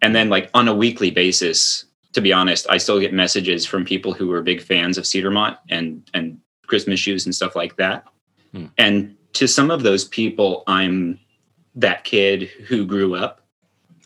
And 0.00 0.14
then 0.14 0.28
like 0.28 0.48
on 0.54 0.68
a 0.68 0.74
weekly 0.74 1.10
basis, 1.10 1.86
to 2.12 2.20
be 2.20 2.32
honest, 2.32 2.66
I 2.70 2.78
still 2.78 3.00
get 3.00 3.12
messages 3.12 3.66
from 3.66 3.84
people 3.84 4.12
who 4.12 4.30
are 4.32 4.42
big 4.42 4.62
fans 4.62 4.96
of 4.96 5.04
Cedarmont 5.04 5.58
and 5.70 6.08
and 6.14 6.38
Christmas 6.66 7.00
shoes 7.00 7.26
and 7.26 7.34
stuff 7.34 7.56
like 7.56 7.76
that. 7.76 8.04
Hmm. 8.54 8.66
And 8.78 9.16
to 9.34 9.46
some 9.48 9.70
of 9.70 9.82
those 9.82 10.04
people, 10.04 10.62
I'm 10.66 11.18
that 11.74 12.04
kid 12.04 12.44
who 12.68 12.86
grew 12.86 13.14
up. 13.14 13.40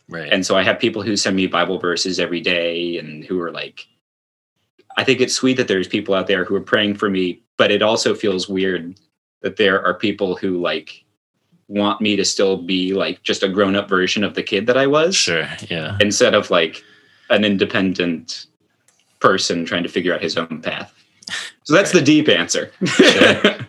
Right. 0.08 0.32
And 0.32 0.44
so 0.44 0.56
I 0.56 0.62
have 0.62 0.78
people 0.78 1.02
who 1.02 1.16
send 1.16 1.36
me 1.36 1.46
Bible 1.46 1.78
verses 1.78 2.18
every 2.18 2.40
day 2.40 2.96
and 2.96 3.24
who 3.24 3.40
are 3.40 3.52
like, 3.52 3.86
I 4.96 5.04
think 5.04 5.20
it's 5.20 5.34
sweet 5.34 5.58
that 5.58 5.68
there's 5.68 5.86
people 5.86 6.14
out 6.14 6.26
there 6.26 6.44
who 6.44 6.54
are 6.54 6.60
praying 6.60 6.94
for 6.94 7.10
me, 7.10 7.42
but 7.58 7.70
it 7.70 7.82
also 7.82 8.14
feels 8.14 8.48
weird 8.48 8.98
that 9.42 9.56
there 9.56 9.84
are 9.84 9.94
people 9.94 10.34
who 10.34 10.60
like 10.60 11.04
want 11.68 12.00
me 12.00 12.16
to 12.16 12.24
still 12.24 12.56
be 12.56 12.94
like 12.94 13.22
just 13.22 13.42
a 13.42 13.48
grown 13.48 13.76
up 13.76 13.88
version 13.88 14.24
of 14.24 14.34
the 14.34 14.42
kid 14.42 14.66
that 14.66 14.78
I 14.78 14.86
was. 14.86 15.14
Sure. 15.14 15.46
Yeah. 15.68 15.98
Instead 16.00 16.34
of 16.34 16.50
like 16.50 16.82
an 17.28 17.44
independent 17.44 18.46
person 19.20 19.66
trying 19.66 19.82
to 19.82 19.88
figure 19.88 20.14
out 20.14 20.22
his 20.22 20.38
own 20.38 20.62
path. 20.62 20.92
So 21.64 21.74
that's 21.74 21.92
the 21.92 22.00
deep 22.00 22.28
answer. 22.28 22.72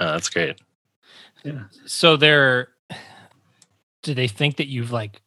Oh, 0.00 0.12
that's 0.12 0.28
great. 0.28 0.60
Yeah. 1.44 1.64
So 1.86 2.16
they're 2.16 2.68
do 4.02 4.14
they 4.14 4.28
think 4.28 4.56
that 4.56 4.68
you've 4.68 4.92
like 4.92 5.20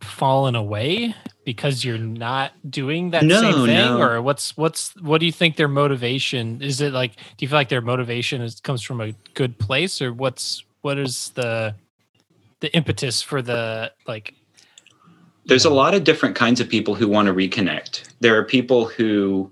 fallen 0.00 0.54
away 0.54 1.14
because 1.44 1.84
you're 1.84 1.98
not 1.98 2.52
doing 2.70 3.10
that 3.10 3.24
No, 3.24 3.40
same 3.40 3.66
thing 3.66 3.76
no. 3.76 4.00
or 4.00 4.22
what's 4.22 4.56
what's 4.56 4.94
what 5.00 5.18
do 5.20 5.26
you 5.26 5.32
think 5.32 5.56
their 5.56 5.68
motivation 5.68 6.62
is 6.62 6.80
it 6.80 6.92
like 6.92 7.16
do 7.16 7.44
you 7.44 7.48
feel 7.48 7.58
like 7.58 7.68
their 7.68 7.82
motivation 7.82 8.40
is 8.40 8.60
comes 8.60 8.82
from 8.82 9.00
a 9.00 9.12
good 9.34 9.58
place 9.58 10.00
or 10.00 10.12
what's 10.12 10.64
what 10.80 10.98
is 10.98 11.30
the 11.34 11.74
the 12.60 12.74
impetus 12.74 13.20
for 13.20 13.42
the 13.42 13.92
like 14.06 14.34
there's 15.46 15.64
a 15.64 15.70
lot 15.70 15.94
of 15.94 16.04
different 16.04 16.36
kinds 16.36 16.60
of 16.60 16.68
people 16.68 16.94
who 16.94 17.08
want 17.08 17.26
to 17.26 17.34
reconnect. 17.34 18.04
There 18.20 18.38
are 18.38 18.44
people 18.44 18.84
who 18.86 19.50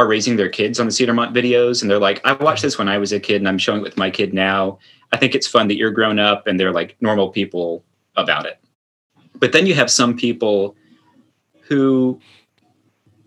are 0.00 0.06
raising 0.06 0.36
their 0.36 0.48
kids 0.48 0.80
on 0.80 0.86
the 0.86 0.92
Cedarmont 0.92 1.34
videos 1.34 1.82
and 1.82 1.90
they're 1.90 1.98
like, 1.98 2.24
I 2.24 2.32
watched 2.32 2.62
this 2.62 2.78
when 2.78 2.88
I 2.88 2.96
was 2.96 3.12
a 3.12 3.20
kid 3.20 3.36
and 3.36 3.48
I'm 3.48 3.58
showing 3.58 3.80
it 3.80 3.82
with 3.82 3.98
my 3.98 4.10
kid 4.10 4.32
now. 4.32 4.78
I 5.12 5.18
think 5.18 5.34
it's 5.34 5.46
fun 5.46 5.68
that 5.68 5.76
you're 5.76 5.90
grown 5.90 6.18
up 6.18 6.46
and 6.46 6.58
they're 6.58 6.72
like 6.72 6.96
normal 7.00 7.28
people 7.28 7.84
about 8.16 8.46
it. 8.46 8.58
But 9.34 9.52
then 9.52 9.66
you 9.66 9.74
have 9.74 9.90
some 9.90 10.16
people 10.16 10.74
who, 11.62 12.18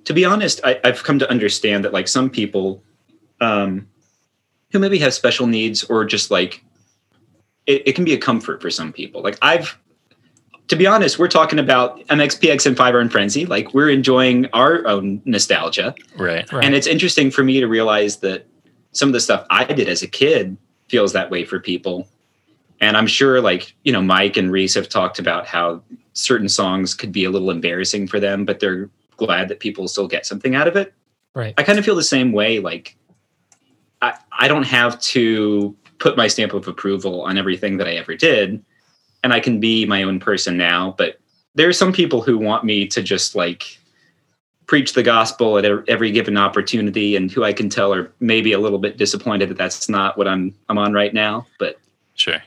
to 0.05 0.13
be 0.13 0.25
honest, 0.25 0.61
I, 0.63 0.79
I've 0.83 1.03
come 1.03 1.19
to 1.19 1.29
understand 1.29 1.85
that 1.85 1.93
like 1.93 2.07
some 2.07 2.29
people 2.29 2.81
um, 3.39 3.87
who 4.71 4.79
maybe 4.79 4.97
have 4.97 5.13
special 5.13 5.45
needs 5.45 5.83
or 5.83 6.05
just 6.05 6.31
like 6.31 6.63
it, 7.67 7.87
it 7.87 7.93
can 7.93 8.03
be 8.03 8.13
a 8.13 8.17
comfort 8.17 8.61
for 8.63 8.71
some 8.71 8.91
people. 8.91 9.21
Like 9.21 9.37
I've 9.43 9.77
to 10.67 10.75
be 10.75 10.87
honest, 10.87 11.19
we're 11.19 11.27
talking 11.27 11.59
about 11.59 11.99
MXPX 12.07 12.65
and 12.65 12.77
Five 12.77 12.95
Iron 12.95 13.09
Frenzy. 13.09 13.45
Like 13.45 13.73
we're 13.73 13.89
enjoying 13.89 14.47
our 14.53 14.85
own 14.87 15.21
nostalgia. 15.25 15.93
Right. 16.17 16.47
And 16.53 16.73
it's 16.73 16.87
interesting 16.87 17.31
for 17.31 17.43
me 17.43 17.59
to 17.59 17.67
realize 17.67 18.17
that 18.17 18.47
some 18.91 19.09
of 19.09 19.13
the 19.13 19.19
stuff 19.19 19.45
I 19.49 19.65
did 19.65 19.89
as 19.89 20.01
a 20.01 20.07
kid 20.07 20.57
feels 20.87 21.13
that 21.13 21.29
way 21.29 21.43
for 21.43 21.59
people. 21.59 22.07
And 22.79 22.95
I'm 22.95 23.07
sure 23.07 23.41
like, 23.41 23.75
you 23.83 23.91
know, 23.91 24.01
Mike 24.01 24.37
and 24.37 24.51
Reese 24.51 24.75
have 24.75 24.89
talked 24.89 25.19
about 25.19 25.47
how 25.47 25.81
certain 26.13 26.49
songs 26.49 26.93
could 26.93 27.11
be 27.11 27.25
a 27.25 27.29
little 27.29 27.49
embarrassing 27.49 28.07
for 28.07 28.19
them, 28.19 28.45
but 28.45 28.59
they're 28.59 28.89
glad 29.17 29.47
that 29.49 29.59
people 29.59 29.87
still 29.87 30.07
get 30.07 30.25
something 30.25 30.55
out 30.55 30.67
of 30.67 30.75
it. 30.75 30.93
Right. 31.33 31.53
I 31.57 31.63
kind 31.63 31.79
of 31.79 31.85
feel 31.85 31.95
the 31.95 32.03
same 32.03 32.31
way. 32.31 32.59
Like 32.59 32.95
I, 34.01 34.13
I 34.31 34.47
don't 34.47 34.63
have 34.63 34.99
to 35.01 35.75
put 35.97 36.17
my 36.17 36.27
stamp 36.27 36.53
of 36.53 36.67
approval 36.67 37.21
on 37.21 37.37
everything 37.37 37.77
that 37.77 37.87
I 37.87 37.93
ever 37.93 38.15
did. 38.15 38.63
And 39.23 39.33
I 39.33 39.39
can 39.39 39.59
be 39.59 39.85
my 39.85 40.03
own 40.03 40.19
person 40.19 40.57
now. 40.57 40.95
But 40.97 41.19
there 41.55 41.69
are 41.69 41.73
some 41.73 41.93
people 41.93 42.21
who 42.21 42.37
want 42.37 42.63
me 42.65 42.87
to 42.87 43.01
just 43.01 43.35
like 43.35 43.77
preach 44.65 44.93
the 44.93 45.03
gospel 45.03 45.57
at 45.57 45.65
every 45.87 46.11
given 46.11 46.37
opportunity 46.37 47.15
and 47.15 47.31
who 47.31 47.43
I 47.43 47.53
can 47.53 47.69
tell 47.69 47.93
are 47.93 48.11
maybe 48.19 48.51
a 48.53 48.59
little 48.59 48.79
bit 48.79 48.97
disappointed 48.97 49.49
that 49.49 49.57
that's 49.57 49.87
not 49.89 50.17
what 50.17 50.27
I'm 50.27 50.53
I'm 50.69 50.77
on 50.77 50.93
right 50.93 51.13
now. 51.13 51.45
But 51.59 51.79
Sure. 52.15 52.41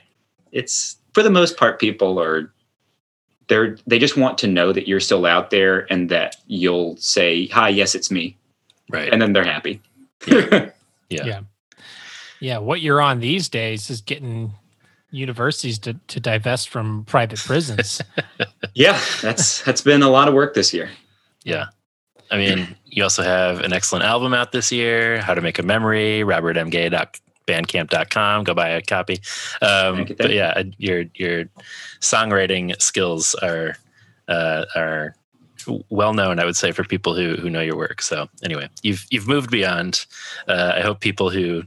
it's 0.51 0.97
for 1.13 1.23
the 1.23 1.29
most 1.29 1.57
part 1.57 1.79
people 1.79 2.19
are 2.21 2.51
they're 3.47 3.77
they 3.87 3.97
just 3.99 4.17
want 4.17 4.37
to 4.39 4.47
know 4.47 4.71
that 4.73 4.87
you're 4.87 4.99
still 4.99 5.25
out 5.25 5.49
there 5.51 5.91
and 5.91 6.09
that 6.09 6.35
you'll 6.47 6.95
say 6.97 7.47
hi 7.47 7.69
yes 7.69 7.95
it's 7.95 8.09
me 8.11 8.37
Right. 8.89 9.11
and 9.11 9.21
then 9.21 9.33
they're 9.33 9.43
happy 9.43 9.81
Yeah. 10.27 10.69
yeah 11.09 11.41
yeah 12.39 12.57
what 12.59 12.81
you're 12.81 13.01
on 13.01 13.19
these 13.19 13.47
days 13.49 13.89
is 13.89 14.01
getting 14.01 14.53
universities 15.17 15.79
to, 15.79 15.93
to 16.07 16.19
divest 16.19 16.69
from 16.69 17.03
private 17.05 17.39
prisons 17.39 18.01
yeah 18.75 18.99
that's 19.21 19.61
that's 19.63 19.81
been 19.81 20.03
a 20.03 20.09
lot 20.09 20.27
of 20.27 20.33
work 20.33 20.53
this 20.53 20.73
year 20.73 20.89
Yeah. 21.43 21.67
I 22.29 22.35
mean, 22.37 22.75
you 22.83 23.03
also 23.03 23.23
have 23.23 23.61
an 23.61 23.71
excellent 23.71 24.03
album 24.03 24.33
out 24.33 24.51
this 24.51 24.69
year, 24.69 25.21
How 25.21 25.33
to 25.33 25.39
Make 25.39 25.59
a 25.59 25.63
Memory, 25.63 26.23
robertmgay.bandcamp.com. 26.25 28.43
Go 28.43 28.53
buy 28.53 28.67
a 28.69 28.81
copy. 28.81 29.21
Um, 29.61 29.95
Thank 29.95 30.09
you, 30.09 30.15
thank 30.15 30.17
but 30.17 30.31
yeah, 30.33 30.61
your 30.77 31.05
your 31.15 31.45
songwriting 32.01 32.75
skills 32.81 33.33
are 33.35 33.77
uh, 34.27 34.65
are 34.75 35.15
well 35.89 36.13
known, 36.13 36.39
I 36.39 36.45
would 36.45 36.57
say, 36.57 36.73
for 36.73 36.83
people 36.83 37.15
who 37.15 37.37
who 37.37 37.49
know 37.49 37.61
your 37.61 37.77
work. 37.77 38.01
So 38.01 38.27
anyway, 38.43 38.67
you've 38.83 39.05
you've 39.09 39.27
moved 39.27 39.49
beyond. 39.49 40.05
Uh, 40.49 40.73
I 40.75 40.81
hope 40.81 40.99
people 40.99 41.29
who 41.29 41.63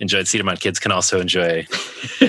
enjoyed 0.00 0.26
Cedarmont 0.26 0.58
Kids 0.58 0.80
can 0.80 0.90
also 0.90 1.20
enjoy 1.20 1.64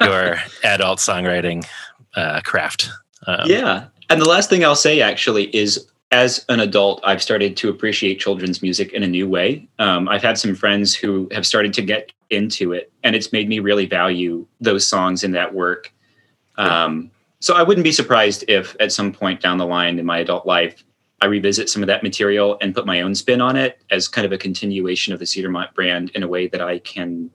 your 0.00 0.36
adult 0.64 0.98
songwriting 0.98 1.66
uh, 2.14 2.40
craft. 2.42 2.90
Um, 3.26 3.42
yeah. 3.46 3.86
And 4.08 4.20
the 4.20 4.28
last 4.28 4.50
thing 4.50 4.64
i'll 4.64 4.74
say 4.74 5.00
actually 5.00 5.54
is 5.54 5.86
as 6.10 6.44
an 6.48 6.58
adult 6.58 7.00
i've 7.04 7.22
started 7.22 7.56
to 7.56 7.68
appreciate 7.68 8.18
children's 8.18 8.62
music 8.62 8.92
in 8.92 9.02
a 9.02 9.08
new 9.08 9.28
way. 9.28 9.68
Um, 9.78 10.08
i've 10.08 10.22
had 10.22 10.38
some 10.38 10.54
friends 10.54 10.94
who 10.94 11.28
have 11.32 11.46
started 11.46 11.72
to 11.74 11.82
get 11.82 12.12
into 12.30 12.72
it 12.72 12.92
and 13.04 13.14
it's 13.14 13.32
made 13.32 13.48
me 13.48 13.58
really 13.58 13.86
value 13.86 14.46
those 14.60 14.86
songs 14.86 15.24
in 15.24 15.32
that 15.32 15.54
work. 15.54 15.92
Um, 16.56 17.10
so 17.40 17.54
i 17.54 17.62
wouldn't 17.62 17.84
be 17.84 17.92
surprised 17.92 18.44
if 18.48 18.76
at 18.80 18.92
some 18.92 19.12
point 19.12 19.40
down 19.40 19.58
the 19.58 19.66
line 19.66 19.98
in 19.98 20.06
my 20.06 20.18
adult 20.18 20.46
life 20.46 20.84
i 21.20 21.26
revisit 21.26 21.68
some 21.68 21.82
of 21.82 21.86
that 21.86 22.02
material 22.02 22.56
and 22.60 22.74
put 22.74 22.86
my 22.86 23.00
own 23.00 23.14
spin 23.14 23.40
on 23.40 23.56
it 23.56 23.82
as 23.90 24.06
kind 24.06 24.24
of 24.24 24.32
a 24.32 24.38
continuation 24.38 25.12
of 25.12 25.18
the 25.18 25.24
cedarmont 25.24 25.72
brand 25.74 26.10
in 26.10 26.22
a 26.22 26.28
way 26.28 26.46
that 26.46 26.60
i 26.60 26.78
can 26.78 27.30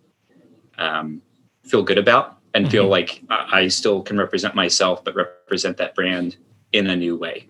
um, 0.78 1.22
feel 1.64 1.84
good 1.84 1.98
about 1.98 2.38
and 2.56 2.72
feel 2.72 2.86
Mhm. 2.86 2.90
like 2.90 3.22
I 3.30 3.60
I 3.62 3.68
still 3.68 4.02
can 4.02 4.18
represent 4.18 4.56
myself, 4.56 5.04
but 5.04 5.14
represent 5.16 5.78
that 5.78 5.94
brand 5.94 6.38
in 6.74 6.88
a 6.88 6.96
new 6.96 7.16
way. 7.16 7.46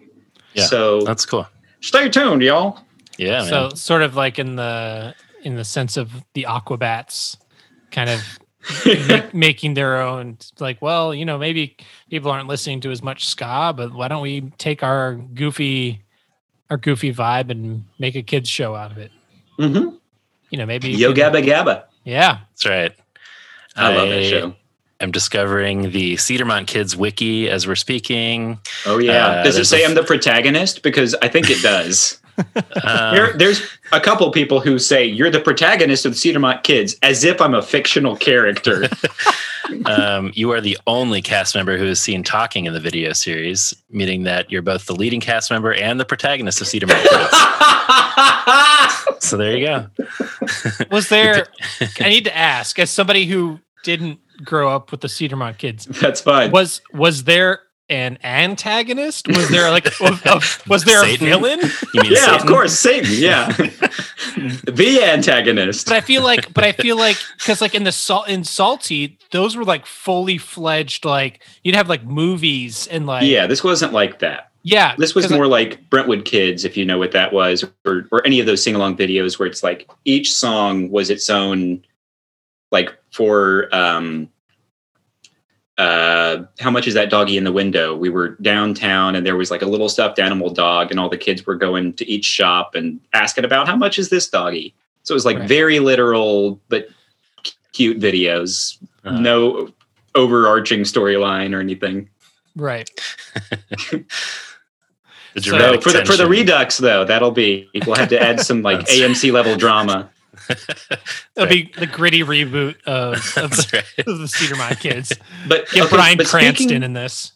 Yeah, 0.54 0.66
so 0.66 1.02
that's 1.02 1.26
cool. 1.26 1.48
Stay 1.82 2.10
tuned, 2.10 2.42
y'all. 2.42 2.80
Yeah, 3.18 3.44
so 3.46 3.70
sort 3.70 4.02
of 4.02 4.16
like 4.16 4.38
in 4.40 4.58
the 4.58 5.16
in 5.44 5.56
the 5.56 5.64
sense 5.64 5.96
of 5.96 6.12
the 6.34 6.46
aquabats 6.50 7.38
kind 7.92 8.10
of 8.10 8.20
ma- 9.08 9.22
making 9.32 9.76
their 9.76 10.02
own 10.02 10.38
like 10.60 10.82
well 10.82 11.14
you 11.14 11.24
know 11.24 11.38
maybe 11.38 11.78
people 12.10 12.32
aren't 12.32 12.48
listening 12.48 12.82
to 12.82 12.90
as 12.92 13.04
much 13.04 13.24
ska 13.28 13.72
but 13.78 13.94
why 13.94 14.08
don't 14.08 14.24
we 14.24 14.42
take 14.58 14.82
our 14.82 15.14
goofy 15.36 16.02
our 16.72 16.78
goofy 16.78 17.14
vibe 17.14 17.52
and 17.52 17.84
make 18.00 18.16
a 18.16 18.24
kids 18.24 18.50
show 18.50 18.74
out 18.76 18.92
of 18.92 18.98
it 18.98 19.12
Mm-hmm. 19.60 19.96
you 20.50 20.58
know 20.58 20.66
maybe 20.66 20.90
Yo 20.90 21.14
can- 21.14 21.32
Gabba 21.32 21.46
Gabba. 21.46 21.84
yeah 22.06 22.40
That's 22.50 22.66
right. 22.66 22.92
I 23.78 23.96
love 23.96 24.10
that 24.10 24.26
show. 24.26 24.56
I'm 25.02 25.12
discovering 25.12 25.92
the 25.92 26.16
Cedarmont 26.16 26.68
Kids 26.68 26.96
wiki 26.96 27.50
as 27.50 27.68
we're 27.68 27.76
speaking. 27.76 28.60
Oh 28.86 28.98
yeah. 28.98 29.28
Uh, 29.28 29.44
does 29.44 29.58
it 29.58 29.66
say 29.66 29.84
a- 29.84 29.88
I'm 29.88 29.94
the 29.96 30.04
protagonist? 30.04 30.84
Because 30.84 31.16
I 31.22 31.28
think 31.28 31.50
it 31.50 31.62
does. 31.62 32.20
Um, 32.84 33.16
There, 33.16 33.32
there's 33.38 33.62
a 33.94 34.02
couple 34.02 34.30
people 34.30 34.60
who 34.60 34.78
say 34.78 35.06
you're 35.06 35.30
the 35.30 35.40
protagonist 35.40 36.06
of 36.06 36.12
the 36.12 36.18
Cedarmont 36.18 36.64
Kids, 36.64 36.98
as 37.02 37.24
if 37.24 37.40
I'm 37.40 37.54
a 37.54 37.62
fictional 37.62 38.18
character. 38.18 38.90
um, 39.86 40.34
you 40.36 40.52
are 40.52 40.60
the 40.60 40.78
only 40.86 41.22
cast 41.22 41.56
member 41.56 41.78
who 41.78 41.86
is 41.86 42.02
seen 42.02 42.24
talking 42.24 42.66
in 42.66 42.74
the 42.74 42.82
video 42.82 43.14
series, 43.14 43.74
meaning 43.90 44.24
that 44.24 44.52
you're 44.52 44.62
both 44.62 44.86
the 44.86 44.94
leading 44.94 45.22
cast 45.22 45.50
member 45.50 45.74
and 45.74 45.98
the 45.98 46.04
protagonist 46.04 46.60
of 46.60 46.68
Cedarmont 46.68 47.08
Kids. 47.08 47.32
so 49.26 49.38
there 49.38 49.56
you 49.56 49.66
go. 49.66 49.88
Was 50.92 51.08
there? 51.08 51.46
I 52.02 52.10
need 52.10 52.26
to 52.26 52.36
ask, 52.36 52.78
as 52.80 52.92
somebody 52.92 53.28
who 53.28 53.62
didn't 53.84 54.20
grow 54.44 54.70
up 54.70 54.92
with 54.92 55.02
the 55.02 55.08
Cedarmont 55.08 55.58
kids, 55.58 55.86
That's 56.02 56.22
fine. 56.22 56.52
was 56.52 56.82
was 56.94 57.24
there 57.26 57.62
an 57.88 58.18
antagonist? 58.24 59.28
Was 59.28 59.48
there 59.50 59.70
like 59.70 59.86
was, 60.00 60.26
uh, 60.26 60.40
was 60.68 60.84
there 60.86 61.00
Satan? 61.04 61.28
a 61.28 61.30
villain? 61.30 61.60
You 61.94 62.02
mean 62.02 62.12
yeah, 62.14 62.36
of 62.36 62.46
course, 62.48 62.78
Satan. 62.80 63.12
Yeah, 63.12 63.52
the 64.36 65.00
antagonist. 65.04 65.86
But 65.88 65.96
I 65.96 66.02
feel 66.02 66.24
like, 66.24 66.54
but 66.54 66.64
I 66.64 66.72
feel 66.72 66.98
like 66.98 67.18
because 67.38 67.62
like 67.62 67.76
in 67.76 67.84
the 67.84 67.92
salt 67.92 68.28
in 68.28 68.44
Psalty, 68.44 69.18
those 69.32 69.56
were 69.56 69.64
like 69.64 69.86
fully 69.86 70.38
fledged. 70.38 71.06
Like 71.06 71.44
you'd 71.64 71.76
have 71.76 71.90
like 71.90 72.04
movies 72.04 72.88
and 72.88 73.06
like 73.06 73.24
Yeah, 73.28 73.48
this 73.48 73.64
wasn't 73.64 73.94
like 73.94 74.20
that. 74.20 74.52
yeah. 74.64 74.96
This 74.98 75.14
was 75.16 75.30
more 75.32 75.48
like 75.48 75.88
Brentwood 75.90 76.26
Kids, 76.26 76.66
if 76.66 76.76
you 76.76 76.86
know 76.86 76.98
what 76.98 77.12
that 77.12 77.34
was, 77.34 77.64
or, 77.86 78.08
or 78.12 78.26
any 78.26 78.40
of 78.40 78.46
those 78.48 78.64
sing 78.64 78.74
along 78.76 78.98
videos 78.98 79.38
where 79.38 79.48
it's 79.48 79.62
like 79.64 79.88
each 80.06 80.34
song 80.34 80.90
was 80.90 81.10
its 81.12 81.30
own, 81.30 81.84
like 82.72 82.96
for 83.12 83.70
um, 83.74 84.30
uh, 85.78 86.44
how 86.60 86.72
much 86.72 86.88
is 86.88 86.94
that 86.94 87.10
doggy 87.10 87.38
in 87.38 87.44
the 87.44 87.52
window? 87.52 87.96
We 87.96 88.10
were 88.10 88.30
downtown 88.42 89.16
and 89.16 89.26
there 89.26 89.36
was 89.36 89.52
like 89.52 89.62
a 89.62 89.66
little 89.66 89.90
stuffed 89.90 90.20
animal 90.20 90.50
dog, 90.50 90.92
and 90.92 91.00
all 91.00 91.10
the 91.10 91.18
kids 91.18 91.46
were 91.46 91.56
going 91.56 91.94
to 91.94 92.10
each 92.10 92.26
shop 92.26 92.76
and 92.76 93.00
asking 93.14 93.46
about 93.46 93.68
how 93.68 93.76
much 93.76 94.00
is 94.00 94.10
this 94.10 94.30
doggy. 94.30 94.74
So 95.04 95.14
it 95.14 95.16
was 95.16 95.26
like 95.26 95.38
Right. 95.40 95.48
very 95.50 95.80
literal 95.80 96.60
but 96.70 96.88
c- 97.46 97.54
cute 97.74 98.00
videos, 98.00 98.78
Uh-huh. 99.04 99.20
no 99.20 99.70
overarching 100.16 100.82
storyline 100.82 101.54
or 101.54 101.60
anything. 101.60 102.10
right. 102.56 102.90
The 105.34 105.42
So- 105.42 105.52
No, 105.52 105.58
dramatic 105.58 105.84
for 105.84 105.92
the 105.92 106.06
for 106.06 106.16
the. 106.16 106.26
Redux 106.28 106.78
though, 106.78 107.04
that'll 107.04 107.32
be 107.32 107.68
we'll 107.86 107.98
have 107.98 108.08
to 108.10 108.22
add 108.22 108.40
some 108.40 108.62
like 108.62 108.80
AMC 108.88 109.34
level 109.34 109.58
drama. 109.58 110.10
It'll 111.36 111.50
be 111.50 111.72
the 111.78 111.88
gritty 111.88 112.24
reboot 112.24 112.82
of, 112.84 113.16
of, 113.38 113.52
the, 113.52 113.70
right. 113.74 114.08
of 114.08 114.18
the 114.20 114.26
Cedarmont 114.26 114.80
kids. 114.80 115.14
But 115.48 115.70
Get 115.72 115.86
okay, 115.86 115.96
Brian 115.96 116.18
but 116.18 116.28
Cranston 116.28 116.68
speaking- 116.68 116.84
in 116.84 116.94
this. 116.94 117.32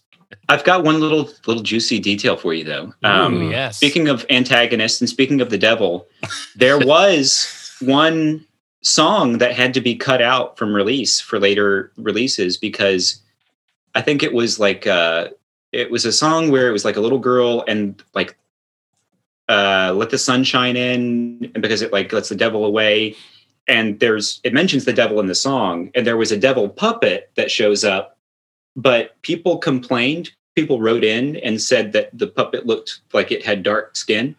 I've 0.48 0.64
got 0.64 0.84
one 0.84 1.00
little 1.00 1.30
little 1.48 1.64
juicy 1.64 2.00
detail 2.00 2.36
for 2.36 2.54
you 2.54 2.64
though. 2.64 2.94
Um, 3.04 3.36
Ooh, 3.36 3.50
yes. 3.50 3.78
Speaking 3.78 4.08
of 4.10 4.26
antagonists 4.30 5.02
and 5.02 5.10
speaking 5.10 5.42
of 5.42 5.50
the 5.50 5.58
devil, 5.58 6.08
there 6.56 6.78
was 6.78 7.76
one 7.82 8.46
song 8.82 9.40
that 9.40 9.56
had 9.56 9.74
to 9.74 9.82
be 9.82 9.96
cut 9.96 10.22
out 10.22 10.58
from 10.58 10.74
release 10.74 11.20
for 11.20 11.40
later 11.40 11.92
releases 11.98 12.58
because 12.58 13.22
I 13.96 14.02
think 14.02 14.22
it 14.24 14.34
was 14.34 14.60
like 14.60 14.86
uh 14.86 15.30
it 15.72 15.90
was 15.92 16.06
a 16.06 16.12
song 16.12 16.50
where 16.52 16.68
it 16.70 16.74
was 16.74 16.86
like 16.86 16.96
a 16.96 17.02
little 17.02 17.20
girl 17.20 17.64
and 17.68 18.02
like 18.14 18.38
uh 19.50 19.92
let 19.96 20.10
the 20.12 20.18
sun 20.18 20.44
shine 20.44 20.78
in 20.78 21.52
because 21.60 21.82
it 21.82 21.92
like 21.92 22.14
lets 22.14 22.30
the 22.30 22.36
devil 22.36 22.64
away. 22.66 23.16
And 23.68 24.00
there's 24.00 24.40
it 24.44 24.54
mentions 24.54 24.86
the 24.86 24.94
devil 24.94 25.20
in 25.20 25.28
the 25.28 25.36
song 25.36 25.92
and 25.96 26.06
there 26.08 26.18
was 26.18 26.32
a 26.32 26.38
devil 26.38 26.70
puppet 26.70 27.30
that 27.36 27.52
shows 27.52 27.84
up 27.84 28.18
but 28.76 29.20
people 29.24 29.58
complained. 29.58 30.32
People 30.56 30.80
wrote 30.82 31.04
in 31.04 31.36
and 31.38 31.62
said 31.62 31.92
that 31.94 32.10
the 32.18 32.28
puppet 32.28 32.66
looked 32.66 33.00
like 33.14 33.32
it 33.32 33.46
had 33.46 33.64
dark 33.64 33.96
skin 33.96 34.36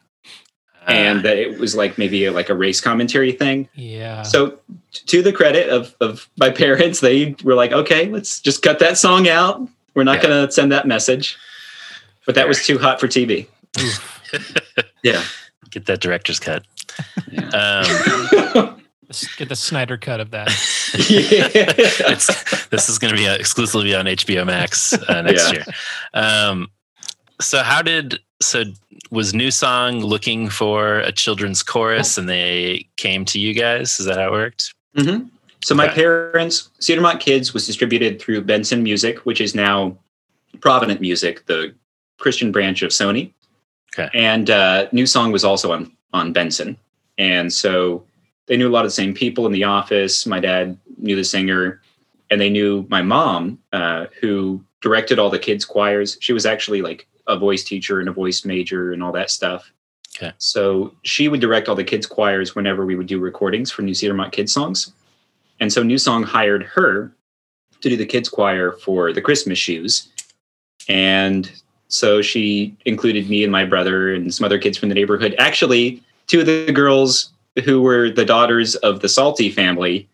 Uh, 0.87 0.93
and 0.93 1.23
that 1.25 1.37
it 1.39 1.59
was 1.59 1.75
like 1.77 1.99
maybe 1.99 2.25
a, 2.27 2.33
like 2.33 2.49
a 2.51 2.55
race 2.55 2.81
commentary 2.81 3.33
thing. 3.33 3.69
Yeah. 3.75 4.23
so 4.23 4.59
to 5.07 5.23
the 5.23 5.33
credit 5.33 5.69
of, 5.71 5.95
of 6.01 6.29
my 6.39 6.51
parents 6.51 7.01
they 7.01 7.35
were 7.45 7.55
like 7.55 7.73
okay 7.73 8.07
let's 8.07 8.41
just 8.41 8.63
cut 8.63 8.79
that 8.81 8.99
song 8.99 9.29
out. 9.29 9.61
We're 9.95 10.05
not 10.05 10.17
Yeah. 10.17 10.23
going 10.29 10.47
to 10.47 10.53
send 10.53 10.71
that 10.73 10.87
message. 10.87 11.37
But 12.27 12.35
that 12.37 12.47
was 12.49 12.65
too 12.67 12.79
hot 12.79 13.01
for 13.01 13.09
tv 13.09 13.47
yeah 15.03 15.23
get 15.71 15.87
that 15.87 16.01
director's 16.01 16.41
cut. 16.41 16.65
Yeah. 17.31 17.49
Um, 17.51 18.83
get 19.37 19.49
the 19.49 19.57
Snyder 19.57 19.97
cut 19.97 20.21
of 20.21 20.31
that. 20.33 20.49
it's, 20.95 22.67
this 22.69 22.89
is 22.89 22.99
going 22.99 23.15
to 23.15 23.19
be 23.19 23.29
uh, 23.29 23.35
exclusively 23.35 23.95
on 23.95 24.07
HBO 24.07 24.45
Max 24.47 24.93
uh, 24.93 25.23
next 25.23 25.53
Yeah. 25.53 25.59
year. 25.59 25.65
Um, 26.15 26.69
so 27.41 27.63
how 27.63 27.83
did 27.83 28.19
so 28.43 28.65
was 29.11 29.35
New 29.35 29.51
Song 29.51 30.01
looking 30.01 30.49
for 30.49 30.99
a 31.01 31.13
children's 31.13 31.63
chorus 31.63 32.19
and 32.19 32.29
they 32.29 32.89
came 32.97 33.25
to 33.27 33.39
you 33.39 33.55
guys? 33.55 34.01
Is 34.01 34.07
that 34.07 34.17
how 34.19 34.29
it 34.29 34.33
worked? 34.33 34.75
hmm 34.97 35.25
So 35.63 35.75
my 35.75 35.85
Okay. 35.87 35.95
parents, 35.95 36.71
Cedarmont 36.81 37.21
Kids 37.21 37.55
was 37.55 37.67
distributed 37.67 38.21
through 38.21 38.43
Benson 38.43 38.83
Music, 38.83 39.19
which 39.21 39.41
is 39.41 39.55
now 39.55 39.97
Provident 40.61 41.01
Music, 41.01 41.47
the 41.47 41.75
Christian 42.19 42.51
branch 42.53 42.83
of 42.83 42.91
Sony. 42.91 43.33
Okay. 43.93 44.09
And 44.15 44.51
uh, 44.51 44.89
New 44.93 45.07
Song 45.07 45.33
was 45.33 45.45
also 45.45 45.73
on 45.73 45.93
on 46.13 46.33
Benson, 46.33 46.77
and 47.19 47.53
so 47.53 48.05
they 48.47 48.57
knew 48.57 48.69
a 48.69 48.71
lot 48.71 48.85
of 48.85 48.89
the 48.89 48.95
same 48.95 49.15
people 49.15 49.47
in 49.47 49.53
the 49.53 49.65
office. 49.65 50.27
My 50.27 50.41
dad 50.41 50.77
knew 50.99 51.17
the 51.17 51.25
singer, 51.25 51.81
and 52.31 52.41
they 52.41 52.51
knew 52.51 52.87
my 52.89 53.03
mom, 53.03 53.59
uh, 53.73 54.07
who 54.21 54.65
directed 54.81 55.19
all 55.19 55.31
the 55.31 55.39
kids' 55.39 55.65
choirs. 55.65 56.17
She 56.21 56.33
was 56.33 56.47
actually 56.47 56.83
like 56.83 57.07
a 57.27 57.39
voice 57.39 57.63
teacher 57.63 58.01
and 58.01 58.09
a 58.09 58.13
voice 58.13 58.45
major 58.45 58.93
and 58.93 59.03
all 59.03 59.13
that 59.13 59.31
stuff. 59.31 59.73
Okay. 60.17 60.33
So 60.39 60.95
she 61.03 61.29
would 61.29 61.41
direct 61.41 61.69
all 61.69 61.77
the 61.77 61.85
kids' 61.85 62.07
choirs 62.07 62.55
whenever 62.55 62.85
we 62.85 62.97
would 62.97 63.07
do 63.07 63.19
recordings 63.19 63.71
for 63.71 63.83
New 63.83 63.93
Cedarmont 63.93 64.33
Kids 64.33 64.53
songs. 64.53 64.93
And 65.61 65.73
so 65.73 65.83
New 65.83 65.99
Song 65.99 66.23
hired 66.23 66.65
her 66.65 67.13
to 67.81 67.89
do 67.89 67.97
the 67.97 68.07
kids' 68.07 68.29
choir 68.29 68.73
for 68.73 69.13
the 69.13 69.23
Christmas 69.23 69.59
shoes. 69.59 70.09
And 70.89 71.51
so 71.91 72.23
she 72.23 72.77
included 72.85 73.29
me 73.29 73.43
and 73.43 73.53
my 73.53 73.65
brother 73.65 74.15
and 74.15 74.33
some 74.33 74.45
other 74.45 74.59
kids 74.59 74.79
from 74.79 74.89
the 74.89 74.95
neighborhood. 74.95 75.35
Actually, 75.39 76.03
two 76.27 76.41
of 76.41 76.47
the 76.47 76.73
girls 76.73 77.33
who 77.65 77.83
were 77.83 78.11
the 78.11 78.25
daughters 78.25 78.77
of 78.77 79.01
the 79.01 79.09
Psalty 79.09 79.51
family, 79.51 80.09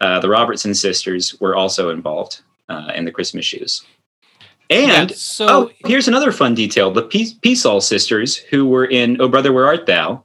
uh, 0.00 0.18
the 0.20 0.28
Robertson 0.28 0.74
sisters, 0.74 1.38
were 1.40 1.54
also 1.54 1.90
involved 1.90 2.42
uh, 2.68 2.92
in 2.94 3.04
the 3.04 3.12
Christmas 3.12 3.44
shoes. 3.44 3.84
And 4.70 5.10
Yeah, 5.10 5.16
so 5.16 5.46
oh, 5.48 5.70
here's 5.86 6.08
another 6.08 6.32
fun 6.32 6.54
detail: 6.54 6.90
the 6.90 7.02
Peace, 7.02 7.34
Peasall 7.34 7.82
sisters, 7.82 8.36
who 8.36 8.66
were 8.66 8.86
in 8.86 9.20
"Oh 9.20 9.28
Brother, 9.28 9.52
Where 9.52 9.66
Art 9.66 9.86
Thou," 9.86 10.22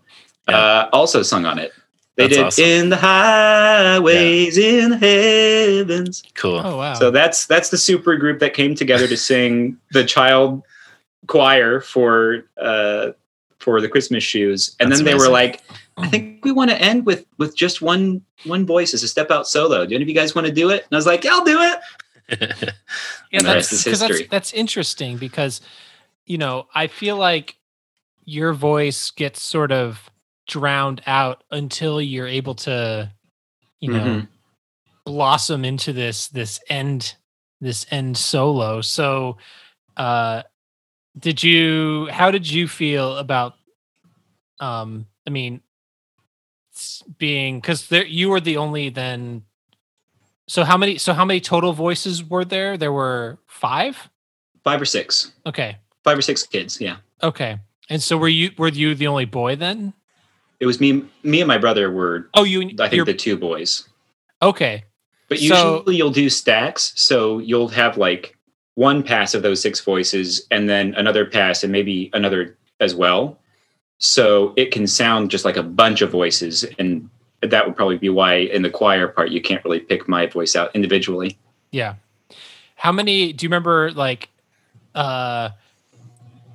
uh, 0.47 0.87
also 0.93 1.21
sung 1.21 1.45
on 1.45 1.59
it. 1.59 1.73
They 2.15 2.27
That's 2.27 2.35
did 2.35 2.45
awesome. 2.45 2.65
"In 2.65 2.89
the 2.89 2.97
Highways 2.97 4.57
in 4.57 4.91
the 4.91 4.97
Heavens." 4.97 6.23
Cool. 6.33 6.61
oh 6.63 6.77
wow. 6.77 6.93
So 6.93 7.11
that's 7.11 7.45
that's 7.45 7.69
the 7.69 7.77
super 7.77 8.15
group 8.15 8.39
that 8.39 8.53
came 8.53 8.73
together 8.73 9.07
to 9.07 9.17
sing 9.17 9.77
the 9.91 10.05
child 10.05 10.63
choir 11.25 11.81
for 11.81 12.43
uh, 12.61 13.11
for 13.59 13.81
the 13.81 13.89
Christmas 13.89 14.23
shoes, 14.23 14.75
and 14.79 14.91
That's 14.91 15.01
then 15.01 15.05
they 15.05 15.15
were 15.15 15.29
like, 15.29 15.61
"I 15.97 16.07
think 16.07 16.45
we 16.45 16.51
want 16.51 16.69
to 16.69 16.79
end 16.81 17.05
with 17.05 17.25
with 17.37 17.55
just 17.55 17.81
one 17.81 18.21
one 18.45 18.65
voice 18.65 18.93
as 18.93 19.03
a 19.03 19.07
step 19.07 19.31
out 19.31 19.47
solo. 19.47 19.85
Do 19.85 19.95
any 19.95 20.03
of 20.03 20.09
you 20.09 20.15
guys 20.15 20.35
want 20.35 20.47
to 20.47 20.53
do 20.53 20.69
it?" 20.69 20.83
And 20.85 20.93
I 20.93 20.95
was 20.97 21.05
like, 21.07 21.23
"Yeah, 21.23 21.31
"I'll 21.33 21.45
do 21.45 21.59
it." 21.61 21.79
yeah, 22.41 22.69
and 23.33 23.45
the 23.45 23.53
rest 23.53 23.71
that's 23.71 23.83
that's 23.83 24.01
history. 24.01 24.27
that's 24.29 24.53
interesting 24.53 25.17
because 25.17 25.61
you 26.25 26.37
know 26.37 26.67
I 26.75 26.87
feel 26.87 27.17
like 27.17 27.57
your 28.25 28.53
voice 28.53 29.11
gets 29.11 29.41
sort 29.41 29.71
of 29.71 30.09
drowned 30.47 31.01
out 31.07 31.43
until 31.51 32.01
you're 32.01 32.27
able 32.27 32.55
to, 32.55 33.09
you 33.79 33.89
know, 33.89 34.03
Mhm. 34.03 34.27
blossom 35.05 35.63
into 35.65 35.93
this 35.93 36.27
this 36.27 36.59
end 36.69 37.15
this 37.61 37.85
end 37.89 38.17
solo. 38.17 38.81
So, 38.81 39.37
uh, 39.95 40.43
did 41.17 41.43
you? 41.43 42.07
How 42.11 42.31
did 42.31 42.49
you 42.49 42.67
feel 42.67 43.17
about? 43.17 43.55
Um, 44.59 45.05
I 45.25 45.29
mean, 45.29 45.61
being 47.17 47.59
because 47.59 47.87
there 47.87 48.05
you 48.05 48.29
were 48.29 48.39
the 48.39 48.57
only 48.57 48.89
then. 48.89 49.43
So 50.47 50.63
how 50.63 50.77
many? 50.77 50.97
So 50.97 51.13
how 51.13 51.25
many 51.25 51.41
total 51.41 51.73
voices 51.73 52.23
were 52.23 52.45
there? 52.45 52.77
There 52.77 52.93
were 52.93 53.39
five. 53.47 54.09
Five 54.63 54.81
or 54.81 54.85
six, 54.85 55.31
Okay. 55.45 55.77
five 56.03 56.17
or 56.17 56.21
six 56.21 56.43
kids. 56.45 56.81
Yeah, 56.81 56.97
Okay. 57.23 57.57
And 57.89 58.03
so 58.03 58.17
were 58.17 58.27
you 58.27 58.51
were 58.57 58.67
you 58.67 58.95
the 58.95 59.07
only 59.07 59.23
boy 59.25 59.55
then? 59.55 59.93
it 60.59 60.65
was 60.65 60.79
me. 60.81 61.03
Me 61.23 61.39
and 61.39 61.47
my 61.47 61.57
brother 61.57 61.89
were, 61.91 62.29
Oh, 62.33 62.43
you. 62.43 62.71
I 62.81 62.89
think, 62.89 63.05
the 63.05 63.13
two 63.13 63.37
boys. 63.37 63.87
okay. 64.41 64.83
But 65.29 65.37
So- 65.39 65.77
usually 65.77 65.95
you'll 65.97 66.09
do 66.11 66.29
stacks. 66.29 66.91
So 66.95 67.39
you'll 67.39 67.67
have 67.69 67.97
like 67.97 68.36
one 68.77 69.01
pass 69.01 69.33
of 69.33 69.41
those 69.41 69.59
six 69.59 69.79
voices 69.79 70.45
and 70.51 70.69
then 70.69 70.93
another 70.93 71.25
pass 71.25 71.63
and 71.63 71.71
maybe 71.71 72.11
another 72.13 72.55
as 72.79 72.93
well. 72.93 73.39
So 73.97 74.53
it 74.55 74.69
can 74.71 74.85
sound 74.85 75.31
just 75.31 75.43
like 75.43 75.57
a 75.57 75.63
bunch 75.63 76.01
of 76.03 76.11
voices. 76.11 76.63
And 76.77 77.09
that 77.41 77.65
would 77.65 77.75
probably 77.75 77.97
be 77.97 78.09
why 78.09 78.35
in 78.35 78.61
the 78.61 78.69
choir 78.69 79.07
part, 79.07 79.31
you 79.31 79.41
can't 79.41 79.65
really 79.65 79.79
pick 79.79 80.07
my 80.07 80.27
voice 80.27 80.55
out 80.55 80.69
individually. 80.75 81.39
Yeah. 81.71 81.95
How 82.75 82.91
many 82.91 83.33
do 83.33 83.45
you 83.45 83.49
remember 83.49 83.91
like 83.91 84.29
uh 84.93 85.49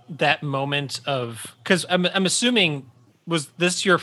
that 0.09 0.45
moment 0.45 1.01
of 1.05 1.57
cuz 1.65 1.85
I'm 1.91 2.07
I'm 2.07 2.25
assuming 2.25 2.89
was 3.27 3.47
this 3.59 3.85
your 3.85 4.01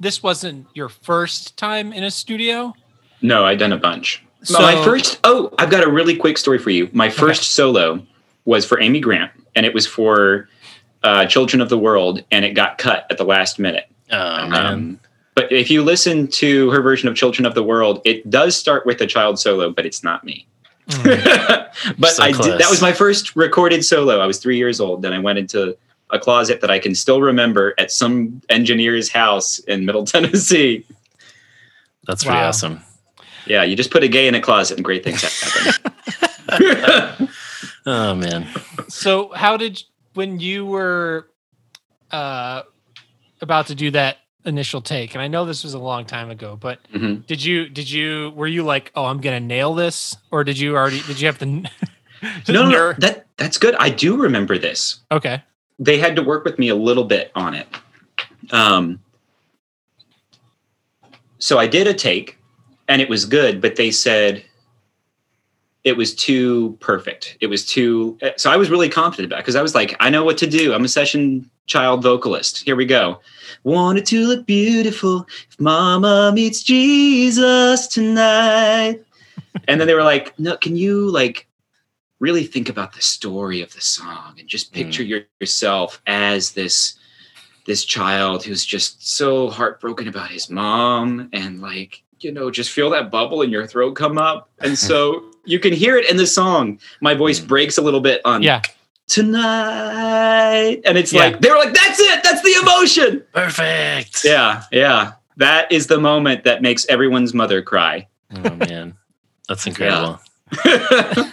this 0.00 0.20
wasn't 0.20 0.66
your 0.74 0.88
first 0.88 1.56
time 1.56 1.92
in 1.92 2.02
a 2.02 2.10
studio? 2.10 2.74
No, 3.20 3.44
I'd 3.44 3.60
done 3.60 3.72
a 3.72 3.78
bunch. 3.78 4.24
So- 4.42 4.60
my 4.60 4.82
first 4.84 5.20
oh, 5.24 5.52
I've 5.58 5.70
got 5.70 5.84
a 5.84 5.90
really 5.90 6.16
quick 6.16 6.38
story 6.38 6.58
for 6.58 6.70
you. 6.70 6.88
My 6.92 7.08
first 7.10 7.52
solo 7.52 8.04
was 8.44 8.64
for 8.64 8.80
Amy 8.80 9.00
Grant, 9.00 9.30
and 9.54 9.64
it 9.66 9.72
was 9.74 9.86
for 9.86 10.48
uh, 11.04 11.26
Children 11.26 11.60
of 11.60 11.68
the 11.68 11.78
World, 11.78 12.22
and 12.30 12.44
it 12.44 12.50
got 12.54 12.78
cut 12.78 13.06
at 13.10 13.18
the 13.18 13.24
last 13.24 13.58
minute. 13.58 13.88
Oh 14.10 14.48
man. 14.48 14.66
Um, 14.66 15.00
but 15.34 15.50
if 15.50 15.70
you 15.70 15.82
listen 15.82 16.28
to 16.28 16.70
her 16.70 16.82
version 16.82 17.08
of 17.08 17.16
Children 17.16 17.46
of 17.46 17.54
the 17.54 17.62
World, 17.62 18.02
it 18.04 18.28
does 18.28 18.54
start 18.54 18.84
with 18.84 19.00
a 19.00 19.06
child 19.06 19.38
solo, 19.38 19.70
but 19.70 19.86
it's 19.86 20.02
not 20.04 20.24
me. 20.24 20.46
but 21.04 21.74
So 22.10 22.22
I 22.22 22.32
did, 22.32 22.58
that 22.60 22.68
was 22.68 22.82
my 22.82 22.92
first 22.92 23.34
recorded 23.36 23.84
solo. 23.84 24.18
I 24.18 24.26
was 24.26 24.38
three 24.38 24.58
years 24.58 24.80
old. 24.80 25.00
Then 25.02 25.12
I 25.14 25.18
went 25.18 25.38
into 25.38 25.76
a 26.10 26.18
closet 26.18 26.60
that 26.60 26.70
I 26.70 26.78
can 26.78 26.94
still 26.94 27.22
remember 27.22 27.72
at 27.78 27.90
some 27.90 28.42
engineer's 28.50 29.08
house 29.10 29.58
in 29.60 29.86
Middle 29.86 30.04
Tennessee. 30.06 30.84
That's 32.06 32.24
pretty 32.24 32.36
Wow. 32.38 32.48
awesome. 32.48 32.80
Yeah, 33.46 33.62
you 33.64 33.76
just 33.76 33.90
put 33.90 34.02
a 34.04 34.08
gay 34.08 34.28
in 34.28 34.34
a 34.34 34.40
closet 34.40 34.76
and 34.78 34.84
great 34.84 35.04
things 35.04 35.22
happen. 35.22 37.28
Oh 37.84 38.14
man. 38.14 38.46
So 38.88 39.32
how 39.34 39.56
did 39.56 39.82
when 40.14 40.38
you 40.38 40.64
were 40.64 41.28
uh 42.12 42.62
about 43.40 43.66
to 43.68 43.74
do 43.74 43.90
that 43.90 44.18
initial 44.44 44.80
take, 44.80 45.14
and 45.14 45.22
I 45.22 45.26
know 45.26 45.44
this 45.44 45.64
was 45.64 45.74
a 45.74 45.80
long 45.80 46.04
time 46.04 46.30
ago, 46.30 46.56
but 46.60 46.78
Mhm. 46.94 47.26
did 47.26 47.44
you 47.44 47.68
did 47.68 47.90
you 47.90 48.30
were 48.36 48.46
you 48.46 48.62
like, 48.62 48.92
oh, 48.94 49.06
I'm 49.06 49.20
gonna 49.20 49.40
nail 49.40 49.74
this, 49.74 50.16
or 50.30 50.44
did 50.44 50.56
you 50.58 50.76
already 50.76 51.02
did 51.02 51.20
you 51.20 51.26
have 51.26 51.38
to? 51.38 51.46
no, 51.46 51.62
no, 52.48 52.68
no, 52.68 52.92
that 52.98 53.26
that's 53.36 53.58
good. 53.58 53.74
I 53.80 53.90
do 53.90 54.16
remember 54.16 54.58
this. 54.58 55.00
Okay. 55.10 55.42
They 55.80 55.98
had 55.98 56.14
to 56.14 56.22
work 56.22 56.44
with 56.44 56.60
me 56.60 56.68
a 56.68 56.76
little 56.76 57.04
bit 57.04 57.32
on 57.34 57.54
it. 57.54 57.66
Um, 58.52 59.00
so 61.40 61.58
I 61.58 61.66
did 61.66 61.88
a 61.88 61.94
take, 61.94 62.38
and 62.92 63.00
it 63.00 63.08
was 63.08 63.24
good, 63.24 63.62
but 63.62 63.76
they 63.76 63.90
said 63.90 64.44
it 65.82 65.96
was 65.96 66.14
too 66.14 66.76
perfect. 66.78 67.38
It 67.40 67.46
was 67.46 67.64
too. 67.64 68.18
So 68.36 68.50
I 68.50 68.58
was 68.58 68.68
really 68.68 68.90
confident 68.90 69.32
about 69.32 69.38
it 69.38 69.44
because 69.44 69.56
I 69.56 69.62
was 69.62 69.74
like, 69.74 69.96
I 69.98 70.10
know 70.10 70.24
what 70.24 70.36
to 70.38 70.46
do. 70.46 70.74
I'm 70.74 70.84
a 70.84 70.88
session 70.88 71.50
child 71.64 72.02
vocalist. 72.02 72.62
Here 72.62 72.76
we 72.76 72.84
go. 72.84 73.18
Wanted 73.64 74.04
to 74.06 74.26
look 74.26 74.44
beautiful 74.44 75.26
if 75.48 75.58
Mama 75.58 76.32
meets 76.34 76.62
Jesus 76.62 77.86
tonight. 77.86 79.02
and 79.66 79.80
then 79.80 79.88
they 79.88 79.94
were 79.94 80.04
like, 80.04 80.38
No, 80.38 80.58
can 80.58 80.76
you 80.76 81.08
like 81.10 81.48
really 82.20 82.44
think 82.44 82.68
about 82.68 82.92
the 82.92 83.00
story 83.00 83.62
of 83.62 83.72
the 83.72 83.80
song 83.80 84.34
and 84.38 84.46
just 84.46 84.70
picture 84.74 85.02
mm. 85.02 85.08
your, 85.08 85.20
yourself 85.40 86.02
as 86.06 86.52
this 86.52 86.98
this 87.64 87.86
child 87.86 88.44
who's 88.44 88.66
just 88.66 89.08
so 89.08 89.48
heartbroken 89.48 90.08
about 90.08 90.30
his 90.30 90.50
mom 90.50 91.30
and 91.32 91.62
like 91.62 92.02
you 92.24 92.32
know 92.32 92.50
just 92.50 92.70
feel 92.70 92.90
that 92.90 93.10
bubble 93.10 93.42
in 93.42 93.50
your 93.50 93.66
throat 93.66 93.92
come 93.94 94.18
up 94.18 94.48
and 94.60 94.78
so 94.78 95.24
you 95.44 95.58
can 95.58 95.72
hear 95.72 95.96
it 95.96 96.08
in 96.10 96.16
the 96.16 96.26
song 96.26 96.78
my 97.00 97.14
voice 97.14 97.40
breaks 97.40 97.76
a 97.78 97.82
little 97.82 98.00
bit 98.00 98.20
on 98.24 98.42
yeah 98.42 98.60
tonight 99.08 100.80
and 100.84 100.96
it's 100.98 101.12
Yeah. 101.12 101.20
like 101.24 101.40
they 101.40 101.50
were 101.50 101.56
like 101.58 101.74
that's 101.74 101.98
it 102.00 102.22
that's 102.22 102.42
the 102.42 102.54
emotion 102.62 103.22
Perfect. 103.32 104.24
yeah 104.24 104.62
yeah 104.72 105.12
that 105.38 105.70
is 105.72 105.86
the 105.88 105.98
moment 105.98 106.44
that 106.44 106.62
makes 106.62 106.86
everyone's 106.86 107.34
mother 107.34 107.62
cry 107.62 108.06
Oh 108.34 108.54
man. 108.54 108.94
That's 109.46 109.66
incredible. 109.66 110.18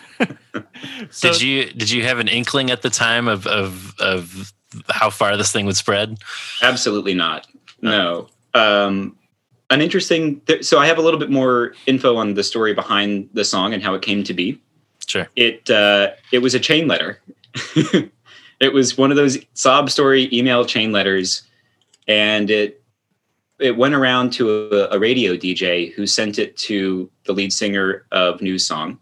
So- 1.12 1.32
did 1.32 1.42
you 1.42 1.66
did 1.72 1.90
you 1.90 2.04
have 2.04 2.20
an 2.20 2.28
inkling 2.28 2.72
at 2.72 2.82
the 2.82 2.90
time 2.90 3.28
of 3.30 3.48
of 3.48 3.94
of 4.00 4.52
how 4.90 5.10
far 5.10 5.38
this 5.38 5.52
thing 5.52 5.66
would 5.66 5.78
spread? 5.78 6.18
Absolutely 6.62 7.14
not. 7.14 7.48
No. 7.82 8.28
Um, 8.54 9.16
an 9.70 9.82
interesting. 9.82 10.40
Th- 10.42 10.66
so 10.66 10.80
I 10.80 10.88
have 10.88 10.98
a 10.98 11.02
little 11.02 11.20
bit 11.20 11.30
more 11.30 11.74
info 11.86 12.16
on 12.18 12.34
the 12.34 12.44
story 12.44 12.74
behind 12.74 13.30
the 13.34 13.46
song 13.46 13.74
and 13.74 13.84
how 13.84 13.94
it 13.94 14.02
came 14.02 14.24
to 14.24 14.34
be. 14.34 14.60
Sure. 15.08 15.28
It 15.36 15.70
uh, 15.70 16.12
it 16.32 16.40
was 16.40 16.54
a 16.54 16.60
chain 16.60 16.88
letter. 16.88 17.22
it 18.60 18.74
was 18.74 18.98
one 18.98 19.12
of 19.12 19.18
those 19.18 19.38
sob 19.54 19.90
story 19.90 20.30
email 20.32 20.66
chain 20.66 20.92
letters, 20.92 21.44
and 22.08 22.50
it 22.50 22.84
it 23.60 23.78
went 23.78 23.96
around 23.96 24.32
to 24.34 24.70
a, 24.72 24.96
a 24.96 25.00
radio 25.00 25.34
DJ 25.34 25.94
who 25.94 26.08
sent 26.08 26.40
it 26.40 26.56
to 26.58 27.10
the 27.26 27.34
lead 27.34 27.52
singer 27.52 28.06
of 28.12 28.42
New 28.42 28.58
Song, 28.58 29.00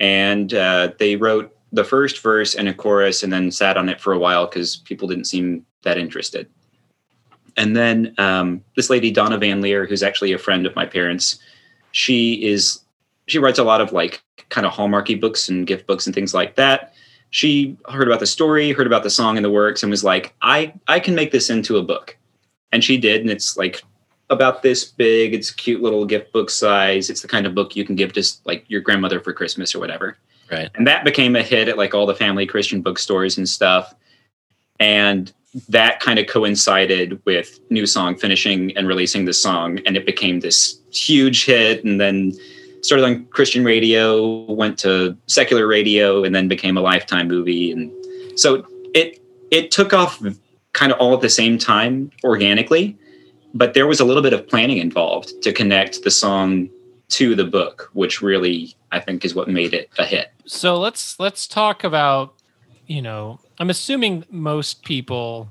and 0.00 0.54
uh, 0.54 0.90
they 0.98 1.16
wrote 1.16 1.54
the 1.72 1.84
first 1.84 2.22
verse 2.22 2.54
and 2.54 2.68
a 2.68 2.74
chorus, 2.74 3.22
and 3.22 3.32
then 3.32 3.50
sat 3.50 3.76
on 3.76 3.88
it 3.88 4.00
for 4.00 4.12
a 4.12 4.18
while 4.18 4.46
because 4.46 4.76
people 4.76 5.08
didn't 5.08 5.24
seem 5.24 5.66
that 5.82 5.98
interested. 5.98 6.48
And 7.56 7.76
then 7.76 8.14
um, 8.18 8.62
this 8.76 8.90
lady 8.90 9.10
Donna 9.10 9.38
VanLiere, 9.38 9.88
who's 9.88 10.02
actually 10.02 10.32
a 10.32 10.38
friend 10.38 10.66
of 10.66 10.74
my 10.74 10.86
parents, 10.86 11.38
she 11.92 12.44
is 12.44 12.80
she 13.26 13.38
writes 13.38 13.58
a 13.58 13.64
lot 13.64 13.80
of 13.80 13.92
like 13.92 14.22
kind 14.48 14.66
of 14.66 14.72
hallmarky 14.72 15.18
books 15.18 15.48
and 15.48 15.66
gift 15.66 15.86
books 15.86 16.06
and 16.06 16.14
things 16.14 16.34
like 16.34 16.56
that. 16.56 16.94
She 17.30 17.76
heard 17.88 18.06
about 18.06 18.20
the 18.20 18.26
story, 18.26 18.72
heard 18.72 18.86
about 18.86 19.02
the 19.02 19.10
song 19.10 19.36
and 19.36 19.44
the 19.44 19.50
works, 19.50 19.82
and 19.82 19.90
was 19.90 20.04
like, 20.04 20.34
"I 20.42 20.72
I 20.88 21.00
can 21.00 21.14
make 21.14 21.32
this 21.32 21.50
into 21.50 21.78
a 21.78 21.82
book," 21.82 22.16
and 22.72 22.82
she 22.82 22.98
did. 22.98 23.20
And 23.20 23.30
it's 23.30 23.56
like 23.56 23.82
about 24.30 24.62
this 24.62 24.84
big. 24.84 25.34
It's 25.34 25.50
cute 25.50 25.82
little 25.82 26.04
gift 26.04 26.32
book 26.32 26.50
size. 26.50 27.10
It's 27.10 27.22
the 27.22 27.28
kind 27.28 27.46
of 27.46 27.54
book 27.54 27.76
you 27.76 27.84
can 27.84 27.96
give 27.96 28.12
to 28.14 28.24
like 28.44 28.64
your 28.68 28.80
grandmother 28.80 29.20
for 29.20 29.32
Christmas 29.32 29.74
or 29.74 29.80
whatever. 29.80 30.16
Right. 30.50 30.70
And 30.74 30.86
that 30.86 31.04
became 31.04 31.36
a 31.36 31.42
hit 31.42 31.68
at 31.68 31.78
like 31.78 31.94
all 31.94 32.06
the 32.06 32.14
family 32.14 32.46
Christian 32.46 32.82
bookstores 32.82 33.38
and 33.38 33.48
stuff. 33.48 33.94
And 34.78 35.32
that 35.68 36.00
kind 36.00 36.18
of 36.18 36.26
coincided 36.26 37.20
with 37.24 37.60
New 37.70 37.86
Song 37.86 38.16
finishing 38.16 38.76
and 38.76 38.88
releasing 38.88 39.24
the 39.24 39.32
song. 39.32 39.78
And 39.86 39.96
it 39.96 40.04
became 40.04 40.40
this 40.40 40.78
huge 40.90 41.44
hit. 41.44 41.84
And 41.84 42.00
then 42.00 42.32
started 42.82 43.04
on 43.04 43.24
Christian 43.26 43.64
radio, 43.64 44.50
went 44.50 44.78
to 44.80 45.16
secular 45.26 45.66
radio, 45.66 46.24
and 46.24 46.34
then 46.34 46.48
became 46.48 46.76
a 46.76 46.80
lifetime 46.80 47.28
movie. 47.28 47.70
And 47.70 47.90
so 48.38 48.66
it 48.94 49.20
it 49.50 49.70
took 49.70 49.92
off 49.92 50.22
kind 50.72 50.92
of 50.92 50.98
all 50.98 51.14
at 51.14 51.20
the 51.20 51.30
same 51.30 51.56
time 51.58 52.10
organically. 52.24 52.98
But 53.54 53.74
there 53.74 53.86
was 53.86 54.00
a 54.00 54.04
little 54.04 54.22
bit 54.22 54.32
of 54.32 54.46
planning 54.48 54.78
involved 54.78 55.40
to 55.42 55.52
connect 55.52 56.02
the 56.02 56.10
song 56.10 56.68
to 57.10 57.36
the 57.36 57.44
book, 57.44 57.90
which 57.92 58.20
really 58.20 58.74
I 58.90 58.98
think 58.98 59.24
is 59.24 59.34
what 59.34 59.48
made 59.48 59.72
it 59.72 59.88
a 59.98 60.04
hit. 60.04 60.32
So 60.46 60.78
let's 60.78 61.18
let's 61.20 61.46
talk 61.46 61.84
about 61.84 62.34
you 62.86 63.00
know 63.00 63.38
I'm 63.58 63.70
assuming 63.70 64.24
most 64.30 64.84
people 64.84 65.48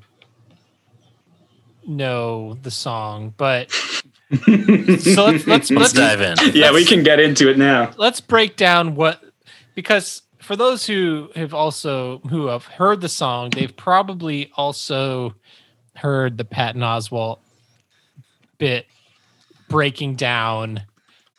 know 1.86 2.56
the 2.62 2.72
song, 2.72 3.34
but 3.38 3.72
so 3.72 5.26
let's 5.26 5.48
let's 5.48 5.72
Let's 5.72 5.94
dive 5.94 6.22
in. 6.22 6.36
Yeah, 6.54 6.72
we 6.72 6.86
can 6.86 7.04
get 7.04 7.20
into 7.20 7.50
it 7.50 7.58
now. 7.58 7.92
let's 7.98 8.22
break 8.22 8.56
down 8.56 8.96
what 8.96 9.24
because 9.76 10.22
for 10.40 10.56
those 10.56 10.86
who 10.86 11.30
have 11.36 11.54
also 11.54 12.20
who 12.30 12.48
have 12.48 12.66
heard 12.66 13.02
the 13.02 13.10
song, 13.10 13.50
they've 13.52 13.76
probably 13.76 14.52
also 14.56 15.36
heard 15.96 16.38
the 16.38 16.46
Patton 16.46 16.82
Oswalt 16.82 17.40
bit 18.58 18.88
breaking 19.70 20.16
down 20.16 20.82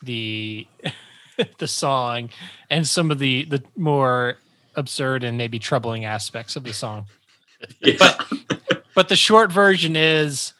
the 0.02 0.66
the 1.58 1.68
song 1.68 2.30
and 2.70 2.86
some 2.86 3.10
of 3.10 3.18
the 3.18 3.44
the 3.44 3.62
more 3.76 4.36
absurd 4.76 5.24
and 5.24 5.36
maybe 5.38 5.58
troubling 5.58 6.04
aspects 6.04 6.56
of 6.56 6.64
the 6.64 6.72
song. 6.72 7.06
But 7.98 8.26
but 8.94 9.08
the 9.08 9.16
short 9.16 9.50
version 9.50 9.96
is 9.96 10.52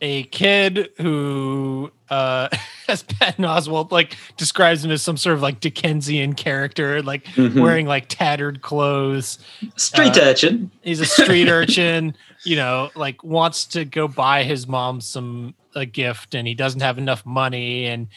a 0.00 0.24
kid 0.24 0.90
who 0.98 1.90
uh 2.10 2.48
as 2.88 3.02
Patton 3.02 3.44
Oswalt 3.44 3.90
like 3.90 4.16
describes 4.36 4.84
him 4.84 4.90
as 4.90 5.02
some 5.02 5.16
sort 5.16 5.34
of 5.36 5.42
like 5.42 5.60
Dickensian 5.60 6.34
character, 6.34 7.02
like 7.02 7.24
Mhm. 7.26 7.60
wearing 7.60 7.86
like 7.86 8.06
tattered 8.08 8.62
clothes. 8.62 9.38
Street 9.76 10.16
Uh, 10.16 10.22
urchin. 10.22 10.70
He's 10.82 11.00
a 11.00 11.06
street 11.06 11.48
urchin, 11.50 12.14
you 12.44 12.56
know, 12.56 12.90
like 12.94 13.22
wants 13.22 13.64
to 13.66 13.84
go 13.84 14.08
buy 14.08 14.42
his 14.44 14.66
mom 14.66 15.00
some 15.00 15.54
a 15.74 15.84
gift 15.86 16.34
and 16.34 16.46
he 16.48 16.54
doesn't 16.54 16.80
have 16.80 16.98
enough 16.98 17.24
money 17.26 17.86
and 17.86 18.08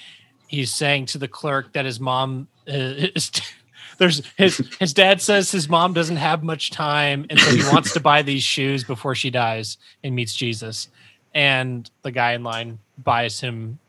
he's 0.47 0.73
saying 0.73 1.05
to 1.07 1.17
the 1.17 1.27
clerk 1.27 1.73
that 1.73 1.85
his 1.85 1.99
mom 1.99 2.47
uh, 2.69 2.71
is 3.15 3.31
there's 3.97 4.21
his 4.37 4.57
his 4.79 4.93
dad 4.93 5.21
says 5.21 5.51
his 5.51 5.67
mom 5.69 5.93
doesn't 5.93 6.17
have 6.17 6.43
much 6.43 6.71
time 6.71 7.25
and 7.29 7.39
so 7.39 7.51
he 7.55 7.61
wants 7.73 7.93
to 7.93 7.99
buy 7.99 8.21
these 8.21 8.43
shoes 8.43 8.83
before 8.83 9.15
she 9.15 9.29
dies 9.29 9.77
and 10.03 10.15
meets 10.15 10.35
Jesus 10.35 10.89
and 11.33 11.89
the 12.03 12.11
guy 12.11 12.33
in 12.33 12.43
line 12.43 12.79
buys 12.97 13.39
him 13.39 13.79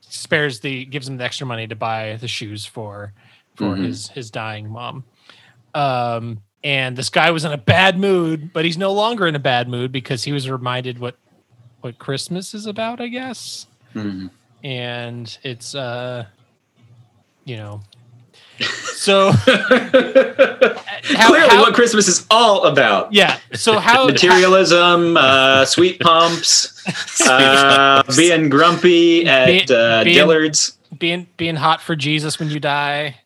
spares 0.00 0.60
the 0.60 0.84
gives 0.84 1.08
him 1.08 1.16
the 1.16 1.24
extra 1.24 1.46
money 1.46 1.66
to 1.66 1.74
buy 1.76 2.16
the 2.20 2.28
shoes 2.28 2.64
for 2.66 3.12
for 3.56 3.74
Mhm. 3.74 3.84
his 3.84 4.08
his 4.08 4.30
dying 4.30 4.68
mom 4.70 5.04
um 5.74 6.38
and 6.62 6.96
this 6.96 7.08
guy 7.10 7.30
was 7.30 7.44
in 7.44 7.52
a 7.52 7.58
bad 7.58 7.98
mood 7.98 8.52
but 8.52 8.64
he's 8.64 8.78
no 8.78 8.92
longer 8.92 9.26
in 9.26 9.34
a 9.34 9.38
bad 9.40 9.68
mood 9.68 9.92
because 9.92 10.24
he 10.24 10.32
was 10.32 10.48
reminded 10.48 10.98
what 10.98 11.16
what 11.80 11.98
christmas 11.98 12.54
is 12.54 12.66
about 12.66 13.00
i 13.00 13.08
guess 13.08 13.66
Mhm. 13.94 14.30
and 14.62 15.38
it's 15.42 15.74
uh 15.74 16.26
you 17.44 17.56
know 17.56 17.80
So 18.60 19.32
Clearly, 21.04 21.58
what 21.58 21.74
Christmas 21.74 22.08
is 22.08 22.26
all 22.30 22.64
about. 22.64 23.12
Yeah. 23.12 23.38
So 23.52 23.78
how 23.78 24.06
materialism, 24.10 25.16
uh, 25.16 25.64
sweet 25.64 26.00
pumps, 26.00 26.82
uh, 27.28 28.02
being 28.16 28.48
grumpy 28.48 29.26
at 29.26 29.70
uh, 29.70 30.04
being- 30.04 30.14
Dillard's. 30.16 30.78
being 30.98 31.26
being 31.36 31.56
hot 31.56 31.80
for 31.82 31.94
Jesus 31.96 32.38
when 32.38 32.50
you 32.50 32.60
die. 32.60 33.16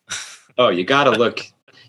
Oh, 0.57 0.69
you 0.69 0.83
gotta 0.83 1.11
look. 1.11 1.41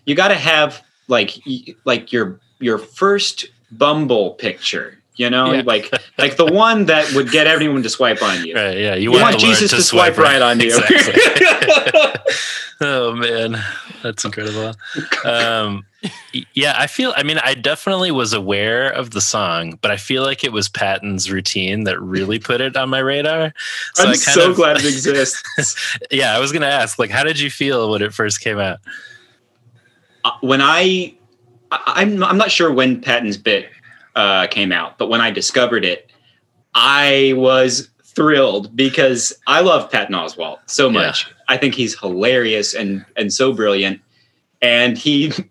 You 0.05 0.15
gotta 0.15 0.35
have 0.35 0.81
like 1.07 1.37
like 1.85 2.11
your 2.13 2.39
your 2.59 2.77
first 2.77 3.47
Bumble 3.71 4.31
picture. 4.31 5.00
You 5.21 5.29
know, 5.29 5.53
Yeah. 5.53 5.61
like 5.65 5.85
like 6.17 6.35
the 6.37 6.45
one 6.47 6.85
that 6.85 7.13
would 7.13 7.29
get 7.29 7.45
everyone 7.45 7.83
to 7.83 7.89
swipe 7.89 8.23
on 8.23 8.43
you. 8.43 8.55
Right, 8.55 8.75
yeah, 8.75 8.95
you, 8.95 9.03
You 9.03 9.11
want 9.11 9.35
want, 9.35 9.39
Jesus 9.39 9.69
to 9.69 9.75
to 9.77 9.83
swipe 9.83 10.17
right 10.17 10.41
on 10.41 10.59
you. 10.59 10.75
Exactly. 10.75 11.21
oh 12.81 13.13
man, 13.15 13.61
that's 14.01 14.25
incredible. 14.25 14.73
Um, 15.23 15.85
yeah, 16.55 16.73
I 16.75 16.87
feel. 16.87 17.13
I 17.15 17.21
mean, 17.21 17.37
I 17.43 17.53
definitely 17.53 18.09
was 18.09 18.33
aware 18.33 18.89
of 18.89 19.11
the 19.11 19.21
song, 19.21 19.77
but 19.83 19.91
I 19.91 19.97
feel 19.97 20.23
like 20.23 20.43
it 20.43 20.51
was 20.51 20.67
Patton's 20.69 21.29
routine 21.31 21.83
that 21.83 22.01
really 22.01 22.39
put 22.39 22.61
it 22.61 22.75
on 22.75 22.89
my 22.89 22.97
radar. 22.99 23.43
I'm 23.43 23.53
I 23.99 24.03
kind 24.05 24.17
so 24.17 24.49
of- 24.49 24.55
glad 24.55 24.77
it 24.77 24.85
exists. 24.95 25.43
yeah, 26.09 26.35
I 26.35 26.39
was 26.39 26.51
gonna 26.51 26.65
ask, 26.65 26.97
like, 26.97 27.11
how 27.11 27.23
did 27.23 27.39
you 27.39 27.51
feel 27.51 27.91
when 27.91 28.01
it 28.01 28.11
first 28.11 28.41
came 28.41 28.57
out? 28.57 28.79
Uh, 30.23 30.31
when 30.41 30.61
I, 30.61 31.13
I 31.71 31.79
I'm 32.01 32.23
I'm 32.23 32.37
not 32.37 32.49
sure 32.49 32.71
when 32.73 33.01
Patton's 33.01 33.37
bit 33.37 33.69
uh, 34.15 34.47
came 34.47 34.71
out, 34.71 34.97
but 34.97 35.09
when 35.09 35.21
I 35.21 35.31
discovered 35.31 35.85
it, 35.85 36.09
I 36.73 37.33
was 37.35 37.89
thrilled 38.03 38.75
because 38.75 39.33
I 39.47 39.61
love 39.61 39.89
Patton 39.91 40.15
Oswalt 40.15 40.59
so 40.65 40.89
much. 40.89 41.27
I 41.47 41.57
think 41.57 41.75
he's 41.75 41.97
hilarious 41.99 42.73
and 42.73 43.05
and 43.15 43.31
so 43.33 43.53
brilliant, 43.53 44.01
and 44.61 44.97
he. 44.97 45.31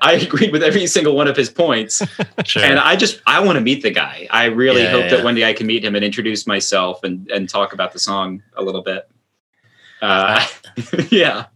I 0.00 0.12
agreed 0.12 0.52
with 0.52 0.62
every 0.62 0.86
single 0.86 1.16
one 1.16 1.26
of 1.26 1.36
his 1.36 1.50
points, 1.50 2.00
Sure. 2.44 2.62
and 2.62 2.78
I 2.78 2.94
just 2.94 3.20
I 3.26 3.40
want 3.40 3.56
to 3.56 3.60
meet 3.60 3.82
the 3.82 3.90
guy. 3.90 4.28
I 4.30 4.44
really 4.44 4.82
Yeah, 4.82 4.90
hope 4.92 5.04
yeah. 5.06 5.16
that 5.16 5.24
one 5.24 5.34
day 5.34 5.44
I 5.44 5.54
can 5.54 5.66
meet 5.66 5.84
him 5.84 5.96
and 5.96 6.04
introduce 6.04 6.46
myself 6.46 7.02
and 7.02 7.28
and 7.32 7.48
talk 7.48 7.72
about 7.72 7.92
the 7.92 7.98
song 7.98 8.44
a 8.56 8.62
little 8.62 8.82
bit. 8.82 9.10
Uh, 10.00 10.46
yeah. 11.10 11.46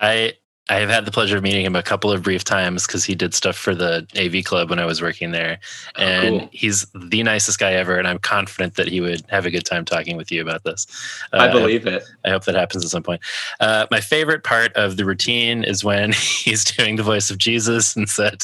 I 0.00 0.34
I 0.70 0.74
have 0.74 0.88
had 0.88 1.04
the 1.04 1.10
pleasure 1.10 1.36
of 1.36 1.42
meeting 1.42 1.64
him 1.66 1.74
a 1.76 1.82
couple 1.82 2.12
of 2.12 2.22
brief 2.22 2.44
times 2.44 2.86
because 2.86 3.04
he 3.04 3.14
did 3.16 3.34
stuff 3.34 3.56
for 3.56 3.74
the 3.74 4.06
AV 4.16 4.44
Club 4.44 4.70
when 4.70 4.78
I 4.78 4.84
was 4.86 5.02
working 5.02 5.32
there, 5.32 5.58
and 5.96 6.34
Oh, 6.36 6.38
cool. 6.40 6.48
he's 6.52 6.86
the 6.94 7.22
nicest 7.24 7.58
guy 7.58 7.72
ever. 7.72 7.96
And 7.96 8.06
I'm 8.06 8.18
confident 8.18 8.76
that 8.76 8.86
he 8.88 9.00
would 9.00 9.22
have 9.28 9.44
a 9.46 9.50
good 9.50 9.64
time 9.66 9.84
talking 9.84 10.16
with 10.16 10.30
you 10.30 10.40
about 10.40 10.62
this. 10.64 10.86
I 11.32 11.48
Uh, 11.48 11.52
believe 11.52 11.86
it. 11.86 12.04
I 12.24 12.30
hope 12.30 12.44
that 12.44 12.54
happens 12.54 12.84
at 12.84 12.90
some 12.90 13.02
point. 13.02 13.20
Uh, 13.58 13.86
my 13.90 14.00
favorite 14.00 14.44
part 14.44 14.72
of 14.74 14.96
the 14.96 15.04
routine 15.04 15.64
is 15.64 15.82
when 15.84 16.12
he's 16.44 16.64
doing 16.64 16.96
the 16.96 17.02
voice 17.02 17.30
of 17.30 17.38
Jesus 17.38 17.96
and 17.96 18.08
says, 18.08 18.38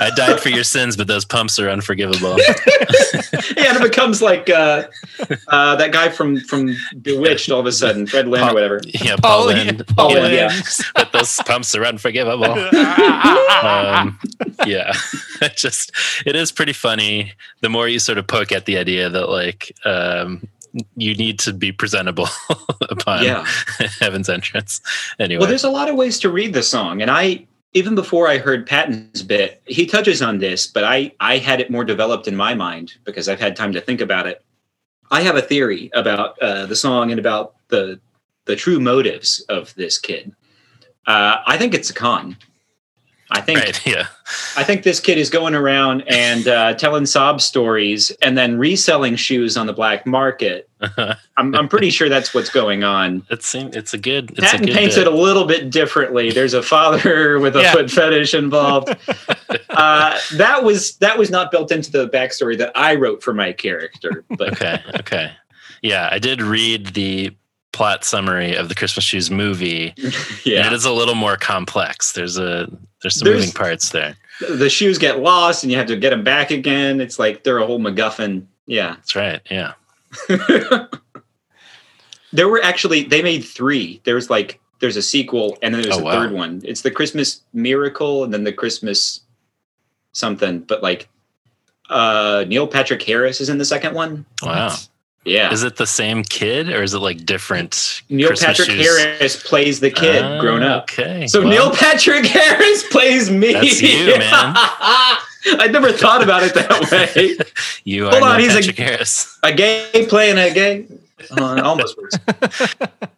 "I 0.00 0.10
died 0.10 0.40
for 0.40 0.48
your 0.48 0.64
sins, 0.64 0.96
but 0.96 1.06
those 1.06 1.24
pumps 1.24 1.58
are 1.60 1.70
unforgivable." 1.70 2.36
yeah, 3.56 3.68
and 3.74 3.76
it 3.76 3.82
becomes 3.82 4.20
like 4.20 4.50
uh, 4.50 4.84
uh, 5.48 5.76
that 5.76 5.92
guy 5.92 6.08
from 6.08 6.40
from 6.40 6.74
Bewitched 7.00 7.50
all 7.50 7.60
of 7.60 7.66
a 7.66 7.72
sudden, 7.72 8.06
Fred 8.06 8.26
Lynn 8.28 8.48
or 8.48 8.54
whatever. 8.54 8.80
Yeah, 8.86 9.16
Paul 9.16 9.46
Lynde. 9.46 9.86
Paul 9.96 10.12
Yeah. 10.12 10.20
Lynde, 10.22 10.34
yeah. 10.34 10.60
but 10.94 11.12
those 11.12 11.28
pumps 11.52 11.74
are 11.74 11.84
unforgivable. 11.84 12.44
um, 13.62 14.18
yeah, 14.66 14.92
it 15.42 15.56
just 15.56 15.92
it 16.24 16.34
is 16.34 16.50
pretty 16.52 16.72
funny. 16.72 17.32
The 17.60 17.68
more 17.68 17.88
you 17.88 17.98
sort 17.98 18.18
of 18.18 18.26
poke 18.26 18.52
at 18.52 18.64
the 18.64 18.78
idea 18.78 19.08
that 19.10 19.28
like 19.28 19.72
um, 19.84 20.46
you 20.96 21.14
need 21.14 21.38
to 21.40 21.52
be 21.52 21.72
presentable 21.72 22.28
upon 22.90 23.22
Yeah. 23.24 23.44
heaven's 24.00 24.28
entrance. 24.28 24.80
Anyway, 25.18 25.40
Well, 25.40 25.48
there's 25.48 25.64
a 25.64 25.70
lot 25.70 25.88
of 25.88 25.96
ways 25.96 26.18
to 26.20 26.30
read 26.30 26.54
the 26.54 26.62
song, 26.62 27.02
and 27.02 27.10
I 27.10 27.46
even 27.74 27.94
before 27.94 28.28
I 28.28 28.38
heard 28.38 28.66
Patton's 28.66 29.22
bit, 29.22 29.62
he 29.66 29.86
touches 29.86 30.22
on 30.22 30.38
this, 30.38 30.66
but 30.66 30.84
I 30.84 31.12
I 31.20 31.38
had 31.38 31.60
it 31.60 31.70
more 31.70 31.84
developed 31.84 32.26
in 32.28 32.36
my 32.36 32.54
mind 32.54 32.94
because 33.04 33.28
I've 33.28 33.40
had 33.40 33.56
time 33.56 33.72
to 33.72 33.80
think 33.80 34.00
about 34.00 34.26
it. 34.26 34.42
I 35.10 35.20
have 35.20 35.36
a 35.36 35.42
theory 35.42 35.90
about 35.92 36.38
uh, 36.40 36.64
the 36.66 36.76
song 36.76 37.10
and 37.10 37.20
about 37.20 37.54
the 37.68 38.00
the 38.46 38.56
true 38.56 38.80
motives 38.80 39.40
of 39.48 39.74
this 39.74 39.98
kid. 39.98 40.32
Uh, 41.06 41.36
I 41.46 41.56
think 41.58 41.74
it's 41.74 41.90
a 41.90 41.94
con. 41.94 42.36
I 43.34 43.40
think 43.40 43.60
right, 43.60 43.86
yeah. 43.86 44.08
I 44.58 44.62
think 44.62 44.82
this 44.82 45.00
kid 45.00 45.16
is 45.16 45.30
going 45.30 45.54
around 45.54 46.02
and 46.06 46.46
uh, 46.46 46.74
telling 46.74 47.06
sob 47.06 47.40
stories 47.40 48.10
and 48.20 48.36
then 48.36 48.58
reselling 48.58 49.16
shoes 49.16 49.56
on 49.56 49.66
the 49.66 49.72
black 49.72 50.06
market. 50.06 50.68
I'm, 51.38 51.54
I'm 51.54 51.66
pretty 51.66 51.88
sure 51.88 52.10
that's 52.10 52.34
what's 52.34 52.50
going 52.50 52.84
on. 52.84 53.24
It 53.30 53.42
seems 53.42 53.74
it's 53.74 53.94
a 53.94 53.98
good. 53.98 54.32
It's 54.32 54.40
Patton 54.40 54.64
a 54.64 54.66
good 54.66 54.76
paints 54.76 54.96
bit. 54.96 55.06
it 55.06 55.12
a 55.12 55.16
little 55.16 55.46
bit 55.46 55.70
differently. 55.70 56.30
There's 56.30 56.52
a 56.52 56.62
father 56.62 57.38
with 57.40 57.56
a 57.56 57.62
Yeah. 57.62 57.72
foot 57.72 57.90
fetish 57.90 58.34
involved. 58.34 58.94
uh, 59.70 60.18
that 60.34 60.62
was 60.62 60.96
that 60.98 61.16
was 61.16 61.30
not 61.30 61.50
built 61.50 61.72
into 61.72 61.90
the 61.90 62.08
backstory 62.10 62.58
that 62.58 62.72
I 62.76 62.96
wrote 62.96 63.22
for 63.22 63.32
my 63.32 63.52
character. 63.52 64.24
But 64.36 64.52
okay, 64.52 64.82
okay, 65.00 65.32
yeah. 65.80 66.08
I 66.12 66.18
did 66.18 66.42
read 66.42 66.88
the 66.88 67.34
plot 67.72 68.04
summary 68.04 68.54
of 68.54 68.68
the 68.68 68.74
Christmas 68.74 69.04
Shoes 69.04 69.30
movie. 69.30 69.94
Yeah. 70.44 70.66
it 70.66 70.72
is 70.72 70.84
a 70.84 70.92
little 70.92 71.14
more 71.14 71.36
complex. 71.36 72.12
There's 72.12 72.36
a 72.38 72.68
there's 73.02 73.18
some 73.18 73.26
There's- 73.26 73.40
moving 73.40 73.52
parts 73.54 73.90
there. 73.90 74.16
the 74.48 74.68
shoes 74.68 74.98
get 74.98 75.20
lost 75.20 75.62
and 75.62 75.70
you 75.70 75.78
have 75.78 75.86
to 75.86 75.96
get 75.96 76.10
them 76.10 76.24
back 76.24 76.50
again. 76.50 77.00
It's 77.00 77.18
like 77.18 77.44
they're 77.44 77.58
a 77.58 77.66
whole 77.66 77.78
MacGuffin. 77.78 78.44
Yeah. 78.66 78.94
That's 78.96 79.14
right. 79.16 79.40
Yeah. 79.50 79.72
There 82.32 82.48
were 82.48 82.62
actually 82.62 83.04
they 83.04 83.22
made 83.22 83.44
three. 83.44 84.00
There 84.04 84.14
was 84.14 84.30
like 84.30 84.58
there's 84.80 84.96
a 84.96 85.02
sequel 85.02 85.58
and 85.62 85.74
then 85.74 85.82
there's 85.82 85.96
Oh, 85.96 86.00
a 86.00 86.04
wow. 86.04 86.12
third 86.12 86.32
one. 86.32 86.62
It's 86.64 86.80
the 86.82 86.90
Christmas 86.90 87.42
Miracle 87.52 88.24
and 88.24 88.32
then 88.32 88.44
the 88.44 88.52
Christmas 88.52 89.20
something. 90.12 90.60
But 90.60 90.82
like 90.82 91.08
uh 91.90 92.44
Neil 92.48 92.66
Patrick 92.66 93.02
Harris 93.02 93.40
is 93.40 93.48
in 93.48 93.58
the 93.58 93.64
second 93.66 93.94
one. 93.94 94.24
Wow. 94.42 94.74
Yeah. 95.24 95.52
Is 95.52 95.62
it 95.62 95.76
the 95.76 95.86
same 95.86 96.24
kid 96.24 96.68
or 96.68 96.82
is 96.82 96.94
it 96.94 96.98
like 96.98 97.24
different? 97.24 98.02
Neil 98.08 98.28
Christmas 98.28 98.58
Patrick 98.58 98.76
shoes? 98.76 98.98
Harris 98.98 99.42
plays 99.42 99.78
the 99.80 99.90
kid 99.90 100.22
Ah, 100.24 100.40
grown 100.40 100.62
up. 100.64 100.84
Okay. 100.90 101.26
So 101.28 101.40
well, 101.40 101.48
Neil 101.50 101.70
Patrick 101.70 102.26
Harris 102.26 102.82
plays 102.88 103.30
me. 103.30 103.52
That's 103.52 103.80
you, 103.80 104.06
man. 104.18 104.54
I 105.44 105.68
never 105.70 105.92
thought 105.92 106.22
about 106.22 106.42
it 106.42 106.54
that 106.54 106.90
way. 106.90 107.36
You 107.84 108.06
are 108.06 108.10
Hold 108.10 108.22
on, 108.22 108.38
Neil 108.38 108.46
he's 108.48 108.54
a- 108.54 108.58
Patrick 108.72 108.78
Harris. 108.78 109.38
A 109.42 109.52
gay 109.52 110.06
playing 110.08 110.38
a 110.38 110.52
gay. 110.52 110.86
It 111.30 111.38
almost 111.40 111.96
works. 111.96 112.16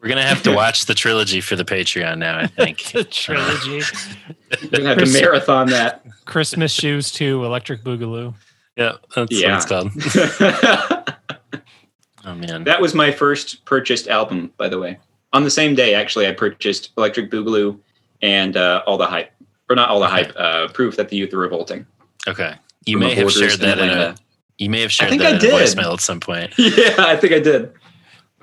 We're 0.03 0.09
gonna 0.11 0.23
have 0.23 0.43
to 0.43 0.53
watch 0.53 0.85
the 0.85 0.93
trilogy 0.95 1.41
for 1.41 1.57
the 1.57 1.65
Patreon 1.65 2.19
now. 2.19 2.39
I 2.39 2.47
think 2.49 2.83
the 2.93 3.03
trilogy. 3.03 3.81
We're 4.63 4.69
gonna 4.69 4.89
have 4.91 4.99
to 4.99 5.07
marathon 5.11 5.69
that. 5.71 6.05
Christmas 6.27 6.71
shoes 6.71 7.11
to 7.13 7.43
Electric 7.47 7.83
Boogaloo. 7.83 8.35
Yeah, 8.77 8.97
that's 9.17 9.33
Yeah. 9.33 9.53
what 9.57 9.57
it's 9.57 10.29
called. 10.37 11.15
Oh 12.25 12.35
man. 12.35 12.65
That 12.65 12.81
was 12.81 12.95
my 12.95 13.11
first 13.11 13.65
purchased 13.65 14.09
album, 14.09 14.53
by 14.57 14.69
the 14.69 14.79
way. 14.79 14.99
On 15.33 15.45
the 15.45 15.51
same 15.51 15.75
day, 15.75 15.95
actually, 15.95 16.27
I 16.29 16.33
purchased 16.33 16.91
Electric 16.97 17.31
Boogaloo 17.31 17.79
and 18.23 18.57
uh, 18.57 18.83
All 18.87 18.97
the 18.97 19.07
Hype, 19.07 19.33
or 19.69 19.77
not 19.77 19.89
All 19.89 20.01
the 20.01 20.07
Hype, 20.07 20.33
uh, 20.37 20.69
Proof 20.69 20.97
That 20.97 21.09
the 21.09 21.17
Youth 21.17 21.33
Are 21.35 21.39
Revolting. 21.39 21.87
Okay. 22.29 22.55
You 22.87 22.99
may 22.99 23.15
have 23.15 23.33
shared 23.33 23.61
that 23.61 23.79
in 23.79 23.91
a. 23.91 24.15
You 24.59 24.71
may 24.71 24.81
have 24.83 24.93
shared 24.93 25.11
think 25.11 25.23
that 25.23 25.33
I 25.33 25.35
in 25.35 25.41
did. 25.41 25.53
a 25.53 25.57
voicemail 25.57 25.95
at 25.95 26.01
some 26.01 26.21
point. 26.21 26.53
Yeah, 26.59 26.95
I 26.99 27.17
think 27.17 27.33
I 27.33 27.41
did. 27.41 27.73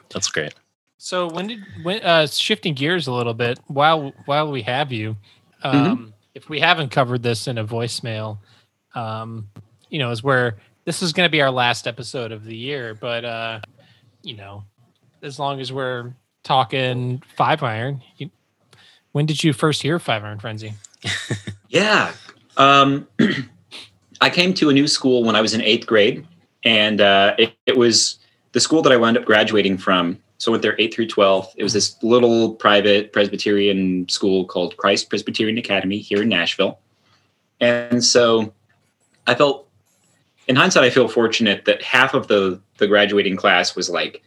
That's 0.09 0.27
great. 0.27 0.53
So 0.97 1.27
when 1.31 1.47
did 1.47 1.59
when 1.83 2.01
uh 2.03 2.27
shifting 2.27 2.73
gears 2.73 3.07
a 3.07 3.13
little 3.13 3.33
bit 3.33 3.59
while 3.67 4.13
while 4.25 4.51
we 4.51 4.61
have 4.63 4.91
you, 4.91 5.15
um 5.63 6.13
if 6.35 6.49
we 6.49 6.59
haven't 6.59 6.89
covered 6.89 7.23
this 7.23 7.47
in 7.47 7.57
a 7.57 7.65
voicemail, 7.65 8.37
um, 8.95 9.47
you 9.89 9.99
know, 9.99 10.11
is 10.11 10.21
where 10.23 10.57
this 10.85 11.01
is 11.01 11.13
gonna 11.13 11.29
be 11.29 11.41
our 11.41 11.51
last 11.51 11.87
episode 11.87 12.31
of 12.31 12.43
the 12.45 12.55
year, 12.55 12.93
but 12.93 13.25
uh, 13.25 13.59
you 14.23 14.35
know, 14.35 14.63
as 15.21 15.39
long 15.39 15.59
as 15.59 15.71
we're 15.71 16.13
talking 16.43 17.21
five 17.35 17.63
iron, 17.63 18.01
you, 18.17 18.29
when 19.11 19.25
did 19.25 19.43
you 19.43 19.53
first 19.53 19.81
hear 19.81 19.99
Five 19.99 20.23
Iron 20.23 20.39
Frenzy? 20.39 20.73
Yeah. 21.71 22.11
Um, 22.57 23.07
I 24.21 24.29
came 24.29 24.53
to 24.55 24.69
a 24.69 24.73
new 24.73 24.87
school 24.87 25.23
when 25.23 25.35
I 25.35 25.41
was 25.41 25.53
in 25.53 25.61
eighth 25.61 25.87
grade, 25.87 26.27
and 26.63 27.01
uh, 27.01 27.33
it, 27.39 27.53
it 27.65 27.77
was 27.77 28.19
the 28.51 28.59
school 28.59 28.81
that 28.81 28.91
I 28.91 28.97
wound 28.97 29.17
up 29.17 29.25
graduating 29.25 29.77
from. 29.77 30.19
So 30.37 30.51
I 30.51 30.53
went 30.53 30.63
there 30.63 30.75
eight 30.79 30.93
through 30.93 31.07
12. 31.07 31.53
It 31.55 31.63
was 31.63 31.73
this 31.73 31.95
little 32.03 32.55
private 32.55 33.13
Presbyterian 33.13 34.07
school 34.09 34.45
called 34.45 34.75
Christ 34.77 35.09
Presbyterian 35.09 35.57
Academy 35.57 35.99
here 35.99 36.21
in 36.23 36.29
Nashville. 36.29 36.79
And 37.59 38.03
so 38.03 38.53
I 39.27 39.35
felt, 39.35 39.67
in 40.47 40.55
hindsight, 40.55 40.83
I 40.83 40.89
feel 40.89 41.07
fortunate 41.07 41.65
that 41.65 41.81
half 41.81 42.13
of 42.13 42.27
the, 42.27 42.59
the 42.81 42.87
graduating 42.87 43.37
class 43.37 43.75
was 43.75 43.89
like 43.89 44.21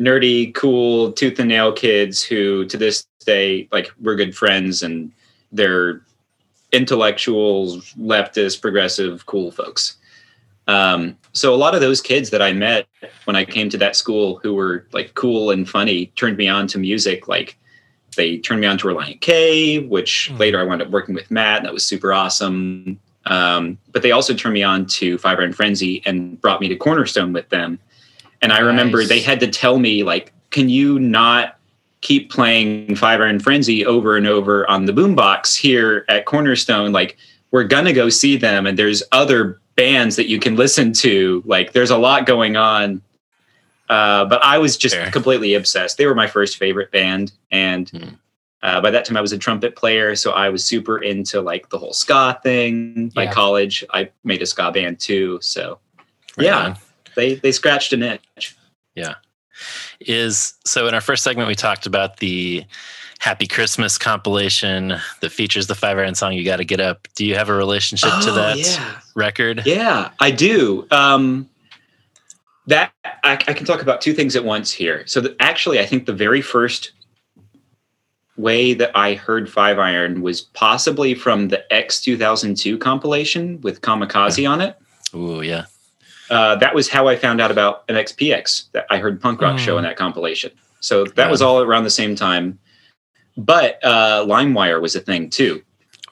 nerdy, 0.00 0.54
cool, 0.54 1.12
tooth 1.12 1.38
and 1.38 1.48
nail 1.48 1.72
kids 1.72 2.22
who 2.22 2.64
to 2.66 2.76
this 2.76 3.06
day, 3.24 3.68
like, 3.72 3.90
we're 4.00 4.14
good 4.14 4.34
friends 4.34 4.82
and 4.82 5.12
they're 5.52 6.02
intellectuals, 6.72 7.92
leftist, 7.94 8.60
progressive, 8.60 9.26
cool 9.26 9.50
folks. 9.50 9.96
Um, 10.68 11.16
so 11.32 11.54
a 11.54 11.56
lot 11.56 11.74
of 11.74 11.80
those 11.80 12.00
kids 12.00 12.30
that 12.30 12.42
I 12.42 12.52
met 12.52 12.86
when 13.24 13.36
I 13.36 13.44
came 13.44 13.68
to 13.70 13.78
that 13.78 13.96
school 13.96 14.38
who 14.42 14.54
were 14.54 14.86
like 14.92 15.14
cool 15.14 15.50
and 15.50 15.68
funny 15.68 16.06
turned 16.16 16.36
me 16.36 16.48
on 16.48 16.66
to 16.68 16.78
music 16.78 17.28
like 17.28 17.56
they 18.16 18.38
turned 18.38 18.60
me 18.60 18.66
on 18.66 18.78
to 18.78 18.86
Relient 18.88 19.20
K, 19.20 19.78
which 19.78 20.30
Mm. 20.32 20.38
later 20.38 20.60
I 20.60 20.64
wound 20.64 20.82
up 20.82 20.90
working 20.90 21.14
with 21.14 21.30
Matt, 21.30 21.58
and 21.58 21.66
that 21.66 21.72
was 21.74 21.84
super 21.84 22.12
awesome. 22.12 22.98
Um, 23.26 23.78
but 23.92 24.02
they 24.02 24.12
also 24.12 24.34
turned 24.34 24.54
me 24.54 24.62
on 24.62 24.86
to 24.86 25.18
Five 25.18 25.38
Iron 25.38 25.52
Frenzy 25.52 26.02
and 26.06 26.40
brought 26.40 26.60
me 26.60 26.68
to 26.68 26.76
Cornerstone 26.76 27.32
with 27.32 27.48
them. 27.50 27.78
And 28.42 28.52
I 28.52 28.58
remember 28.60 28.98
Nice. 28.98 29.08
they 29.08 29.20
had 29.20 29.40
to 29.40 29.48
tell 29.48 29.78
me, 29.78 30.02
like, 30.02 30.32
can 30.50 30.68
you 30.68 30.98
not 30.98 31.58
keep 32.02 32.30
playing 32.30 32.94
Five 32.96 33.20
Iron 33.20 33.40
Frenzy 33.40 33.84
over 33.84 34.16
and 34.16 34.26
over 34.26 34.68
on 34.70 34.84
the 34.84 34.92
boombox 34.92 35.56
here 35.56 36.04
at 36.08 36.26
Cornerstone? 36.26 36.92
Like, 36.92 37.16
we're 37.50 37.64
gonna 37.64 37.92
go 37.92 38.08
see 38.08 38.36
them, 38.36 38.66
and 38.66 38.78
there's 38.78 39.02
other 39.12 39.58
bands 39.76 40.16
that 40.16 40.28
you 40.28 40.38
can 40.38 40.56
listen 40.56 40.92
to. 40.92 41.42
Like, 41.46 41.72
there's 41.72 41.90
a 41.90 41.98
lot 41.98 42.26
going 42.26 42.56
on. 42.56 43.02
Uh, 43.88 44.24
but 44.24 44.42
I 44.44 44.58
was 44.58 44.76
just 44.76 44.96
Fair. 44.96 45.10
completely 45.12 45.54
obsessed. 45.54 45.96
They 45.96 46.06
were 46.06 46.14
my 46.14 46.26
first 46.26 46.56
favorite 46.56 46.90
band, 46.90 47.32
and 47.52 47.88
Hmm. 47.88 48.02
uh, 48.62 48.80
by 48.80 48.90
that 48.90 49.04
time 49.04 49.16
I 49.16 49.20
was 49.20 49.32
a 49.32 49.38
trumpet 49.38 49.76
player, 49.76 50.16
so 50.16 50.32
I 50.32 50.48
was 50.48 50.64
super 50.64 50.98
into 50.98 51.40
like 51.40 51.68
the 51.70 51.78
whole 51.78 51.92
ska 51.92 52.38
thing. 52.42 53.12
By 53.14 53.24
Yeah. 53.24 53.32
college, 53.32 53.84
I 53.90 54.10
made 54.24 54.42
a 54.42 54.46
ska 54.46 54.72
band 54.72 54.98
too. 54.98 55.38
So 55.40 55.78
Right 56.36 56.46
yeah, 56.46 56.58
on. 56.58 56.76
They 57.16 57.34
they 57.34 57.50
scratched 57.50 57.92
an 57.92 58.02
itch. 58.02 58.56
Yeah. 58.94 59.14
Is 60.00 60.54
so 60.64 60.86
in 60.86 60.94
our 60.94 61.00
first 61.00 61.24
segment 61.24 61.48
we 61.48 61.54
talked 61.54 61.86
about 61.86 62.18
the 62.18 62.64
happy 63.18 63.46
christmas 63.46 63.96
compilation 63.96 64.94
that 65.20 65.30
features 65.30 65.66
the 65.66 65.74
five 65.74 65.96
iron 65.96 66.14
song 66.14 66.34
you 66.34 66.44
got 66.44 66.56
to 66.56 66.66
get 66.66 66.80
up 66.80 67.08
do 67.14 67.24
you 67.24 67.34
have 67.34 67.48
a 67.48 67.54
relationship 67.54 68.10
to 68.20 68.30
Oh, 68.30 68.34
that 68.34 68.58
yeah. 68.58 69.00
record 69.14 69.62
Yeah, 69.64 70.10
I 70.20 70.30
do. 70.30 70.86
Um, 70.90 71.48
that 72.66 72.92
I, 73.04 73.32
I 73.32 73.54
can 73.54 73.64
talk 73.64 73.80
about 73.80 74.00
two 74.02 74.12
things 74.12 74.36
at 74.36 74.44
once 74.44 74.70
here. 74.72 75.06
So 75.06 75.20
that 75.22 75.36
actually, 75.40 75.78
I 75.80 75.86
think 75.86 76.04
the 76.04 76.12
very 76.12 76.42
first 76.42 76.92
way 78.36 78.74
that 78.74 78.90
I 78.94 79.14
heard 79.14 79.48
Five 79.48 79.78
Iron 79.78 80.20
was 80.20 80.42
possibly 80.42 81.14
from 81.14 81.48
the 81.48 81.72
X 81.72 82.00
2002 82.02 82.76
compilation 82.78 83.60
with 83.62 83.80
Kamikaze 83.80 84.48
on 84.50 84.60
it. 84.60 84.76
Ooh, 85.14 85.40
yeah 85.40 85.64
Uh, 86.30 86.56
that 86.56 86.74
was 86.74 86.88
how 86.88 87.08
I 87.08 87.16
found 87.16 87.40
out 87.40 87.50
about 87.50 87.86
MXPX. 87.88 88.72
That 88.72 88.86
I 88.90 88.98
heard 88.98 89.20
punk 89.20 89.40
rock 89.40 89.58
show 89.58 89.78
in 89.78 89.84
that 89.84 89.96
compilation. 89.96 90.50
So 90.80 91.04
that 91.04 91.30
was 91.30 91.42
all 91.42 91.60
around 91.60 91.84
the 91.84 91.90
same 91.90 92.14
time. 92.14 92.58
But 93.36 93.78
uh, 93.84 94.24
LimeWire 94.26 94.80
was 94.80 94.96
a 94.96 95.00
thing 95.00 95.30
too 95.30 95.62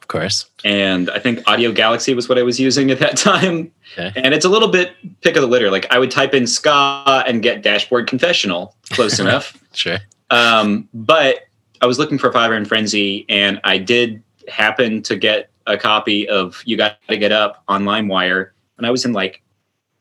of 0.05 0.09
course 0.09 0.51
and 0.67 1.09
I 1.09 1.19
think 1.19 1.49
Audio 1.49 1.73
Galaxy 1.73 2.13
was 2.13 2.29
what 2.29 2.37
I 2.37 2.43
was 2.43 2.61
using 2.61 2.91
at 2.91 2.99
that 2.99 3.17
time. 3.31 3.73
Okay. 3.97 4.13
And 4.15 4.35
it's 4.35 4.45
a 4.45 4.51
little 4.51 4.69
bit 4.69 4.95
pick 5.23 5.35
of 5.35 5.41
the 5.41 5.49
litter. 5.49 5.71
Like 5.71 5.91
I 5.91 5.99
would 5.99 6.11
type 6.11 6.35
in 6.35 6.47
ska 6.47 7.25
and 7.27 7.43
get 7.43 7.63
Dashboard 7.63 8.07
Confessional, 8.07 8.77
close 8.91 9.19
enough. 9.21 9.59
sure 9.73 9.99
Um, 10.29 10.91
but 10.93 11.45
I 11.81 11.87
was 11.87 11.99
looking 11.99 12.19
for 12.19 12.31
Five 12.33 12.51
Iron 12.51 12.67
Frenzy, 12.67 13.25
and 13.31 13.61
I 13.65 13.79
did 13.79 14.23
happen 14.47 15.03
to 15.05 15.17
get 15.17 15.51
a 15.67 15.79
copy 15.79 16.29
of 16.29 16.63
You 16.67 16.77
Got 16.77 16.99
to 17.09 17.17
Get 17.17 17.33
Up 17.33 17.63
on 17.69 17.85
LimeWire 17.85 18.51
and 18.77 18.87
I 18.87 18.91
was 18.91 19.05
in 19.05 19.13
like, 19.13 19.43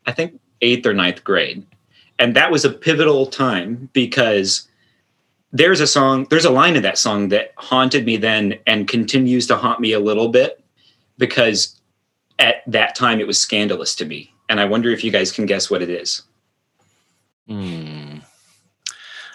I 0.06 0.12
think 0.12 0.40
eighth 0.62 0.86
or 0.86 0.94
ninth 0.94 1.24
grade, 1.24 1.66
and 2.20 2.36
that 2.36 2.52
was 2.52 2.66
a 2.66 2.70
pivotal 2.70 3.26
time 3.28 3.90
because 3.94 4.68
there's 5.52 5.80
a 5.82 5.88
song, 5.88 6.26
there's 6.30 6.46
a 6.46 6.50
line 6.50 6.76
in 6.76 6.84
that 6.84 6.98
song 6.98 7.30
that 7.30 7.54
haunted 7.58 8.06
me 8.06 8.18
then 8.18 8.58
and 8.66 8.88
continues 8.88 9.46
to 9.48 9.56
haunt 9.56 9.80
me 9.80 9.92
a 9.94 10.00
little 10.00 10.30
bit 10.30 10.64
because 11.18 11.80
at 12.40 12.64
that 12.68 12.96
time 12.96 13.20
it 13.20 13.28
was 13.28 13.40
scandalous 13.40 13.94
to 13.96 14.06
me, 14.06 14.34
and 14.50 14.60
I 14.60 14.66
wonder 14.66 14.90
if 14.90 15.04
you 15.04 15.12
guys 15.12 15.32
can 15.32 15.46
guess 15.46 15.70
what 15.70 15.82
it 15.82 15.90
is. 15.90 16.24
Hmm. 17.48 18.18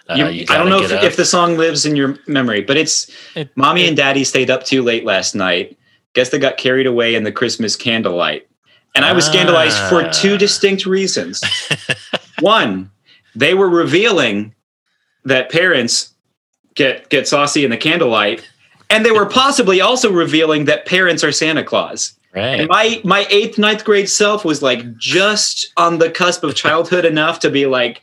Uh, 0.09 0.15
You- 0.15 0.29
you 0.29 0.47
I 0.49 0.57
don't 0.57 0.71
know 0.71 0.83
if, 0.83 0.91
if 0.91 1.17
the 1.17 1.25
song 1.27 1.59
lives 1.59 1.85
in 1.85 1.95
your 1.95 2.19
memory, 2.27 2.63
but 2.63 2.77
it's 2.79 3.11
It- 3.35 3.51
mommy 3.57 3.85
it- 3.85 3.89
and 3.89 3.97
daddy 3.97 4.25
stayed 4.25 4.51
up 4.51 4.65
too 4.65 4.83
late 4.83 5.05
last 5.05 5.35
night. 5.35 5.77
Guess 6.15 6.31
they 6.31 6.39
got 6.39 6.57
carried 6.57 6.87
away 6.87 7.15
in 7.15 7.25
the 7.25 7.31
Christmas 7.33 7.77
candlelight. 7.77 8.48
And 8.95 9.05
I 9.05 9.13
was 9.13 9.25
scandalized 9.27 9.79
for 9.89 10.03
Ah. 10.05 10.11
two 10.11 10.37
distinct 10.39 10.85
reasons. 10.87 11.41
One, 12.41 12.91
they 13.35 13.55
were 13.55 13.69
revealing 13.69 14.55
that 15.25 15.51
parents 15.51 16.15
get 16.75 17.09
get 17.09 17.29
saucy 17.29 17.65
in 17.65 17.71
the 17.71 17.77
candlelight, 17.77 18.45
and 18.91 19.05
they 19.05 19.11
were 19.13 19.27
possibly 19.43 19.81
also 19.81 20.11
revealing 20.11 20.65
that 20.67 20.87
parents 20.87 21.23
are 21.23 21.33
Santa 21.33 21.63
Claus. 21.63 22.13
right 22.35 22.61
And 22.61 22.69
my 22.69 23.01
my 23.05 23.27
eighth, 23.31 23.59
ninth 23.59 23.85
grade 23.85 24.09
self 24.09 24.45
was 24.45 24.63
like 24.63 24.97
just 24.97 25.73
on 25.77 25.99
the 25.99 26.11
cusp 26.11 26.43
of 26.45 26.55
childhood 26.55 27.05
enough 27.15 27.39
to 27.41 27.51
be 27.51 27.67
like, 27.67 28.03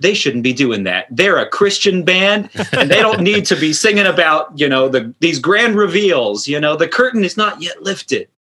they 0.00 0.14
shouldn't 0.14 0.44
be 0.44 0.52
doing 0.52 0.84
that. 0.84 1.06
They're 1.10 1.38
a 1.38 1.48
Christian 1.48 2.04
band, 2.04 2.50
and 2.72 2.88
they 2.90 3.00
don't 3.00 3.20
need 3.22 3.44
to 3.46 3.56
be 3.56 3.72
singing 3.72 4.06
about 4.06 4.56
you 4.58 4.68
know 4.68 4.88
the 4.88 5.12
these 5.20 5.38
grand 5.40 5.74
reveals. 5.76 6.46
You 6.46 6.60
know, 6.60 6.76
the 6.76 6.86
curtain 6.88 7.24
is 7.24 7.36
not 7.36 7.60
yet 7.60 7.82
lifted. 7.82 8.28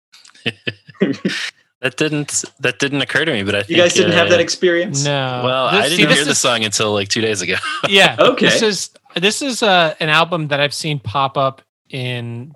that 1.81 1.95
didn't 1.97 2.43
that 2.59 2.79
didn't 2.79 3.01
occur 3.01 3.23
to 3.25 3.31
me 3.31 3.43
but 3.43 3.53
i 3.55 3.59
think 3.61 3.69
You 3.77 3.83
guys 3.83 3.93
didn't 3.93 4.13
have 4.13 4.27
uh, 4.27 4.31
that 4.31 4.39
experience. 4.39 5.03
No. 5.05 5.41
well 5.43 5.71
This- 5.71 5.85
i 5.85 5.89
see, 5.89 5.95
didn't 5.97 6.09
this 6.09 6.17
hear 6.17 6.25
the 6.25 6.35
song 6.35 6.63
until 6.63 6.93
like 6.93 7.07
two 7.09 7.21
days 7.21 7.41
ago 7.41 7.55
yeah. 7.89 8.15
Okay. 8.19 8.45
This 8.47 8.61
is 8.61 8.89
this 9.15 9.41
is 9.41 9.63
uh, 9.63 9.95
an 9.99 10.09
album 10.09 10.47
that 10.49 10.59
I've 10.59 10.73
seen 10.73 10.99
pop 10.99 11.37
up 11.37 11.61
in 11.89 12.53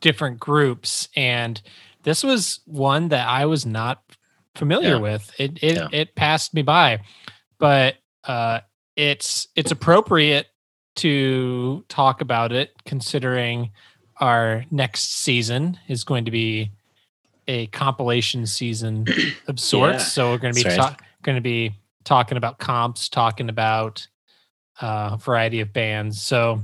different 0.00 0.38
groups, 0.38 1.08
and 1.16 1.60
this 2.04 2.22
was 2.22 2.60
one 2.66 3.08
that 3.08 3.26
I 3.26 3.46
was 3.46 3.64
not 3.66 4.02
familiar 4.54 4.90
Yeah. 4.96 5.00
with. 5.00 5.32
It 5.38 5.58
it 5.62 5.76
Yeah. 5.76 5.88
it 5.92 6.14
passed 6.14 6.52
me 6.54 6.62
by, 6.62 7.00
but 7.58 7.96
uh, 8.24 8.60
it's 8.96 9.48
it's 9.56 9.70
appropriate 9.72 10.46
to 10.96 11.84
talk 11.88 12.20
about 12.20 12.52
it 12.52 12.70
considering 12.84 13.70
our 14.20 14.64
next 14.70 15.16
season 15.24 15.78
is 15.88 16.04
going 16.04 16.26
to 16.26 16.30
be 16.30 16.70
a 17.48 17.66
compilation 17.68 18.46
season 18.46 19.06
of 19.48 19.58
sorts. 19.60 19.94
Yeah. 19.94 19.98
So 20.08 20.30
we're 20.30 20.38
going 20.38 20.54
to 20.54 20.64
be 20.64 20.70
ta- 20.74 20.96
going 21.22 21.36
to 21.36 21.42
be 21.42 21.72
talking 22.04 22.36
about 22.38 22.58
comps, 22.58 23.08
talking 23.08 23.48
about 23.48 24.06
uh, 24.80 25.10
a 25.12 25.16
variety 25.18 25.60
of 25.60 25.72
bands. 25.72 26.20
So, 26.22 26.60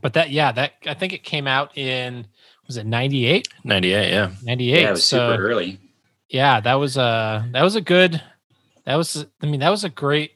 but 0.00 0.14
that 0.14 0.30
yeah, 0.30 0.52
that 0.52 0.72
I 0.86 0.94
think 0.94 1.12
it 1.12 1.22
came 1.22 1.46
out 1.46 1.76
in 1.76 2.26
was 2.66 2.76
it 2.76 2.84
98? 2.86 3.48
98 3.64 4.10
yeah 4.10 4.30
98. 4.42 4.80
yeah, 4.82 4.88
it 4.88 4.90
was 4.92 5.04
so 5.04 5.30
super 5.32 5.42
early. 5.48 5.78
yeah, 6.28 6.60
that 6.60 6.74
was 6.74 6.96
a 6.96 7.48
that 7.52 7.62
was 7.62 7.76
a 7.76 7.80
good 7.80 8.22
that 8.84 8.96
was 8.96 9.24
I 9.42 9.46
mean 9.46 9.60
that 9.60 9.70
was 9.70 9.84
a 9.84 9.88
great 9.88 10.32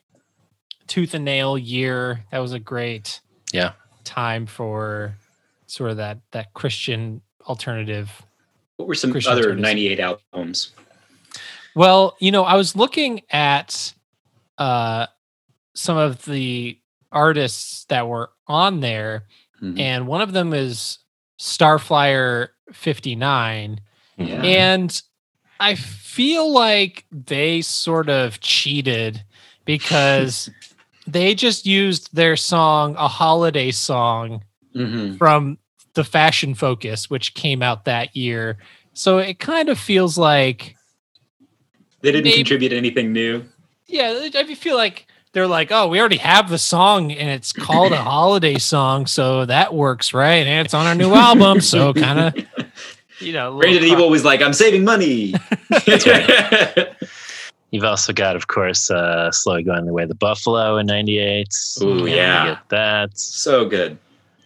tooth 0.86 1.14
and 1.14 1.24
nail 1.24 1.56
year. 1.58 2.24
That 2.30 2.38
was 2.38 2.52
a 2.52 2.58
great 2.58 3.20
Yeah. 3.52 3.72
time 4.04 4.46
for 4.46 5.14
sort 5.66 5.90
of 5.90 5.96
that 5.98 6.18
that 6.32 6.52
Christian 6.54 7.20
alternative. 7.46 8.10
What 8.82 8.88
were 8.88 8.94
some 8.96 9.12
Christian 9.12 9.32
other 9.32 9.42
alternatives. 9.42 9.62
'98 9.62 10.00
albums? 10.00 10.72
Well, 11.76 12.16
you 12.18 12.32
know, 12.32 12.42
I 12.42 12.56
was 12.56 12.74
looking 12.74 13.22
at 13.30 13.92
uh 14.58 15.06
some 15.74 15.96
of 15.96 16.24
the 16.24 16.78
artists 17.12 17.84
that 17.86 18.08
were 18.08 18.30
on 18.48 18.80
there 18.80 19.24
Mhm. 19.62 19.78
and 19.78 20.06
one 20.08 20.20
of 20.20 20.32
them 20.32 20.52
is 20.52 20.98
Starflyer 21.38 22.48
59 22.72 23.80
Yeah. 24.18 24.42
And 24.42 25.02
I 25.60 25.74
feel 25.76 26.52
like 26.52 27.04
they 27.12 27.62
sort 27.62 28.08
of 28.10 28.40
cheated 28.40 29.22
because 29.64 30.50
they 31.06 31.34
just 31.34 31.66
used 31.66 32.14
their 32.14 32.36
song, 32.36 32.96
a 32.98 33.06
holiday 33.08 33.70
song 33.70 34.42
Mhm. 34.74 35.18
from 35.18 35.58
the 35.94 36.04
Fashion 36.04 36.54
Focus, 36.54 37.08
which 37.10 37.34
came 37.34 37.62
out 37.62 37.84
that 37.84 38.16
year. 38.16 38.58
So 38.94 39.18
it 39.18 39.38
kind 39.38 39.68
of 39.68 39.78
feels 39.78 40.16
like, 40.18 40.76
They 42.00 42.12
didn't 42.12 42.24
Maybe- 42.24 42.36
contribute 42.38 42.72
anything 42.72 43.12
new. 43.12 43.44
yeah, 43.86 44.28
I 44.34 44.54
feel 44.54 44.76
like 44.76 45.06
they're 45.32 45.46
like, 45.46 45.70
oh, 45.72 45.88
we 45.88 45.98
already 45.98 46.18
have 46.18 46.50
the 46.50 46.58
song 46.58 47.10
and 47.12 47.30
it's 47.30 47.52
called 47.52 47.92
a 47.92 47.96
holiday 48.02 48.58
song. 48.58 49.06
So 49.06 49.46
that 49.46 49.72
works, 49.74 50.12
right? 50.12 50.46
And 50.46 50.64
it's 50.66 50.74
on 50.74 50.86
our 50.86 50.94
new 50.94 51.14
album. 51.14 51.60
So 51.62 51.94
kind 51.94 52.18
of, 52.20 52.34
you 53.20 53.32
know, 53.32 53.48
a 53.48 53.50
little 53.50 53.60
Brandon 53.60 53.82
cro- 53.88 53.92
Ebel 53.98 54.10
was 54.10 54.24
like, 54.24 54.42
"I'm 54.42 54.52
saving 54.52 54.84
money." 54.84 55.34
You've 57.70 57.84
also 57.84 58.12
got, 58.12 58.36
of 58.36 58.48
course, 58.48 58.90
uh, 58.90 59.30
Slowly 59.30 59.62
Going 59.62 59.86
the 59.86 59.92
Way 59.94 60.02
of 60.02 60.10
the 60.10 60.14
Buffalo 60.14 60.76
in 60.76 60.84
98. 60.86 61.48
Ooh, 61.82 62.00
You 62.00 62.08
yeah. 62.08 62.44
Get 62.46 62.68
that. 62.68 63.18
so 63.18 63.64
good. 63.66 63.96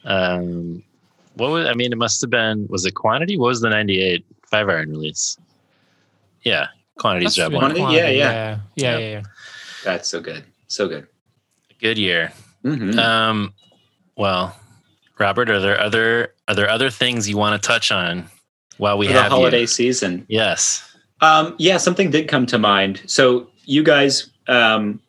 Um, 0.05 0.85
what 1.37 1.51
was, 1.51 1.67
I 1.67 1.75
mean, 1.75 1.93
it 1.93 1.97
must 1.99 2.21
have 2.21 2.31
been, 2.31 2.67
was 2.69 2.85
it 2.85 2.93
Quantity? 2.95 3.37
What 3.39 3.49
was 3.49 3.61
the 3.61 3.71
98 3.71 4.25
Five 4.51 4.69
Iron 4.69 4.91
release? 4.91 5.37
Yeah, 6.43 6.67
Quantity's 6.99 7.35
That's 7.35 7.37
job 7.37 7.53
really 7.53 7.63
one. 7.63 7.75
Quantity? 7.77 7.97
Yeah, 7.97 8.09
yeah. 8.11 8.11
yeah, 8.11 8.59
yeah, 8.77 8.91
Yep. 8.93 9.01
yeah, 9.01 9.09
yeah. 9.09 9.23
That's 9.85 10.09
so 10.09 10.21
good. 10.21 10.45
So 10.69 10.89
good. 10.89 11.07
Good 11.81 11.99
year. 11.99 12.33
Mhm. 12.65 12.99
Um, 12.99 13.55
well, 14.17 14.57
Robert, 15.19 15.49
are 15.51 15.61
there 15.61 15.81
other 15.81 16.35
are 16.49 16.55
there 16.55 16.69
other 16.69 16.91
things 16.91 17.29
you 17.29 17.37
want 17.37 17.61
to 17.61 17.67
touch 17.67 17.91
on 17.93 18.29
while 18.79 18.99
we 18.99 19.07
For 19.07 19.13
the 19.15 19.23
have 19.23 19.33
holiday 19.33 19.61
you? 19.63 19.67
season. 19.67 20.25
Yes. 20.29 20.83
Um, 21.21 21.55
yeah, 21.59 21.77
something 21.77 22.11
did 22.11 22.29
come 22.29 22.47
to 22.47 22.59
mind. 22.59 23.03
So 23.07 23.49
you 23.65 23.83
guys, 23.83 24.29
um, 24.49 25.01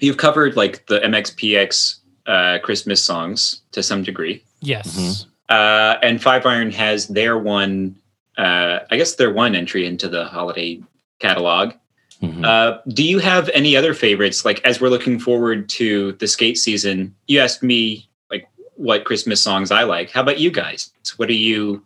you've 0.00 0.16
covered 0.16 0.56
like 0.56 0.86
the 0.86 1.00
MXPX 1.00 1.96
uh, 2.26 2.58
Christmas 2.62 3.02
songs 3.02 3.60
to 3.72 3.82
some 3.82 4.02
degree. 4.02 4.42
Yes. 4.60 5.26
Uh, 5.48 5.96
and 6.02 6.22
Five 6.22 6.44
Iron 6.46 6.70
has 6.72 7.08
their 7.08 7.38
one, 7.38 7.96
uh, 8.36 8.80
I 8.90 8.96
guess 8.96 9.14
their 9.14 9.32
one 9.32 9.54
entry 9.54 9.86
into 9.86 10.08
the 10.08 10.24
holiday 10.24 10.80
catalog. 11.18 11.74
Mhm. 12.22 12.44
Uh, 12.44 12.78
do 12.88 13.04
you 13.04 13.18
have 13.18 13.50
any 13.52 13.76
other 13.76 13.94
favorites? 13.94 14.44
Like 14.44 14.64
as 14.64 14.80
we're 14.80 14.88
looking 14.88 15.18
forward 15.18 15.68
to 15.70 16.12
the 16.12 16.26
skate 16.26 16.58
season, 16.58 17.14
you 17.26 17.40
asked 17.40 17.62
me 17.62 18.08
like 18.30 18.48
what 18.76 19.04
Christmas 19.04 19.42
songs 19.42 19.70
I 19.70 19.84
like. 19.84 20.10
How 20.10 20.22
about 20.22 20.40
you 20.40 20.50
guys? 20.50 20.90
What 21.16 21.28
are 21.28 21.34
you 21.34 21.84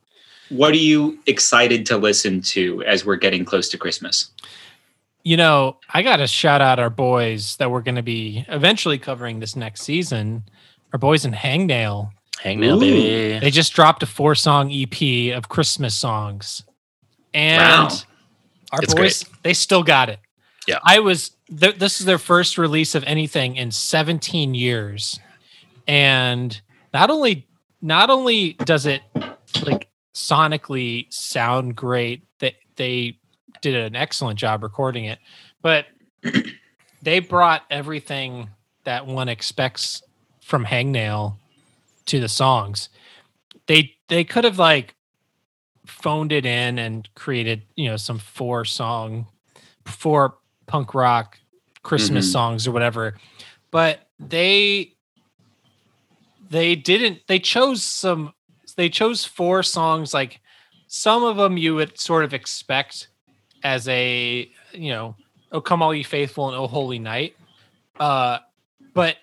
what 0.50 0.72
are 0.72 0.76
you 0.76 1.18
excited 1.26 1.86
to 1.86 1.96
listen 1.96 2.40
to 2.42 2.82
as 2.82 3.04
we're 3.04 3.16
getting 3.16 3.44
close 3.44 3.68
to 3.68 3.78
Christmas? 3.78 4.30
You 5.22 5.36
know, 5.36 5.76
I 5.90 6.02
got 6.02 6.16
to 6.16 6.26
shout 6.26 6.60
out 6.60 6.80
our 6.80 6.90
boys 6.90 7.56
that 7.56 7.70
we're 7.70 7.82
going 7.82 7.96
to 7.96 8.02
be 8.02 8.44
eventually 8.48 8.98
covering 8.98 9.38
this 9.38 9.54
next 9.54 9.82
season. 9.82 10.42
Our 10.92 10.98
boys 10.98 11.24
in 11.24 11.32
Hangnail. 11.32 12.10
Hangnail, 12.42 12.76
Ooh. 12.76 12.80
baby. 12.80 13.38
They 13.38 13.50
just 13.50 13.72
dropped 13.72 14.02
a 14.02 14.06
four 14.06 14.34
song 14.34 14.70
EP 14.72 15.32
of 15.36 15.48
Christmas 15.48 15.94
songs. 15.94 16.62
And 17.34 17.60
Wow. 17.90 17.96
our 18.72 18.82
It's 18.82 18.94
boys, 18.94 19.24
they 19.42 19.54
still 19.54 19.82
got 19.82 20.08
it. 20.08 20.20
Yeah. 20.66 20.78
I 20.82 20.98
was, 21.00 21.32
th- 21.58 21.76
this 21.78 22.00
is 22.00 22.06
their 22.06 22.18
first 22.18 22.58
release 22.58 22.94
of 22.94 23.04
anything 23.04 23.56
in 23.56 23.70
17 23.70 24.54
years. 24.54 25.18
And 25.86 26.58
not 26.94 27.10
only, 27.10 27.46
not 27.82 28.10
only 28.10 28.54
does 28.64 28.86
it 28.86 29.02
like 29.62 29.88
sonically 30.14 31.06
sound 31.12 31.76
great, 31.76 32.22
that 32.38 32.54
they 32.76 33.18
did 33.62 33.74
an 33.74 33.96
excellent 33.96 34.38
job 34.38 34.62
recording 34.62 35.04
it, 35.06 35.18
but 35.62 35.86
they 37.02 37.20
brought 37.20 37.62
everything 37.70 38.48
that 38.84 39.06
one 39.06 39.28
expects 39.28 40.02
from 40.42 40.64
Hangnail 40.64 41.36
to 42.10 42.20
the 42.20 42.28
songs. 42.28 42.88
They 43.66 43.94
they 44.08 44.24
could 44.24 44.44
have 44.44 44.58
like 44.58 44.94
phoned 45.86 46.32
it 46.32 46.44
in 46.46 46.78
and 46.78 47.08
created, 47.14 47.62
you 47.76 47.88
know, 47.88 47.96
some 47.96 48.18
four 48.18 48.64
song 48.64 49.26
four 49.86 50.38
punk 50.66 50.94
rock 50.94 51.38
Christmas 51.82 52.28
Mhm. 52.28 52.32
songs 52.32 52.66
or 52.66 52.72
whatever. 52.72 53.18
But 53.70 54.08
they 54.18 54.94
they 56.50 56.74
didn't 56.76 57.20
they 57.28 57.38
chose 57.38 57.82
some 57.82 58.32
they 58.76 58.88
chose 58.88 59.24
four 59.24 59.62
songs 59.62 60.14
like 60.14 60.40
some 60.86 61.22
of 61.24 61.36
them 61.36 61.56
you 61.56 61.74
would 61.74 61.98
sort 61.98 62.24
of 62.24 62.32
expect 62.34 63.08
as 63.62 63.86
a 63.88 64.50
you 64.72 64.90
know 64.90 65.14
oh 65.52 65.60
come 65.60 65.82
all 65.82 65.94
you 65.94 66.04
faithful 66.04 66.48
and 66.48 66.56
oh 66.56 66.66
holy 66.66 66.98
night 66.98 67.34
uh 67.98 68.38
but 68.94 69.16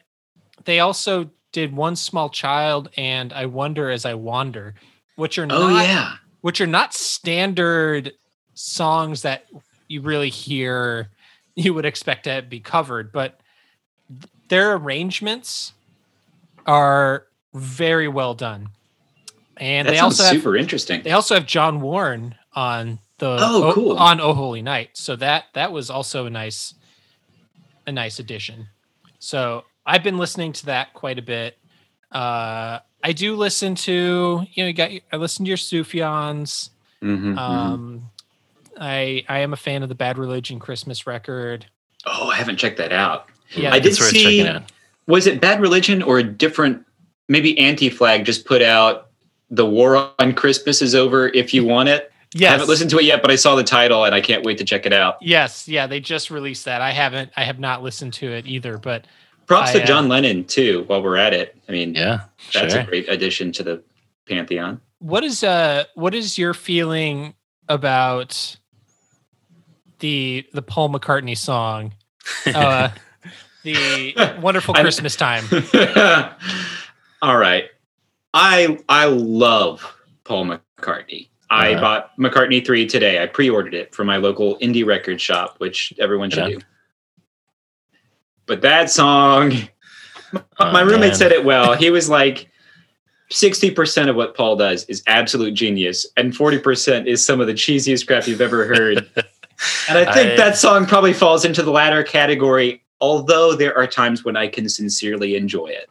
they 0.66 0.80
also 0.80 1.30
did 1.58 1.76
one 1.76 1.96
small 1.96 2.30
child 2.30 2.88
and 2.98 3.34
i 3.34 3.44
wonder 3.48 3.90
as 3.90 4.06
i 4.06 4.14
wander 4.14 4.76
which 5.16 5.40
are 5.40 5.48
Oh 5.50 5.70
not 5.70 5.84
yeah. 5.86 6.14
which 6.42 6.62
are 6.62 6.68
not 6.68 6.94
standard 6.94 8.12
songs 8.54 9.24
that 9.24 9.46
you 9.88 10.02
really 10.02 10.30
hear 10.30 11.10
you 11.56 11.74
would 11.74 11.86
expect 11.86 12.26
to 12.26 12.44
be 12.48 12.60
covered 12.60 13.12
but 13.12 13.40
their 14.50 14.74
arrangements 14.76 15.74
are 16.68 17.26
very 17.56 18.08
well 18.08 18.36
done 18.36 18.70
and 19.60 19.88
That 19.88 19.94
they 19.94 19.98
sounds 19.98 20.20
also 20.20 20.24
have 20.26 20.34
super 20.36 20.56
interesting. 20.56 21.02
they 21.02 21.12
also 21.12 21.34
have 21.34 21.48
John 21.48 21.82
Warren 21.82 22.36
on 22.54 23.00
the 23.18 23.38
Oh, 23.42 23.72
cool. 23.74 23.98
on 23.98 24.22
Oh 24.22 24.34
Holy 24.36 24.62
Night. 24.62 24.92
So 24.94 25.16
that 25.16 25.46
that 25.56 25.72
was 25.72 25.90
also 25.90 26.28
a 26.28 26.30
nice 26.30 26.76
a 27.88 27.92
nice 27.92 28.20
addition. 28.20 28.68
So 29.18 29.64
I've 29.88 30.04
been 30.04 30.18
listening 30.20 30.54
to 30.54 30.66
that 30.68 30.94
quite 30.94 31.18
a 31.18 31.22
bit. 31.24 31.58
Uh 32.12 32.80
I 33.04 33.14
do 33.14 33.36
listen 33.36 33.76
to, 33.76 34.46
you 34.54 34.64
know, 34.64 34.68
you 34.68 34.74
got 34.74 34.92
I 35.12 35.16
listen 35.18 35.46
to 35.46 35.50
your 35.50 35.58
Sufjans. 35.58 36.70
Mhm, 37.04 37.34
mhm. 37.34 37.38
Um 37.38 38.10
I 38.80 39.24
I 39.28 39.40
am 39.40 39.54
a 39.54 39.58
fan 39.58 39.82
of 39.84 39.90
the 39.90 39.96
Bad 39.96 40.18
Religion 40.18 40.60
Christmas 40.60 41.08
record. 41.08 41.66
oh, 42.06 42.30
I 42.30 42.36
haven't 42.36 42.58
checked 42.58 42.78
that 42.78 42.92
out. 42.94 43.28
Yeah, 43.52 43.74
I 43.74 43.80
did 43.80 43.96
see. 43.96 44.24
checking 44.24 44.48
out. 44.48 44.64
Was 45.08 45.26
it 45.28 45.42
Bad 45.42 45.62
Religion 45.62 46.02
or 46.02 46.20
a 46.20 46.24
different? 46.24 46.86
Maybe 47.30 47.58
Anti 47.60 47.90
Flag 47.90 48.24
just 48.26 48.46
put 48.46 48.62
out 48.62 49.08
the 49.50 49.66
War 49.66 50.12
on 50.20 50.34
Christmas 50.34 50.82
is 50.82 50.94
over. 50.96 51.30
If 51.30 51.54
you 51.54 51.66
want 51.66 51.90
it, 51.90 52.12
Yes. 52.34 52.50
I 52.50 52.52
haven't 52.54 52.68
listened 52.68 52.90
to 52.92 52.98
it 53.00 53.06
yet, 53.06 53.22
but 53.22 53.32
I 53.32 53.36
saw 53.36 53.56
the 53.56 53.64
title 53.64 54.04
and 54.04 54.14
I 54.14 54.20
can't 54.22 54.44
wait 54.46 54.58
to 54.58 54.66
check 54.66 54.86
it 54.86 54.92
out. 54.94 55.16
Yes, 55.22 55.68
yeah, 55.68 55.88
they 55.88 56.00
just 56.02 56.30
released 56.30 56.66
that. 56.66 56.82
I 56.82 56.92
haven't 56.92 57.32
I 57.38 57.44
have 57.44 57.58
not 57.60 57.84
listened 57.84 58.14
to 58.16 58.32
it 58.32 58.46
either, 58.48 58.78
but 58.78 59.06
Props 59.48 59.70
I, 59.70 59.74
to 59.74 59.84
uh, 59.84 59.86
John 59.86 60.08
Lennon 60.10 60.44
too. 60.44 60.84
While 60.88 61.02
we're 61.02 61.18
at 61.18 61.34
it, 61.34 61.58
I 61.68 61.72
mean, 61.72 61.96
Yeah, 61.96 62.22
that's 62.54 62.74
sure. 62.74 62.82
a 62.84 62.86
great 62.86 63.08
addition 63.10 63.52
to 63.54 63.64
the 63.64 63.84
pantheon. 64.28 64.82
what 65.00 65.24
is 65.24 65.44
uh 65.44 65.86
what 65.96 66.14
is 66.14 66.38
your 66.38 66.54
feeling 66.54 67.34
about 67.70 68.58
the 70.00 70.46
the 70.54 70.62
Paul 70.62 70.90
McCartney 70.90 71.38
song 71.38 71.94
uh 72.46 72.90
the 73.64 74.16
wonderful 74.42 74.74
Christmas 74.74 75.16
time 75.26 75.46
All 77.22 77.38
right, 77.38 77.66
I 78.34 78.78
I 78.90 79.06
love 79.06 79.96
Paul 80.24 80.46
McCartney. 80.80 81.30
I 81.50 81.72
Uh-huh. 81.74 81.82
bought 81.82 82.18
McCartney 82.20 82.64
three 82.66 82.86
today. 82.86 83.24
I 83.24 83.26
pre-ordered 83.26 83.74
it 83.74 83.96
from 83.96 84.06
my 84.08 84.18
local 84.18 84.58
indie 84.60 84.86
record 84.86 85.20
shop, 85.22 85.56
which 85.60 85.94
everyone 86.00 86.30
should 86.30 86.44
Yeah. 86.50 86.58
do. 86.60 86.62
But 88.48 88.62
that 88.62 88.90
song, 88.90 89.50
my, 90.32 90.42
Oh, 90.60 90.72
my 90.72 90.82
roommate 90.82 91.10
man. 91.10 91.16
said 91.16 91.32
it 91.32 91.46
well. 91.46 91.74
He 91.76 91.90
was 91.92 92.10
like, 92.10 92.50
sixty 93.30 93.70
percent 93.72 94.10
of 94.10 94.16
what 94.16 94.36
Paul 94.36 94.56
does 94.56 94.86
is 94.86 95.04
absolute 95.08 95.54
genius, 95.54 96.06
and 96.18 96.36
forty 96.36 96.58
percent 96.60 97.08
is 97.08 97.24
some 97.26 97.40
of 97.42 97.48
the 97.48 97.54
cheesiest 97.54 98.08
crap 98.08 98.28
you've 98.28 98.42
ever 98.42 98.66
heard. 98.66 98.98
and 99.90 99.98
I 99.98 100.12
think 100.14 100.32
I- 100.32 100.36
that 100.38 100.58
song 100.58 100.86
probably 100.86 101.14
falls 101.14 101.46
into 101.46 101.62
the 101.62 101.72
latter 101.72 102.04
category. 102.04 102.84
Although 103.00 103.56
there 103.56 103.78
are 103.78 103.86
times 103.86 104.26
when 104.26 104.36
I 104.36 104.48
can 104.48 104.68
sincerely 104.70 105.36
enjoy 105.36 105.68
it. 105.68 105.88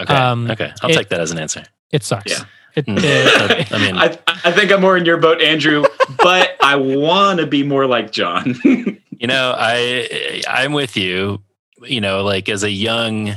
Okay. 0.00 0.12
Um, 0.12 0.50
okay. 0.50 0.72
I'll 0.82 0.90
it- 0.90 0.94
take 0.94 1.08
that 1.10 1.20
as 1.20 1.30
an 1.30 1.38
answer. 1.38 1.62
it 1.92 2.02
sucks 2.02 2.30
Yeah. 2.32 2.44
it, 2.74 2.86
Mm. 2.86 2.98
it- 3.02 3.72
I 3.72 3.78
mean, 3.78 3.96
I, 3.96 4.18
I 4.44 4.50
think 4.50 4.72
I'm 4.72 4.80
more 4.80 4.96
in 4.96 5.04
your 5.04 5.16
boat, 5.18 5.40
Andrew, 5.42 5.84
but 6.18 6.56
I 6.62 6.74
want 6.76 7.38
to 7.40 7.46
be 7.46 7.62
more 7.62 7.86
like 7.86 8.10
John. 8.10 8.56
you 8.64 9.26
know, 9.28 9.54
I 9.56 10.42
I'm 10.48 10.72
with 10.72 10.96
you. 10.96 11.40
You 11.86 12.00
know, 12.00 12.22
like 12.22 12.48
as 12.48 12.62
a 12.62 12.70
young 12.70 13.32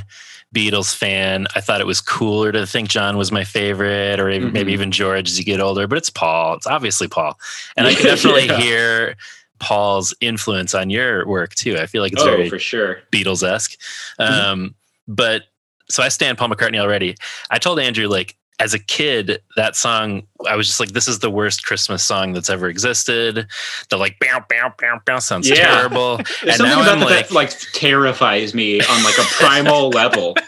Beatles 0.54 0.94
fan, 0.94 1.46
I 1.54 1.60
thought 1.60 1.80
it 1.80 1.86
was 1.86 2.00
cooler 2.00 2.52
to 2.52 2.66
think 2.66 2.88
John 2.88 3.16
was 3.16 3.32
my 3.32 3.44
favorite, 3.44 4.20
or 4.20 4.30
even, 4.30 4.52
maybe 4.52 4.72
even 4.72 4.90
George 4.92 5.28
as 5.30 5.38
you 5.38 5.44
get 5.44 5.60
older. 5.60 5.86
But 5.86 5.98
it's 5.98 6.10
Paul. 6.10 6.54
It's 6.54 6.66
obviously 6.66 7.08
Paul, 7.08 7.38
and 7.76 7.86
I 7.86 7.94
can 7.94 8.04
definitely 8.04 8.46
Yeah. 8.46 8.58
hear 8.58 9.16
Paul's 9.58 10.14
influence 10.20 10.74
on 10.74 10.90
your 10.90 11.26
work 11.26 11.54
too. 11.54 11.78
I 11.78 11.86
feel 11.86 12.02
like 12.02 12.12
it's 12.12 12.22
oh, 12.22 12.26
very 12.26 12.48
for 12.48 12.58
sure. 12.58 12.98
Beatles 13.10 13.42
esque. 13.42 13.78
Um, 14.18 14.74
but 15.08 15.44
so 15.88 16.02
I 16.02 16.08
stand 16.08 16.38
Paul 16.38 16.48
McCartney 16.48 16.78
already. 16.78 17.16
I 17.50 17.58
told 17.58 17.78
Andrew 17.78 18.08
like 18.08 18.36
as 18.60 18.72
a 18.72 18.78
kid 18.78 19.42
that 19.56 19.74
song 19.74 20.22
I 20.48 20.54
was 20.56 20.66
just 20.68 20.78
like 20.78 20.90
this 20.92 21.08
is 21.08 21.18
the 21.18 21.30
worst 21.30 21.66
Christmas 21.66 22.04
song 22.04 22.32
that's 22.34 22.48
ever 22.48 22.68
existed. 22.68 23.46
The 23.90 23.96
like 23.96 24.18
bow 24.20 24.44
bow 24.48 24.72
bow 24.78 25.00
bow 25.04 25.18
sounds 25.18 25.48
Yeah. 25.48 25.56
terrible. 25.74 26.16
And 26.16 26.26
something 26.56 26.66
now 26.66 26.80
I'm 26.80 27.00
that 27.00 27.04
like, 27.06 27.28
that 27.28 27.34
like 27.34 27.50
terrifies 27.72 28.54
me 28.54 28.80
on 28.80 29.02
like 29.02 29.18
a 29.18 29.24
primal 29.24 29.90
level. 29.90 30.36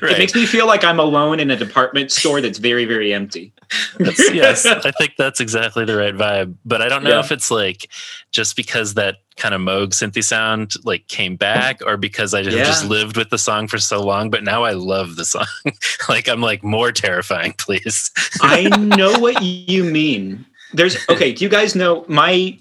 It 0.00 0.18
makes 0.18 0.34
me 0.34 0.46
feel 0.46 0.66
like 0.66 0.84
I'm 0.84 1.00
alone 1.00 1.40
in 1.40 1.50
a 1.50 1.56
department 1.56 2.12
store 2.12 2.40
that's 2.40 2.58
very, 2.58 2.84
very 2.84 3.12
empty. 3.12 3.52
Yes, 4.32 4.66
I 4.66 4.90
think 4.92 5.14
that's 5.18 5.40
exactly 5.40 5.84
the 5.84 5.96
right 5.96 6.14
vibe. 6.14 6.54
But 6.64 6.82
I 6.82 6.88
don't 6.88 7.02
know 7.04 7.10
Yeah. 7.10 7.20
if 7.20 7.32
it's 7.32 7.50
like 7.50 7.90
just 8.30 8.56
because 8.56 8.94
that 8.94 9.16
kind 9.36 9.54
of 9.54 9.60
Moog 9.60 9.88
synthy 9.90 10.22
sound 10.24 10.74
like 10.84 11.06
came 11.08 11.36
back, 11.36 11.80
or 11.86 11.96
because 11.96 12.34
I 12.34 12.42
just, 12.42 12.56
Yeah. 12.56 12.64
just 12.64 12.84
lived 12.86 13.16
with 13.16 13.30
the 13.30 13.38
song 13.38 13.68
for 13.68 13.78
so 13.78 14.02
long. 14.02 14.30
But 14.30 14.42
now 14.44 14.64
I 14.64 14.72
love 14.72 15.16
the 15.16 15.24
song. 15.24 15.46
like 16.08 16.28
I'm 16.28 16.40
like 16.40 16.62
more 16.62 16.92
terrifying, 16.92 17.52
please. 17.58 18.10
I 18.40 18.68
know 18.76 19.18
what 19.18 19.42
you 19.42 19.84
mean. 19.84 20.44
There's 20.72 20.96
okay. 21.08 21.32
Do 21.32 21.44
you 21.44 21.50
guys 21.50 21.74
know 21.74 22.04
my? 22.08 22.58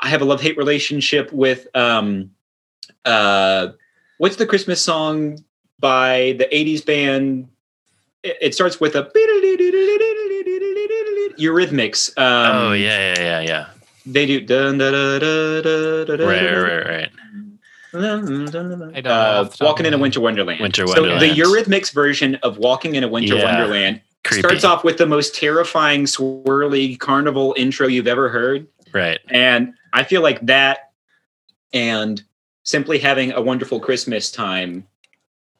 I 0.00 0.08
have 0.08 0.20
a 0.20 0.24
love 0.24 0.40
hate 0.40 0.56
relationship 0.56 1.32
with 1.32 1.66
um, 1.76 2.30
uh, 3.04 3.68
what's 4.18 4.36
the 4.36 4.46
Christmas 4.46 4.82
song 4.84 5.42
by 5.78 6.34
the 6.38 6.44
'80s 6.52 6.84
band? 6.84 7.48
It, 8.22 8.36
it 8.40 8.54
starts 8.54 8.80
with 8.80 8.94
a 8.96 9.10
Eurythmics. 11.38 12.16
Um, 12.18 12.56
oh 12.56 12.72
yeah, 12.72 13.14
yeah, 13.14 13.20
yeah, 13.20 13.40
yeah. 13.40 13.66
they 14.06 14.26
do 14.26 14.40
dun, 14.40 14.78
da, 14.78 14.90
da, 14.90 15.18
da, 15.18 15.60
da, 15.62 16.04
da, 16.04 16.16
da, 16.16 16.26
Right, 16.26 16.44
right, 16.44 16.62
right, 16.62 16.86
right. 16.86 17.10
I 17.94 17.98
don't 18.00 18.24
know 18.24 18.86
Uh, 19.10 19.42
off 19.44 19.50
the 19.52 19.56
top 19.58 19.60
Walking 19.66 19.86
in 19.86 19.92
a 19.92 19.96
my 19.96 19.98
head. 19.98 20.02
Winter 20.02 20.20
Wonderland. 20.20 20.74
So 20.76 20.82
the 20.84 20.86
Wonderland. 21.02 21.36
Eurythmics 21.36 21.92
version 21.92 22.36
of 22.36 22.58
Walking 22.58 22.94
in 22.94 23.04
a 23.04 23.08
Winter 23.08 23.36
Yeah. 23.36 23.44
Wonderland 23.44 24.00
Creepy. 24.24 24.40
starts 24.40 24.64
off 24.64 24.82
with 24.84 24.96
the 24.98 25.06
most 25.06 25.34
terrifying, 25.34 26.04
swirly 26.04 26.98
carnival 26.98 27.54
intro 27.58 27.86
you've 27.86 28.06
ever 28.06 28.28
heard. 28.28 28.66
right. 28.92 29.18
And 29.28 29.74
I 29.92 30.04
feel 30.04 30.22
like 30.22 30.40
that 30.46 30.90
and 31.74 32.22
simply 32.62 32.98
having 32.98 33.32
a 33.32 33.42
wonderful 33.42 33.78
Christmas 33.80 34.30
time 34.30 34.86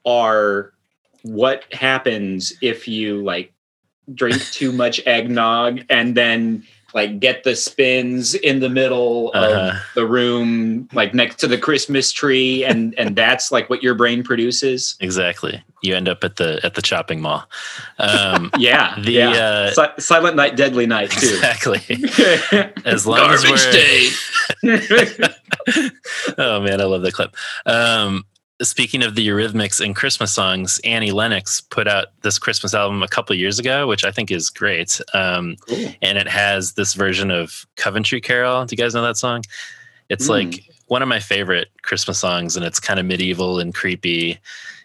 are 0.06 0.72
what 1.22 1.64
happens 1.72 2.52
if 2.62 2.86
you 2.88 3.22
like 3.22 3.52
drink 4.14 4.40
too 4.52 4.72
much 4.72 5.00
eggnog 5.06 5.80
and 5.88 6.16
then 6.16 6.64
like 6.94 7.20
get 7.20 7.42
the 7.42 7.56
spins 7.56 8.34
in 8.34 8.60
the 8.60 8.68
middle 8.68 9.30
Uh-huh. 9.34 9.70
of 9.70 9.82
the 9.94 10.04
room 10.06 10.88
like 10.92 11.14
next 11.14 11.36
to 11.36 11.46
the 11.48 11.56
christmas 11.56 12.12
tree 12.12 12.64
and 12.64 12.94
and 12.98 13.16
that's 13.22 13.50
like 13.50 13.70
what 13.70 13.82
your 13.82 13.94
brain 13.94 14.22
produces 14.22 14.96
Exactly. 15.00 15.62
You 15.84 15.96
end 15.96 16.08
up 16.08 16.22
at 16.22 16.36
the 16.36 16.60
at 16.62 16.74
the 16.74 16.82
chopping 16.82 17.20
mall. 17.20 17.44
Um, 17.98 18.50
yeah 18.58 18.94
The, 19.00 19.10
yeah. 19.12 19.30
uh, 19.30 19.70
Si- 19.72 20.00
silent 20.02 20.36
night 20.36 20.54
deadly 20.56 20.86
night 20.86 21.10
too 21.10 21.26
exactly. 21.26 21.80
As 22.84 23.04
long 23.06 23.30
as 23.32 23.42
Garbage 23.42 23.64
we're 23.64 23.72
day. 23.72 24.08
oh 26.38 26.60
man, 26.60 26.80
I 26.80 26.84
love 26.84 27.02
that 27.02 27.12
clip. 27.14 27.34
Um, 27.66 28.24
speaking 28.62 29.02
of 29.02 29.14
the 29.14 29.26
Eurythmics 29.26 29.84
and 29.84 29.94
Christmas 29.96 30.32
songs, 30.32 30.80
Annie 30.84 31.10
Lennox 31.12 31.60
put 31.60 31.88
out 31.88 32.06
this 32.22 32.38
Christmas 32.38 32.74
album 32.74 33.02
a 33.02 33.08
couple 33.08 33.34
years 33.36 33.58
ago, 33.58 33.86
which 33.86 34.04
I 34.04 34.10
think 34.10 34.30
is 34.30 34.50
great. 34.50 35.00
Um, 35.14 35.56
And 36.00 36.18
it 36.18 36.28
has 36.28 36.72
this 36.74 36.94
version 36.94 37.30
of 37.30 37.66
Coventry 37.76 38.20
Carol. 38.20 38.64
Do 38.64 38.72
you 38.74 38.76
guys 38.82 38.94
know 38.94 39.02
that 39.02 39.16
song? 39.16 39.42
It's 40.08 40.26
Mm. 40.26 40.30
like 40.30 40.64
one 40.86 41.02
of 41.02 41.08
my 41.08 41.20
favorite 41.20 41.68
Christmas 41.82 42.18
songs, 42.18 42.56
and 42.56 42.64
it's 42.66 42.78
kind 42.80 43.00
of 43.00 43.06
medieval 43.06 43.58
and 43.58 43.74
creepy. 43.74 44.38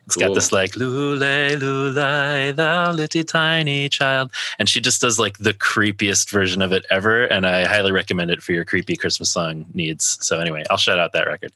It's 0.06 0.16
got 0.16 0.34
this 0.34 0.54
like 0.54 0.72
"Lulay, 0.76 1.58
lulay, 1.60 2.56
thou 2.56 2.94
little 2.94 3.24
tiny 3.26 3.90
child," 3.90 4.32
and 4.58 4.70
she 4.70 4.80
just 4.80 5.02
does 5.02 5.20
like 5.20 5.38
the 5.38 5.54
creepiest 5.54 6.30
version 6.30 6.62
of 6.62 6.72
it 6.72 6.86
ever. 6.90 7.26
And 7.26 7.46
I 7.46 7.66
highly 7.66 7.92
recommend 7.92 8.32
it 8.32 8.42
for 8.42 8.54
your 8.54 8.64
creepy 8.64 8.96
Christmas 8.96 9.30
song 9.30 9.66
needs. 9.74 10.18
So 10.22 10.40
anyway, 10.40 10.64
I'll 10.70 10.78
shout 10.78 10.98
out 10.98 11.12
that 11.12 11.28
record. 11.28 11.52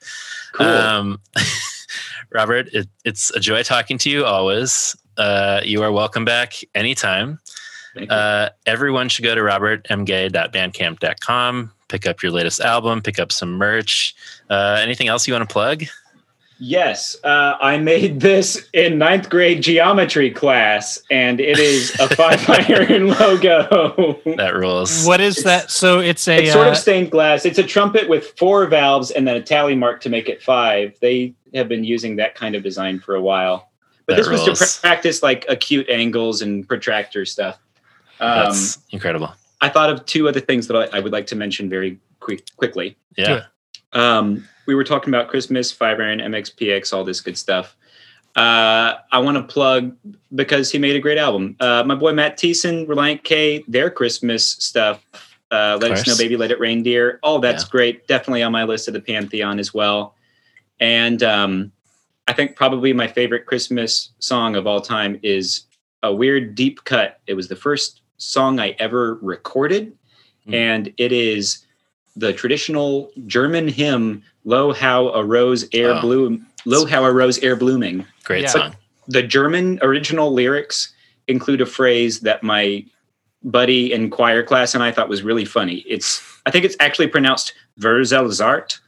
Cool. 0.51 0.67
Um, 0.67 1.21
Robert, 2.31 2.69
it, 2.73 2.87
it's 3.03 3.31
a 3.31 3.39
joy 3.39 3.63
talking 3.63 3.97
to 3.99 4.09
you 4.09 4.25
always. 4.25 4.95
Uh, 5.17 5.61
you 5.63 5.83
are 5.83 5.91
welcome 5.91 6.25
back 6.25 6.53
anytime. 6.73 7.39
Uh, 8.09 8.47
everyone 8.65 9.09
should 9.09 9.23
go 9.23 9.35
to 9.35 9.41
robertmgay.bandcamp.com, 9.41 11.71
pick 11.89 12.07
up 12.07 12.23
your 12.23 12.31
latest 12.31 12.61
album, 12.61 13.01
pick 13.01 13.19
up 13.19 13.33
some 13.33 13.51
merch. 13.51 14.15
Uh, 14.49 14.79
anything 14.81 15.09
else 15.09 15.27
you 15.27 15.33
want 15.33 15.45
to 15.47 15.51
plug? 15.51 15.83
Yes, 16.63 17.15
uh, 17.23 17.55
I 17.59 17.79
made 17.79 18.19
this 18.19 18.69
in 18.71 18.99
ninth 18.99 19.31
grade 19.31 19.63
geometry 19.63 20.29
class, 20.29 21.01
and 21.09 21.39
it 21.39 21.57
is 21.57 21.99
a 21.99 22.07
five 22.15 22.47
iron 22.47 23.07
logo. 23.07 24.21
That 24.37 24.53
rules. 24.53 25.03
What 25.03 25.21
is 25.21 25.43
that? 25.43 25.71
So 25.71 25.99
it's 25.99 26.27
a 26.27 26.43
It's 26.43 26.53
sort 26.53 26.67
uh, 26.67 26.69
of 26.69 26.77
stained 26.77 27.09
glass. 27.09 27.45
It's 27.45 27.57
a 27.57 27.63
trumpet 27.63 28.07
with 28.07 28.37
four 28.37 28.67
valves 28.67 29.09
and 29.09 29.27
then 29.27 29.37
a 29.37 29.41
tally 29.41 29.73
mark 29.73 30.01
to 30.01 30.09
make 30.09 30.29
it 30.29 30.43
five. 30.43 30.95
They 31.01 31.33
have 31.55 31.67
been 31.67 31.83
using 31.83 32.17
that 32.17 32.35
kind 32.35 32.53
of 32.53 32.61
design 32.61 32.99
for 32.99 33.15
a 33.15 33.21
while. 33.21 33.71
But 34.05 34.17
That 34.17 34.21
this 34.21 34.29
was 34.29 34.45
rules. 34.45 34.75
to 34.75 34.81
practice 34.81 35.23
like 35.23 35.45
acute 35.49 35.89
angles 35.89 36.43
and 36.43 36.67
protractor 36.67 37.25
stuff. 37.25 37.57
Um, 38.19 38.43
That's 38.45 38.77
incredible. 38.91 39.33
I 39.61 39.69
thought 39.69 39.89
of 39.89 40.05
two 40.05 40.29
other 40.29 40.39
things 40.39 40.67
that 40.67 40.75
I, 40.77 40.97
I 40.97 40.99
would 40.99 41.11
like 41.11 41.25
to 41.27 41.35
mention 41.35 41.71
very 41.71 41.99
quick, 42.19 42.45
quickly. 42.55 42.97
Yeah. 43.17 43.45
Um, 43.93 44.47
we 44.71 44.75
were 44.75 44.85
talking 44.85 45.13
about 45.13 45.27
Christmas, 45.27 45.69
Five 45.69 45.99
Iron, 45.99 46.19
MXPX, 46.19 46.93
all 46.93 47.03
this 47.03 47.19
good 47.19 47.37
stuff. 47.37 47.75
Uh, 48.37 48.93
I 49.11 49.19
want 49.19 49.35
to 49.35 49.43
plug 49.43 49.93
because 50.33 50.71
he 50.71 50.79
made 50.79 50.95
a 50.95 50.99
great 50.99 51.17
album. 51.17 51.57
Uh, 51.59 51.83
my 51.85 51.93
boy 51.93 52.13
Matt 52.13 52.37
Thiessen, 52.37 52.87
Relient 52.87 53.25
K, 53.25 53.65
their 53.67 53.89
Christmas 53.89 54.47
stuff. 54.49 55.05
Uh, 55.51 55.77
Let 55.81 55.91
It. 55.91 55.97
Snow 55.97 56.15
Baby, 56.17 56.37
Let 56.37 56.51
It 56.51 56.59
Rain 56.61 56.81
Dear. 56.83 57.19
All 57.21 57.39
that's 57.39 57.65
Yeah. 57.65 57.69
great. 57.71 58.07
Definitely 58.07 58.43
on 58.43 58.53
my 58.53 58.63
list 58.63 58.87
of 58.87 58.93
the 58.93 59.01
Pantheon 59.01 59.59
as 59.59 59.73
well. 59.73 60.15
And 60.79 61.21
um, 61.21 61.73
I 62.29 62.31
think 62.31 62.55
probably 62.55 62.93
my 62.93 63.09
favorite 63.09 63.45
Christmas 63.45 64.11
song 64.19 64.55
of 64.55 64.65
all 64.65 64.79
time 64.79 65.19
is 65.21 65.63
a 66.01 66.15
weird 66.15 66.55
deep 66.55 66.85
cut. 66.85 67.19
It 67.27 67.33
was 67.33 67.49
the 67.49 67.57
first 67.57 68.03
song 68.17 68.57
I 68.61 68.69
ever 68.79 69.15
recorded, 69.21 69.91
Hmm. 70.45 70.53
and 70.53 70.93
it 70.97 71.11
is 71.11 71.65
the 72.15 72.33
traditional 72.33 73.11
German 73.27 73.67
hymn 73.67 74.23
"Lo 74.45 74.73
how 74.73 75.09
a 75.09 75.23
rose 75.23 75.65
air 75.73 75.91
Oh. 75.91 76.01
bloom." 76.01 76.45
Lo 76.65 76.85
how 76.85 77.03
a 77.05 77.11
rose 77.11 77.39
air 77.39 77.55
blooming. 77.55 78.05
Great 78.23 78.43
Yeah. 78.43 78.49
song. 78.49 78.75
The 79.07 79.23
German 79.23 79.79
original 79.81 80.31
lyrics 80.33 80.93
include 81.27 81.61
a 81.61 81.65
phrase 81.65 82.19
that 82.21 82.43
my 82.43 82.85
buddy 83.43 83.91
in 83.91 84.09
choir 84.11 84.43
class 84.43 84.75
and 84.75 84.83
I 84.83 84.91
thought 84.91 85.09
was 85.09 85.23
really 85.23 85.45
funny. 85.45 85.83
It's 85.87 86.21
I 86.45 86.51
think 86.51 86.65
it's 86.65 86.75
actually 86.79 87.07
pronounced 87.07 87.53
Verzelzart, 87.79 88.79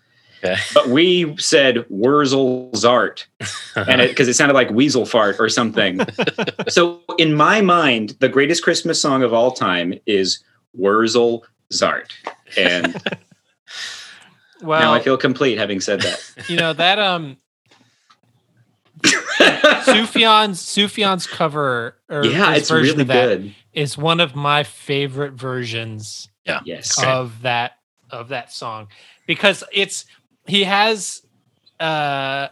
Okay. 0.44 0.56
but 0.74 0.90
we 0.90 1.36
said 1.38 1.78
Wurzelzart 1.91 3.26
and 3.76 4.02
it 4.02 4.10
because 4.10 4.28
it 4.28 4.34
sounded 4.36 4.54
like 4.54 4.70
weasel 4.70 5.06
fart 5.06 5.38
or 5.40 5.50
something. 5.50 6.00
so 6.68 7.02
in 7.18 7.34
my 7.34 7.62
mind, 7.62 8.16
the 8.20 8.30
greatest 8.30 8.64
Christmas 8.64 9.02
song 9.02 9.24
of 9.24 9.34
all 9.34 9.52
time 9.52 9.94
is 10.06 10.40
Wurzel 10.74 11.45
Zart. 11.72 12.12
And 12.58 13.02
well, 14.62 14.80
now 14.82 14.94
I 14.94 15.00
feel 15.00 15.18
complete 15.18 15.58
having 15.58 15.82
said 15.82 16.02
that. 16.02 16.24
you 16.50 16.58
know 16.58 16.74
that 16.74 17.00
um 17.00 17.38
Sufjan's 19.04 20.62
Sufjan's 20.62 21.28
cover 21.28 21.98
or 22.10 22.26
yeah, 22.26 22.56
it's 22.56 22.70
version 22.70 22.92
really 22.98 23.02
of 23.02 23.08
that 23.08 23.28
good. 23.28 23.54
is 23.74 23.98
one 23.98 24.20
of 24.20 24.36
my 24.36 24.64
favorite 24.64 25.34
versions 25.34 26.30
Yeah. 26.46 26.62
Yes. 26.66 26.98
of 27.04 27.42
that 27.42 27.74
of 28.10 28.30
that 28.30 28.52
song 28.52 28.88
because 29.28 29.64
it's 29.72 30.06
he 30.48 30.64
has 30.66 31.22
uh 31.80 32.50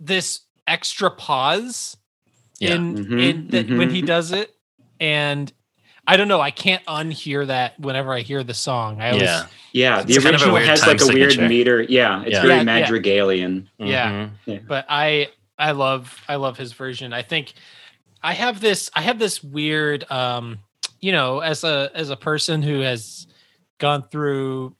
this 0.00 0.40
extra 0.66 1.10
pause 1.10 1.96
Yeah. 2.58 2.74
in 2.74 2.94
Mhm, 2.96 3.22
in 3.22 3.48
that 3.48 3.68
when 3.68 3.88
mhm. 3.88 3.92
he 3.92 4.02
does 4.02 4.32
it 4.32 4.50
and 5.00 5.52
I 6.06 6.16
don't 6.16 6.28
know 6.28 6.40
I 6.40 6.50
can't 6.50 6.84
unhear 6.86 7.46
that 7.46 7.78
whenever 7.80 8.12
I 8.12 8.20
hear 8.20 8.42
the 8.42 8.54
song 8.54 9.00
I 9.00 9.08
always 9.10 9.22
Yeah. 9.22 9.46
Yeah, 9.72 10.02
the 10.02 10.14
It's 10.14 10.22
kind 10.24 10.36
of 10.36 10.42
original 10.42 10.56
has 10.56 10.80
time 10.82 10.90
like 10.90 11.00
a 11.00 11.06
weird 11.12 11.38
meter. 11.48 11.82
Yeah, 11.82 12.22
it's 12.22 12.32
Yeah. 12.32 12.42
very 12.42 12.54
Yeah, 12.54 12.62
yeah. 12.62 12.86
madrigalian. 12.88 13.68
Yeah. 13.78 14.28
Mhm. 14.46 14.66
but 14.68 14.86
I 14.88 15.28
I 15.58 15.72
love 15.72 16.22
I 16.28 16.36
love 16.36 16.58
his 16.58 16.72
version. 16.72 17.12
I 17.12 17.22
think 17.22 17.54
I 18.22 18.34
have 18.34 18.60
this 18.60 18.90
I 18.94 19.02
have 19.02 19.18
this 19.18 19.42
weird 19.42 20.08
um 20.10 20.58
you 21.00 21.12
know 21.12 21.40
as 21.40 21.64
a 21.64 21.90
as 21.94 22.10
a 22.10 22.16
person 22.16 22.62
who 22.62 22.80
has 22.80 23.26
gone 23.78 24.02
through 24.10 24.76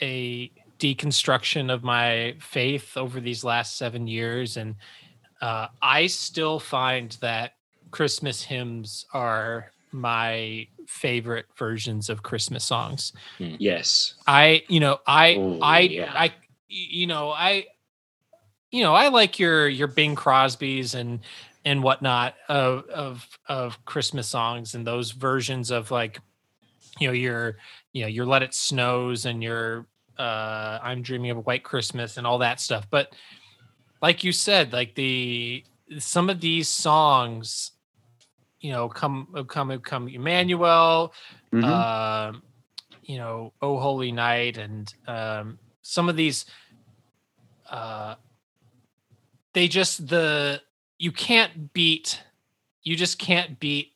a 0.00 0.50
deconstruction 0.78 1.72
of 1.72 1.84
my 1.84 2.34
faith 2.40 2.96
over 2.96 3.20
these 3.20 3.44
last 3.44 3.76
7 3.78 4.06
years 4.08 4.56
and 4.56 4.74
uh 5.40 5.68
I 5.80 6.06
still 6.08 6.58
find 6.58 7.16
that 7.20 7.52
Christmas 7.92 8.42
hymns 8.42 9.06
are 9.12 9.70
my 9.92 10.66
favorite 10.86 11.46
versions 11.56 12.08
of 12.08 12.22
Christmas 12.22 12.64
songs. 12.64 13.12
Yes. 13.38 14.14
I, 14.26 14.62
you 14.68 14.80
know, 14.80 14.98
I, 15.06 15.34
Oh, 15.34 15.58
I, 15.60 15.80
yeah. 15.80 16.12
I, 16.14 16.32
you 16.68 17.06
know, 17.06 17.30
I, 17.30 17.66
you 18.70 18.82
know, 18.82 18.94
I 18.94 19.08
like 19.08 19.38
your 19.38 19.68
your 19.68 19.86
Bing 19.86 20.14
Crosby's 20.14 20.94
and 20.94 21.20
and 21.64 21.82
whatnot 21.82 22.34
of 22.48 22.88
of 22.88 23.28
of 23.46 23.84
Christmas 23.84 24.26
songs 24.28 24.74
and 24.74 24.86
those 24.86 25.10
versions 25.10 25.70
of 25.70 25.90
like, 25.90 26.18
you 26.98 27.06
know, 27.06 27.12
your 27.12 27.58
you 27.92 28.02
know 28.02 28.08
your 28.08 28.24
Let 28.24 28.42
It 28.42 28.54
Snows 28.54 29.26
and 29.26 29.42
your 29.42 29.86
uh 30.18 30.78
I'm 30.82 31.02
Dreaming 31.02 31.30
of 31.30 31.36
a 31.36 31.40
White 31.40 31.64
Christmas 31.64 32.16
and 32.16 32.26
all 32.26 32.38
that 32.38 32.60
stuff. 32.60 32.86
But 32.90 33.14
like 34.00 34.24
you 34.24 34.32
said, 34.32 34.72
like 34.72 34.94
the 34.94 35.62
some 35.98 36.30
of 36.30 36.40
these 36.40 36.68
songs, 36.68 37.72
you 38.62 38.70
know, 38.70 38.88
come 38.88 39.26
come 39.48 39.78
come 39.80 40.08
Emmanuel, 40.08 41.12
Mhm. 41.52 41.64
um, 41.64 42.42
you 43.02 43.18
know, 43.18 43.52
Oh 43.60 43.78
Holy 43.78 44.12
Night, 44.12 44.56
and 44.56 44.92
um, 45.08 45.58
some 45.82 46.08
of 46.08 46.16
these, 46.16 46.46
uh, 47.68 48.14
they 49.52 49.68
just 49.68 50.06
the 50.08 50.62
you 50.98 51.10
can't 51.12 51.72
beat, 51.72 52.22
you 52.84 52.96
just 52.96 53.18
can't 53.18 53.58
beat 53.58 53.92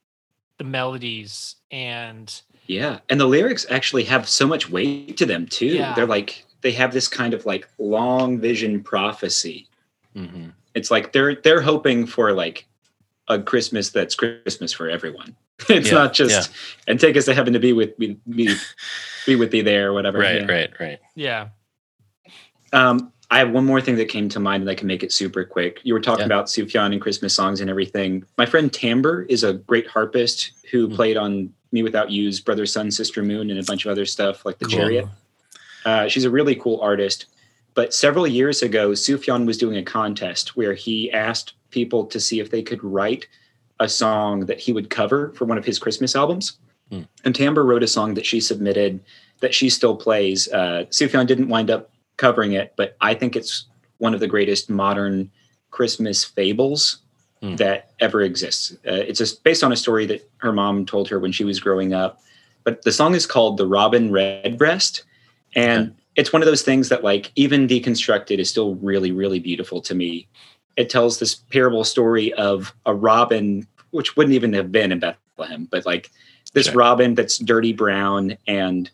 the 0.59 0.64
melodies 0.64 1.56
and 1.70 2.43
Yeah, 2.66 2.98
and 3.09 3.20
the 3.20 3.26
lyrics 3.26 3.64
actually 3.70 4.05
have 4.05 4.28
so 4.28 4.47
much 4.47 4.68
weight 4.68 5.16
to 5.18 5.26
them 5.26 5.47
too. 5.47 5.66
Yeah. 5.66 5.94
They're 5.94 6.06
like 6.06 6.44
they 6.62 6.72
have 6.72 6.93
this 6.93 7.06
kind 7.06 7.32
of 7.32 7.47
like 7.47 7.68
long 7.78 8.40
vision 8.40 8.82
prophecy. 8.82 9.68
Mhm. 10.16 10.52
It's 10.74 10.90
like 10.90 11.12
they're 11.12 11.36
they're 11.36 11.60
hoping 11.62 12.06
for 12.06 12.32
like 12.32 12.66
a 13.28 13.40
Christmas 13.40 13.90
that's 13.90 14.15
Christmas 14.15 14.73
for 14.73 14.89
everyone. 14.89 15.36
It's 15.70 15.89
Yeah, 15.89 15.94
not 15.94 16.12
just 16.12 16.51
and 16.86 17.01
take 17.01 17.16
us 17.16 17.24
to 17.24 17.35
heaven 17.35 17.53
to 17.55 17.59
be 17.59 17.73
with 17.73 17.98
me, 17.98 18.19
be, 18.28 18.57
be 19.27 19.36
with 19.36 19.51
thee 19.51 19.62
there 19.62 19.89
or 19.89 19.93
whatever. 19.94 20.19
Right, 20.19 20.43
Yeah. 20.43 20.53
right, 20.53 20.70
right. 20.78 20.98
yeah, 21.15 21.48
Um, 22.73 23.12
I 23.31 23.39
have 23.39 23.51
one 23.51 23.65
more 23.65 23.81
thing 23.81 23.97
that 23.97 24.09
came 24.09 24.28
to 24.28 24.39
mind, 24.40 24.62
and 24.62 24.70
I 24.70 24.74
can 24.74 24.86
make 24.86 25.03
it 25.03 25.12
super 25.12 25.44
quick. 25.44 25.81
You 25.82 25.94
were 25.94 26.01
talking 26.01 26.20
Yeah. 26.23 26.27
about 26.27 26.47
Sufjan 26.47 26.93
and 26.93 27.01
Christmas 27.01 27.35
songs 27.35 27.61
and 27.61 27.69
everything. 27.69 28.24
My 28.39 28.47
friend 28.47 28.73
Timbre 28.73 29.23
is 29.28 29.43
a 29.44 29.55
great 29.55 29.86
harpist 29.89 30.53
who 30.70 30.86
Hmm. 30.89 30.94
played 30.94 31.16
on 31.16 31.53
mewithoutYou's 31.74 32.40
Brother, 32.40 32.66
Sun, 32.66 32.90
Sister, 32.93 33.23
Moon, 33.23 33.51
and 33.51 33.59
a 33.59 33.65
bunch 33.65 33.85
of 33.85 33.90
other 33.90 34.07
stuff 34.07 34.44
like 34.47 34.59
The 34.59 34.66
Cool. 34.66 34.77
Chariot. 34.78 35.09
Uh, 35.85 36.07
she's 36.09 36.24
a 36.24 36.31
really 36.31 36.55
cool 36.55 36.81
artist. 36.81 37.27
but 37.74 37.93
several 37.93 38.27
years 38.27 38.62
ago, 38.62 38.93
Sufjan 38.93 39.44
was 39.44 39.59
doing 39.59 39.77
a 39.77 39.82
contest 39.82 40.57
where 40.57 40.73
he 40.73 41.11
asked 41.12 41.53
people 41.70 42.06
to 42.06 42.20
see 42.20 42.40
if 42.40 42.51
they 42.51 42.62
could 42.62 42.82
write 42.82 43.26
a 43.80 43.88
song 43.88 44.47
that 44.47 44.59
he 44.59 44.72
would 44.72 44.90
cover 44.90 45.32
for 45.32 45.44
one 45.44 45.59
of 45.59 45.64
his 45.64 45.78
Christmas 45.78 46.16
albums. 46.16 46.59
Hmm. 46.90 47.02
And 47.24 47.34
Timbre 47.34 47.64
wrote 47.64 47.82
a 47.82 47.88
song 47.88 48.14
that 48.14 48.26
she 48.26 48.40
submitted 48.40 49.01
that 49.40 49.55
she 49.55 49.68
still 49.68 49.97
plays. 49.97 50.48
Uh, 50.48 50.84
Sufjan 50.90 51.26
didn't 51.26 51.48
wind 51.48 51.70
up 51.70 51.90
covering 52.16 52.52
it, 52.52 52.72
but 52.76 52.97
I 53.01 53.14
think 53.14 53.36
it's 53.36 53.66
one 53.98 54.14
of 54.14 54.20
the 54.20 54.26
greatest 54.26 54.70
modern 54.70 55.30
Christmas 55.70 56.24
fables 56.24 56.98
Hmm. 57.43 57.56
that 57.56 57.90
ever 58.01 58.22
exists. 58.22 58.72
Uh, 58.86 58.93
it's 58.94 59.18
just 59.18 59.44
based 59.44 59.62
on 59.62 59.70
a 59.70 59.76
story 59.76 60.06
that 60.06 60.26
her 60.38 60.52
mom 60.55 60.86
told 60.86 61.06
her 61.10 61.18
when 61.18 61.32
she 61.32 61.44
was 61.44 61.60
growing 61.60 61.93
up. 61.93 62.22
But 62.64 62.80
the 62.80 62.93
song 62.93 63.14
is 63.14 63.26
called 63.26 63.59
"The 63.59 63.66
Robin 63.66 64.10
Redbreast," 64.10 65.05
and 65.55 65.94
it's 66.14 66.32
one 66.32 66.40
of 66.40 66.47
those 66.47 66.62
things 66.62 66.88
that, 66.88 67.05
like, 67.05 67.30
even 67.36 67.68
deconstructed, 67.68 68.38
is 68.38 68.48
still 68.48 68.76
really, 68.76 69.12
really 69.12 69.38
beautiful 69.38 69.82
to 69.82 69.94
me. 69.94 70.26
It 70.77 70.90
tells 70.90 71.19
this 71.19 71.35
parable 71.35 71.85
story 71.85 72.32
of 72.35 72.74
a 72.85 72.94
robin, 72.94 73.66
which 73.90 74.16
wouldn't 74.16 74.35
even 74.35 74.53
have 74.53 74.70
been 74.70 74.93
in 74.93 74.98
Bethlehem, 74.98 75.66
but 75.70 75.86
like 75.86 76.11
this 76.53 76.66
Sure. 76.66 76.74
robin 76.77 77.15
that's 77.15 77.39
dirty 77.39 77.73
brown 77.73 78.36
and 78.47 78.90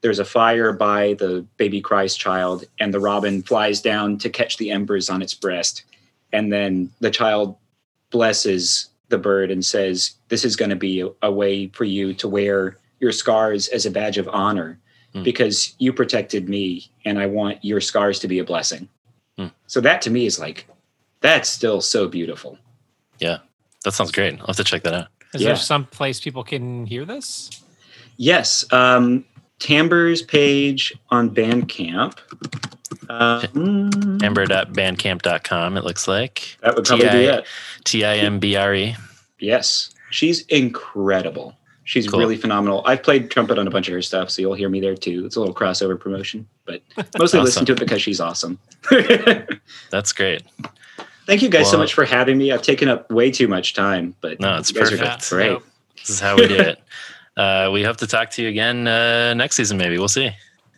there's 0.00 0.18
a 0.18 0.24
fire 0.24 0.72
by 0.72 1.14
the 1.14 1.46
baby 1.56 1.80
Christ 1.80 2.20
child, 2.20 2.64
and 2.78 2.92
the 2.92 3.00
robin 3.00 3.42
flies 3.42 3.80
down 3.80 4.18
to 4.18 4.28
catch 4.28 4.58
the 4.58 4.70
embers 4.70 5.08
on 5.08 5.22
its 5.22 5.32
breast. 5.32 5.84
And 6.32 6.52
then 6.52 6.90
the 7.00 7.10
child 7.10 7.56
blesses 8.10 8.88
the 9.08 9.16
bird 9.18 9.50
and 9.50 9.64
says, 9.64 10.12
This 10.28 10.44
is 10.44 10.56
going 10.56 10.70
to 10.70 10.76
be 10.76 11.00
a, 11.00 11.08
a 11.22 11.32
way 11.32 11.68
for 11.68 11.84
you 11.84 12.12
to 12.14 12.28
wear 12.28 12.76
your 13.00 13.12
scars 13.12 13.68
as 13.68 13.86
a 13.86 13.90
badge 13.90 14.18
of 14.18 14.28
honor 14.28 14.78
Hmm. 15.14 15.22
because 15.22 15.74
you 15.78 15.92
protected 15.92 16.48
me, 16.48 16.90
and 17.04 17.20
I 17.20 17.26
want 17.26 17.64
your 17.64 17.80
scars 17.80 18.18
to 18.18 18.28
be 18.28 18.40
a 18.40 18.44
blessing. 18.44 18.88
Hmm. 19.38 19.46
So 19.68 19.80
that 19.80 20.02
to 20.02 20.10
me 20.10 20.26
is 20.26 20.40
like, 20.40 20.66
that's 21.24 21.48
still 21.48 21.80
so 21.80 22.06
beautiful. 22.06 22.58
Yeah, 23.18 23.38
that 23.84 23.92
sounds 23.94 24.12
great. 24.12 24.38
I'll 24.40 24.48
have 24.48 24.56
to 24.56 24.64
check 24.64 24.82
that 24.82 24.92
out. 24.94 25.06
Is 25.32 25.40
Yeah. 25.40 25.48
there 25.48 25.56
some 25.56 25.86
place 25.86 26.20
people 26.20 26.44
can 26.44 26.84
hear 26.86 27.04
this? 27.06 27.50
Yes. 28.18 28.70
Um, 28.72 29.24
Timbre's 29.58 30.20
page 30.22 30.92
on 31.10 31.30
Bandcamp. 31.30 32.18
Um, 33.08 34.18
Timbre.bandcamp.com, 34.18 35.76
it 35.76 35.84
looks 35.84 36.06
like. 36.06 36.56
That 36.62 36.74
would 36.76 36.84
probably 36.84 37.08
be 37.08 37.24
it. 37.24 37.46
T 37.84 38.04
I 38.04 38.16
M 38.16 38.38
B 38.38 38.56
R 38.56 38.74
E. 38.74 38.94
Yes. 39.40 39.90
She's 40.10 40.42
incredible. 40.46 41.56
She's 41.84 42.06
Cool. 42.08 42.20
really 42.20 42.36
phenomenal. 42.36 42.82
I've 42.86 43.02
played 43.02 43.30
trumpet 43.30 43.58
on 43.58 43.66
a 43.66 43.70
bunch 43.70 43.88
of 43.88 43.94
her 43.94 44.02
stuff, 44.02 44.30
so 44.30 44.40
you'll 44.42 44.54
hear 44.54 44.68
me 44.68 44.80
there 44.80 44.94
too. 44.94 45.24
It's 45.26 45.36
a 45.36 45.40
little 45.40 45.54
crossover 45.54 45.98
promotion, 45.98 46.46
but 46.66 46.82
mostly 47.18 47.40
listen 47.40 47.64
to 47.66 47.72
it 47.72 47.78
because 47.78 48.00
she's 48.02 48.20
awesome. 48.20 48.58
That's 49.90 50.12
great. 50.12 50.42
Thank 51.26 51.42
you 51.42 51.48
guys 51.48 51.70
so 51.70 51.78
much 51.78 51.94
for 51.94 52.04
having 52.04 52.36
me. 52.38 52.52
I've 52.52 52.62
taken 52.62 52.88
up 52.88 53.10
way 53.10 53.30
too 53.30 53.48
much 53.48 53.74
time, 53.74 54.14
but 54.20 54.40
No, 54.40 54.56
it's 54.58 54.70
you 54.72 54.80
guys 54.80 54.92
are 54.92 54.98
perfect. 54.98 55.30
great. 55.30 55.58
This 55.96 56.10
is 56.10 56.20
how 56.20 56.36
we 56.36 56.48
do 56.48 56.56
it. 56.56 56.78
Uh, 57.36 57.68
we 57.72 57.82
hope 57.82 57.96
to 57.96 58.06
talk 58.06 58.30
to 58.30 58.42
you 58.44 58.48
again 58.48 58.86
uh, 58.86 59.34
next 59.34 59.56
season, 59.56 59.76
maybe. 59.76 59.98
We'll 59.98 60.06
see. 60.06 60.30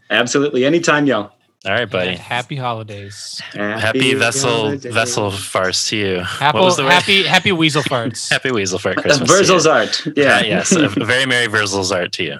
Absolutely. 0.09 0.65
Anytime, 0.65 1.05
y'all. 1.05 1.33
All 1.67 1.73
right, 1.73 1.85
buddy. 1.85 2.13
And 2.13 2.19
happy 2.19 2.57
holidays. 2.57 3.43
Happy 3.53 4.15
vessel 4.15 4.51
holidays. 4.51 4.95
vessel 4.95 5.31
farce 5.33 5.91
to 5.91 5.97
you. 5.99 6.21
Happy, 6.21 6.57
what 6.57 6.65
was 6.65 6.79
the 6.79 6.85
word? 6.85 6.93
happy, 6.93 7.25
happy 7.25 7.53
weasel 7.53 7.83
farts. 7.83 8.31
Happy 8.33 8.53
Weasel 8.53 8.79
Fart 8.79 8.97
Uh, 8.97 9.03
Christmas. 9.03 9.29
to 9.29 9.35
you. 9.35 9.39
Virgil's 9.41 9.67
art. 9.67 10.03
Yeah. 10.17 10.37
Uh, 10.37 10.43
yes, 10.45 10.73
a 10.73 10.89
very 10.89 11.27
merry 11.27 11.47
Virgil's 11.47 11.93
art 11.93 12.13
to 12.13 12.25
you. 12.25 12.39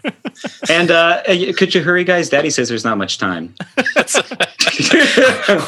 and 0.71 0.91
uh, 0.91 1.23
could 1.59 1.75
you 1.75 1.83
hurry, 1.83 2.05
guys? 2.05 2.31
Daddy 2.31 2.49
says 2.49 2.71
there's 2.71 2.85
not 2.87 2.97
much 2.97 3.19
time. 3.19 3.55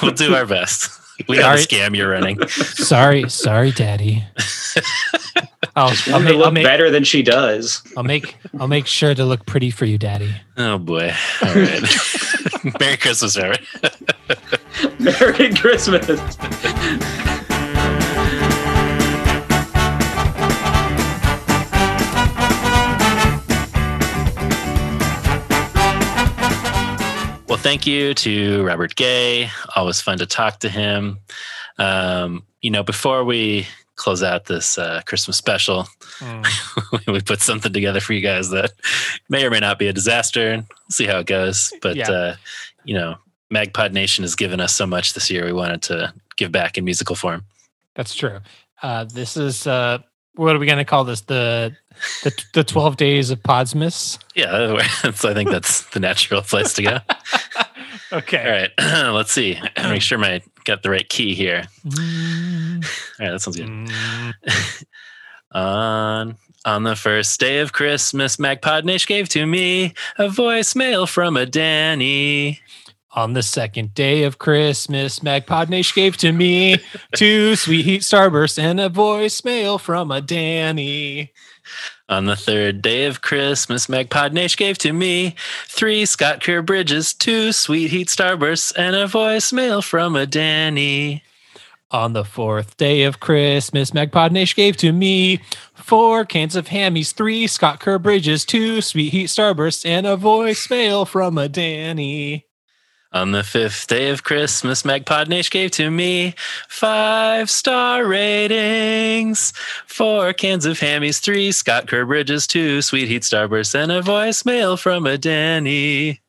we'll 0.02 0.12
do 0.12 0.34
our 0.34 0.46
best. 0.46 0.90
We 1.26 1.36
know 1.36 1.42
All 1.44 1.50
the 1.50 1.56
right. 1.56 1.68
scam 1.68 1.96
you're 1.96 2.10
running. 2.10 2.46
Sorry, 2.48 3.28
sorry, 3.28 3.72
Daddy. 3.72 4.24
I'll, 5.76 5.92
I'll, 6.08 6.14
I'm 6.14 6.24
make, 6.24 6.34
look 6.36 6.46
I'll, 6.46 6.52
make, 6.52 6.64
better 6.64 6.90
than 6.90 7.04
she 7.04 7.22
does. 7.22 7.82
I'll 7.96 8.02
make 8.02 8.36
I'll 8.58 8.68
make 8.68 8.86
sure 8.86 9.14
to 9.14 9.24
look 9.24 9.46
pretty 9.46 9.70
for 9.70 9.84
you, 9.84 9.98
Daddy. 9.98 10.32
Oh 10.56 10.78
boy. 10.78 11.12
All 11.42 11.54
right. 11.54 11.82
merry 12.80 12.96
Christmas, 12.96 13.38
Robert. 13.38 13.60
Merry 14.98 15.54
Christmas. 15.54 16.36
Thank 27.68 27.86
you 27.86 28.14
to 28.14 28.64
Robert 28.64 28.94
Gay. 28.96 29.50
Always 29.76 30.00
fun 30.00 30.16
to 30.18 30.26
talk 30.26 30.60
to 30.60 30.70
him. 30.70 31.18
Um, 31.76 32.46
you 32.62 32.70
know, 32.70 32.82
before 32.82 33.24
we 33.24 33.66
close 33.96 34.22
out 34.22 34.46
this 34.46 34.78
uh, 34.78 35.02
Christmas 35.04 35.36
special, 35.36 35.86
Mm. 36.18 37.06
we 37.06 37.20
put 37.20 37.40
something 37.42 37.72
together 37.72 38.00
for 38.00 38.14
you 38.14 38.20
guys 38.22 38.48
that 38.50 38.72
may 39.28 39.44
or 39.44 39.50
may 39.50 39.60
not 39.60 39.78
be 39.78 39.86
a 39.86 39.92
disaster. 39.92 40.56
We'll 40.56 40.66
see 40.90 41.04
how 41.04 41.18
it 41.18 41.26
goes. 41.26 41.70
But 41.82 41.94
Yeah. 41.96 42.10
uh, 42.10 42.36
you 42.84 42.94
know, 42.94 43.16
Magpod 43.54 43.92
Nation 43.92 44.24
has 44.24 44.34
given 44.34 44.60
us 44.60 44.74
so 44.74 44.86
much 44.86 45.12
this 45.12 45.30
year. 45.30 45.44
We 45.44 45.52
wanted 45.52 45.82
to 45.82 46.12
give 46.36 46.50
back 46.50 46.78
in 46.78 46.84
musical 46.86 47.14
form. 47.16 47.44
That's 47.94 48.14
true. 48.14 48.40
Uh, 48.82 49.04
this 49.04 49.36
is 49.36 49.66
uh, 49.66 49.98
what 50.36 50.56
are 50.56 50.58
we 50.58 50.66
going 50.66 50.78
to 50.78 50.84
call 50.86 51.04
this? 51.04 51.20
The 51.20 51.76
the 52.22 52.44
the 52.54 52.64
twelve 52.64 52.96
days 52.96 53.30
of 53.30 53.42
Podsmas. 53.42 54.18
Yeah, 54.34 54.80
that's, 55.02 55.24
I 55.24 55.34
think 55.34 55.50
that's 55.50 55.82
the 55.90 56.00
natural 56.00 56.42
place 56.42 56.72
to 56.74 56.82
go. 56.82 56.98
Okay. 58.10 58.70
All 58.78 58.84
right, 58.86 59.12
let's 59.14 59.32
see. 59.32 59.60
Make 59.76 60.00
sure 60.02 60.22
I 60.24 60.40
got 60.64 60.82
the 60.82 60.90
right 60.90 61.06
key 61.08 61.34
here. 61.34 61.64
Mm, 61.86 62.82
All 63.20 63.26
right, 63.26 63.32
that 63.32 63.40
sounds 63.40 63.56
good. 63.56 63.66
mm. 63.66 64.32
On 65.52 66.36
on 66.64 66.82
the 66.84 66.96
first 66.96 67.38
day 67.40 67.60
of 67.60 67.72
Christmas, 67.72 68.36
Magpodnish 68.36 69.06
gave 69.06 69.28
to 69.30 69.46
me 69.46 69.94
a 70.18 70.28
voicemail 70.28 71.08
from 71.08 71.36
a 71.36 71.46
Danny. 71.46 72.60
On 73.12 73.32
the 73.32 73.42
second 73.42 73.94
day 73.94 74.24
of 74.24 74.38
Christmas, 74.38 75.20
Magpodnish 75.20 75.94
gave 75.94 76.16
to 76.18 76.30
me 76.30 76.76
two 77.16 77.56
sweet 77.56 77.84
heat 77.84 78.02
starbursts 78.02 78.58
and 78.58 78.78
a 78.78 78.90
voicemail 78.90 79.80
from 79.80 80.10
a 80.10 80.20
Danny. 80.20 81.32
On 82.10 82.24
the 82.24 82.36
third 82.36 82.80
day 82.80 83.04
of 83.04 83.20
Christmas, 83.20 83.86
Magpodnish 83.86 84.56
gave 84.56 84.78
to 84.78 84.94
me 84.94 85.34
three 85.66 86.06
Scott 86.06 86.42
Kerr 86.42 86.62
bridges, 86.62 87.12
two 87.12 87.52
sweet 87.52 87.90
heat 87.90 88.08
starbursts, 88.08 88.72
and 88.78 88.96
a 88.96 89.04
voicemail 89.04 89.84
from 89.84 90.16
a 90.16 90.24
Danny. 90.24 91.22
On 91.90 92.14
the 92.14 92.24
fourth 92.24 92.78
day 92.78 93.02
of 93.02 93.20
Christmas, 93.20 93.90
Magpodnish 93.90 94.56
gave 94.56 94.78
to 94.78 94.90
me 94.90 95.40
four 95.74 96.24
cans 96.24 96.56
of 96.56 96.68
hammies, 96.68 97.12
three 97.12 97.46
Scott 97.46 97.78
Kerr 97.78 97.98
bridges, 97.98 98.46
two 98.46 98.80
sweet 98.80 99.10
heat 99.10 99.28
starbursts, 99.28 99.84
and 99.84 100.06
a 100.06 100.16
voicemail 100.16 101.06
from 101.06 101.36
a 101.36 101.46
Danny. 101.46 102.47
On 103.10 103.32
the 103.32 103.42
fifth 103.42 103.86
day 103.86 104.10
of 104.10 104.22
Christmas, 104.22 104.82
Magpodnish 104.82 105.50
gave 105.50 105.70
to 105.72 105.90
me 105.90 106.34
five 106.68 107.48
star 107.48 108.06
ratings, 108.06 109.54
four 109.86 110.34
cans 110.34 110.66
of 110.66 110.78
hammies, 110.78 111.18
three 111.18 111.50
Scott 111.50 111.88
Kerr 111.88 112.04
bridges, 112.04 112.46
two 112.46 112.82
sweet 112.82 113.08
heat 113.08 113.22
starbursts, 113.22 113.74
and 113.74 113.90
a 113.90 114.02
voicemail 114.02 114.78
from 114.78 115.06
a 115.06 115.16
Danny. 115.16 116.20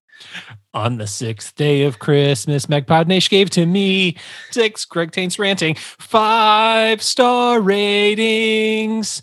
On 0.74 0.98
the 0.98 1.08
sixth 1.08 1.54
day 1.56 1.84
of 1.84 2.00
Christmas, 2.00 2.68
Magpodnish 2.68 3.30
gave 3.30 3.50
to 3.50 3.66
me 3.66 4.16
six 4.52 4.86
Greg 4.86 5.12
Taints 5.12 5.38
ranting, 5.38 5.76
five 5.76 7.04
star 7.04 7.60
ratings, 7.60 9.22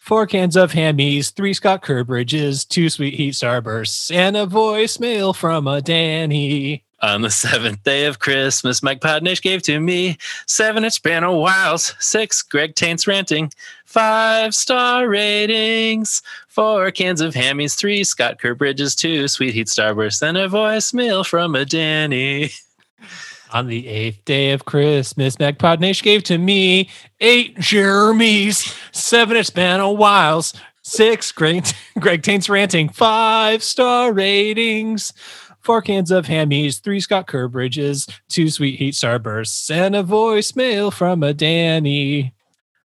four 0.00 0.26
cans 0.26 0.56
of 0.56 0.72
hammies, 0.72 1.32
three 1.32 1.54
Scott 1.54 1.82
Kerr 1.82 2.02
bridges, 2.02 2.64
two 2.64 2.90
sweet 2.90 3.14
heat 3.14 3.34
starbursts, 3.34 4.12
and 4.12 4.36
a 4.36 4.46
voicemail 4.46 5.32
from 5.32 5.68
a 5.68 5.80
Danny. 5.80 6.86
On 7.00 7.22
the 7.22 7.30
seventh 7.30 7.84
day 7.84 8.06
of 8.06 8.18
Christmas, 8.18 8.82
Mike 8.82 9.00
Podnish 9.00 9.40
gave 9.40 9.62
to 9.62 9.78
me 9.78 10.18
seven. 10.46 10.82
It's 10.84 10.98
been 10.98 11.22
a 11.22 11.32
while, 11.32 11.78
six. 11.78 12.42
Greg 12.42 12.74
Taints 12.74 13.06
ranting, 13.06 13.52
five 13.84 14.52
star 14.52 15.08
ratings, 15.08 16.22
four 16.48 16.90
cans 16.90 17.20
of 17.20 17.34
hammies, 17.34 17.76
three 17.76 18.02
Scott 18.02 18.40
Kerr 18.40 18.54
bridges, 18.54 18.96
two 18.96 19.28
sweet 19.28 19.54
heat 19.54 19.68
starbursts, 19.68 20.26
and 20.26 20.36
a 20.36 20.48
voicemail 20.48 21.24
from 21.24 21.54
a 21.54 21.64
Danny. 21.64 22.50
On 23.52 23.68
the 23.68 23.86
eighth 23.86 24.24
day 24.24 24.50
of 24.50 24.64
Christmas, 24.64 25.36
Magpodnish 25.36 26.02
gave 26.02 26.24
to 26.24 26.36
me 26.36 26.90
eight 27.20 27.58
Jeremy's, 27.58 28.74
seven. 28.90 29.36
It's 29.36 29.50
been 29.50 29.78
a 29.78 29.92
while, 29.92 30.44
six. 30.82 31.30
Greg, 31.30 31.64
Greg 32.00 32.22
Taints 32.22 32.48
ranting, 32.48 32.88
five 32.88 33.62
star 33.62 34.12
ratings, 34.12 35.12
four 35.60 35.82
cans 35.82 36.10
of 36.10 36.26
hammies, 36.26 36.80
three 36.80 37.00
Scott 37.00 37.26
Kerr 37.26 37.48
bridges, 37.48 38.06
two 38.28 38.50
sweet 38.50 38.78
heat 38.78 38.94
starbursts, 38.94 39.70
and 39.70 39.94
a 39.94 40.02
voicemail 40.02 40.92
from 40.92 41.22
a 41.22 41.34
Danny. 41.34 42.34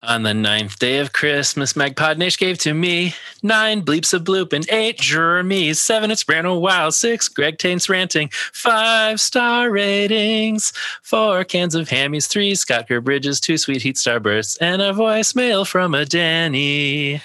On 0.03 0.23
the 0.23 0.35
ninth 0.35 0.79
day 0.79 0.99
of 0.99 1.13
Christmas, 1.13 1.73
Magpodnish 1.73 2.39
gave 2.39 2.59
to 2.59 2.75
me 2.75 3.15
nine 3.43 3.83
bleeps 3.83 4.15
of 4.15 4.23
bloop 4.23 4.53
and 4.53 4.65
eight 4.71 4.99
Jeremy's, 4.99 5.81
seven 5.81 6.13
it's 6.13 6.23
Brano 6.23 6.61
Wild, 6.61 6.95
six 6.95 7.27
Greg 7.29 7.59
Taints 7.59 7.89
ranting, 7.89 8.29
five 8.53 9.21
star 9.21 9.69
ratings, 9.71 10.73
four 11.03 11.43
cans 11.43 11.75
of 11.75 11.89
hammies, 11.89 12.29
three 12.29 12.55
Scott 12.55 12.87
Bridges, 12.87 13.41
two 13.41 13.59
Sweet 13.59 13.83
Heat 13.83 13.97
Starbursts, 13.97 14.57
and 14.61 14.81
a 14.81 14.93
voicemail 14.93 15.67
from 15.67 15.93
a 15.93 16.05
Danny. 16.05 17.21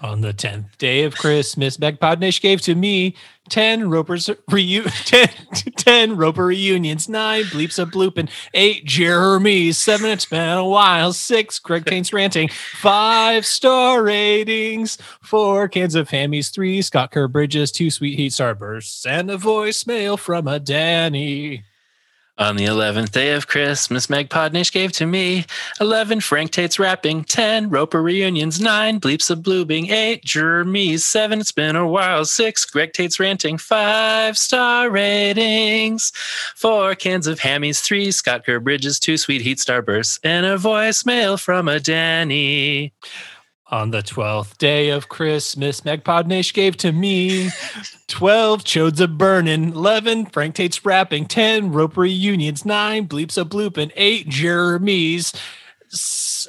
On 0.00 0.20
the 0.20 0.32
tenth 0.32 0.78
day 0.78 1.04
of 1.04 1.16
Christmas, 1.16 1.76
Magpodnish 1.76 2.40
gave 2.40 2.60
to 2.62 2.74
me 2.74 3.16
ten 3.48 3.90
Roper's 3.90 4.26
reu- 4.50 5.04
10, 5.54 5.72
10 5.76 6.16
Roper 6.16 6.46
reunions, 6.46 7.08
nine 7.08 7.44
bleeps 7.44 7.78
of 7.78 7.90
bloop, 7.90 8.18
and 8.18 8.30
eight 8.54 8.84
Jeremy's, 8.84 9.78
seven 9.78 10.10
it's 10.10 10.24
been 10.24 10.58
a 10.58 10.64
while, 10.64 11.12
six 11.12 11.58
Greg 11.58 11.84
Taints 11.84 12.12
ranting, 12.12 12.48
five 12.48 13.46
star 13.46 14.02
ratings, 14.02 14.98
four 15.22 15.68
cans 15.68 15.94
of 15.94 16.08
hammies, 16.08 16.52
three 16.52 16.82
Scott 16.82 17.10
Kerr 17.10 17.28
Bridges, 17.28 17.70
two 17.72 17.90
Sweet 17.90 18.16
Heat 18.18 18.32
Starbursts, 18.32 19.06
and 19.06 19.30
a 19.30 19.36
voicemail 19.36 20.18
from 20.18 20.48
a 20.48 20.58
Danny. 20.58 21.64
On 22.36 22.56
the 22.56 22.64
11th 22.64 23.12
day 23.12 23.32
of 23.34 23.46
Christmas, 23.46 24.10
Meg 24.10 24.28
Podnish 24.28 24.72
gave 24.72 24.90
to 24.94 25.06
me 25.06 25.44
11 25.80 26.20
Frank 26.20 26.50
Tate's 26.50 26.80
rapping, 26.80 27.22
10 27.22 27.70
Roper 27.70 28.02
reunions, 28.02 28.60
9 28.60 28.98
bleeps 28.98 29.30
of 29.30 29.38
bloobing, 29.38 29.88
8 29.88 30.24
Jeremy's, 30.24 31.04
7 31.04 31.40
It's 31.40 31.52
Been 31.52 31.76
a 31.76 31.86
While, 31.86 32.24
6 32.24 32.64
Greg 32.64 32.92
Tate's 32.92 33.20
ranting, 33.20 33.56
5 33.56 34.36
star 34.36 34.90
ratings, 34.90 36.10
4 36.56 36.96
cans 36.96 37.28
of 37.28 37.38
hammies, 37.38 37.80
3 37.80 38.10
Scott 38.10 38.44
Kerr 38.44 38.58
Bridges, 38.58 38.98
2 38.98 39.16
Sweet 39.16 39.42
Heat 39.42 39.58
Starbursts, 39.58 40.18
and 40.24 40.44
a 40.44 40.56
voicemail 40.56 41.40
from 41.40 41.68
a 41.68 41.78
Danny. 41.78 42.92
On 43.68 43.90
the 43.90 44.02
twelfth 44.02 44.58
day 44.58 44.90
of 44.90 45.08
Christmas, 45.08 45.86
Meg 45.86 46.04
Magpodnish 46.04 46.52
gave 46.52 46.76
to 46.76 46.92
me 46.92 47.48
twelve 48.08 48.62
chodes 48.62 49.00
of 49.00 49.16
burnin', 49.16 49.72
eleven 49.72 50.26
Frank 50.26 50.54
Tate's 50.54 50.84
rapping, 50.84 51.24
ten 51.24 51.72
rope 51.72 51.96
reunions, 51.96 52.66
nine 52.66 53.08
bleeps 53.08 53.38
of 53.38 53.48
blooping, 53.48 53.90
eight 53.96 54.28
Jeremy's, 54.28 55.32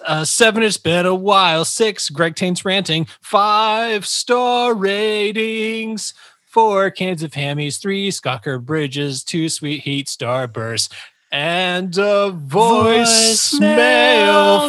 uh, 0.05 0.25
seven 0.25 0.61
it's 0.61 0.75
been 0.75 1.05
a 1.05 1.15
while, 1.15 1.63
six 1.63 2.09
Greg 2.09 2.35
Tate's 2.35 2.65
ranting, 2.65 3.07
five 3.21 4.05
star 4.05 4.73
ratings, 4.73 6.13
four 6.45 6.91
cans 6.91 7.23
of 7.23 7.31
hammies, 7.31 7.81
three 7.81 8.11
Scocker 8.11 8.61
Bridges, 8.61 9.23
two 9.23 9.47
Sweet 9.47 9.83
Heat 9.83 10.07
Starbursts. 10.07 10.91
And 11.31 11.95
a 11.97 12.31
voicemail 12.31 13.71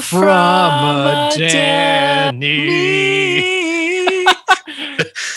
from 0.02 0.24
a 0.24 1.30
Danny. 1.36 2.56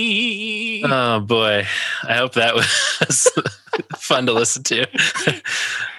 Danny. 0.00 0.82
Oh 0.84 1.20
boy, 1.20 1.66
I 2.08 2.14
hope 2.14 2.32
that 2.34 2.54
was 2.54 3.28
fun 3.96 4.26
to 4.26 4.32
listen 4.32 4.62
to. 4.64 4.86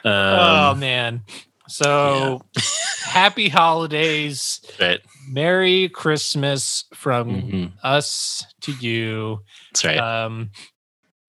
oh 0.05 0.71
Um, 0.71 0.79
man. 0.79 1.21
So 1.67 2.41
happy 3.05 3.47
holidays. 3.49 4.59
right. 4.79 4.99
Merry 5.29 5.87
Christmas 5.89 6.85
from 6.93 7.29
Mhm. 7.29 7.71
us 7.83 8.43
to 8.61 8.73
you. 8.73 9.41
That's 9.71 9.85
right. 9.85 9.97
Um 9.97 10.51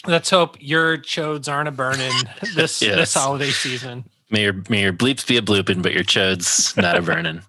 let's 0.07 0.31
hope 0.31 0.57
your 0.61 0.99
chodes 0.99 1.51
aren't 1.51 1.69
a 1.69 1.73
burning 1.73 2.13
this 2.55 2.79
this 2.81 3.15
holiday 3.15 3.51
season. 3.51 4.05
May 4.31 4.45
your 4.45 4.55
may 4.71 4.81
your 4.81 4.95
bleeps 4.95 5.27
be 5.27 5.37
a 5.37 5.43
blooping, 5.43 5.83
but 5.83 5.93
your 5.93 6.05
chodes 6.05 6.75
not 6.81 6.97
a 6.97 7.03
burning. 7.03 7.43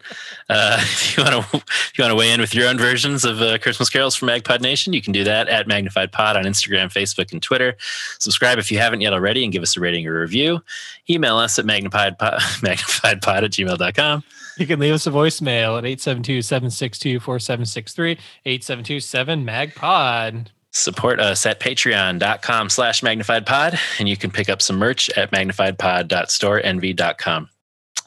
uh, 0.49 0.77
if 0.81 1.17
you 1.17 1.23
want 1.23 1.33
to 1.33 1.39
if 1.57 1.93
you 1.97 2.03
want 2.03 2.11
to 2.11 2.15
weigh 2.15 2.31
in 2.31 2.41
with 2.41 2.53
your 2.53 2.67
own 2.67 2.77
versions 2.77 3.23
of 3.23 3.41
uh, 3.41 3.57
Christmas 3.57 3.89
carols 3.89 4.15
from 4.15 4.27
Magpod 4.27 4.59
Nation, 4.59 4.91
you 4.91 5.01
can 5.01 5.13
do 5.13 5.23
that 5.23 5.47
at 5.47 5.65
Magnified 5.65 6.11
Pod 6.11 6.35
on 6.35 6.43
Instagram, 6.43 6.91
Facebook, 6.91 7.31
and 7.31 7.41
Twitter. 7.41 7.77
Subscribe 8.19 8.59
if 8.59 8.69
you 8.69 8.79
haven't 8.79 8.99
yet 8.99 9.13
already, 9.13 9.45
and 9.45 9.53
give 9.53 9.63
us 9.63 9.77
a 9.77 9.79
rating 9.79 10.05
or 10.05 10.19
review. 10.19 10.61
Email 11.09 11.37
us 11.37 11.57
at 11.57 11.63
magnifiedpod, 11.63 12.17
magnifiedpod 12.19 13.43
at 13.43 13.51
gmail.com. 13.51 14.21
You 14.57 14.67
can 14.67 14.81
leave 14.81 14.93
us 14.93 15.07
a 15.07 15.11
voicemail 15.11 15.77
at 15.77 15.85
872-762-4763, 15.85 18.19
872-7-MAGPOD. 18.45 20.47
Support 20.73 21.19
us 21.19 21.45
at 21.45 21.59
patreon.com 21.59 22.69
slash 22.71 23.03
magnified 23.03 23.45
pod, 23.45 23.77
and 23.99 24.09
you 24.09 24.17
can 24.17 24.31
pick 24.31 24.49
up 24.49 24.59
some 24.59 24.77
merch 24.77 25.07
at 25.11 25.29
magnifiedpod.storenvy.com. 25.31 27.49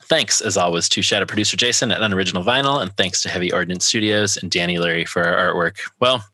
Thanks, 0.02 0.40
as 0.40 0.56
always, 0.56 0.88
to 0.90 1.01
Shadow 1.01 1.26
Producer 1.26 1.56
Jason 1.56 1.93
at 1.93 2.02
Unoriginal 2.02 2.43
Vinyl, 2.44 2.82
and 2.82 2.93
thanks 2.97 3.22
to 3.22 3.28
Heavy 3.28 3.52
Ordnance 3.52 3.84
Studios 3.84 4.36
and 4.36 4.51
Danny 4.51 4.78
Larry 4.78 5.05
for 5.05 5.22
our 5.22 5.55
artwork. 5.55 5.78
Well, 6.01 6.24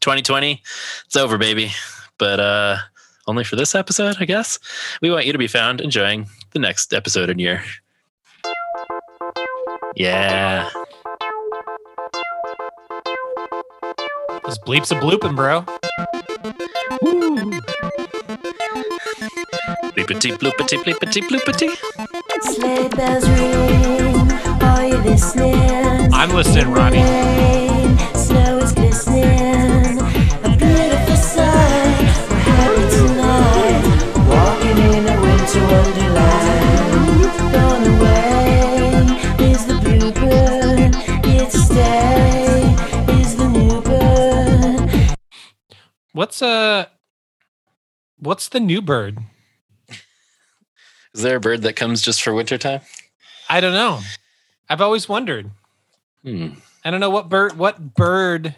2020, 0.00 0.62
it's 1.06 1.16
over, 1.16 1.36
baby. 1.36 1.70
But 2.18 2.40
uh, 2.40 2.78
only 3.26 3.44
for 3.44 3.56
this 3.56 3.74
episode, 3.74 4.16
I 4.20 4.24
guess. 4.24 4.58
We 5.02 5.10
want 5.10 5.26
you 5.26 5.32
to 5.32 5.38
be 5.38 5.48
found 5.48 5.82
enjoying 5.82 6.28
the 6.52 6.58
next 6.58 6.94
episode 6.94 7.28
and 7.30 7.40
year. 7.40 7.62
Yeah. 9.96 10.70
Those 14.48 14.58
bleeps 14.60 14.90
a 14.90 14.94
blooping, 14.98 15.36
bro. 15.36 15.60
Bleepity, 19.92 20.38
bloopity, 20.38 20.78
bleepity, 20.82 21.20
bloopity. 21.28 21.68
Sleigh 22.54 22.88
bells 22.88 23.28
ring. 23.28 24.32
Are 24.62 24.86
you 24.86 24.96
listening? 25.02 26.14
I'm 26.14 26.30
listening, 26.30 26.72
Ronnie. 26.72 27.02
Rain, 27.02 27.98
snow 28.14 28.56
is 28.60 28.72
glistening. 28.72 29.77
What's 46.18 46.42
uh 46.42 46.86
what's 48.18 48.48
the 48.48 48.58
new 48.58 48.82
bird? 48.82 49.18
Is 51.14 51.22
there 51.22 51.36
a 51.36 51.40
bird 51.40 51.62
that 51.62 51.76
comes 51.76 52.02
just 52.02 52.24
for 52.24 52.34
wintertime? 52.34 52.80
I 53.48 53.60
don't 53.60 53.72
know. 53.72 54.00
I've 54.68 54.80
always 54.80 55.08
wondered. 55.08 55.52
Hmm. 56.24 56.54
I 56.84 56.90
don't 56.90 56.98
know 56.98 57.10
what 57.10 57.28
bird 57.28 57.56
what 57.56 57.94
bird 57.94 58.56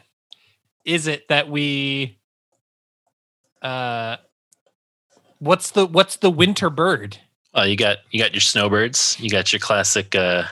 is 0.86 1.06
it 1.06 1.28
that 1.28 1.50
we 1.50 2.16
uh 3.60 4.16
what's 5.38 5.70
the 5.72 5.84
what's 5.84 6.16
the 6.16 6.30
winter 6.30 6.70
bird? 6.70 7.18
Oh, 7.52 7.64
you 7.64 7.76
got 7.76 7.98
you 8.10 8.22
got 8.22 8.32
your 8.32 8.40
snowbirds. 8.40 9.18
You 9.20 9.28
got 9.28 9.52
your 9.52 9.60
classic 9.60 10.14
uh, 10.14 10.44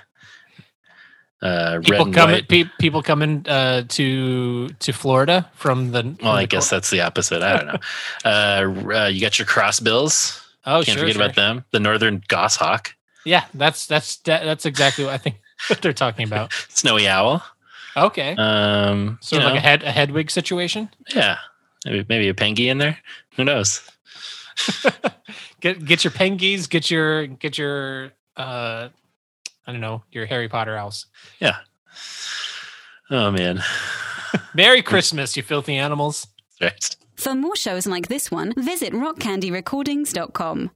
uh, 1.43 1.81
People 1.81 2.12
coming 2.12 2.35
white. 2.36 2.48
pe- 2.48 2.70
people 2.81 3.02
coming 3.02 3.44
uh 3.48 3.82
to 3.89 4.69
to 4.69 4.93
Florida 4.93 5.48
from 5.55 5.93
the 5.93 6.16
Well, 6.23 6.32
I 6.32 6.43
the 6.43 6.47
guess 6.48 6.69
that's 6.70 6.90
the 6.90 7.01
opposite. 7.02 7.43
I 7.43 7.56
don't 7.56 7.66
know. 7.66 7.78
uh, 8.24 8.94
uh, 9.05 9.06
you 9.09 9.20
got 9.20 9.39
your 9.39 9.47
crossbills. 9.47 10.40
Oh, 10.66 10.82
sure. 10.82 10.85
Can't 10.85 10.98
sure, 10.98 11.02
forget 11.06 11.15
sure. 11.16 11.24
about 11.24 11.35
them. 11.36 11.65
The 11.70 11.81
northern 11.81 12.23
goshawk, 12.28 12.94
Yeah, 13.24 13.44
that's 13.55 13.86
that's 13.86 14.16
that's 14.19 14.66
exactly 14.66 15.05
what 15.05 15.15
I 15.15 15.19
think 15.19 15.36
what 15.69 15.81
they're 15.81 15.93
talking 15.93 16.27
about. 16.27 16.52
snowy 16.69 17.06
owl. 17.09 17.43
Okay. 17.97 18.35
Um, 18.36 19.19
Sort 19.23 19.43
of 19.43 19.47
like 19.47 19.52
a 19.52 19.56
know, 19.56 19.60
head 19.62 19.82
a 19.82 19.90
Hedwig 19.90 20.31
situation. 20.31 20.89
yeah, 21.15 21.39
maybe 21.86 22.05
maybe 22.09 22.28
a 22.28 22.35
pengy 22.35 22.66
in 22.66 22.78
there. 22.78 22.98
Who 23.36 23.44
knows? 23.44 23.82
Get 25.60 25.85
get 25.85 26.05
your 26.05 26.12
pengies, 26.12 26.69
get 26.69 26.90
your 26.90 27.27
get 27.27 27.59
your 27.59 28.12
uh 28.36 28.89
I 29.69 29.73
don't 29.73 29.82
know, 29.82 30.03
your 30.11 30.24
Harry 30.24 30.49
Potter 30.49 30.78
house. 30.78 31.05
Yeah. 31.40 31.57
Oh 33.11 33.31
man, 33.31 33.62
Merry 34.55 34.81
Christmas, 34.81 35.36
you 35.36 35.43
filthy 35.43 35.77
animals. 35.77 36.27
right. 36.62 36.97
For 37.16 37.35
more 37.35 37.55
shows 37.55 37.86
like 37.86 38.09
this 38.09 38.31
one, 38.31 38.55
visit 38.57 38.95
rockcandyrecordings.com. 38.95 40.70